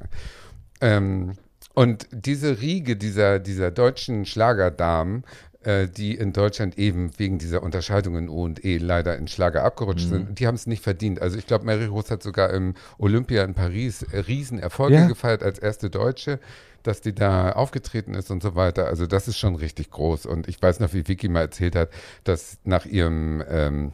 Ähm, 0.83 1.33
und 1.73 2.07
diese 2.11 2.61
Riege 2.61 2.95
dieser, 2.95 3.39
dieser 3.39 3.71
deutschen 3.71 4.25
Schlagerdamen 4.25 5.23
äh, 5.63 5.87
die 5.87 6.15
in 6.15 6.33
Deutschland 6.33 6.77
eben 6.77 7.11
wegen 7.17 7.39
dieser 7.39 7.63
Unterscheidung 7.63 8.17
in 8.17 8.27
O 8.27 8.43
und 8.43 8.65
E 8.65 8.77
leider 8.77 9.17
in 9.17 9.29
Schlager 9.29 9.63
abgerutscht 9.63 10.09
sind. 10.09 10.37
Die 10.39 10.45
haben 10.45 10.55
es 10.55 10.67
nicht 10.67 10.83
verdient. 10.83 11.21
Also 11.21 11.37
ich 11.37 11.47
glaube, 11.47 11.65
Mary 11.65 11.85
Rose 11.85 12.09
hat 12.09 12.21
sogar 12.21 12.49
im 12.49 12.73
Olympia 12.97 13.43
in 13.45 13.53
Paris 13.53 14.03
äh, 14.03 14.19
Riesenerfolge 14.19 14.95
Ja. 14.95 15.07
gefeiert 15.07 15.41
als 15.41 15.59
erste 15.59 15.89
Deutsche, 15.89 16.39
dass 16.83 16.99
die 16.99 17.15
da 17.15 17.53
aufgetreten 17.53 18.13
ist 18.13 18.29
und 18.29 18.43
so 18.43 18.55
weiter. 18.55 18.87
Also 18.87 19.07
das 19.07 19.29
ist 19.29 19.37
schon 19.37 19.55
richtig 19.55 19.89
groß. 19.91 20.25
Und 20.25 20.49
ich 20.49 20.61
weiß 20.61 20.81
noch, 20.81 20.93
wie 20.93 21.07
Vicky 21.07 21.29
mal 21.29 21.41
erzählt 21.41 21.77
hat, 21.77 21.89
dass 22.25 22.57
nach 22.65 22.85
ihrem 22.85 23.41
ähm, 23.47 23.93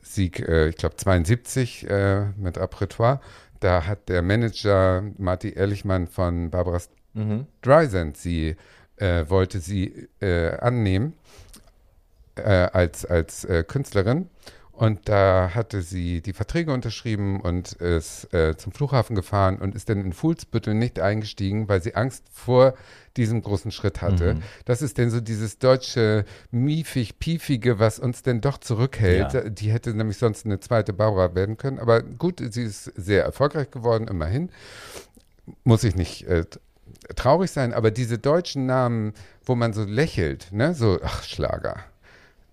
Sieg, 0.00 0.40
äh, 0.40 0.68
ich 0.68 0.76
glaube 0.76 0.96
72 0.96 1.90
äh, 1.90 2.26
mit 2.36 2.58
Apretoire, 2.58 3.20
da 3.64 3.86
hat 3.86 4.08
der 4.10 4.20
Manager 4.22 5.02
Marty 5.16 5.50
Ehrlichmann 5.50 6.06
von 6.06 6.50
Barbara 6.50 6.78
Mhm. 7.14 7.46
Streisand 7.60 8.16
sie 8.16 8.56
äh, 8.96 9.24
wollte 9.28 9.60
sie 9.60 10.08
äh, 10.20 10.56
annehmen 10.58 11.14
äh, 12.34 12.68
als, 12.72 13.06
als 13.06 13.44
äh, 13.44 13.62
Künstlerin. 13.62 14.28
Und 14.76 15.08
da 15.08 15.52
hatte 15.54 15.82
sie 15.82 16.20
die 16.20 16.32
Verträge 16.32 16.72
unterschrieben 16.72 17.40
und 17.40 17.74
ist 17.74 18.34
äh, 18.34 18.56
zum 18.56 18.72
Flughafen 18.72 19.14
gefahren 19.14 19.58
und 19.58 19.74
ist 19.76 19.88
dann 19.88 20.04
in 20.04 20.12
Fuhlsbüttel 20.12 20.74
nicht 20.74 20.98
eingestiegen, 20.98 21.68
weil 21.68 21.80
sie 21.80 21.94
Angst 21.94 22.24
vor 22.32 22.74
diesem 23.16 23.40
großen 23.40 23.70
Schritt 23.70 24.02
hatte. 24.02 24.34
Mhm. 24.34 24.42
Das 24.64 24.82
ist 24.82 24.98
denn 24.98 25.10
so 25.10 25.20
dieses 25.20 25.58
deutsche 25.60 26.24
miefig, 26.50 27.20
piefige, 27.20 27.78
was 27.78 28.00
uns 28.00 28.22
denn 28.22 28.40
doch 28.40 28.58
zurückhält. 28.58 29.32
Ja. 29.32 29.48
Die 29.48 29.70
hätte 29.70 29.94
nämlich 29.94 30.18
sonst 30.18 30.44
eine 30.44 30.58
zweite 30.58 30.92
Barbara 30.92 31.36
werden 31.36 31.56
können. 31.56 31.78
Aber 31.78 32.02
gut, 32.02 32.42
sie 32.50 32.62
ist 32.62 32.84
sehr 32.96 33.22
erfolgreich 33.22 33.70
geworden, 33.70 34.08
immerhin. 34.08 34.50
Muss 35.62 35.84
ich 35.84 35.94
nicht 35.94 36.26
äh, 36.26 36.46
traurig 37.14 37.52
sein, 37.52 37.72
aber 37.72 37.92
diese 37.92 38.18
deutschen 38.18 38.66
Namen, 38.66 39.12
wo 39.44 39.54
man 39.54 39.72
so 39.72 39.84
lächelt, 39.84 40.48
ne, 40.50 40.74
so, 40.74 40.98
ach, 41.04 41.22
Schlager, 41.22 41.76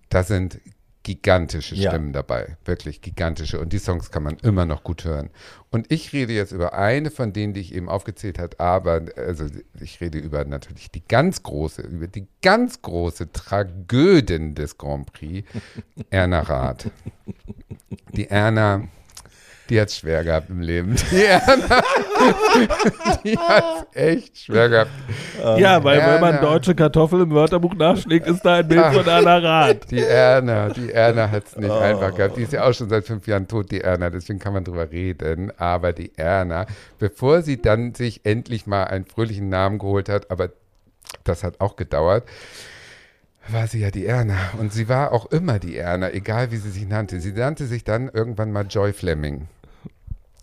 da 0.08 0.22
sind 0.22 0.60
gigantische 1.02 1.74
Ja. 1.74 1.90
Stimmen 1.90 2.12
dabei, 2.12 2.56
wirklich 2.64 3.00
gigantische. 3.00 3.60
Und 3.60 3.72
die 3.72 3.78
Songs 3.78 4.10
kann 4.10 4.22
man 4.22 4.36
immer 4.38 4.66
noch 4.66 4.84
gut 4.84 5.04
hören. 5.04 5.30
Und 5.70 5.90
ich 5.90 6.12
rede 6.12 6.32
jetzt 6.32 6.52
über 6.52 6.74
eine 6.74 7.10
von 7.10 7.32
denen, 7.32 7.54
die 7.54 7.60
ich 7.60 7.74
eben 7.74 7.88
aufgezählt 7.88 8.38
habe, 8.38 8.60
aber 8.60 9.02
also 9.16 9.46
ich 9.80 10.00
rede 10.00 10.18
über 10.18 10.44
natürlich 10.44 10.90
die 10.90 11.02
ganz 11.06 11.42
große, 11.42 11.82
über 11.82 12.06
die 12.06 12.26
ganz 12.42 12.82
große 12.82 13.32
Tragödin 13.32 14.54
des 14.54 14.78
Grand 14.78 15.12
Prix, 15.12 15.48
Erna 16.10 16.40
Rath. 16.40 16.90
Die 18.12 18.28
Erna, 18.28 18.88
die 19.72 19.80
hat 19.80 19.88
es 19.88 19.96
schwer 19.96 20.22
gehabt 20.22 20.50
im 20.50 20.60
Leben. 20.60 20.96
Die 21.10 21.24
Erna, 21.24 21.82
die 23.24 23.38
hat 23.38 23.64
es 23.94 23.96
echt 23.96 24.38
schwer 24.38 24.68
gehabt. 24.68 24.90
Ja, 25.56 25.82
weil 25.82 25.98
wenn 25.98 26.20
man 26.20 26.34
Erna. 26.34 26.46
deutsche 26.46 26.74
Kartoffel 26.74 27.22
im 27.22 27.30
Wörterbuch 27.30 27.74
nachschlägt, 27.74 28.26
ist 28.26 28.42
da 28.42 28.56
ein 28.56 28.68
Bild 28.68 28.82
Ach. 28.84 28.92
von 28.92 29.08
einer 29.08 29.42
Rad. 29.42 29.90
Die 29.90 30.02
Erna, 30.02 30.68
die 30.68 30.92
Erna 30.92 31.30
hat 31.30 31.46
es 31.46 31.56
nicht 31.56 31.70
einfach 31.70 32.14
gehabt. 32.14 32.36
Die 32.36 32.42
ist 32.42 32.52
ja 32.52 32.64
auch 32.68 32.74
schon 32.74 32.90
seit 32.90 33.06
fünf 33.06 33.26
Jahren 33.26 33.48
tot, 33.48 33.70
die 33.70 33.80
Erna, 33.80 34.10
deswegen 34.10 34.38
kann 34.38 34.52
man 34.52 34.62
drüber 34.62 34.90
reden. 34.90 35.50
Aber 35.56 35.94
die 35.94 36.12
Erna, 36.18 36.66
bevor 36.98 37.40
sie 37.40 37.62
dann 37.62 37.94
sich 37.94 38.26
endlich 38.26 38.66
mal 38.66 38.84
einen 38.84 39.06
fröhlichen 39.06 39.48
Namen 39.48 39.78
geholt 39.78 40.10
hat, 40.10 40.30
aber 40.30 40.50
das 41.24 41.44
hat 41.44 41.62
auch 41.62 41.76
gedauert, 41.76 42.24
war 43.48 43.66
sie 43.68 43.80
ja 43.80 43.90
die 43.90 44.04
Erna. 44.04 44.36
Und 44.58 44.74
sie 44.74 44.90
war 44.90 45.12
auch 45.12 45.32
immer 45.32 45.58
die 45.58 45.78
Erna, 45.78 46.10
egal 46.12 46.50
wie 46.50 46.58
sie 46.58 46.70
sich 46.70 46.86
nannte. 46.86 47.20
Sie 47.20 47.32
nannte 47.32 47.64
sich 47.64 47.84
dann 47.84 48.10
irgendwann 48.12 48.52
mal 48.52 48.66
Joy 48.68 48.92
Fleming. 48.92 49.48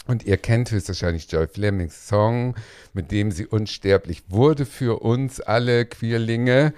Und 0.10 0.26
ihr 0.26 0.38
kennt 0.38 0.72
höchstwahrscheinlich 0.72 1.32
Joy 1.32 1.46
Flemings 1.46 2.08
Song, 2.08 2.56
mit 2.94 3.12
dem 3.12 3.30
sie 3.30 3.46
unsterblich 3.46 4.24
wurde 4.28 4.66
für 4.66 5.04
uns 5.04 5.40
alle 5.40 5.86
Queerlinge. 5.86 6.74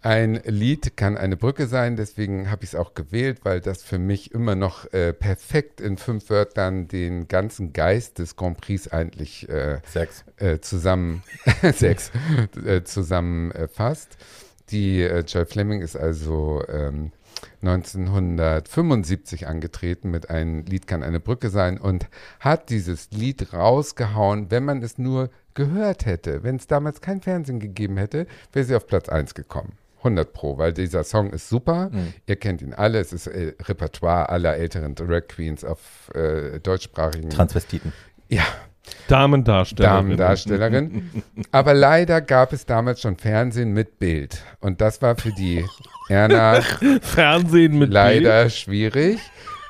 Ein 0.00 0.40
Lied 0.46 0.96
kann 0.96 1.18
eine 1.18 1.36
Brücke 1.36 1.66
sein, 1.66 1.96
deswegen 1.96 2.50
habe 2.50 2.64
ich 2.64 2.70
es 2.70 2.74
auch 2.74 2.94
gewählt, 2.94 3.40
weil 3.42 3.60
das 3.60 3.82
für 3.82 3.98
mich 3.98 4.32
immer 4.32 4.54
noch 4.54 4.90
äh, 4.94 5.12
perfekt 5.12 5.82
in 5.82 5.98
fünf 5.98 6.30
Wörtern 6.30 6.88
den 6.88 7.28
ganzen 7.28 7.74
Geist 7.74 8.18
des 8.18 8.34
Grand 8.34 8.58
Prix 8.58 8.88
eigentlich 8.88 9.46
äh, 9.50 9.80
Sex. 9.86 10.24
äh, 10.38 10.58
zusammen 10.60 11.22
sechs 11.74 12.12
äh, 12.64 12.82
zusammenfasst. 12.82 14.16
Die 14.70 15.02
äh, 15.02 15.20
Joy 15.20 15.44
Fleming 15.44 15.82
ist 15.82 15.96
also 15.96 16.62
ähm, 16.66 17.12
1975 17.62 19.46
angetreten 19.46 20.10
mit 20.10 20.30
einem 20.30 20.64
Lied 20.64 20.86
kann 20.86 21.02
eine 21.02 21.20
Brücke 21.20 21.50
sein 21.50 21.78
und 21.78 22.06
hat 22.40 22.70
dieses 22.70 23.10
Lied 23.10 23.52
rausgehauen, 23.52 24.50
wenn 24.50 24.64
man 24.64 24.82
es 24.82 24.98
nur 24.98 25.30
gehört 25.54 26.06
hätte. 26.06 26.42
Wenn 26.42 26.56
es 26.56 26.66
damals 26.66 27.00
kein 27.00 27.20
Fernsehen 27.20 27.60
gegeben 27.60 27.96
hätte, 27.96 28.26
wäre 28.52 28.64
sie 28.64 28.74
auf 28.74 28.86
Platz 28.86 29.08
1 29.08 29.34
gekommen. 29.34 29.72
100 29.98 30.34
Pro, 30.34 30.58
weil 30.58 30.74
dieser 30.74 31.02
Song 31.02 31.30
ist 31.30 31.48
super. 31.48 31.90
Ihr 32.26 32.36
kennt 32.36 32.60
ihn 32.60 32.74
alle. 32.74 32.98
Es 32.98 33.14
ist 33.14 33.26
äh, 33.26 33.54
Repertoire 33.62 34.28
aller 34.28 34.54
älteren 34.54 34.94
Drag 34.94 35.28
Queens 35.28 35.64
auf 35.64 36.10
äh, 36.14 36.60
deutschsprachigen. 36.60 37.30
Transvestiten. 37.30 37.92
ja, 38.28 38.44
Damendarsteller. 39.08 39.88
Damendarstellerin. 39.88 41.10
Aber 41.50 41.74
leider 41.74 42.20
gab 42.20 42.52
es 42.52 42.66
damals 42.66 43.00
schon 43.00 43.16
Fernsehen 43.16 43.72
mit 43.72 43.98
Bild. 43.98 44.42
Und 44.60 44.80
das 44.80 45.02
war 45.02 45.16
für 45.16 45.32
die 45.32 45.64
Erna 46.08 46.60
Fernsehen 47.00 47.78
mit 47.78 47.90
leider 47.90 48.50
schwierig, 48.50 49.18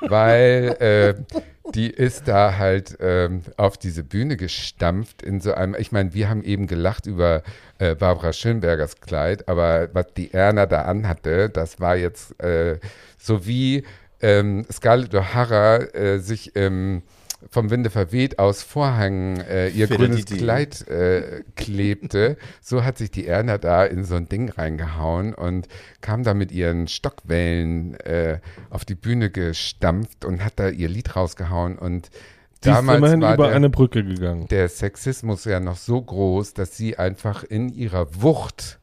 weil 0.01 0.75
äh, 0.79 1.39
die 1.73 1.89
ist 1.89 2.27
da 2.27 2.57
halt 2.57 2.97
ähm, 2.99 3.41
auf 3.57 3.77
diese 3.77 4.03
Bühne 4.03 4.37
gestampft 4.37 5.21
in 5.21 5.41
so 5.41 5.53
einem, 5.53 5.75
ich 5.77 5.91
meine, 5.91 6.13
wir 6.13 6.29
haben 6.29 6.43
eben 6.43 6.67
gelacht 6.67 7.07
über 7.07 7.41
äh, 7.79 7.95
Barbara 7.95 8.33
Schönbergers 8.33 8.99
Kleid, 9.01 9.47
aber 9.47 9.89
was 9.93 10.13
die 10.15 10.33
Erna 10.33 10.65
da 10.65 10.83
anhatte, 10.83 11.49
das 11.49 11.79
war 11.79 11.95
jetzt 11.95 12.39
äh, 12.41 12.79
so 13.17 13.47
wie 13.47 13.83
ähm, 14.21 14.65
Scarlett 14.71 15.13
O'Hara 15.13 15.93
äh, 15.95 16.19
sich 16.19 16.55
im 16.55 17.01
vom 17.49 17.69
Winde 17.69 17.89
verweht 17.89 18.39
aus 18.39 18.63
Vorhängen 18.63 19.39
äh, 19.41 19.69
ihr 19.69 19.87
grünes. 19.87 20.25
Kleid 20.25 20.87
äh, 20.87 21.43
klebte, 21.55 22.37
so 22.61 22.83
hat 22.83 22.97
sich 22.97 23.11
die 23.11 23.27
Erna 23.27 23.57
da 23.57 23.85
in 23.85 24.03
so 24.03 24.15
ein 24.15 24.27
Ding 24.27 24.49
reingehauen 24.49 25.33
und 25.33 25.67
kam 26.01 26.23
da 26.23 26.33
mit 26.33 26.51
ihren 26.51 26.87
Stockwellen 26.87 27.95
äh, 28.01 28.39
auf 28.69 28.85
die 28.85 28.95
Bühne 28.95 29.29
gestampft 29.29 30.25
und 30.25 30.43
hat 30.43 30.53
da 30.57 30.69
ihr 30.69 30.89
Lied 30.89 31.15
rausgehauen 31.15 31.77
und 31.77 32.07
ist 32.07 32.13
damals 32.61 32.97
immerhin 32.97 33.21
war 33.21 33.33
über 33.35 33.47
der, 33.47 33.55
eine 33.55 33.69
Brücke 33.69 34.03
gegangen. 34.03 34.47
der 34.47 34.67
Sexismus 34.69 35.45
ja 35.45 35.59
noch 35.59 35.77
so 35.77 36.01
groß, 36.01 36.53
dass 36.53 36.75
sie 36.75 36.97
einfach 36.97 37.43
in 37.43 37.69
ihrer 37.69 38.21
Wucht 38.21 38.79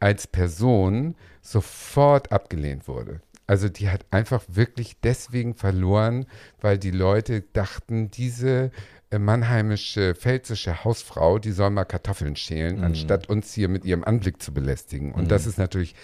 als 0.00 0.26
Person 0.26 1.14
sofort 1.40 2.32
abgelehnt 2.32 2.88
wurde. 2.88 3.20
Also 3.46 3.68
die 3.68 3.90
hat 3.90 4.06
einfach 4.10 4.42
wirklich 4.48 5.00
deswegen 5.00 5.54
verloren, 5.54 6.26
weil 6.60 6.78
die 6.78 6.90
Leute 6.90 7.42
dachten, 7.52 8.10
diese 8.10 8.70
äh, 9.10 9.18
mannheimische, 9.18 10.14
pfälzische 10.14 10.84
Hausfrau, 10.84 11.38
die 11.38 11.52
soll 11.52 11.70
mal 11.70 11.84
Kartoffeln 11.84 12.36
schälen, 12.36 12.78
anstatt 12.84 13.28
uns 13.28 13.52
hier 13.52 13.68
mit 13.68 13.84
ihrem 13.84 14.04
Anblick 14.04 14.42
zu 14.42 14.54
belästigen. 14.54 15.12
Und 15.12 15.30
das 15.30 15.46
ist 15.46 15.58
natürlich 15.58 15.94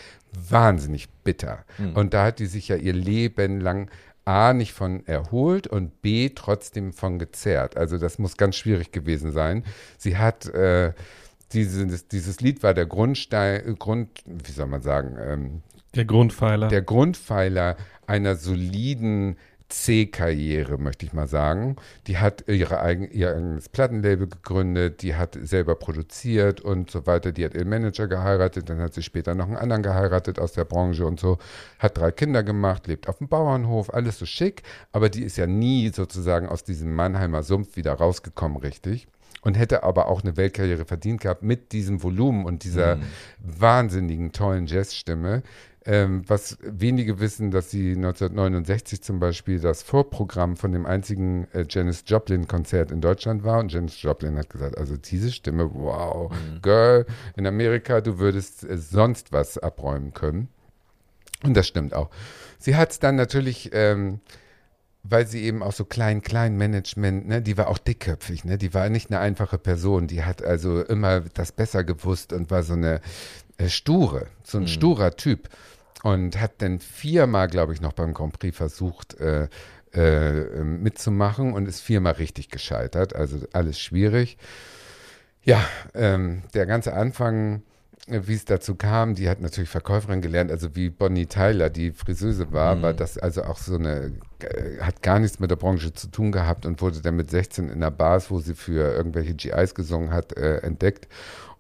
wahnsinnig 0.51 1.09
bitter. 1.25 1.65
Und 1.95 2.13
da 2.13 2.27
hat 2.27 2.39
die 2.39 2.47
sich 2.47 2.69
ja 2.69 2.77
ihr 2.77 2.93
Leben 2.93 3.61
lang 3.61 3.91
A 4.27 4.53
nicht 4.53 4.75
von 4.75 5.07
erholt 5.07 5.67
und 5.67 6.03
B 6.03 6.31
trotzdem 6.35 6.93
von 6.93 7.19
gezerrt. 7.19 7.79
Also 7.79 7.97
das 7.97 8.19
muss 8.19 8.37
ganz 8.37 8.57
schwierig 8.57 8.93
gewesen 8.93 9.33
sein. 9.33 9.65
Sie 9.97 10.19
hat 10.19 10.45
äh, 10.47 10.93
dieses, 11.53 12.09
dieses 12.09 12.41
Lied 12.41 12.63
war 12.63 12.75
der 12.75 12.85
Grundstein, 12.85 13.77
Grund, 13.79 14.11
wie 14.27 14.53
soll 14.53 14.67
man 14.67 14.83
sagen, 14.83 15.17
ähm, 15.19 15.63
Der 15.95 16.05
Grundpfeiler. 16.05 16.69
der 16.69 16.83
Grundpfeiler 16.83 17.77
einer 18.07 18.37
soliden 18.37 19.37
C-Karriere, 19.69 20.79
möchte 20.79 21.05
ich 21.05 21.13
mal 21.13 21.29
sagen. 21.29 21.77
Die 22.07 22.17
hat 22.17 22.45
ihre 22.49 22.81
eigen, 22.81 23.11
ihr 23.11 23.35
eigenes 23.35 23.69
Plattenlabel 23.69 24.27
gegründet, 24.27 25.03
die 25.03 25.15
hat 25.15 25.37
selber 25.41 25.75
produziert 25.75 26.63
und 26.63 26.91
so 26.91 27.07
weiter. 27.07 27.33
Die 27.33 27.45
hat 27.45 27.55
ihren 27.55 27.69
Manager 27.69 28.09
geheiratet, 28.09 28.71
dann 28.71 28.79
hat 28.79 28.95
sie 28.95 29.03
später 29.03 29.35
noch 29.35 29.47
einen 29.47 29.57
anderen 29.57 29.83
geheiratet 29.83 30.39
aus 30.39 30.53
der 30.53 30.65
Branche 30.65 31.05
und 31.05 31.21
so. 31.21 31.37
Hat 31.79 31.99
drei 31.99 32.11
Kinder 32.13 32.43
gemacht, 32.43 32.87
lebt 32.87 33.09
auf 33.09 33.19
dem 33.19 33.29
Bauernhof, 33.29 33.93
alles 33.93 34.19
so 34.19 34.25
schick, 34.25 34.63
aber 34.93 35.11
die 35.11 35.23
ist 35.23 35.37
ja 35.37 35.47
nie 35.47 35.91
sozusagen 35.91 36.49
aus 36.49 36.65
diesem 36.65 36.95
Mannheimer 36.95 37.43
Sumpf 37.43 37.77
wieder 37.77 37.93
rausgekommen, 37.93 38.57
richtig. 38.57 39.07
Und 39.43 39.57
hätte 39.57 39.85
aber 39.85 40.09
auch 40.09 40.23
eine 40.23 40.37
Weltkarriere 40.37 40.85
verdient 40.85 41.21
gehabt 41.21 41.43
mit 41.45 41.71
diesem 41.71 42.03
Volumen 42.03 42.45
und 42.45 42.65
dieser 42.65 42.99
wahnsinnigen, 43.39 44.33
tollen 44.33 44.67
Jazzstimme. 44.67 45.43
Ähm, 45.91 46.23
was 46.27 46.59
wenige 46.61 47.19
wissen, 47.19 47.51
dass 47.51 47.71
sie 47.71 47.93
1969 47.93 49.01
zum 49.03 49.21
Beispiel 49.21 49.59
das 49.59 49.83
Vorprogramm 49.83 50.59
von 50.59 50.71
dem 50.73 50.85
einzigen 50.85 51.49
äh, 51.55 51.65
Janis 51.67 52.05
Joplin-Konzert 52.07 52.91
in 52.91 53.01
Deutschland 53.01 53.43
war. 53.43 53.59
Und 53.61 53.73
Janis 53.73 54.03
Joplin 54.03 54.37
hat 54.37 54.51
gesagt, 54.51 54.77
also 54.77 54.99
diese 54.99 55.33
Stimme, 55.33 55.71
wow, 55.73 56.31
Girl, 56.61 57.07
in 57.37 57.47
Amerika, 57.47 58.03
du 58.03 58.19
würdest 58.19 58.65
äh, 58.65 58.77
sonst 58.77 59.33
was 59.33 59.57
abräumen 59.57 60.13
können. 60.13 60.49
Und 61.43 61.57
das 61.57 61.67
stimmt 61.67 61.95
auch. 61.95 62.11
Sie 62.59 62.77
hat 62.77 62.91
es 62.91 62.99
dann 62.99 63.17
natürlich, 63.17 63.71
ähm, 63.73 64.21
weil 65.05 65.27
sie 65.27 65.43
eben 65.45 65.63
auch 65.63 65.73
so 65.73 65.87
klein, 65.87 66.21
klein 66.21 66.59
Management, 66.59 67.29
ne, 67.29 67.41
die 67.41 67.57
war 67.57 67.69
auch 67.69 67.79
dickköpfig, 67.79 68.45
ne, 68.45 68.59
die 68.59 68.75
war 68.75 68.91
nicht 68.91 69.11
eine 69.11 69.21
einfache 69.21 69.57
Person, 69.57 70.07
die 70.07 70.23
hat 70.23 70.43
also 70.43 70.83
immer 70.83 71.21
das 71.21 71.53
besser 71.53 71.83
gewusst 71.83 72.35
und 72.35 72.51
war 72.51 72.63
so 72.63 72.75
eine 72.75 73.01
äh, 73.57 73.71
sture, 73.71 74.27
so 74.45 74.59
ein 74.59 74.65
Mhm. 74.65 74.69
sturer 74.69 75.17
Typ. 75.17 75.49
Und 76.13 76.41
hat 76.41 76.53
dann 76.59 76.79
viermal, 76.79 77.49
glaube 77.49 77.73
ich, 77.73 77.81
noch 77.81 77.93
beim 77.93 78.15
Grand 78.15 78.39
Prix 78.39 78.57
versucht 78.57 79.19
äh, 79.21 79.49
äh, 79.93 80.63
mitzumachen 80.65 81.53
und 81.53 81.67
ist 81.67 81.81
viermal 81.81 82.15
richtig 82.15 82.51
gescheitert. 82.51 83.15
Also 83.15 83.39
alles 83.53 83.79
schwierig. 83.81 84.37
Ja, 85.43 85.63
ähm, 85.95 86.43
der 86.55 86.67
ganze 86.67 86.93
Anfang, 86.95 87.63
äh, 88.07 88.21
wie 88.27 88.35
es 88.35 88.45
dazu 88.45 88.75
kam, 88.75 89.15
die 89.15 89.29
hat 89.29 89.41
natürlich 89.41 89.71
Verkäuferin 89.71 90.21
gelernt, 90.21 90.51
also 90.51 90.77
wie 90.77 90.91
Bonnie 90.91 91.27
Tyler, 91.27 91.71
die 91.71 91.91
Friseuse 91.93 92.53
war, 92.53 92.75
Mhm. 92.77 92.83
war 92.83 92.95
das 92.95 93.17
also 93.19 93.43
auch 93.45 93.57
so 93.59 93.77
eine, 93.77 94.13
äh, 94.41 94.81
hat 94.81 95.03
gar 95.03 95.19
nichts 95.19 95.41
mit 95.41 95.51
der 95.51 95.57
Branche 95.57 95.93
zu 95.95 96.09
tun 96.09 96.33
gehabt 96.33 96.67
und 96.67 96.83
wurde 96.83 97.01
dann 97.01 97.17
mit 97.17 97.31
16 97.31 97.69
in 97.71 97.81
der 97.81 97.91
Bars, 97.91 98.31
wo 98.31 98.41
sie 98.41 98.55
für 98.55 98.95
irgendwelche 98.95 99.35
GIs 99.35 99.75
gesungen 99.75 100.11
hat, 100.13 100.37
äh, 100.37 100.59
entdeckt. 100.59 101.09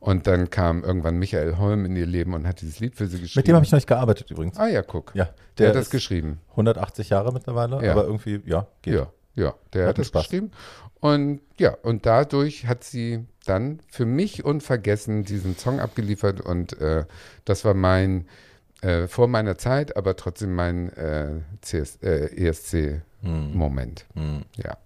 Und 0.09 0.26
dann 0.26 0.48
kam 0.48 0.84
irgendwann 0.84 1.18
Michael 1.18 1.59
Holm 1.59 1.84
in 1.84 1.94
ihr 1.94 2.06
Leben 2.06 2.32
und 2.32 2.46
hat 2.48 2.62
dieses 2.62 2.80
Lied 2.80 2.96
für 2.96 3.06
sie 3.09 3.20
geschrieben. 3.20 3.40
Mit 3.40 3.48
dem 3.48 3.54
habe 3.56 3.64
ich 3.66 3.70
noch 3.72 3.76
nicht 3.76 3.86
gearbeitet 3.86 4.30
übrigens. 4.30 4.56
Ah 4.56 4.66
ja, 4.66 4.80
guck. 4.80 5.14
Ja, 5.14 5.24
Der, 5.24 5.32
der 5.59 5.68
hat 5.68 5.74
das 5.76 5.90
geschrieben. 5.90 6.40
180 6.52 7.11
Jahre 7.11 7.30
mittlerweile, 7.30 7.84
Ja. 7.84 7.92
aber 7.92 8.04
irgendwie, 8.04 8.40
ja, 8.46 8.66
geht. 8.80 8.94
Ja, 8.94 9.12
ja, 9.34 9.54
der 9.74 9.82
Hat 9.82 9.88
hat 9.90 9.98
das 9.98 10.06
Spaß. 10.06 10.22
geschrieben. 10.24 10.50
Und 11.00 11.40
ja, 11.59 11.76
und 11.82 12.06
dadurch 12.06 12.66
hat 12.66 12.84
sie 12.84 13.26
dann 13.44 13.80
für 13.90 14.06
mich 14.06 14.46
unvergessen 14.46 15.24
diesen 15.24 15.59
Song 15.59 15.78
abgeliefert 15.78 16.40
und 16.40 16.80
äh, 16.80 17.04
das 17.44 17.66
war 17.66 17.74
mein, 17.74 18.26
äh, 18.80 19.09
vor 19.09 19.28
meiner 19.28 19.59
Zeit, 19.59 19.94
aber 19.94 20.16
trotzdem 20.16 20.54
mein 20.54 20.90
äh, 20.96 21.40
äh, 22.02 22.46
ESC-Moment. 22.48 24.06
Hm. 24.14 24.44
Ja. 24.56 24.78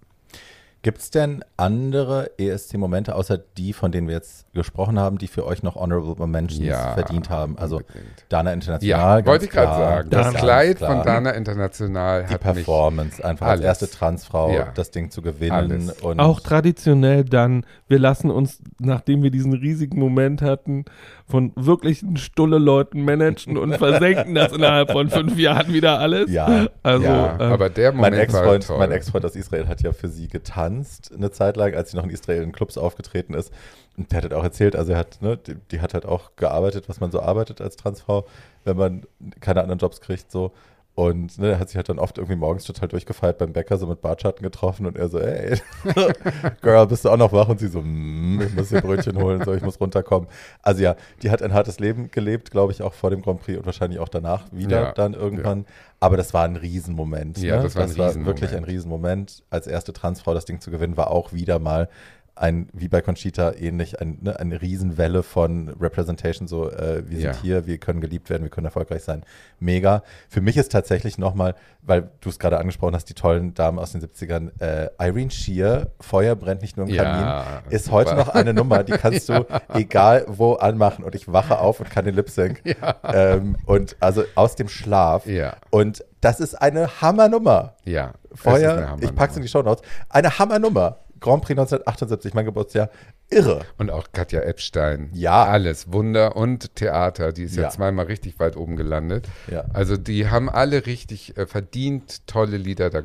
Gibt 0.83 0.97
es 0.99 1.11
denn 1.11 1.45
andere 1.55 2.31
ESC-Momente, 2.37 3.15
außer 3.15 3.37
die, 3.57 3.71
von 3.71 3.93
denen 3.93 4.07
wir 4.09 4.15
jetzt 4.15 4.51
gesprochen 4.53 4.99
haben, 4.99 5.17
die 5.17 5.27
für 5.27 5.45
euch 5.45 5.63
noch 5.63 5.77
Honorable 5.77 6.27
Mentions 6.27 6.59
Ja, 6.61 6.93
verdient 6.93 7.29
haben? 7.29 7.57
Also 7.57 7.77
unbedingt. 7.77 8.25
Dana 8.27 8.51
International. 8.51 9.19
Ja, 9.21 9.25
wollte 9.25 9.45
ich 9.45 9.51
gerade 9.51 9.71
sagen. 9.77 10.09
Das 10.09 10.33
Kleid 10.33 10.77
klar. 10.77 10.95
von 10.97 11.05
Dana 11.05 11.31
International 11.31 12.25
Die 12.25 12.33
hat 12.33 12.43
mich 12.45 12.53
Performance, 12.65 13.23
einfach 13.23 13.47
als 13.47 13.61
alles. 13.61 13.81
erste 13.81 13.89
Transfrau 13.97 14.51
Ja. 14.53 14.71
das 14.75 14.91
Ding 14.91 15.09
zu 15.09 15.21
gewinnen. 15.21 15.89
Auch 16.17 16.41
traditionell 16.41 17.23
dann, 17.23 17.65
wir 17.87 17.99
lassen 17.99 18.29
uns, 18.29 18.59
nachdem 18.77 19.23
wir 19.23 19.31
diesen 19.31 19.53
riesigen 19.53 19.97
Moment 19.99 20.41
hatten, 20.41 20.83
von 21.25 21.51
wirklichen 21.55 22.17
stulle 22.17 22.57
Leuten 22.57 23.03
managen 23.05 23.57
und 23.57 23.75
versenken 23.77 24.35
das 24.35 24.51
innerhalb 24.51 24.91
von 24.91 25.09
fünf 25.09 25.37
Jahren 25.37 25.73
wieder 25.73 25.99
alles. 25.99 26.29
Ja, 26.29 26.67
also, 26.83 27.05
ja, 27.05 27.35
ähm, 27.35 27.53
aber 27.53 27.69
der 27.69 27.91
mein 27.93 28.13
Moment 28.13 28.33
war 28.33 28.55
Ex-Freund 28.55 28.79
mein 28.79 28.91
Ex-Freund 28.91 29.25
aus 29.25 29.35
Israel 29.35 29.67
hat 29.67 29.81
ja 29.81 29.93
für 29.93 30.09
sie 30.09 30.27
getanzt 30.27 31.11
eine 31.15 31.31
Zeit 31.31 31.55
lang, 31.55 31.73
als 31.73 31.91
sie 31.91 31.97
noch 31.97 32.03
in 32.03 32.09
Israel 32.09 32.43
in 32.43 32.51
Clubs 32.51 32.77
aufgetreten 32.77 33.33
ist. 33.33 33.53
Und 33.95 34.11
der 34.11 34.17
hat 34.17 34.23
halt 34.23 34.33
auch 34.33 34.43
erzählt, 34.43 34.75
also 34.75 34.91
er 34.91 34.97
hat, 34.97 35.21
ne, 35.21 35.37
die, 35.37 35.55
die 35.71 35.81
hat 35.81 35.93
halt 35.93 36.05
auch 36.05 36.35
gearbeitet, 36.35 36.89
was 36.89 36.99
man 36.99 37.11
so 37.11 37.21
arbeitet 37.21 37.61
als 37.61 37.75
Transfrau, 37.75 38.25
wenn 38.63 38.75
man 38.75 39.03
keine 39.39 39.61
anderen 39.61 39.79
Jobs 39.79 40.01
kriegt, 40.01 40.31
so. 40.31 40.51
Und 40.95 41.39
ne, 41.39 41.53
er 41.53 41.59
hat 41.59 41.69
sich 41.69 41.75
halt 41.75 41.89
dann 41.89 41.97
oft 41.97 42.19
irgendwie 42.19 42.35
morgens 42.35 42.65
total 42.65 42.87
durchgefeiert 42.87 43.39
beim 43.39 43.51
Bäcker, 43.51 43.77
so 43.77 43.87
mit 43.87 44.01
Bartschatten 44.01 44.43
getroffen 44.43 44.85
und 44.85 44.95
er 44.95 45.09
so, 45.09 45.19
ey, 45.19 45.59
Girl, 46.61 46.85
bist 46.85 47.03
du 47.03 47.09
auch 47.09 47.17
noch 47.17 47.33
wach? 47.33 47.47
Und 47.47 47.59
sie 47.59 47.67
so, 47.67 47.81
mm, 47.81 48.41
ich 48.41 48.53
muss 48.53 48.69
hier 48.69 48.81
Brötchen 48.81 49.17
holen, 49.17 49.43
so, 49.43 49.55
ich 49.55 49.63
muss 49.63 49.79
runterkommen. 49.79 50.29
Also 50.61 50.83
ja, 50.83 50.95
die 51.23 51.31
hat 51.31 51.41
ein 51.41 51.51
hartes 51.51 51.79
Leben 51.79 52.11
gelebt, 52.11 52.51
glaube 52.51 52.71
ich, 52.73 52.83
auch 52.83 52.93
vor 52.93 53.09
dem 53.09 53.23
Grand 53.23 53.41
Prix 53.41 53.57
und 53.57 53.65
wahrscheinlich 53.65 53.99
auch 53.99 54.09
danach 54.09 54.45
wieder 54.51 54.81
Ja, 54.81 54.91
dann 54.91 55.15
irgendwann. 55.15 55.65
Aber 55.99 56.15
das 56.15 56.31
war 56.35 56.43
ein 56.43 56.57
Riesenmoment. 56.57 57.39
Ja, 57.39 57.57
ne? 57.57 57.63
das 57.63 57.75
war 57.75 57.83
ein 57.83 57.89
Riesenmoment. 57.89 58.25
wirklich 58.25 58.55
ein 58.55 58.63
Riesenmoment. 58.63 59.43
Als 59.49 59.65
erste 59.65 59.93
Transfrau 59.93 60.35
das 60.35 60.45
Ding 60.45 60.61
zu 60.61 60.69
gewinnen, 60.69 60.95
war 60.95 61.09
auch 61.09 61.33
wieder 61.33 61.57
mal 61.57 61.89
ein, 62.35 62.67
wie 62.73 62.87
bei 62.87 63.01
Conchita 63.01 63.53
ähnlich, 63.53 64.01
ein, 64.01 64.17
ne, 64.21 64.39
eine 64.39 64.61
Riesenwelle 64.61 65.21
von 65.21 65.69
Representation, 65.69 66.47
so 66.47 66.69
äh, 66.71 67.03
wir 67.07 67.17
sind 67.17 67.25
Ja. 67.35 67.41
hier, 67.41 67.67
wir 67.67 67.77
können 67.77 68.01
geliebt 68.01 68.29
werden, 68.29 68.41
wir 68.43 68.49
können 68.49 68.65
erfolgreich 68.65 69.03
sein. 69.03 69.23
Mega. 69.59 70.01
Für 70.29 70.41
mich 70.41 70.57
ist 70.57 70.71
tatsächlich 70.71 71.17
nochmal, 71.19 71.53
weil 71.83 72.09
du 72.21 72.29
es 72.29 72.39
gerade 72.39 72.57
angesprochen 72.57 72.95
hast, 72.95 73.05
die 73.09 73.13
tollen 73.13 73.53
Damen 73.53 73.77
aus 73.77 73.91
den 73.91 74.01
70ern, 74.01 74.49
äh, 74.59 74.89
Irene 74.99 75.29
Shear, 75.29 75.87
Feuer 75.99 76.35
brennt 76.35 76.61
nicht 76.63 76.75
nur 76.75 76.87
im 76.87 76.93
Ja, 76.93 77.03
Kamin, 77.03 77.69
ist 77.71 77.85
super. 77.85 77.97
heute 77.97 78.15
noch 78.15 78.29
eine 78.29 78.53
Nummer, 78.53 78.83
die 78.83 78.93
kannst 78.93 79.29
du 79.29 79.45
egal 79.73 80.25
wo 80.27 80.53
anmachen 80.53 81.03
und 81.05 81.13
ich 81.13 81.31
wache 81.31 81.59
auf 81.59 81.79
und 81.81 81.89
kann 81.91 82.05
den 82.05 82.15
Lip 82.15 82.29
Sync. 82.31 82.63
Ähm, 83.03 83.57
und 83.65 83.95
also 83.99 84.23
aus 84.35 84.55
dem 84.55 84.69
Schlaf. 84.69 85.27
Ja. 85.27 85.55
Und 85.69 86.03
das 86.21 86.39
ist 86.39 86.55
eine 86.55 86.99
Hammernummer. 87.01 87.75
Ja. 87.85 88.13
ist 88.31 88.39
Feuer, 88.41 88.93
eine 88.93 89.03
ich 89.03 89.13
pack's 89.13 89.35
in 89.35 89.43
die 89.43 89.47
Show 89.47 89.61
Notes. 89.61 89.83
Eine 90.09 90.39
Hammernummer. 90.39 90.97
Grand 91.23 91.41
Prix 91.41 91.57
1978, 91.57 92.33
mein 92.33 92.43
Geburtsjahr. 92.43 92.89
Irre. 93.29 93.61
Und 93.77 93.89
auch 93.89 94.07
Katja 94.11 94.41
Epstein. 94.41 95.09
Ja. 95.13 95.45
Alles. 95.45 95.91
Wunder 95.93 96.35
und 96.35 96.75
Theater. 96.75 97.31
Die 97.31 97.43
ist 97.43 97.55
ja, 97.55 97.63
Ja. 97.63 97.69
zweimal 97.69 98.05
richtig 98.07 98.39
weit 98.39 98.57
oben 98.57 98.75
gelandet. 98.75 99.27
Ja. 99.49 99.63
Also 99.73 99.95
die 99.95 100.29
haben 100.29 100.49
alle 100.49 100.85
richtig 100.85 101.37
äh, 101.37 101.45
verdient 101.47 102.27
tolle 102.27 102.57
Lieder 102.57 102.89
da. 102.89 103.01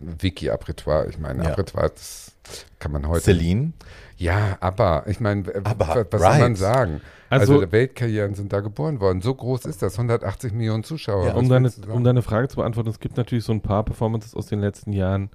Vicky 0.00 0.50
Apretoire. 0.50 1.06
Ich 1.08 1.18
meine, 1.20 1.44
Ja. 1.44 1.50
Apretoire, 1.50 1.90
das 1.90 2.32
kann 2.80 2.90
man 2.90 3.06
heute. 3.06 3.22
Celine. 3.22 3.72
Ja, 4.16 4.56
aber 4.60 5.04
ich 5.06 5.20
meine, 5.20 5.46
was 5.46 5.94
soll 5.94 6.06
right. 6.20 6.40
man 6.40 6.56
sagen? 6.56 7.00
Also, 7.30 7.60
Also- 7.60 7.72
Weltkarrieren 7.72 8.34
sind 8.34 8.52
da 8.52 8.58
geboren 8.60 8.98
worden. 9.00 9.22
So 9.22 9.34
groß 9.34 9.66
ist 9.66 9.82
das. 9.82 9.96
180 9.98 10.52
Millionen 10.52 10.82
Zuschauer. 10.82 11.28
Ja, 11.28 11.34
um, 11.34 11.48
deine, 11.48 11.70
um 11.92 12.02
deine 12.02 12.22
Frage 12.22 12.48
zu 12.48 12.56
beantworten, 12.56 12.90
es 12.90 12.98
gibt 12.98 13.16
natürlich 13.16 13.44
so 13.44 13.52
ein 13.52 13.62
paar 13.62 13.84
Performances 13.84 14.34
aus 14.34 14.46
den 14.48 14.58
letzten 14.60 14.92
Jahren, 14.92 15.30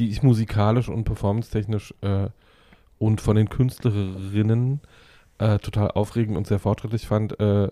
die 0.00 0.08
ich 0.08 0.22
musikalisch 0.22 0.88
und 0.88 1.04
performance-technisch 1.04 1.94
äh, 2.00 2.28
und 2.98 3.20
von 3.20 3.36
den 3.36 3.48
Künstlerinnen 3.50 4.80
äh, 5.38 5.58
total 5.58 5.90
aufregend 5.92 6.36
und 6.36 6.46
sehr 6.46 6.58
fortschrittlich 6.58 7.06
fand. 7.06 7.38
Äh, 7.38 7.68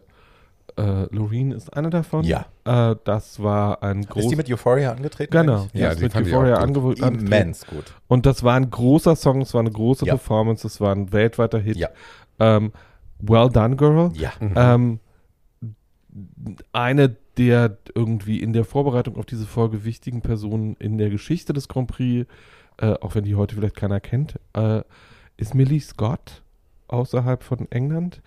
äh, 0.76 1.06
Loreen 1.10 1.50
ist 1.52 1.74
eine 1.74 1.90
davon. 1.90 2.24
Ja. 2.24 2.46
Äh, 2.64 2.96
das 3.04 3.42
war 3.42 3.82
ein 3.82 4.02
Ist 4.02 4.30
die 4.30 4.36
mit 4.36 4.50
Euphoria 4.50 4.92
angetreten? 4.92 5.32
Genau, 5.32 5.66
die 5.72 5.78
Ja, 5.78 5.88
ist 5.88 6.00
die 6.00 6.04
mit 6.04 6.14
Euphoria 6.14 6.56
angetreten. 6.56 7.26
Immens 7.26 7.66
gut. 7.66 7.94
Und 8.06 8.26
das 8.26 8.44
war 8.44 8.54
ein 8.54 8.70
großer 8.70 9.16
Song, 9.16 9.40
es 9.40 9.54
war 9.54 9.60
eine 9.60 9.70
große 9.72 10.06
Ja. 10.06 10.14
Performance, 10.14 10.66
es 10.66 10.80
war 10.80 10.94
ein 10.94 11.12
weltweiter 11.12 11.58
Hit. 11.58 11.76
Ja. 11.76 11.88
Ähm, 12.38 12.72
well 13.18 13.48
done, 13.48 13.76
girl. 13.76 14.12
Ja. 14.14 14.32
Ähm, 14.40 15.00
eine 16.72 17.16
der 17.38 17.78
irgendwie 17.94 18.40
in 18.40 18.52
der 18.52 18.64
Vorbereitung 18.64 19.16
auf 19.16 19.24
diese 19.24 19.46
Folge 19.46 19.84
wichtigen 19.84 20.20
Personen 20.20 20.74
in 20.78 20.98
der 20.98 21.08
Geschichte 21.08 21.52
des 21.52 21.68
Grand 21.68 21.88
Prix, 21.88 22.28
äh, 22.78 22.94
auch 23.00 23.14
wenn 23.14 23.24
die 23.24 23.36
heute 23.36 23.54
vielleicht 23.54 23.76
keiner 23.76 24.00
kennt, 24.00 24.38
äh, 24.54 24.82
ist 25.36 25.54
Millie 25.54 25.80
Scott 25.80 26.42
außerhalb 26.88 27.42
von 27.44 27.70
England. 27.70 28.20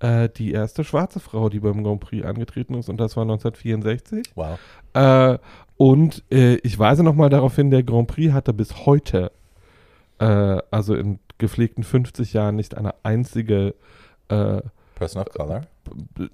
Äh, 0.00 0.28
die 0.28 0.50
erste 0.50 0.82
schwarze 0.84 1.20
Frau, 1.20 1.48
die 1.48 1.60
beim 1.60 1.84
Grand 1.84 2.00
Prix 2.00 2.26
angetreten 2.26 2.74
ist, 2.74 2.88
und 2.88 2.98
das 2.98 3.16
war 3.16 3.22
1964. 3.22 4.32
Wow. 4.34 4.58
Äh, 4.94 5.38
und 5.76 6.24
äh, 6.30 6.56
ich 6.56 6.78
weise 6.78 7.04
nochmal 7.04 7.30
darauf 7.30 7.54
hin, 7.54 7.70
der 7.70 7.84
Grand 7.84 8.08
Prix 8.08 8.32
hatte 8.32 8.52
bis 8.52 8.84
heute, 8.84 9.30
äh, 10.18 10.58
also 10.70 10.96
in 10.96 11.20
gepflegten 11.38 11.84
50 11.84 12.32
Jahren, 12.32 12.56
nicht 12.56 12.76
eine 12.76 12.94
einzige 13.04 13.74
Person 14.96 15.22
of 15.22 15.28
Color. 15.32 15.60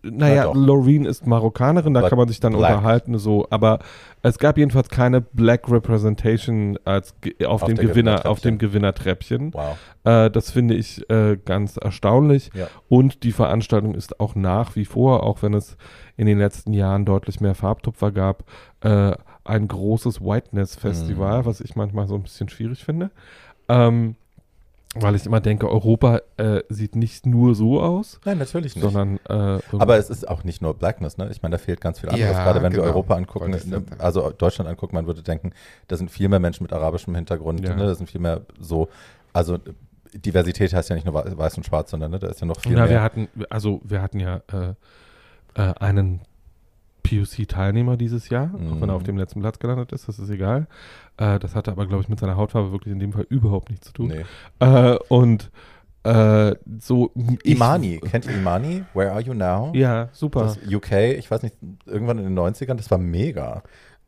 naja, 0.03 0.45
doch. 0.45 0.55
Loreen 0.55 1.05
ist 1.05 1.27
Marokkanerin, 1.27 1.93
da 1.93 2.01
But 2.01 2.09
kann 2.09 2.17
man 2.19 2.29
sich 2.29 2.41
dann 2.41 2.55
black. 2.55 2.77
unterhalten, 2.77 3.19
so, 3.19 3.47
aber 3.51 3.81
es 4.23 4.39
gab 4.39 4.57
jedenfalls 4.57 4.89
keine 4.89 5.21
Black 5.21 5.71
Representation 5.71 6.79
als 6.87 7.15
auf, 7.45 7.63
Auf 7.63 7.69
dem 7.69 7.77
Gewinner, 7.77 8.25
auf 8.25 8.41
dem 8.41 8.57
Gewinnertreppchen. 8.57 9.51
Gewinnertreppchen. 9.51 9.53
Wow. 9.53 10.25
Äh, 10.27 10.31
das 10.31 10.51
finde 10.51 10.75
ich 10.75 11.09
äh, 11.11 11.37
ganz 11.45 11.77
erstaunlich. 11.77 12.51
Ja. 12.55 12.69
Und 12.89 13.25
die 13.25 13.33
Veranstaltung 13.33 13.95
ist 13.95 14.19
auch 14.21 14.35
nach 14.35 14.75
wie 14.77 14.85
vor, 14.87 15.23
auch 15.25 15.43
wenn 15.43 15.53
es 15.55 15.77
in 16.17 16.27
den 16.27 16.39
letzten 16.39 16.73
Jahren 16.73 17.05
deutlich 17.05 17.41
mehr 17.41 17.55
Farbtupfer 17.55 18.11
gab, 18.13 18.45
äh, 18.81 19.13
ein 19.45 19.67
großes 19.69 20.21
Whiteness-Festival, 20.21 21.41
Mhm. 21.41 21.47
was 21.47 21.61
ich 21.61 21.75
manchmal 21.77 22.07
so 22.07 22.15
ein 22.15 22.23
bisschen 22.23 22.49
schwierig 22.49 22.85
finde. 22.85 23.11
Ähm, 23.69 24.15
weil 24.95 25.15
ich 25.15 25.25
immer 25.25 25.41
denke, 25.41 25.71
Europa 25.71 26.21
äh, 26.37 26.63
sieht 26.69 26.97
nicht 26.97 27.25
nur 27.25 27.55
so 27.55 27.81
aus, 27.81 28.21
Nein, 28.27 28.37
natürlich 28.39 28.77
nicht. 28.77 28.85
sondern 28.85 29.19
äh, 29.29 29.61
Aber 29.79 29.97
es 29.97 30.11
ist 30.11 30.29
auch 30.29 30.45
nicht 30.45 30.61
nur 30.61 30.75
Blackness, 30.75 31.17
ne? 31.17 31.29
Ich 31.31 31.41
meine, 31.43 31.55
da 31.57 31.59
fehlt 31.59 31.81
ganz 31.81 32.01
viel 32.01 32.11
anderes. 32.11 32.33
Ja, 32.37 32.45
Gerade 32.45 32.63
wenn 32.63 32.73
wir 32.73 32.81
genau. 32.81 32.93
Europa 32.93 33.15
angucken, 33.15 33.51
ne, 33.53 33.83
also 33.99 34.31
Deutschland 34.37 34.69
angucken, 34.69 34.95
man 34.95 35.07
würde 35.07 35.23
denken, 35.23 35.53
da 35.89 35.97
sind 35.97 36.11
viel 36.11 36.29
mehr 36.29 36.41
Menschen 36.41 36.63
mit 36.65 36.73
arabischem 36.75 37.15
Hintergrund, 37.15 37.61
Ja. 37.67 37.75
ne? 37.75 37.87
Da 37.87 37.95
sind 37.95 38.11
viel 38.11 38.21
mehr 38.21 38.43
so, 38.61 38.89
also 39.33 39.59
Diversität 40.15 40.75
heißt 40.75 40.91
ja 40.91 40.95
nicht 40.97 41.07
nur 41.07 41.15
wei- 41.15 41.39
weiß 41.39 41.57
und 41.57 41.65
schwarz, 41.65 41.91
sondern 41.91 42.11
ne, 42.11 42.19
da 42.19 42.27
ist 42.29 42.41
ja 42.43 42.47
noch 42.47 42.61
viel 42.61 42.77
wir 42.77 42.85
mehr. 42.85 43.03
hatten, 43.03 43.29
also 43.49 43.81
wir 43.85 44.03
hatten 44.03 44.21
ja 44.21 44.43
äh, 44.53 44.75
äh, 45.55 45.73
einen 45.81 46.21
POC-Teilnehmer 47.03 47.97
dieses 47.97 48.29
Jahr, 48.29 48.51
auch 48.55 48.59
wenn 48.81 48.83
er 48.83 48.87
Mhm. 48.87 48.91
auf 48.91 49.03
dem 49.03 49.17
letzten 49.17 49.41
Platz 49.41 49.59
gelandet 49.59 49.93
ist, 49.93 50.07
das 50.09 50.19
ist 50.19 50.31
egal. 50.31 50.67
Äh, 51.17 51.39
das 51.39 51.55
hatte 51.55 51.71
aber, 51.71 51.87
glaube 51.87 52.03
ich, 52.03 52.09
mit 52.09 52.19
seiner 52.21 52.37
Hautfarbe 52.37 52.73
wirklich 52.73 52.93
in 52.93 52.99
dem 52.99 53.13
Fall 53.13 53.27
überhaupt 53.29 53.71
nichts 53.71 53.87
zu 53.89 53.93
tun. 53.93 54.09
Nee. 54.09 54.25
Äh, 54.67 54.97
und 55.09 55.51
äh, 56.05 56.55
so 56.81 57.13
ich- 57.45 57.55
Imani, 57.55 57.99
kennt 58.01 58.27
ihr 58.27 58.35
Imani? 58.35 58.83
Where 58.95 59.13
are 59.13 59.21
you 59.21 59.35
now? 59.35 59.71
Ja, 59.75 60.09
super. 60.13 60.43
Das 60.43 60.59
UK, 60.69 60.93
ich 61.17 61.31
weiß 61.31 61.43
nicht, 61.43 61.55
irgendwann 61.87 62.19
in 62.19 62.25
den 62.25 62.35
90ern, 62.39 62.75
das 62.75 62.91
war 62.91 62.99
mega. 62.99 63.63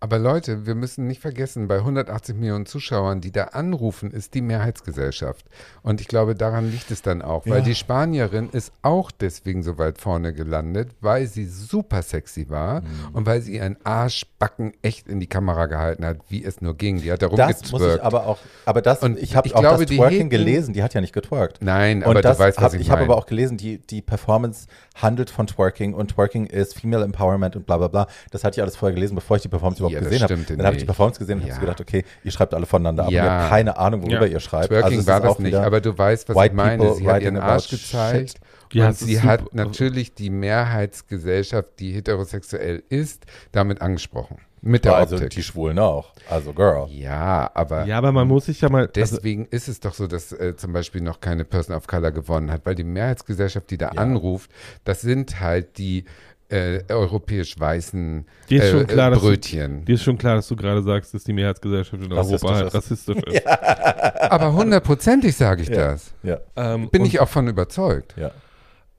Aber 0.04 0.18
Leute, 0.18 0.66
wir 0.66 0.74
müssen 0.74 1.06
nicht 1.06 1.22
vergessen, 1.22 1.66
bei 1.66 1.76
180 1.78 2.36
Millionen 2.36 2.66
Zuschauern, 2.66 3.22
die 3.22 3.32
da 3.32 3.44
anrufen, 3.44 4.10
ist 4.10 4.34
die 4.34 4.42
Mehrheitsgesellschaft. 4.42 5.46
Und 5.82 6.02
ich 6.02 6.08
glaube, 6.08 6.34
daran 6.34 6.70
liegt 6.70 6.90
es 6.90 7.00
dann 7.00 7.22
auch, 7.22 7.46
weil 7.46 7.60
Ja. 7.60 7.64
die 7.64 7.74
Spanierin 7.74 8.50
ist 8.50 8.70
auch 8.82 9.10
deswegen 9.10 9.62
so 9.62 9.78
weit 9.78 9.98
vorne 9.98 10.34
gelandet, 10.34 10.90
weil 11.00 11.26
sie 11.26 11.46
super 11.46 12.02
sexy 12.02 12.50
war 12.50 12.82
Mhm. 12.82 12.86
und 13.14 13.24
weil 13.24 13.40
sie 13.40 13.54
ihren 13.56 13.78
Arschbacken 13.82 14.74
echt 14.82 15.08
in 15.08 15.20
die 15.20 15.26
Kamera 15.26 15.64
gehalten 15.64 16.04
hat, 16.04 16.18
wie 16.28 16.44
es 16.44 16.60
nur 16.60 16.76
ging. 16.76 17.00
Die 17.00 17.10
hat 17.10 17.22
da 17.22 17.28
Das 17.28 17.72
muss 17.72 17.80
ich 17.80 18.02
aber 18.02 18.26
auch, 18.26 18.36
aber 18.66 18.82
das, 18.82 19.02
Und 19.02 19.18
ich 19.18 19.34
habe 19.36 19.48
auch 19.56 19.60
glaube, 19.60 19.86
das 19.86 19.96
Twerking 19.96 20.28
gelesen, 20.28 20.74
die 20.74 20.82
hat 20.82 20.92
ja 20.92 21.00
nicht 21.00 21.14
getwerkt. 21.14 21.60
Nein, 21.62 22.02
Und 22.02 22.10
aber 22.10 22.20
das 22.20 22.36
du 22.36 22.42
weißt, 22.44 22.58
was 22.58 22.64
hab, 22.64 22.74
ich, 22.74 22.82
ich 22.82 22.90
habe 22.90 23.04
aber 23.04 23.16
auch 23.16 23.24
gelesen, 23.24 23.56
die, 23.56 23.78
die 23.78 24.02
Performance 24.02 24.66
handelt 24.96 25.30
von 25.30 25.46
Twerking 25.46 25.94
und 25.94 26.08
Twerking 26.08 26.44
ist 26.44 26.78
Female 26.78 27.04
Empowerment 27.04 27.56
und 27.56 27.64
bla 27.64 27.78
bla 27.78 27.88
bla. 27.88 28.06
Das 28.32 28.44
hatte 28.44 28.58
ich 28.58 28.62
alles 28.62 28.76
vorher 28.76 28.94
gelesen, 28.94 29.14
bevor 29.14 29.38
ich 29.38 29.42
die 29.42 29.48
Performance 29.48 29.80
überhaupt 29.80 29.93
Ja, 29.94 30.00
das 30.00 30.08
gesehen 30.10 30.22
habe. 30.22 30.34
stimmte 30.34 30.56
Dann 30.56 30.66
habe 30.66 30.76
ich 30.76 30.82
die. 30.82 30.86
Performance 30.86 31.18
gesehen 31.18 31.36
und 31.38 31.42
habe 31.42 31.48
Ja. 31.50 31.54
so 31.56 31.60
gedacht, 31.60 31.80
okay, 31.80 32.04
ihr 32.22 32.30
schreibt 32.30 32.54
alle 32.54 32.66
voneinander 32.66 33.04
ab. 33.04 33.10
Ja. 33.10 33.24
Ihr 33.24 33.30
habt 33.32 33.50
keine 33.50 33.76
Ahnung, 33.78 34.02
worüber 34.02 34.26
Ja. 34.26 34.32
ihr 34.32 34.40
schreibt. 34.40 34.68
Twerking 34.68 34.98
es 35.00 35.06
war 35.06 35.16
ist 35.18 35.22
das 35.24 35.30
auch 35.32 35.38
nicht, 35.38 35.48
wieder- 35.48 35.64
aber 35.64 35.80
du 35.80 35.96
weißt, 35.96 36.28
was 36.28 36.36
White 36.36 36.46
ich 36.48 36.52
meine. 36.52 36.94
Sie 36.94 37.06
hat 37.06 37.14
writing 37.14 37.34
ihren 37.36 37.38
Arsch 37.38 37.68
gezeigt 37.70 38.34
Ja, 38.72 38.88
und 38.88 38.96
sie 38.98 39.14
super. 39.16 39.26
hat 39.28 39.54
natürlich 39.54 40.14
die 40.14 40.30
Mehrheitsgesellschaft, 40.30 41.68
die 41.78 41.92
heterosexuell 41.92 42.82
ist, 42.88 43.24
damit 43.52 43.80
angesprochen. 43.80 44.38
Mit 44.66 44.86
der 44.86 44.96
also 44.96 45.16
Optik. 45.16 45.30
die 45.30 45.42
Schwulen 45.42 45.78
auch. 45.78 46.14
Also 46.30 46.54
Girl. 46.54 46.86
ja, 46.88 47.50
aber 47.52 47.84
Ja, 47.84 47.98
aber 47.98 48.12
man 48.12 48.26
muss 48.26 48.46
sich 48.46 48.62
ja 48.62 48.70
mal. 48.70 48.82
Also, 48.82 48.92
deswegen 48.94 49.44
ist 49.50 49.68
es 49.68 49.78
doch 49.80 49.92
so, 49.92 50.06
dass 50.06 50.32
äh, 50.32 50.56
zum 50.56 50.72
Beispiel 50.72 51.02
noch 51.02 51.20
keine 51.20 51.44
Person 51.44 51.76
of 51.76 51.86
Color 51.86 52.12
gewonnen 52.12 52.50
hat, 52.50 52.62
weil 52.64 52.74
die 52.74 52.82
Mehrheitsgesellschaft, 52.84 53.70
die 53.70 53.76
da 53.76 53.88
anruft, 53.88 54.50
das 54.84 55.02
sind 55.02 55.38
halt 55.40 55.76
die 55.76 56.06
äh, 56.50 56.80
europäisch 56.88 57.58
weißen 57.58 58.26
Dir 58.50 58.62
ist 58.62 58.68
äh, 58.68 58.70
schon 58.72 58.86
klar, 58.86 59.10
dass 59.10 59.20
du- 59.20 59.26
Brötchen. 59.28 59.84
dir 59.84 59.94
ist 59.94 60.02
schon 60.02 60.18
klar, 60.18 60.36
dass 60.36 60.48
du 60.48 60.56
gerade 60.56 60.82
sagst, 60.82 61.14
dass 61.14 61.24
die 61.24 61.32
Mehrheitsgesellschaft 61.32 62.02
in 62.02 62.12
Europa 62.12 62.54
halt 62.54 62.66
ist. 62.68 62.74
rassistisch 62.74 63.22
ist. 63.24 63.46
aber 63.46 64.52
hundertprozentig 64.54 65.34
sage 65.36 65.62
ich 65.62 65.68
Ja. 65.68 65.92
das. 65.92 66.14
Ja, 66.22 66.38
Ähm, 66.56 66.88
Bin 66.90 67.02
und, 67.02 67.08
ich 67.08 67.20
auch 67.20 67.28
von 67.28 67.48
überzeugt. 67.48 68.14
ja. 68.16 68.30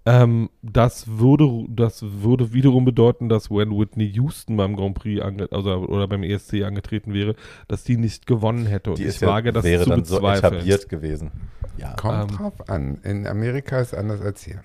Ähm, 0.08 0.52
das 0.62 1.06
würde, 1.18 1.66
das 1.68 2.04
würde 2.04 2.54
wiederum 2.54 2.86
bedeuten, 2.86 3.28
dass 3.28 3.50
wenn 3.50 3.72
Whitney 3.72 4.06
Houston 4.14 4.56
beim 4.56 4.76
Grand 4.76 4.94
Prix 4.94 5.20
ange 5.20 5.48
also, 5.50 5.72
oder 5.88 6.08
beim 6.08 6.22
ESC 6.22 6.62
angetreten 6.64 7.12
wäre, 7.12 7.34
dass 7.68 7.84
die 7.84 7.98
nicht 7.98 8.28
gewonnen 8.28 8.68
hätte. 8.68 8.92
Und 8.92 9.00
Die 9.00 9.04
ich 9.04 9.10
ist 9.10 9.22
ja, 9.22 9.30
wage 9.30 9.52
das 9.52 9.64
wäre 9.64 9.84
zu 9.84 9.90
dann 9.90 10.06
so 10.06 10.18
bezweifeln. 10.18 10.54
etabliert 10.54 10.90
gewesen. 10.90 11.32
Ja. 11.78 11.94
Kommt 11.96 12.30
Ähm, 12.32 12.38
drauf 12.38 12.70
an. 12.70 13.00
In 13.04 13.26
Amerika 13.26 13.80
ist 13.80 13.96
anders 13.96 14.22
als 14.22 14.44
hier. 14.44 14.64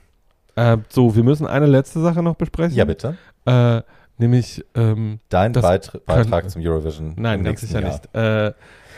Äh, 0.61 0.79
so, 0.89 1.15
wir 1.17 1.23
müssen 1.25 1.47
eine 1.47 1.67
letzte 1.67 2.01
Sache 2.01 2.23
noch 2.23 2.37
besprechen. 2.37 2.77
ja, 2.77 2.85
bitte. 2.85 3.17
Äh, 3.47 3.83
nämlich, 4.19 4.65
ähm, 4.75 5.19
Dein 5.29 5.53
Beit 5.53 5.93
Beitrag 6.07 6.31
können- 6.43 6.49
zum 6.51 6.63
Eurovision. 6.63 7.15
nein, 7.17 7.39
im 7.41 7.45
ganz 7.45 7.61
sicher 7.63 7.81
Jahr. 7.81 7.91
nicht. 7.91 8.15
Äh, 8.15 8.53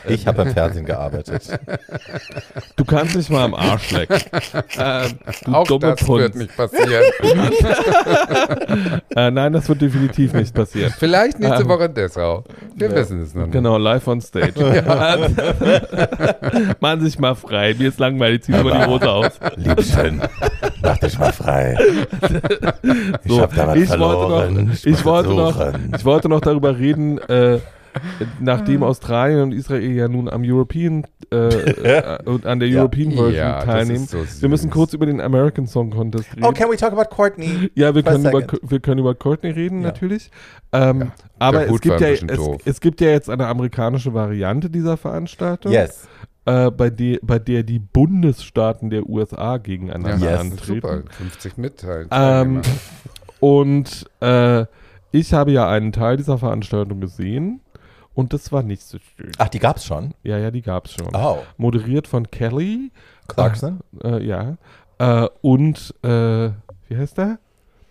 Ich 0.07 0.27
habe 0.27 0.41
im 0.43 0.51
Fernsehen 0.53 0.85
gearbeitet. 0.85 1.47
du 2.75 2.85
kannst 2.85 3.15
mich 3.15 3.29
mal 3.29 3.43
am 3.45 3.53
Arsch 3.53 3.91
lecken. 3.91 4.15
äh, 4.77 5.07
du 5.45 5.53
Auch 5.53 5.67
dumme 5.67 5.95
das 5.95 6.07
wird 6.07 6.33
Punz. 6.33 6.35
nicht 6.35 6.55
passieren. 6.57 7.03
Äh, 9.15 9.29
nein, 9.29 9.53
das 9.53 9.69
wird 9.69 9.81
definitiv 9.81 10.33
nicht 10.33 10.53
passieren. 10.55 10.91
Vielleicht 10.97 11.39
nächste 11.39 11.61
Ähm, 11.63 11.69
Woche 11.69 11.85
in 11.85 11.93
Dessau. 11.93 12.43
Wir 12.75 12.89
ja. 12.89 12.95
wissen 12.95 13.21
es 13.21 13.35
noch 13.35 13.43
nicht. 13.43 13.51
Genau, 13.51 13.77
live 13.77 14.07
on 14.07 14.21
stage. 14.21 14.53
Machen 16.79 17.01
sich 17.01 17.19
mal 17.19 17.35
frei. 17.35 17.75
Mir 17.77 17.89
ist 17.89 17.99
langweilig, 17.99 18.43
zieh 18.43 18.51
mal 18.53 18.63
die 18.63 18.85
Hose 18.89 19.11
aus. 19.11 19.31
Liebchen, 19.55 20.21
mach 20.81 20.97
dich 20.97 21.17
mal 21.19 21.31
frei. 21.31 21.77
Ich 23.23 23.31
So, 23.31 23.41
hab 23.41 23.53
da 23.55 23.67
was 23.67 23.75
ich 23.77 23.87
verloren. 23.87 24.29
wollte 24.41 24.63
noch, 24.63 24.85
ich 24.85 25.05
wollte 25.05 25.29
noch, 25.29 25.73
ich 25.95 26.05
wollte 26.05 26.29
noch 26.29 26.41
darüber 26.41 26.77
reden, 26.77 27.17
äh, 27.29 27.59
nachdem 28.39 28.83
Australien 28.83 29.41
und 29.41 29.51
Israel 29.53 29.91
ja 29.91 30.07
nun 30.07 30.29
am 30.29 30.43
European 30.45 31.05
äh, 31.31 31.35
äh, 31.37 32.23
und 32.25 32.45
an 32.45 32.59
der 32.59 32.69
Ja. 32.69 32.79
European 32.81 33.11
Version 33.11 33.33
Ja, 33.35 33.63
teilnehmen. 33.63 34.05
so 34.07 34.25
wir 34.39 34.49
müssen 34.49 34.69
kurz 34.69 34.93
über 34.93 35.05
den 35.05 35.21
American 35.21 35.67
Song 35.67 35.91
Contest 35.91 36.31
reden. 36.35 36.45
Oh, 36.45 36.51
can 36.51 36.69
we 36.69 36.77
talk 36.77 36.91
about 36.93 37.13
Courtney? 37.15 37.69
Ja, 37.75 37.93
wir 37.95 38.03
können, 38.03 38.25
über, 38.25 38.43
wir 38.61 38.79
können 38.79 38.99
über 38.99 39.15
Courtney 39.15 39.51
reden, 39.51 39.81
Ja. 39.81 39.87
natürlich. 39.87 40.29
Ähm, 40.71 40.99
Ja, 40.99 41.11
aber 41.39 41.67
es 41.67 41.81
gibt, 41.81 41.99
ja, 41.99 42.07
es, 42.07 42.23
es 42.65 42.81
gibt 42.81 43.01
ja 43.01 43.09
jetzt 43.09 43.29
eine 43.29 43.47
amerikanische 43.47 44.13
Variante 44.13 44.69
dieser 44.69 44.97
Veranstaltung, 44.97 45.71
Yes. 45.71 46.07
äh, 46.45 46.71
bei, 46.71 46.89
de, 46.89 47.19
bei 47.21 47.39
der 47.39 47.63
die 47.63 47.79
Bundesstaaten 47.79 48.89
der 48.89 49.07
USA 49.09 49.57
gegeneinander 49.57 50.31
Yes. 50.31 50.39
antreten. 50.39 50.81
Super, 50.81 51.03
50 51.17 51.57
mitteilen. 51.57 52.07
Ähm, 52.11 52.61
und 53.39 54.05
äh, 54.21 54.65
ich 55.11 55.33
habe 55.33 55.51
ja 55.51 55.67
einen 55.69 55.91
Teil 55.91 56.17
dieser 56.17 56.37
Veranstaltung 56.37 56.99
gesehen 57.01 57.59
und 58.13 58.33
das 58.33 58.51
war 58.51 58.63
nicht 58.63 58.83
so 58.83 58.97
schön. 58.99 59.31
Ach, 59.37 59.49
die 59.49 59.59
gab's 59.59 59.85
schon? 59.85 60.13
Ja, 60.23 60.37
ja, 60.37 60.51
die 60.51 60.61
gab 60.61 60.85
es 60.85 60.93
schon. 60.93 61.09
Oh. 61.13 61.39
Moderiert 61.57 62.07
von 62.07 62.29
Kelly. 62.29 62.91
Clarkson? 63.27 63.79
Äh, 64.03 64.23
ja. 64.25 64.57
Äh, 64.99 65.27
und, 65.41 65.93
äh, 66.03 66.49
wie 66.87 66.97
heißt 66.97 67.17
der? 67.17 67.39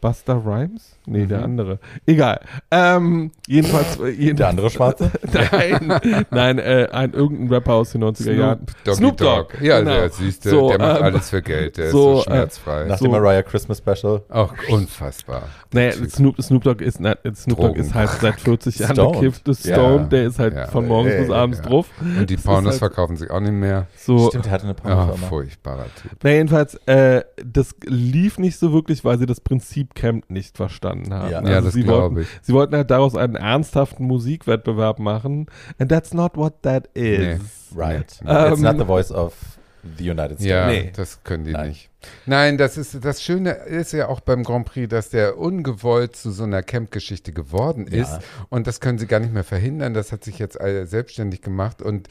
Buster 0.01 0.45
Rhymes? 0.45 0.99
Nee, 1.05 1.27
der 1.27 1.39
Mhm. 1.39 1.45
andere. 1.45 1.79
Egal. 2.07 2.41
Ähm, 2.71 3.33
jedenfalls. 3.49 3.99
äh, 3.99 4.09
jeden- 4.11 4.37
Der 4.37 4.49
andere 4.49 4.71
Schwarze? 4.71 5.11
nein, 5.33 6.01
nein, 6.31 6.59
äh, 6.61 6.89
ein 6.93 7.13
irgendein 7.13 7.49
Rapper 7.53 7.75
aus 7.75 7.91
den 7.91 8.05
90er 8.05 8.33
Jahren. 8.33 8.67
Doggy 8.85 8.97
Snoop 8.99 9.17
Dogg. 9.17 9.55
Ja, 9.61 9.81
genau. 9.81 9.91
der 9.93 10.11
siehste, 10.11 10.51
So, 10.51 10.69
der 10.69 10.79
macht 10.79 10.99
ähm, 10.99 11.03
alles 11.05 11.31
für 11.31 11.43
Geld. 11.43 11.77
Der 11.77 11.91
so, 11.91 12.19
ist 12.19 12.25
so 12.27 12.31
äh, 12.31 12.35
schmerzfrei. 12.35 12.85
Nach 12.85 12.99
So. 12.99 13.07
dem 13.07 13.13
Mariah 13.13 13.43
Christmas 13.43 13.79
Special. 13.79 14.23
Auch 14.29 14.55
unfassbar. 14.69 15.43
Naja. 15.73 15.93
Snoop, 16.09 16.41
Snoop 16.41 16.63
Dogg 16.63 16.85
ist, 16.85 17.01
na, 17.01 17.17
Snoop 17.35 17.59
Dogg 17.61 17.77
ist 17.81 17.95
halt 17.95 18.11
seit 18.21 18.41
40 18.41 18.79
Jahren 18.79 19.13
bekiffte 19.13 19.51
Ja. 19.65 19.75
Stone, 19.75 20.09
der 20.09 20.25
ist 20.27 20.39
halt 20.39 20.55
Ja. 20.55 20.67
von 20.69 20.87
morgens 20.87 21.15
Ey, 21.15 21.21
bis 21.23 21.31
abends 21.31 21.59
ja. 21.59 21.65
drauf. 21.65 21.87
Und 22.01 22.31
die 22.31 22.37
Pornos 22.37 22.73
halt 22.73 22.79
verkaufen 22.79 23.17
sich 23.17 23.29
auch 23.31 23.41
nicht 23.41 23.53
mehr. 23.53 23.87
So, 23.97 24.29
Stimmt, 24.29 24.45
der 24.45 24.53
hatte 24.53 24.65
eine 24.65 24.75
Pornofirma. 24.75 25.27
furchtbarer 25.29 25.87
Typ. 26.01 26.13
Na, 26.23 26.31
jedenfalls, 26.31 26.75
äh, 26.87 27.23
das 27.45 27.75
lief 27.87 28.39
nicht 28.39 28.57
so 28.59 28.73
wirklich, 28.73 29.05
weil 29.05 29.19
sie 29.19 29.27
das 29.27 29.41
Prinzip 29.41 29.95
Camp 29.97 30.31
nicht 30.31 30.57
verstanden 30.57 30.92
haben. 30.93 31.31
Ja. 31.31 31.39
Also 31.39 31.51
Ja, 31.53 31.61
das 31.61 31.75
sie 31.75 31.83
glaube 31.83 32.17
wollten, 32.17 32.21
ich. 32.21 32.29
Sie 32.43 32.53
wollten 32.53 32.75
halt 32.77 32.91
daraus 32.91 33.17
einen 33.17 33.37
ernsthaften 33.37 34.07
Musikwettbewerb 34.07 34.99
machen. 34.99 35.47
And 35.79 35.91
that's 35.91 36.13
not 36.15 36.37
what 36.37 36.63
that 36.63 36.89
is. 36.95 37.19
Nee. 37.19 37.39
Right. 37.77 38.21
Ähm, 38.27 38.53
It's 38.53 38.61
not 38.63 38.79
the 38.79 38.85
voice 38.85 39.11
of 39.11 39.35
the 39.99 40.11
United 40.11 40.37
States. 40.39 40.45
Ja, 40.45 40.67
Nee. 40.67 40.93
das 40.95 41.25
können 41.25 41.45
die 41.45 41.53
Nein. 41.53 41.69
nicht. 41.71 41.89
Nein, 42.27 42.59
das 42.59 42.77
ist 42.77 43.05
das 43.05 43.23
Schöne 43.23 43.51
ist 43.51 43.93
ja 43.93 44.09
auch 44.09 44.21
beim 44.21 44.43
Grand 44.45 44.67
Prix, 44.67 44.89
dass 44.89 45.11
der 45.11 45.39
ungewollt 45.39 46.15
zu 46.17 46.31
so 46.33 46.43
einer 46.45 46.63
Camp-Geschichte 46.63 47.33
geworden 47.33 47.87
Ja. 47.91 48.03
ist. 48.03 48.19
Und 48.49 48.67
das 48.67 48.81
können 48.81 48.99
sie 48.99 49.07
gar 49.07 49.21
nicht 49.21 49.33
mehr 49.33 49.45
verhindern. 49.45 49.95
Das 49.95 50.13
hat 50.13 50.23
sich 50.25 50.39
jetzt 50.39 50.61
alle 50.61 50.87
selbstständig 50.87 51.43
gemacht 51.43 51.81
und 51.83 52.09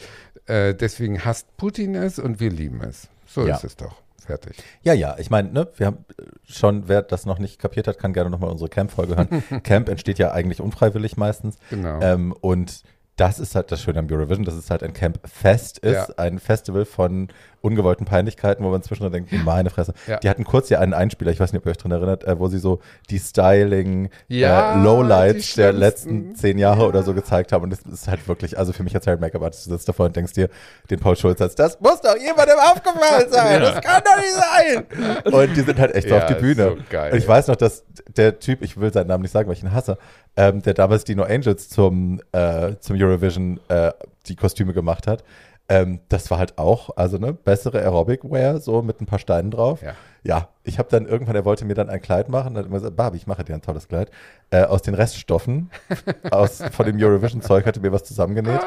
äh, 0.47 0.73
deswegen 0.73 1.23
hasst 1.23 1.45
Putin 1.57 1.95
es 1.95 2.19
und 2.19 2.39
wir 2.39 2.49
lieben 2.49 2.81
es. 2.81 3.07
So 3.27 3.45
Ja. 3.47 3.55
ist 3.55 3.63
es 3.63 3.75
doch. 3.75 3.95
Fertig. 4.25 4.55
Ja, 4.83 4.93
ja, 4.93 5.15
ich 5.17 5.29
meine, 5.29 5.51
ne, 5.51 5.67
wir 5.77 5.87
haben 5.87 6.05
äh, 6.17 6.23
schon, 6.45 6.87
wer 6.87 7.01
das 7.01 7.25
noch 7.25 7.39
nicht 7.39 7.59
kapiert 7.59 7.87
hat, 7.87 7.97
kann 7.97 8.13
gerne 8.13 8.29
nochmal 8.29 8.49
unsere 8.51 8.69
Camp-Folge 8.69 9.15
hören. 9.15 9.43
Camp 9.63 9.89
entsteht 9.89 10.19
ja 10.19 10.31
eigentlich 10.31 10.61
unfreiwillig 10.61 11.17
meistens. 11.17 11.57
Genau. 11.69 11.99
Ähm, 12.01 12.31
und 12.41 12.83
das 13.17 13.39
ist 13.39 13.55
halt 13.55 13.71
das 13.71 13.81
Schöne 13.81 13.99
am 13.99 14.07
Eurovision, 14.09 14.45
dass 14.45 14.53
es 14.55 14.69
halt 14.71 14.83
ein 14.83 14.93
Camp-Fest 14.93 15.79
ist, 15.79 15.93
Ja. 16.09 16.15
ein 16.17 16.39
Festival 16.39 16.85
von 16.85 17.27
ungewollten 17.61 18.05
Peinlichkeiten, 18.05 18.63
wo 18.65 18.69
man 18.69 18.81
zwischendurch 18.83 19.13
denkt, 19.13 19.31
meine 19.45 19.69
Fresse. 19.69 19.93
Ja. 20.07 20.17
Die 20.17 20.29
hatten 20.29 20.43
kurz 20.43 20.69
ja 20.69 20.79
einen 20.79 20.93
Einspieler, 20.93 21.31
ich 21.31 21.39
weiß 21.39 21.53
nicht, 21.53 21.61
ob 21.61 21.65
ihr 21.67 21.71
euch 21.71 21.77
dran 21.77 21.91
erinnert, 21.91 22.23
äh, 22.23 22.39
wo 22.39 22.47
sie 22.47 22.59
so 22.59 22.79
die 23.09 23.19
Styling, 23.19 24.09
Ja, 24.27 24.73
äh, 24.79 24.83
Lowlights 24.83 25.55
der 25.55 25.73
letzten 25.73 26.35
zehn 26.35 26.57
Jahre 26.57 26.87
oder 26.87 27.03
so 27.03 27.13
gezeigt 27.13 27.51
haben. 27.51 27.63
Und 27.63 27.69
das 27.71 27.81
ist 27.81 28.07
halt 28.07 28.27
wirklich, 28.27 28.57
also 28.57 28.73
für 28.73 28.83
mich 28.83 28.95
als 28.95 29.05
Hair 29.07 29.17
Make-up 29.17 29.43
Artist, 29.43 29.65
du 29.67 29.71
sitzt 29.71 29.87
davor 29.87 30.07
und 30.07 30.15
denkst 30.15 30.33
dir, 30.33 30.49
den 30.89 30.99
Paul 30.99 31.15
Schulz 31.15 31.41
als, 31.41 31.55
das 31.55 31.79
muss 31.79 32.01
doch 32.01 32.17
jemandem 32.17 32.57
aufgefallen 32.59 33.29
sein, 33.31 33.61
das 33.61 33.81
kann 33.81 34.01
doch 34.03 34.17
nicht 34.17 34.33
sein. 34.33 35.31
Und 35.33 35.55
die 35.55 35.61
sind 35.61 35.79
halt 35.79 35.95
echt 35.95 36.09
so 36.09 36.15
Ja, 36.15 36.21
auf 36.21 36.27
die 36.27 36.41
Bühne. 36.41 36.63
so. 36.91 36.97
Und 37.11 37.15
ich 37.17 37.27
weiß 37.27 37.47
noch, 37.47 37.55
dass 37.55 37.83
der 38.15 38.39
Typ, 38.39 38.61
ich 38.61 38.79
will 38.79 38.91
seinen 38.91 39.07
Namen 39.07 39.21
nicht 39.21 39.31
sagen, 39.31 39.47
weil 39.47 39.55
ich 39.55 39.63
ihn 39.63 39.71
hasse, 39.71 39.97
ähm, 40.37 40.61
der 40.61 40.73
damals 40.73 41.03
die 41.03 41.15
No 41.15 41.23
Angels 41.23 41.69
zum, 41.69 42.21
äh, 42.31 42.75
zum 42.79 42.95
Eurovision 42.99 43.59
äh, 43.67 43.91
die 44.27 44.35
Kostüme 44.35 44.73
gemacht 44.73 45.07
hat. 45.07 45.23
Ähm, 45.71 46.01
das 46.09 46.29
war 46.29 46.37
halt 46.37 46.57
auch, 46.57 46.89
also 46.97 47.17
ne, 47.17 47.31
bessere 47.31 47.79
Aerobic-Wear, 47.79 48.59
so 48.59 48.81
mit 48.81 48.99
ein 48.99 49.05
paar 49.05 49.19
Steinen 49.19 49.51
drauf. 49.51 49.81
Ja. 49.81 49.93
Ja, 50.21 50.49
ich 50.65 50.77
habe 50.79 50.89
dann 50.89 51.05
irgendwann, 51.05 51.37
er 51.37 51.45
wollte 51.45 51.63
mir 51.63 51.75
dann 51.75 51.89
ein 51.89 52.01
Kleid 52.01 52.27
machen, 52.27 52.53
dann 52.53 52.57
hat 52.57 52.65
er 52.65 52.67
immer 52.67 52.79
gesagt, 52.79 52.97
Barbie, 52.97 53.17
ich 53.17 53.25
mache 53.25 53.45
dir 53.45 53.55
ein 53.55 53.61
tolles 53.61 53.87
Kleid. 53.87 54.11
Äh, 54.49 54.63
aus 54.63 54.81
den 54.81 54.95
Reststoffen 54.95 55.71
aus, 56.29 56.61
von 56.73 56.85
dem 56.85 57.01
Eurovision-Zeug 57.01 57.65
hatte 57.65 57.79
mir 57.79 57.93
was 57.93 58.03
zusammengenäht. 58.03 58.59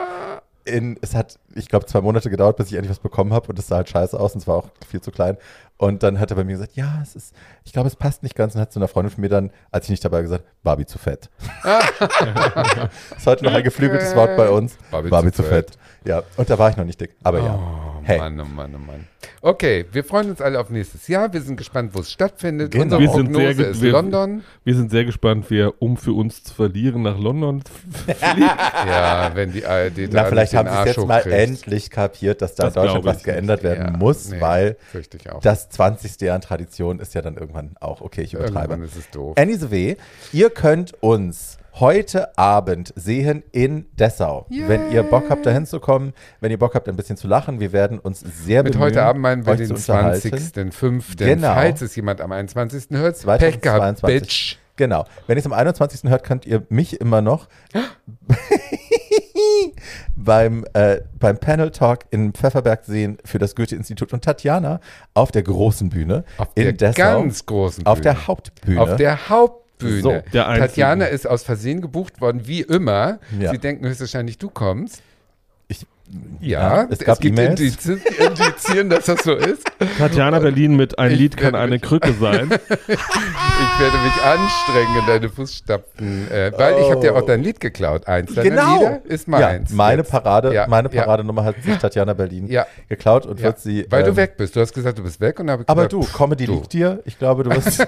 In, 0.65 0.97
es 1.03 1.15
hat, 1.15 1.39
ich 1.55 1.69
glaube, 1.69 1.85
zwei 1.85 2.01
Monate 2.01 2.31
gedauert, 2.31 2.57
bis 2.57 2.69
ich 2.69 2.75
endlich 2.75 2.91
was 2.91 3.01
bekommen 3.01 3.35
habe 3.35 3.49
und 3.49 3.59
es 3.59 3.67
sah 3.69 3.77
halt 3.77 3.91
scheiße 3.91 4.19
aus 4.19 4.33
und 4.33 4.41
es 4.41 4.49
war 4.49 4.57
auch 4.57 4.71
viel 4.89 5.03
zu 5.03 5.11
klein. 5.11 5.37
Und 5.77 6.03
dann 6.03 6.19
hat 6.19 6.31
er 6.31 6.37
bei 6.37 6.45
mir 6.45 6.53
gesagt, 6.53 6.75
ja, 6.75 7.01
es 7.03 7.15
ist, 7.15 7.35
ich 7.65 7.73
glaube, 7.75 7.89
es 7.89 7.97
passt 7.97 8.23
nicht 8.23 8.35
ganz. 8.35 8.55
Und 8.55 8.63
hat 8.63 8.73
zu 8.73 8.79
einer 8.79 8.89
Freundin 8.89 9.11
von 9.13 9.21
mir 9.21 9.29
dann, 9.29 9.51
als 9.71 9.85
ich 9.87 9.91
nicht 9.91 10.05
dabei 10.05 10.17
war, 10.17 10.23
gesagt, 10.23 10.45
Barbie 10.63 10.87
zu 10.87 10.97
fett. 10.97 11.29
ist 13.17 13.27
heute 13.27 13.45
noch 13.45 13.53
ein 13.53 13.63
geflügeltes 13.63 14.17
Wort 14.17 14.37
bei 14.39 14.49
uns. 14.49 14.79
Barbie 14.91 15.11
Barbie, 15.11 15.33
zu 15.33 15.43
zu 15.43 15.49
fett. 15.49 15.77
Ja, 16.05 16.23
und 16.37 16.51
da 16.51 16.59
war 16.59 16.71
ich 16.71 16.77
noch 16.77 16.85
nicht 16.85 17.01
dick. 17.01 17.15
Aber 17.23 17.39
ja. 17.41 17.59
Oh 18.05 18.07
Hey. 18.07 18.19
Mann, 18.19 18.39
oh 18.41 18.45
Mann, 18.45 18.75
oh 18.75 18.79
Mann. 18.79 19.07
Okay, 19.41 19.85
wir 19.93 20.05
freuen 20.05 20.31
uns 20.31 20.41
alle 20.41 20.59
auf 20.61 20.71
nächstes 20.71 21.09
Jahr. 21.09 21.33
Wir 21.33 21.41
sind 21.41 21.57
gespannt, 21.57 21.91
wo 21.95 22.01
es 22.01 22.11
stattfindet. 22.11 22.71
Genau. 22.73 22.85
Unsere 22.97 23.01
Wir 23.03 23.09
sind 23.11 23.25
Prognose 23.33 23.55
sehr 23.55 23.69
ist 23.71 23.83
wir- 23.83 23.93
London. 23.93 24.43
Wir 24.65 24.75
sind 24.75 24.91
sehr 24.91 25.05
gespannt, 25.05 25.47
wer, 25.49 25.81
um 25.83 25.97
für 25.97 26.13
uns 26.13 26.43
zu 26.45 26.55
verlieren, 26.55 27.03
nach 27.03 27.19
London 27.19 27.63
fliegt. 28.05 28.21
Ja, 28.87 29.31
wenn 29.35 29.53
die 29.53 29.65
ARD 29.65 30.09
Na, 30.11 30.23
da 30.23 30.25
vielleicht 30.27 30.53
nicht 30.53 30.59
haben 30.59 30.69
sie 30.85 30.91
es 30.91 30.97
jetzt 30.97 31.07
mal 31.07 31.19
hochkriegt. 31.21 31.37
endlich 31.37 31.91
kapiert, 31.91 32.43
dass 32.43 32.55
da 32.55 32.65
in 32.65 32.67
Das 32.69 32.75
glaub 32.75 32.85
Deutschland 32.87 33.05
was 33.07 33.23
geändert 33.23 33.63
werden 33.63 33.93
Ja, 33.93 33.97
muss, 33.99 34.29
nee, 34.31 34.41
weil 34.41 34.77
Fürchte 34.93 35.17
ich 35.17 35.31
auch. 35.31 35.41
das 35.41 35.69
20. 35.71 36.21
Jahr 36.21 36.35
an 36.37 36.41
Tradition 36.43 36.99
ist 37.01 37.15
ja 37.15 37.23
dann 37.23 37.37
irgendwann 37.37 37.77
auch, 37.81 38.01
okay, 38.01 38.23
ich 38.23 38.35
übertreibe. 38.35 38.75
Irgendwann 38.75 38.83
ist 38.83 38.97
es 38.97 39.11
doof. 39.11 39.37
Anyway, 39.39 39.97
ihr 40.33 40.51
könnt 40.51 40.93
uns 41.03 41.59
heute 41.81 42.39
Abend 42.39 42.93
sehen 42.95 43.43
in 43.51 43.87
Dessau. 43.99 44.47
Wenn 44.49 44.93
ihr 44.93 45.03
Bock 45.03 45.25
habt, 45.29 45.45
da 45.45 45.51
hinzukommen, 45.51 46.13
wenn 46.41 46.53
ihr 46.53 46.59
Bock 46.59 46.75
habt, 46.77 46.89
ein 46.89 46.95
bisschen 46.95 47.17
zu 47.17 47.27
lachen, 47.27 47.59
wir 47.59 47.73
werden 47.73 47.94
uns 47.99 48.21
sehr 48.21 48.63
Mit 48.63 48.73
bemühen, 48.73 48.87
heute 48.87 49.03
Abend 49.03 49.23
meinen 49.23 49.47
wir 49.47 49.57
den 49.57 49.69
zu 49.69 49.75
unterhalten. 49.75 50.29
20.05. 50.29 51.17
Genau. 51.17 51.55
Falls 51.55 51.81
es 51.83 51.97
jemand 51.97 52.21
am 52.21 52.33
21. 52.33 52.87
hört, 52.91 53.15
Pech 53.39 53.61
gehabt, 53.61 53.99
2022. 53.99 54.21
Bitch. 54.21 54.57
Genau. 54.77 55.05
Wenn 55.27 55.37
ihr 55.37 55.41
es 55.41 55.47
am 55.47 55.53
21. 55.53 56.11
hört, 56.11 56.25
könnt 56.25 56.47
ihr 56.47 56.67
mich 56.69 57.01
immer 57.01 57.23
noch 57.23 57.49
beim, 60.17 60.65
äh, 60.73 61.01
beim 61.19 61.39
Panel 61.39 61.71
Talk 61.71 62.01
in 62.11 62.33
Pfefferberg 62.33 62.85
sehen 62.85 63.19
für 63.25 63.39
das 63.39 63.55
Goethe-Institut 63.55 64.13
und 64.13 64.25
Tatjana 64.25 64.81
auf 65.15 65.31
der 65.31 65.43
großen 65.43 65.91
Bühne 65.91 66.25
Auf 66.39 66.49
in 66.55 66.65
der 66.65 66.73
Dessau. 66.73 67.03
ganz 67.03 67.47
großen 67.47 67.85
Bühne. 67.85 67.93
auf 67.93 68.01
der 68.01 68.27
Hauptbühne. 68.27 68.81
Auf 68.81 68.97
der 68.97 69.29
Hauptbühne. 69.29 70.03
So. 70.03 70.23
Tatjana 70.33 71.07
ist 71.07 71.27
aus 71.27 71.43
Versehen 71.45 71.81
gebucht 71.81 72.21
worden, 72.21 72.47
wie 72.47 72.63
immer. 72.63 73.19
Ja. 73.39 73.51
Sie 73.51 73.59
denken 73.59 73.87
höchstwahrscheinlich, 73.87 74.39
du 74.39 74.51
kommst. 74.51 75.03
Ja, 76.41 76.83
Ja, 76.83 76.87
es 76.91 76.99
gab 76.99 77.21
gibt 77.21 77.39
E-Mails. 77.39 77.61
Indizien, 77.61 78.01
Indizieren, 78.19 78.91
dass 78.91 79.07
das 79.07 79.23
so 79.25 79.35
ist. 79.35 79.63
Tatjana 79.99 80.39
Berlin 80.39 80.77
mit 80.77 80.99
Ein 80.99 81.13
Ich 81.13 81.19
Lied 81.19 81.37
kann 81.37 81.55
eine 81.55 81.79
Krücke 81.81 82.13
sein. 82.13 82.51
Ich 82.97 83.81
werde 83.81 83.99
mich 83.99 84.23
anstrengen 84.23 84.97
in 85.01 85.07
deine 85.07 85.29
Fußstapfen, 85.29 86.31
äh, 86.31 86.53
weil 86.57 86.79
ich 86.81 86.91
habe 86.91 87.01
dir 87.01 87.15
auch 87.17 87.23
dein 87.27 87.43
Lied 87.43 87.61
geklaut. 87.61 88.07
Eins 88.07 88.35
deiner 88.35 88.51
Genau. 88.51 88.79
Lieder 88.79 89.01
ist 89.05 89.27
meins. 89.29 89.71
Ja, 89.71 89.77
meine. 89.77 90.03
Parade, 90.05 90.53
Ja, 90.55 90.67
meine 90.69 90.93
ja. 90.93 91.03
Paradenummer 91.03 91.45
hat 91.45 91.57
sich 91.63 91.77
Tatjana 91.77 92.13
Berlin 92.15 92.47
Ja. 92.49 92.67
geklaut 92.89 93.27
und 93.27 93.39
Ja, 93.41 93.47
wird 93.47 93.59
sie. 93.61 93.87
weil 93.91 94.03
du 94.05 94.11
ähm, 94.11 94.17
weg 94.17 94.37
bist. 94.37 94.55
Du 94.57 94.61
hast 94.61 94.73
gesagt, 94.75 94.99
du 94.99 95.03
bist 95.03 95.21
weg 95.21 95.41
und 95.41 95.51
habe 95.51 95.65
Aber 95.67 95.89
gesagt, 95.89 95.93
du, 95.93 96.03
pff, 96.03 96.13
Comedy 96.17 96.47
du. 96.47 96.55
liegt 96.55 96.73
dir. 96.73 97.01
Ich 97.05 97.19
glaube, 97.19 97.45
du 97.45 97.51
wirst. 97.51 97.81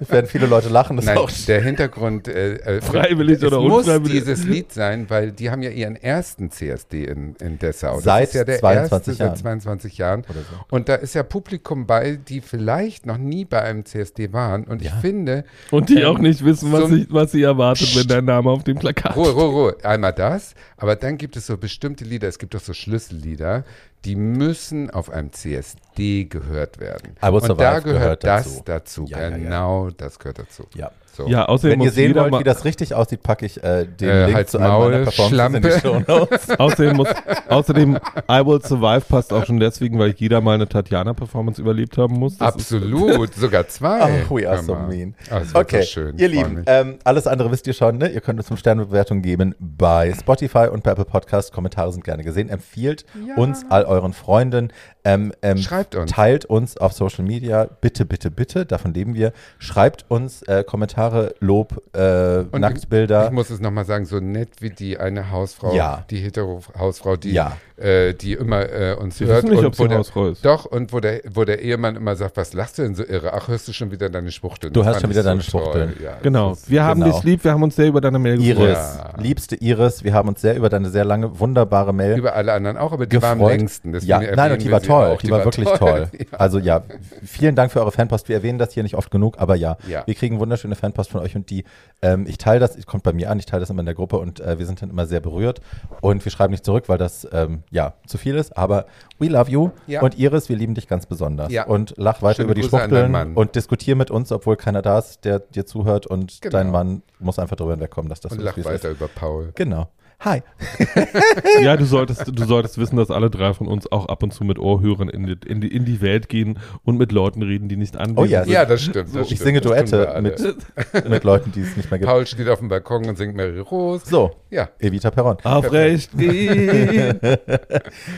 es 0.00 0.10
werden 0.10 0.26
viele 0.26 0.46
Leute 0.46 0.68
lachen. 0.68 0.96
Das 0.96 1.04
ist 1.04 1.08
Nein, 1.10 1.18
auch 1.18 1.30
der 1.46 1.62
Hintergrund. 1.62 2.28
Äh, 2.28 2.54
äh, 2.54 2.80
Freiwillig 2.80 3.38
es 3.38 3.44
oder 3.44 3.60
muss 3.60 3.86
unfreiwillig? 3.86 4.20
dieses 4.24 4.44
Lied 4.44 4.72
sein, 4.72 5.06
weil 5.08 5.32
die 5.32 5.50
haben 5.50 5.62
ja 5.62 5.70
ihren 5.70 5.96
ersten 5.96 6.50
CSD 6.50 7.04
in, 7.04 7.34
in 7.42 7.58
Dessau. 7.58 7.96
Das 7.96 8.04
Seit 8.04 8.28
ist 8.28 8.34
ja 8.34 8.44
der 8.44 8.58
22 8.58 9.08
erste 9.12 9.22
Jahren. 9.24 9.34
seit 9.36 9.42
22 9.42 9.98
Jahren. 9.98 10.20
Oder 10.28 10.40
so. 10.40 10.56
Und 10.70 10.88
da 10.88 10.94
ist 10.96 11.14
ja 11.14 11.22
Publikum 11.22 11.86
bei, 11.86 12.16
die 12.16 12.40
vielleicht 12.40 13.06
noch 13.06 13.18
nie 13.18 13.44
bei 13.44 13.62
einem 13.62 13.84
CSD 13.84 14.32
waren. 14.32 14.64
Und 14.64 14.82
ich 14.82 14.88
Ja. 14.88 14.96
finde, 14.96 15.44
Und 15.70 15.88
die 15.88 16.00
Ähm, 16.00 16.06
auch 16.08 16.18
nicht 16.18 16.44
wissen, 16.44 16.72
was, 16.72 16.80
zum- 16.82 16.94
sie, 16.94 17.06
was 17.10 17.32
sie 17.32 17.42
erwartet, 17.42 17.94
wenn 17.96 18.06
dein 18.06 18.24
Name 18.24 18.50
auf 18.50 18.64
dem 18.64 18.78
Plakat 18.78 19.16
Ruhe, 19.16 19.30
Ruhe, 19.30 19.44
Ruhe. 19.48 19.76
Einmal 19.82 20.12
das, 20.12 20.54
aber 20.76 20.96
dann 20.96 21.16
gibt 21.18 21.36
es 21.36 21.46
so 21.46 21.56
bestimmte 21.56 22.04
Lieder, 22.04 22.28
es 22.28 22.38
gibt 22.38 22.54
doch 22.54 22.60
so 22.60 22.72
Schlüssellieder, 22.72 23.64
die 24.04 24.16
müssen 24.16 24.90
auf 24.90 25.10
einem 25.10 25.32
CSD 25.32 26.24
gehört 26.24 26.78
werden. 26.80 27.16
I 27.22 27.26
Will 27.26 27.34
Und 27.40 27.48
da 27.60 27.80
gehört, 27.80 27.84
gehört 27.84 28.24
das 28.24 28.44
dazu. 28.44 28.62
dazu. 28.64 29.04
Ja, 29.08 29.18
ja, 29.20 29.28
ja. 29.30 29.36
genau, 29.36 29.90
das 29.90 30.18
gehört 30.18 30.38
dazu. 30.38 30.64
Ja. 30.74 30.90
So. 31.16 31.26
Ja, 31.26 31.46
außerdem 31.46 31.72
Wenn 31.72 31.80
ihr 31.80 31.86
muss 31.86 31.94
sehen 31.96 32.06
jeder 32.08 32.20
wollt, 32.22 32.30
mal, 32.30 32.38
wie 32.40 32.44
das 32.44 32.64
richtig 32.64 32.94
aussieht, 32.94 33.24
packe 33.24 33.44
ich 33.44 33.60
äh, 33.64 33.86
den 33.86 34.08
Äh, 34.08 34.24
Link 34.26 34.36
Hals, 34.36 34.52
zu 34.52 34.58
einem 34.58 34.68
meiner 34.68 34.78
Maul, 34.78 35.02
Performances 35.02 35.56
in 35.56 35.62
die 35.62 35.80
Schlampe. 35.80 36.04
Shownotes. 36.06 36.50
außerdem 36.60 36.96
muss, 36.96 37.08
außerdem 37.48 37.96
I 38.30 38.46
Will 38.46 38.62
Survive 38.62 39.00
passt 39.00 39.32
auch 39.32 39.44
schon 39.44 39.58
deswegen, 39.58 39.98
weil 39.98 40.10
jeder 40.16 40.40
mal 40.40 40.54
eine 40.54 40.68
Tatjana-Performance 40.68 41.60
überlebt 41.60 41.98
haben 41.98 42.14
muss. 42.20 42.38
Das 42.38 42.54
Absolut, 42.54 43.34
sogar 43.34 43.66
zwei. 43.66 44.00
Ach, 44.00 44.30
we 44.30 44.48
are 44.48 44.62
so 44.62 44.76
mean. 44.76 45.16
Wird 45.28 45.54
Okay, 45.56 45.80
so 45.80 45.86
schön. 45.88 46.18
ihr 46.18 46.26
ich 46.28 46.34
Lieben, 46.34 46.62
ähm, 46.66 47.00
alles 47.02 47.26
andere 47.26 47.50
wisst 47.50 47.66
ihr 47.66 47.74
schon, 47.74 47.98
ne? 47.98 48.10
Ihr 48.10 48.20
könnt 48.20 48.38
uns 48.38 48.46
5 48.46 48.60
Sterne 48.60 48.86
Bewertung 48.86 49.20
geben 49.20 49.56
bei 49.58 50.14
Spotify 50.14 50.68
und 50.70 50.84
bei 50.84 50.92
Apple 50.92 51.04
Podcast. 51.04 51.52
Kommentare 51.52 51.90
sind 51.90 52.04
gerne 52.04 52.22
gesehen. 52.22 52.48
Empfiehlt 52.48 53.04
Ja. 53.26 53.34
uns 53.34 53.64
all 53.70 53.84
euren 53.88 54.12
Freunden. 54.12 54.72
Ähm, 55.08 55.32
ähm, 55.42 55.58
Schreibt 55.58 55.94
uns. 55.94 56.10
Teilt 56.10 56.44
uns 56.44 56.76
auf 56.76 56.92
Social 56.92 57.24
Media. 57.24 57.68
Bitte, 57.80 58.04
bitte, 58.04 58.30
bitte. 58.30 58.66
Davon 58.66 58.92
leben 58.94 59.14
wir. 59.14 59.32
Schreibt 59.58 60.04
uns 60.08 60.42
äh, 60.42 60.64
Kommentare, 60.64 61.34
Lob, 61.40 61.82
äh, 61.94 62.44
Und 62.50 62.60
Nacktbilder. 62.60 63.26
Ich 63.26 63.30
muss 63.32 63.50
es 63.50 63.60
nochmal 63.60 63.84
sagen, 63.84 64.04
so 64.04 64.20
nett 64.20 64.50
wie 64.60 64.70
die 64.70 64.98
eine 64.98 65.30
Hausfrau, 65.30 65.74
Ja. 65.74 66.04
die 66.10 66.18
hetero-Hausfrau, 66.18 67.16
die, 67.16 67.32
Ja. 67.32 67.56
äh, 67.76 68.12
die 68.14 68.34
immer 68.34 68.68
äh, 68.70 68.94
uns 68.94 69.18
Wir 69.20 69.28
hört. 69.28 69.44
nicht, 69.44 69.58
und 69.58 69.64
ob 69.66 69.74
sie 69.74 69.82
wo 69.82 69.86
der, 69.86 69.98
Hausfrau 69.98 70.28
ist. 70.28 70.44
Doch, 70.44 70.64
und 70.66 70.92
wo 70.92 71.00
der, 71.00 71.20
wo 71.32 71.44
der 71.44 71.60
Ehemann 71.62 71.96
immer 71.96 72.14
sagt, 72.16 72.36
was 72.36 72.52
lachst 72.52 72.78
du 72.78 72.82
denn 72.82 72.94
so 72.94 73.04
irre? 73.04 73.32
Ach, 73.32 73.48
hörst 73.48 73.66
du 73.68 73.72
schon 73.72 73.90
wieder 73.90 74.10
deine 74.10 74.30
Schwuchteln? 74.30 74.72
Du 74.72 74.84
hast 74.84 75.00
schon 75.00 75.10
ich 75.10 75.16
wieder 75.16 75.22
deine 75.24 75.40
so 75.40 75.50
toll. 75.52 75.62
Schwuchteln. 75.62 75.96
Ja, 76.02 76.18
Genau. 76.22 76.56
Wir 76.66 76.84
haben 76.84 77.00
genau. 77.00 77.14
dich 77.14 77.24
lieb, 77.24 77.44
wir 77.44 77.52
haben 77.52 77.62
uns 77.62 77.76
sehr 77.76 77.86
über 77.88 78.00
deine 78.00 78.18
Mail 78.18 78.36
gefreut. 78.38 78.58
Iris, 78.68 78.98
Ja. 78.98 79.10
liebste 79.22 79.56
Iris, 79.56 80.04
wir 80.04 80.12
haben 80.12 80.28
uns 80.28 80.40
sehr 80.40 80.56
über 80.56 80.68
deine 80.68 80.90
sehr 80.90 81.04
lange, 81.04 81.38
wunderbare 81.38 81.92
Mail 81.94 82.18
Über 82.18 82.34
alle 82.34 82.52
anderen 82.52 82.76
auch, 82.76 82.92
aber 82.92 83.06
die 83.06 83.20
war 83.22 83.30
am 83.32 83.38
gefreut. 83.38 83.56
längsten. 83.58 83.92
deswegen 83.92 84.10
Ja, 84.10 84.34
nein, 84.36 84.52
und 84.52 84.62
die 84.62 84.70
war 84.70 84.80
sie 84.80 84.86
toll. 85.00 85.14
auch. 85.14 85.18
Die, 85.20 85.30
war 85.30 85.44
wirklich 85.44 85.68
toll. 85.70 86.08
Ja. 86.18 86.38
Also 86.38 86.58
ja, 86.58 86.82
vielen 87.24 87.54
Dank 87.54 87.72
für 87.72 87.80
eure 87.80 87.92
Fanpost. 87.92 88.28
Wir 88.28 88.36
erwähnen 88.36 88.58
das 88.58 88.72
hier 88.72 88.82
nicht 88.82 88.94
oft 88.94 89.10
genug, 89.10 89.38
aber 89.38 89.54
ja, 89.56 89.76
Ja. 89.86 90.02
wir 90.06 90.14
kriegen 90.14 90.38
wunderschöne 90.40 90.74
Fanpost 90.74 91.10
von 91.10 91.20
euch 91.20 91.34
und 91.36 91.50
die, 91.50 91.64
ähm, 92.02 92.26
ich 92.28 92.38
teile 92.38 92.60
das, 92.60 92.76
kommt 92.86 93.02
bei 93.02 93.12
mir 93.12 93.30
an, 93.30 93.38
ich 93.38 93.46
teile 93.46 93.60
das 93.60 93.70
immer 93.70 93.80
in 93.80 93.86
der 93.86 93.94
Gruppe 93.94 94.18
und 94.18 94.40
äh, 94.40 94.58
wir 94.58 94.66
sind 94.66 94.82
dann 94.82 94.90
immer 94.90 95.06
sehr 95.06 95.20
berührt 95.20 95.60
und 96.00 96.24
wir 96.24 96.30
schreiben 96.32 96.50
nicht 96.52 96.64
zurück, 96.64 96.84
weil 96.88 96.98
das 96.98 97.26
ähm, 97.32 97.62
ja 97.70 97.94
zu 98.06 98.18
viel 98.18 98.34
ist, 98.36 98.56
aber 98.56 98.86
we 99.18 99.26
love 99.28 99.50
you 99.50 99.70
Ja. 99.86 100.02
und 100.02 100.18
Iris, 100.18 100.48
wir 100.48 100.56
lieben 100.56 100.74
dich 100.74 100.88
ganz 100.88 101.06
besonders 101.06 101.52
und 101.66 101.94
lach 101.96 102.22
weiter 102.22 102.36
Schöne 102.36 102.44
über 102.46 102.54
die 102.54 102.60
Grüße 102.62 102.78
Schwuchteln 102.78 103.34
und 103.36 103.54
diskutier 103.54 103.96
mit 103.96 104.10
uns, 104.10 104.32
obwohl 104.32 104.56
keiner 104.56 104.82
da 104.82 104.98
ist, 104.98 105.24
der 105.24 105.38
dir 105.40 105.66
zuhört 105.66 106.06
und 106.06 106.40
Genau. 106.40 106.52
dein 106.52 106.70
Mann 106.70 107.02
muss 107.18 107.38
einfach 107.38 107.56
drüber 107.56 107.72
hinwegkommen, 107.72 108.08
dass 108.08 108.20
das 108.20 108.32
Und 108.32 108.38
so 108.38 108.44
lach 108.44 108.56
weiter 108.58 108.88
ist. 108.90 108.96
über 108.96 109.08
Paul. 109.08 109.52
Genau. 109.54 109.88
Hi. 110.20 110.42
Ja, 111.62 111.76
du 111.76 111.84
solltest, 111.84 112.24
du 112.26 112.44
solltest 112.44 112.78
wissen, 112.78 112.96
dass 112.96 113.10
alle 113.10 113.30
drei 113.30 113.52
von 113.54 113.66
uns 113.68 113.90
auch 113.90 114.06
ab 114.06 114.22
und 114.22 114.32
zu 114.32 114.44
mit 114.44 114.58
Ohrhörern 114.58 115.08
in 115.08 115.26
die, 115.26 115.36
in 115.46 115.60
die, 115.60 115.68
in 115.68 115.84
die 115.84 116.00
Welt 116.00 116.28
gehen 116.28 116.58
und 116.84 116.96
mit 116.98 117.12
Leuten 117.12 117.42
reden, 117.42 117.68
die 117.68 117.76
nicht 117.76 117.96
anwesend 117.96 118.18
Oh 118.18 118.24
ja, 118.24 118.44
sind. 118.44 118.52
Ja, 118.52 118.64
das 118.64 118.82
stimmt. 118.82 119.14
Das 119.14 119.22
Ich 119.22 119.26
stimmt. 119.26 119.40
singe 119.42 119.60
Duette 119.60 120.18
mit, 120.22 120.40
mit 121.08 121.24
Leuten, 121.24 121.52
die 121.52 121.60
es 121.60 121.76
nicht 121.76 121.90
mehr 121.90 121.98
gibt. 121.98 122.10
Paul 122.10 122.26
steht 122.26 122.48
auf 122.48 122.58
dem 122.58 122.68
Balkon 122.68 123.06
und 123.08 123.16
singt 123.16 123.34
Mary 123.36 123.58
Rose. 123.60 124.04
So, 124.06 124.32
Ja. 124.50 124.68
Evita 124.78 125.10
Perron. 125.10 125.36
Aufrecht 125.44 126.16
gehen. 126.16 127.20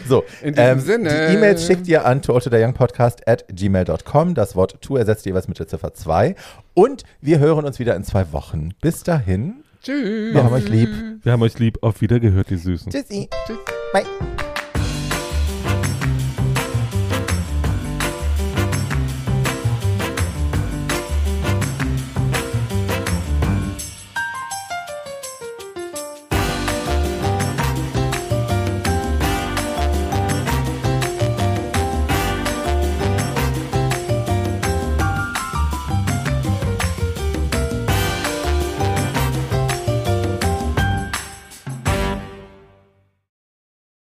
So, 0.09 0.24
In 0.43 0.55
diesem 0.55 0.81
Sinne. 0.81 1.28
Die 1.28 1.35
E-Mails 1.36 1.66
schickt 1.66 1.86
ihr 1.89 2.05
an 2.06 2.22
toaltotheyoungpodcast 2.22 3.27
at 3.28 3.44
gmail.com. 3.48 4.35
Das 4.35 4.56
Wort 4.56 4.81
to 4.81 4.97
ersetzt 4.97 5.27
jeweils 5.27 5.48
mit 5.48 5.59
der 5.59 5.68
Ziffer 5.68 5.93
2. 5.94 6.35
Und 6.74 7.05
wir 7.20 7.39
hören 7.39 7.64
uns 7.64 7.78
wieder 7.78 7.94
in 7.97 8.05
zwei 8.05 8.32
Wochen. 8.32 8.70
Bis 8.81 9.02
dahin, 9.02 9.62
Tschüss. 9.82 10.35
wir 10.35 10.44
haben 10.44 10.52
euch 10.52 10.69
lieb. 10.69 10.90
Wir 11.23 11.32
haben 11.32 11.43
euch 11.43 11.59
lieb. 11.59 11.78
Auf 11.82 12.01
Wiedergehört, 12.01 12.51
die 12.51 12.57
Süßen. 12.57 12.93
Tschüssi. 12.93 13.28
Tschüss. 13.47 13.59
Bye. 13.93 14.05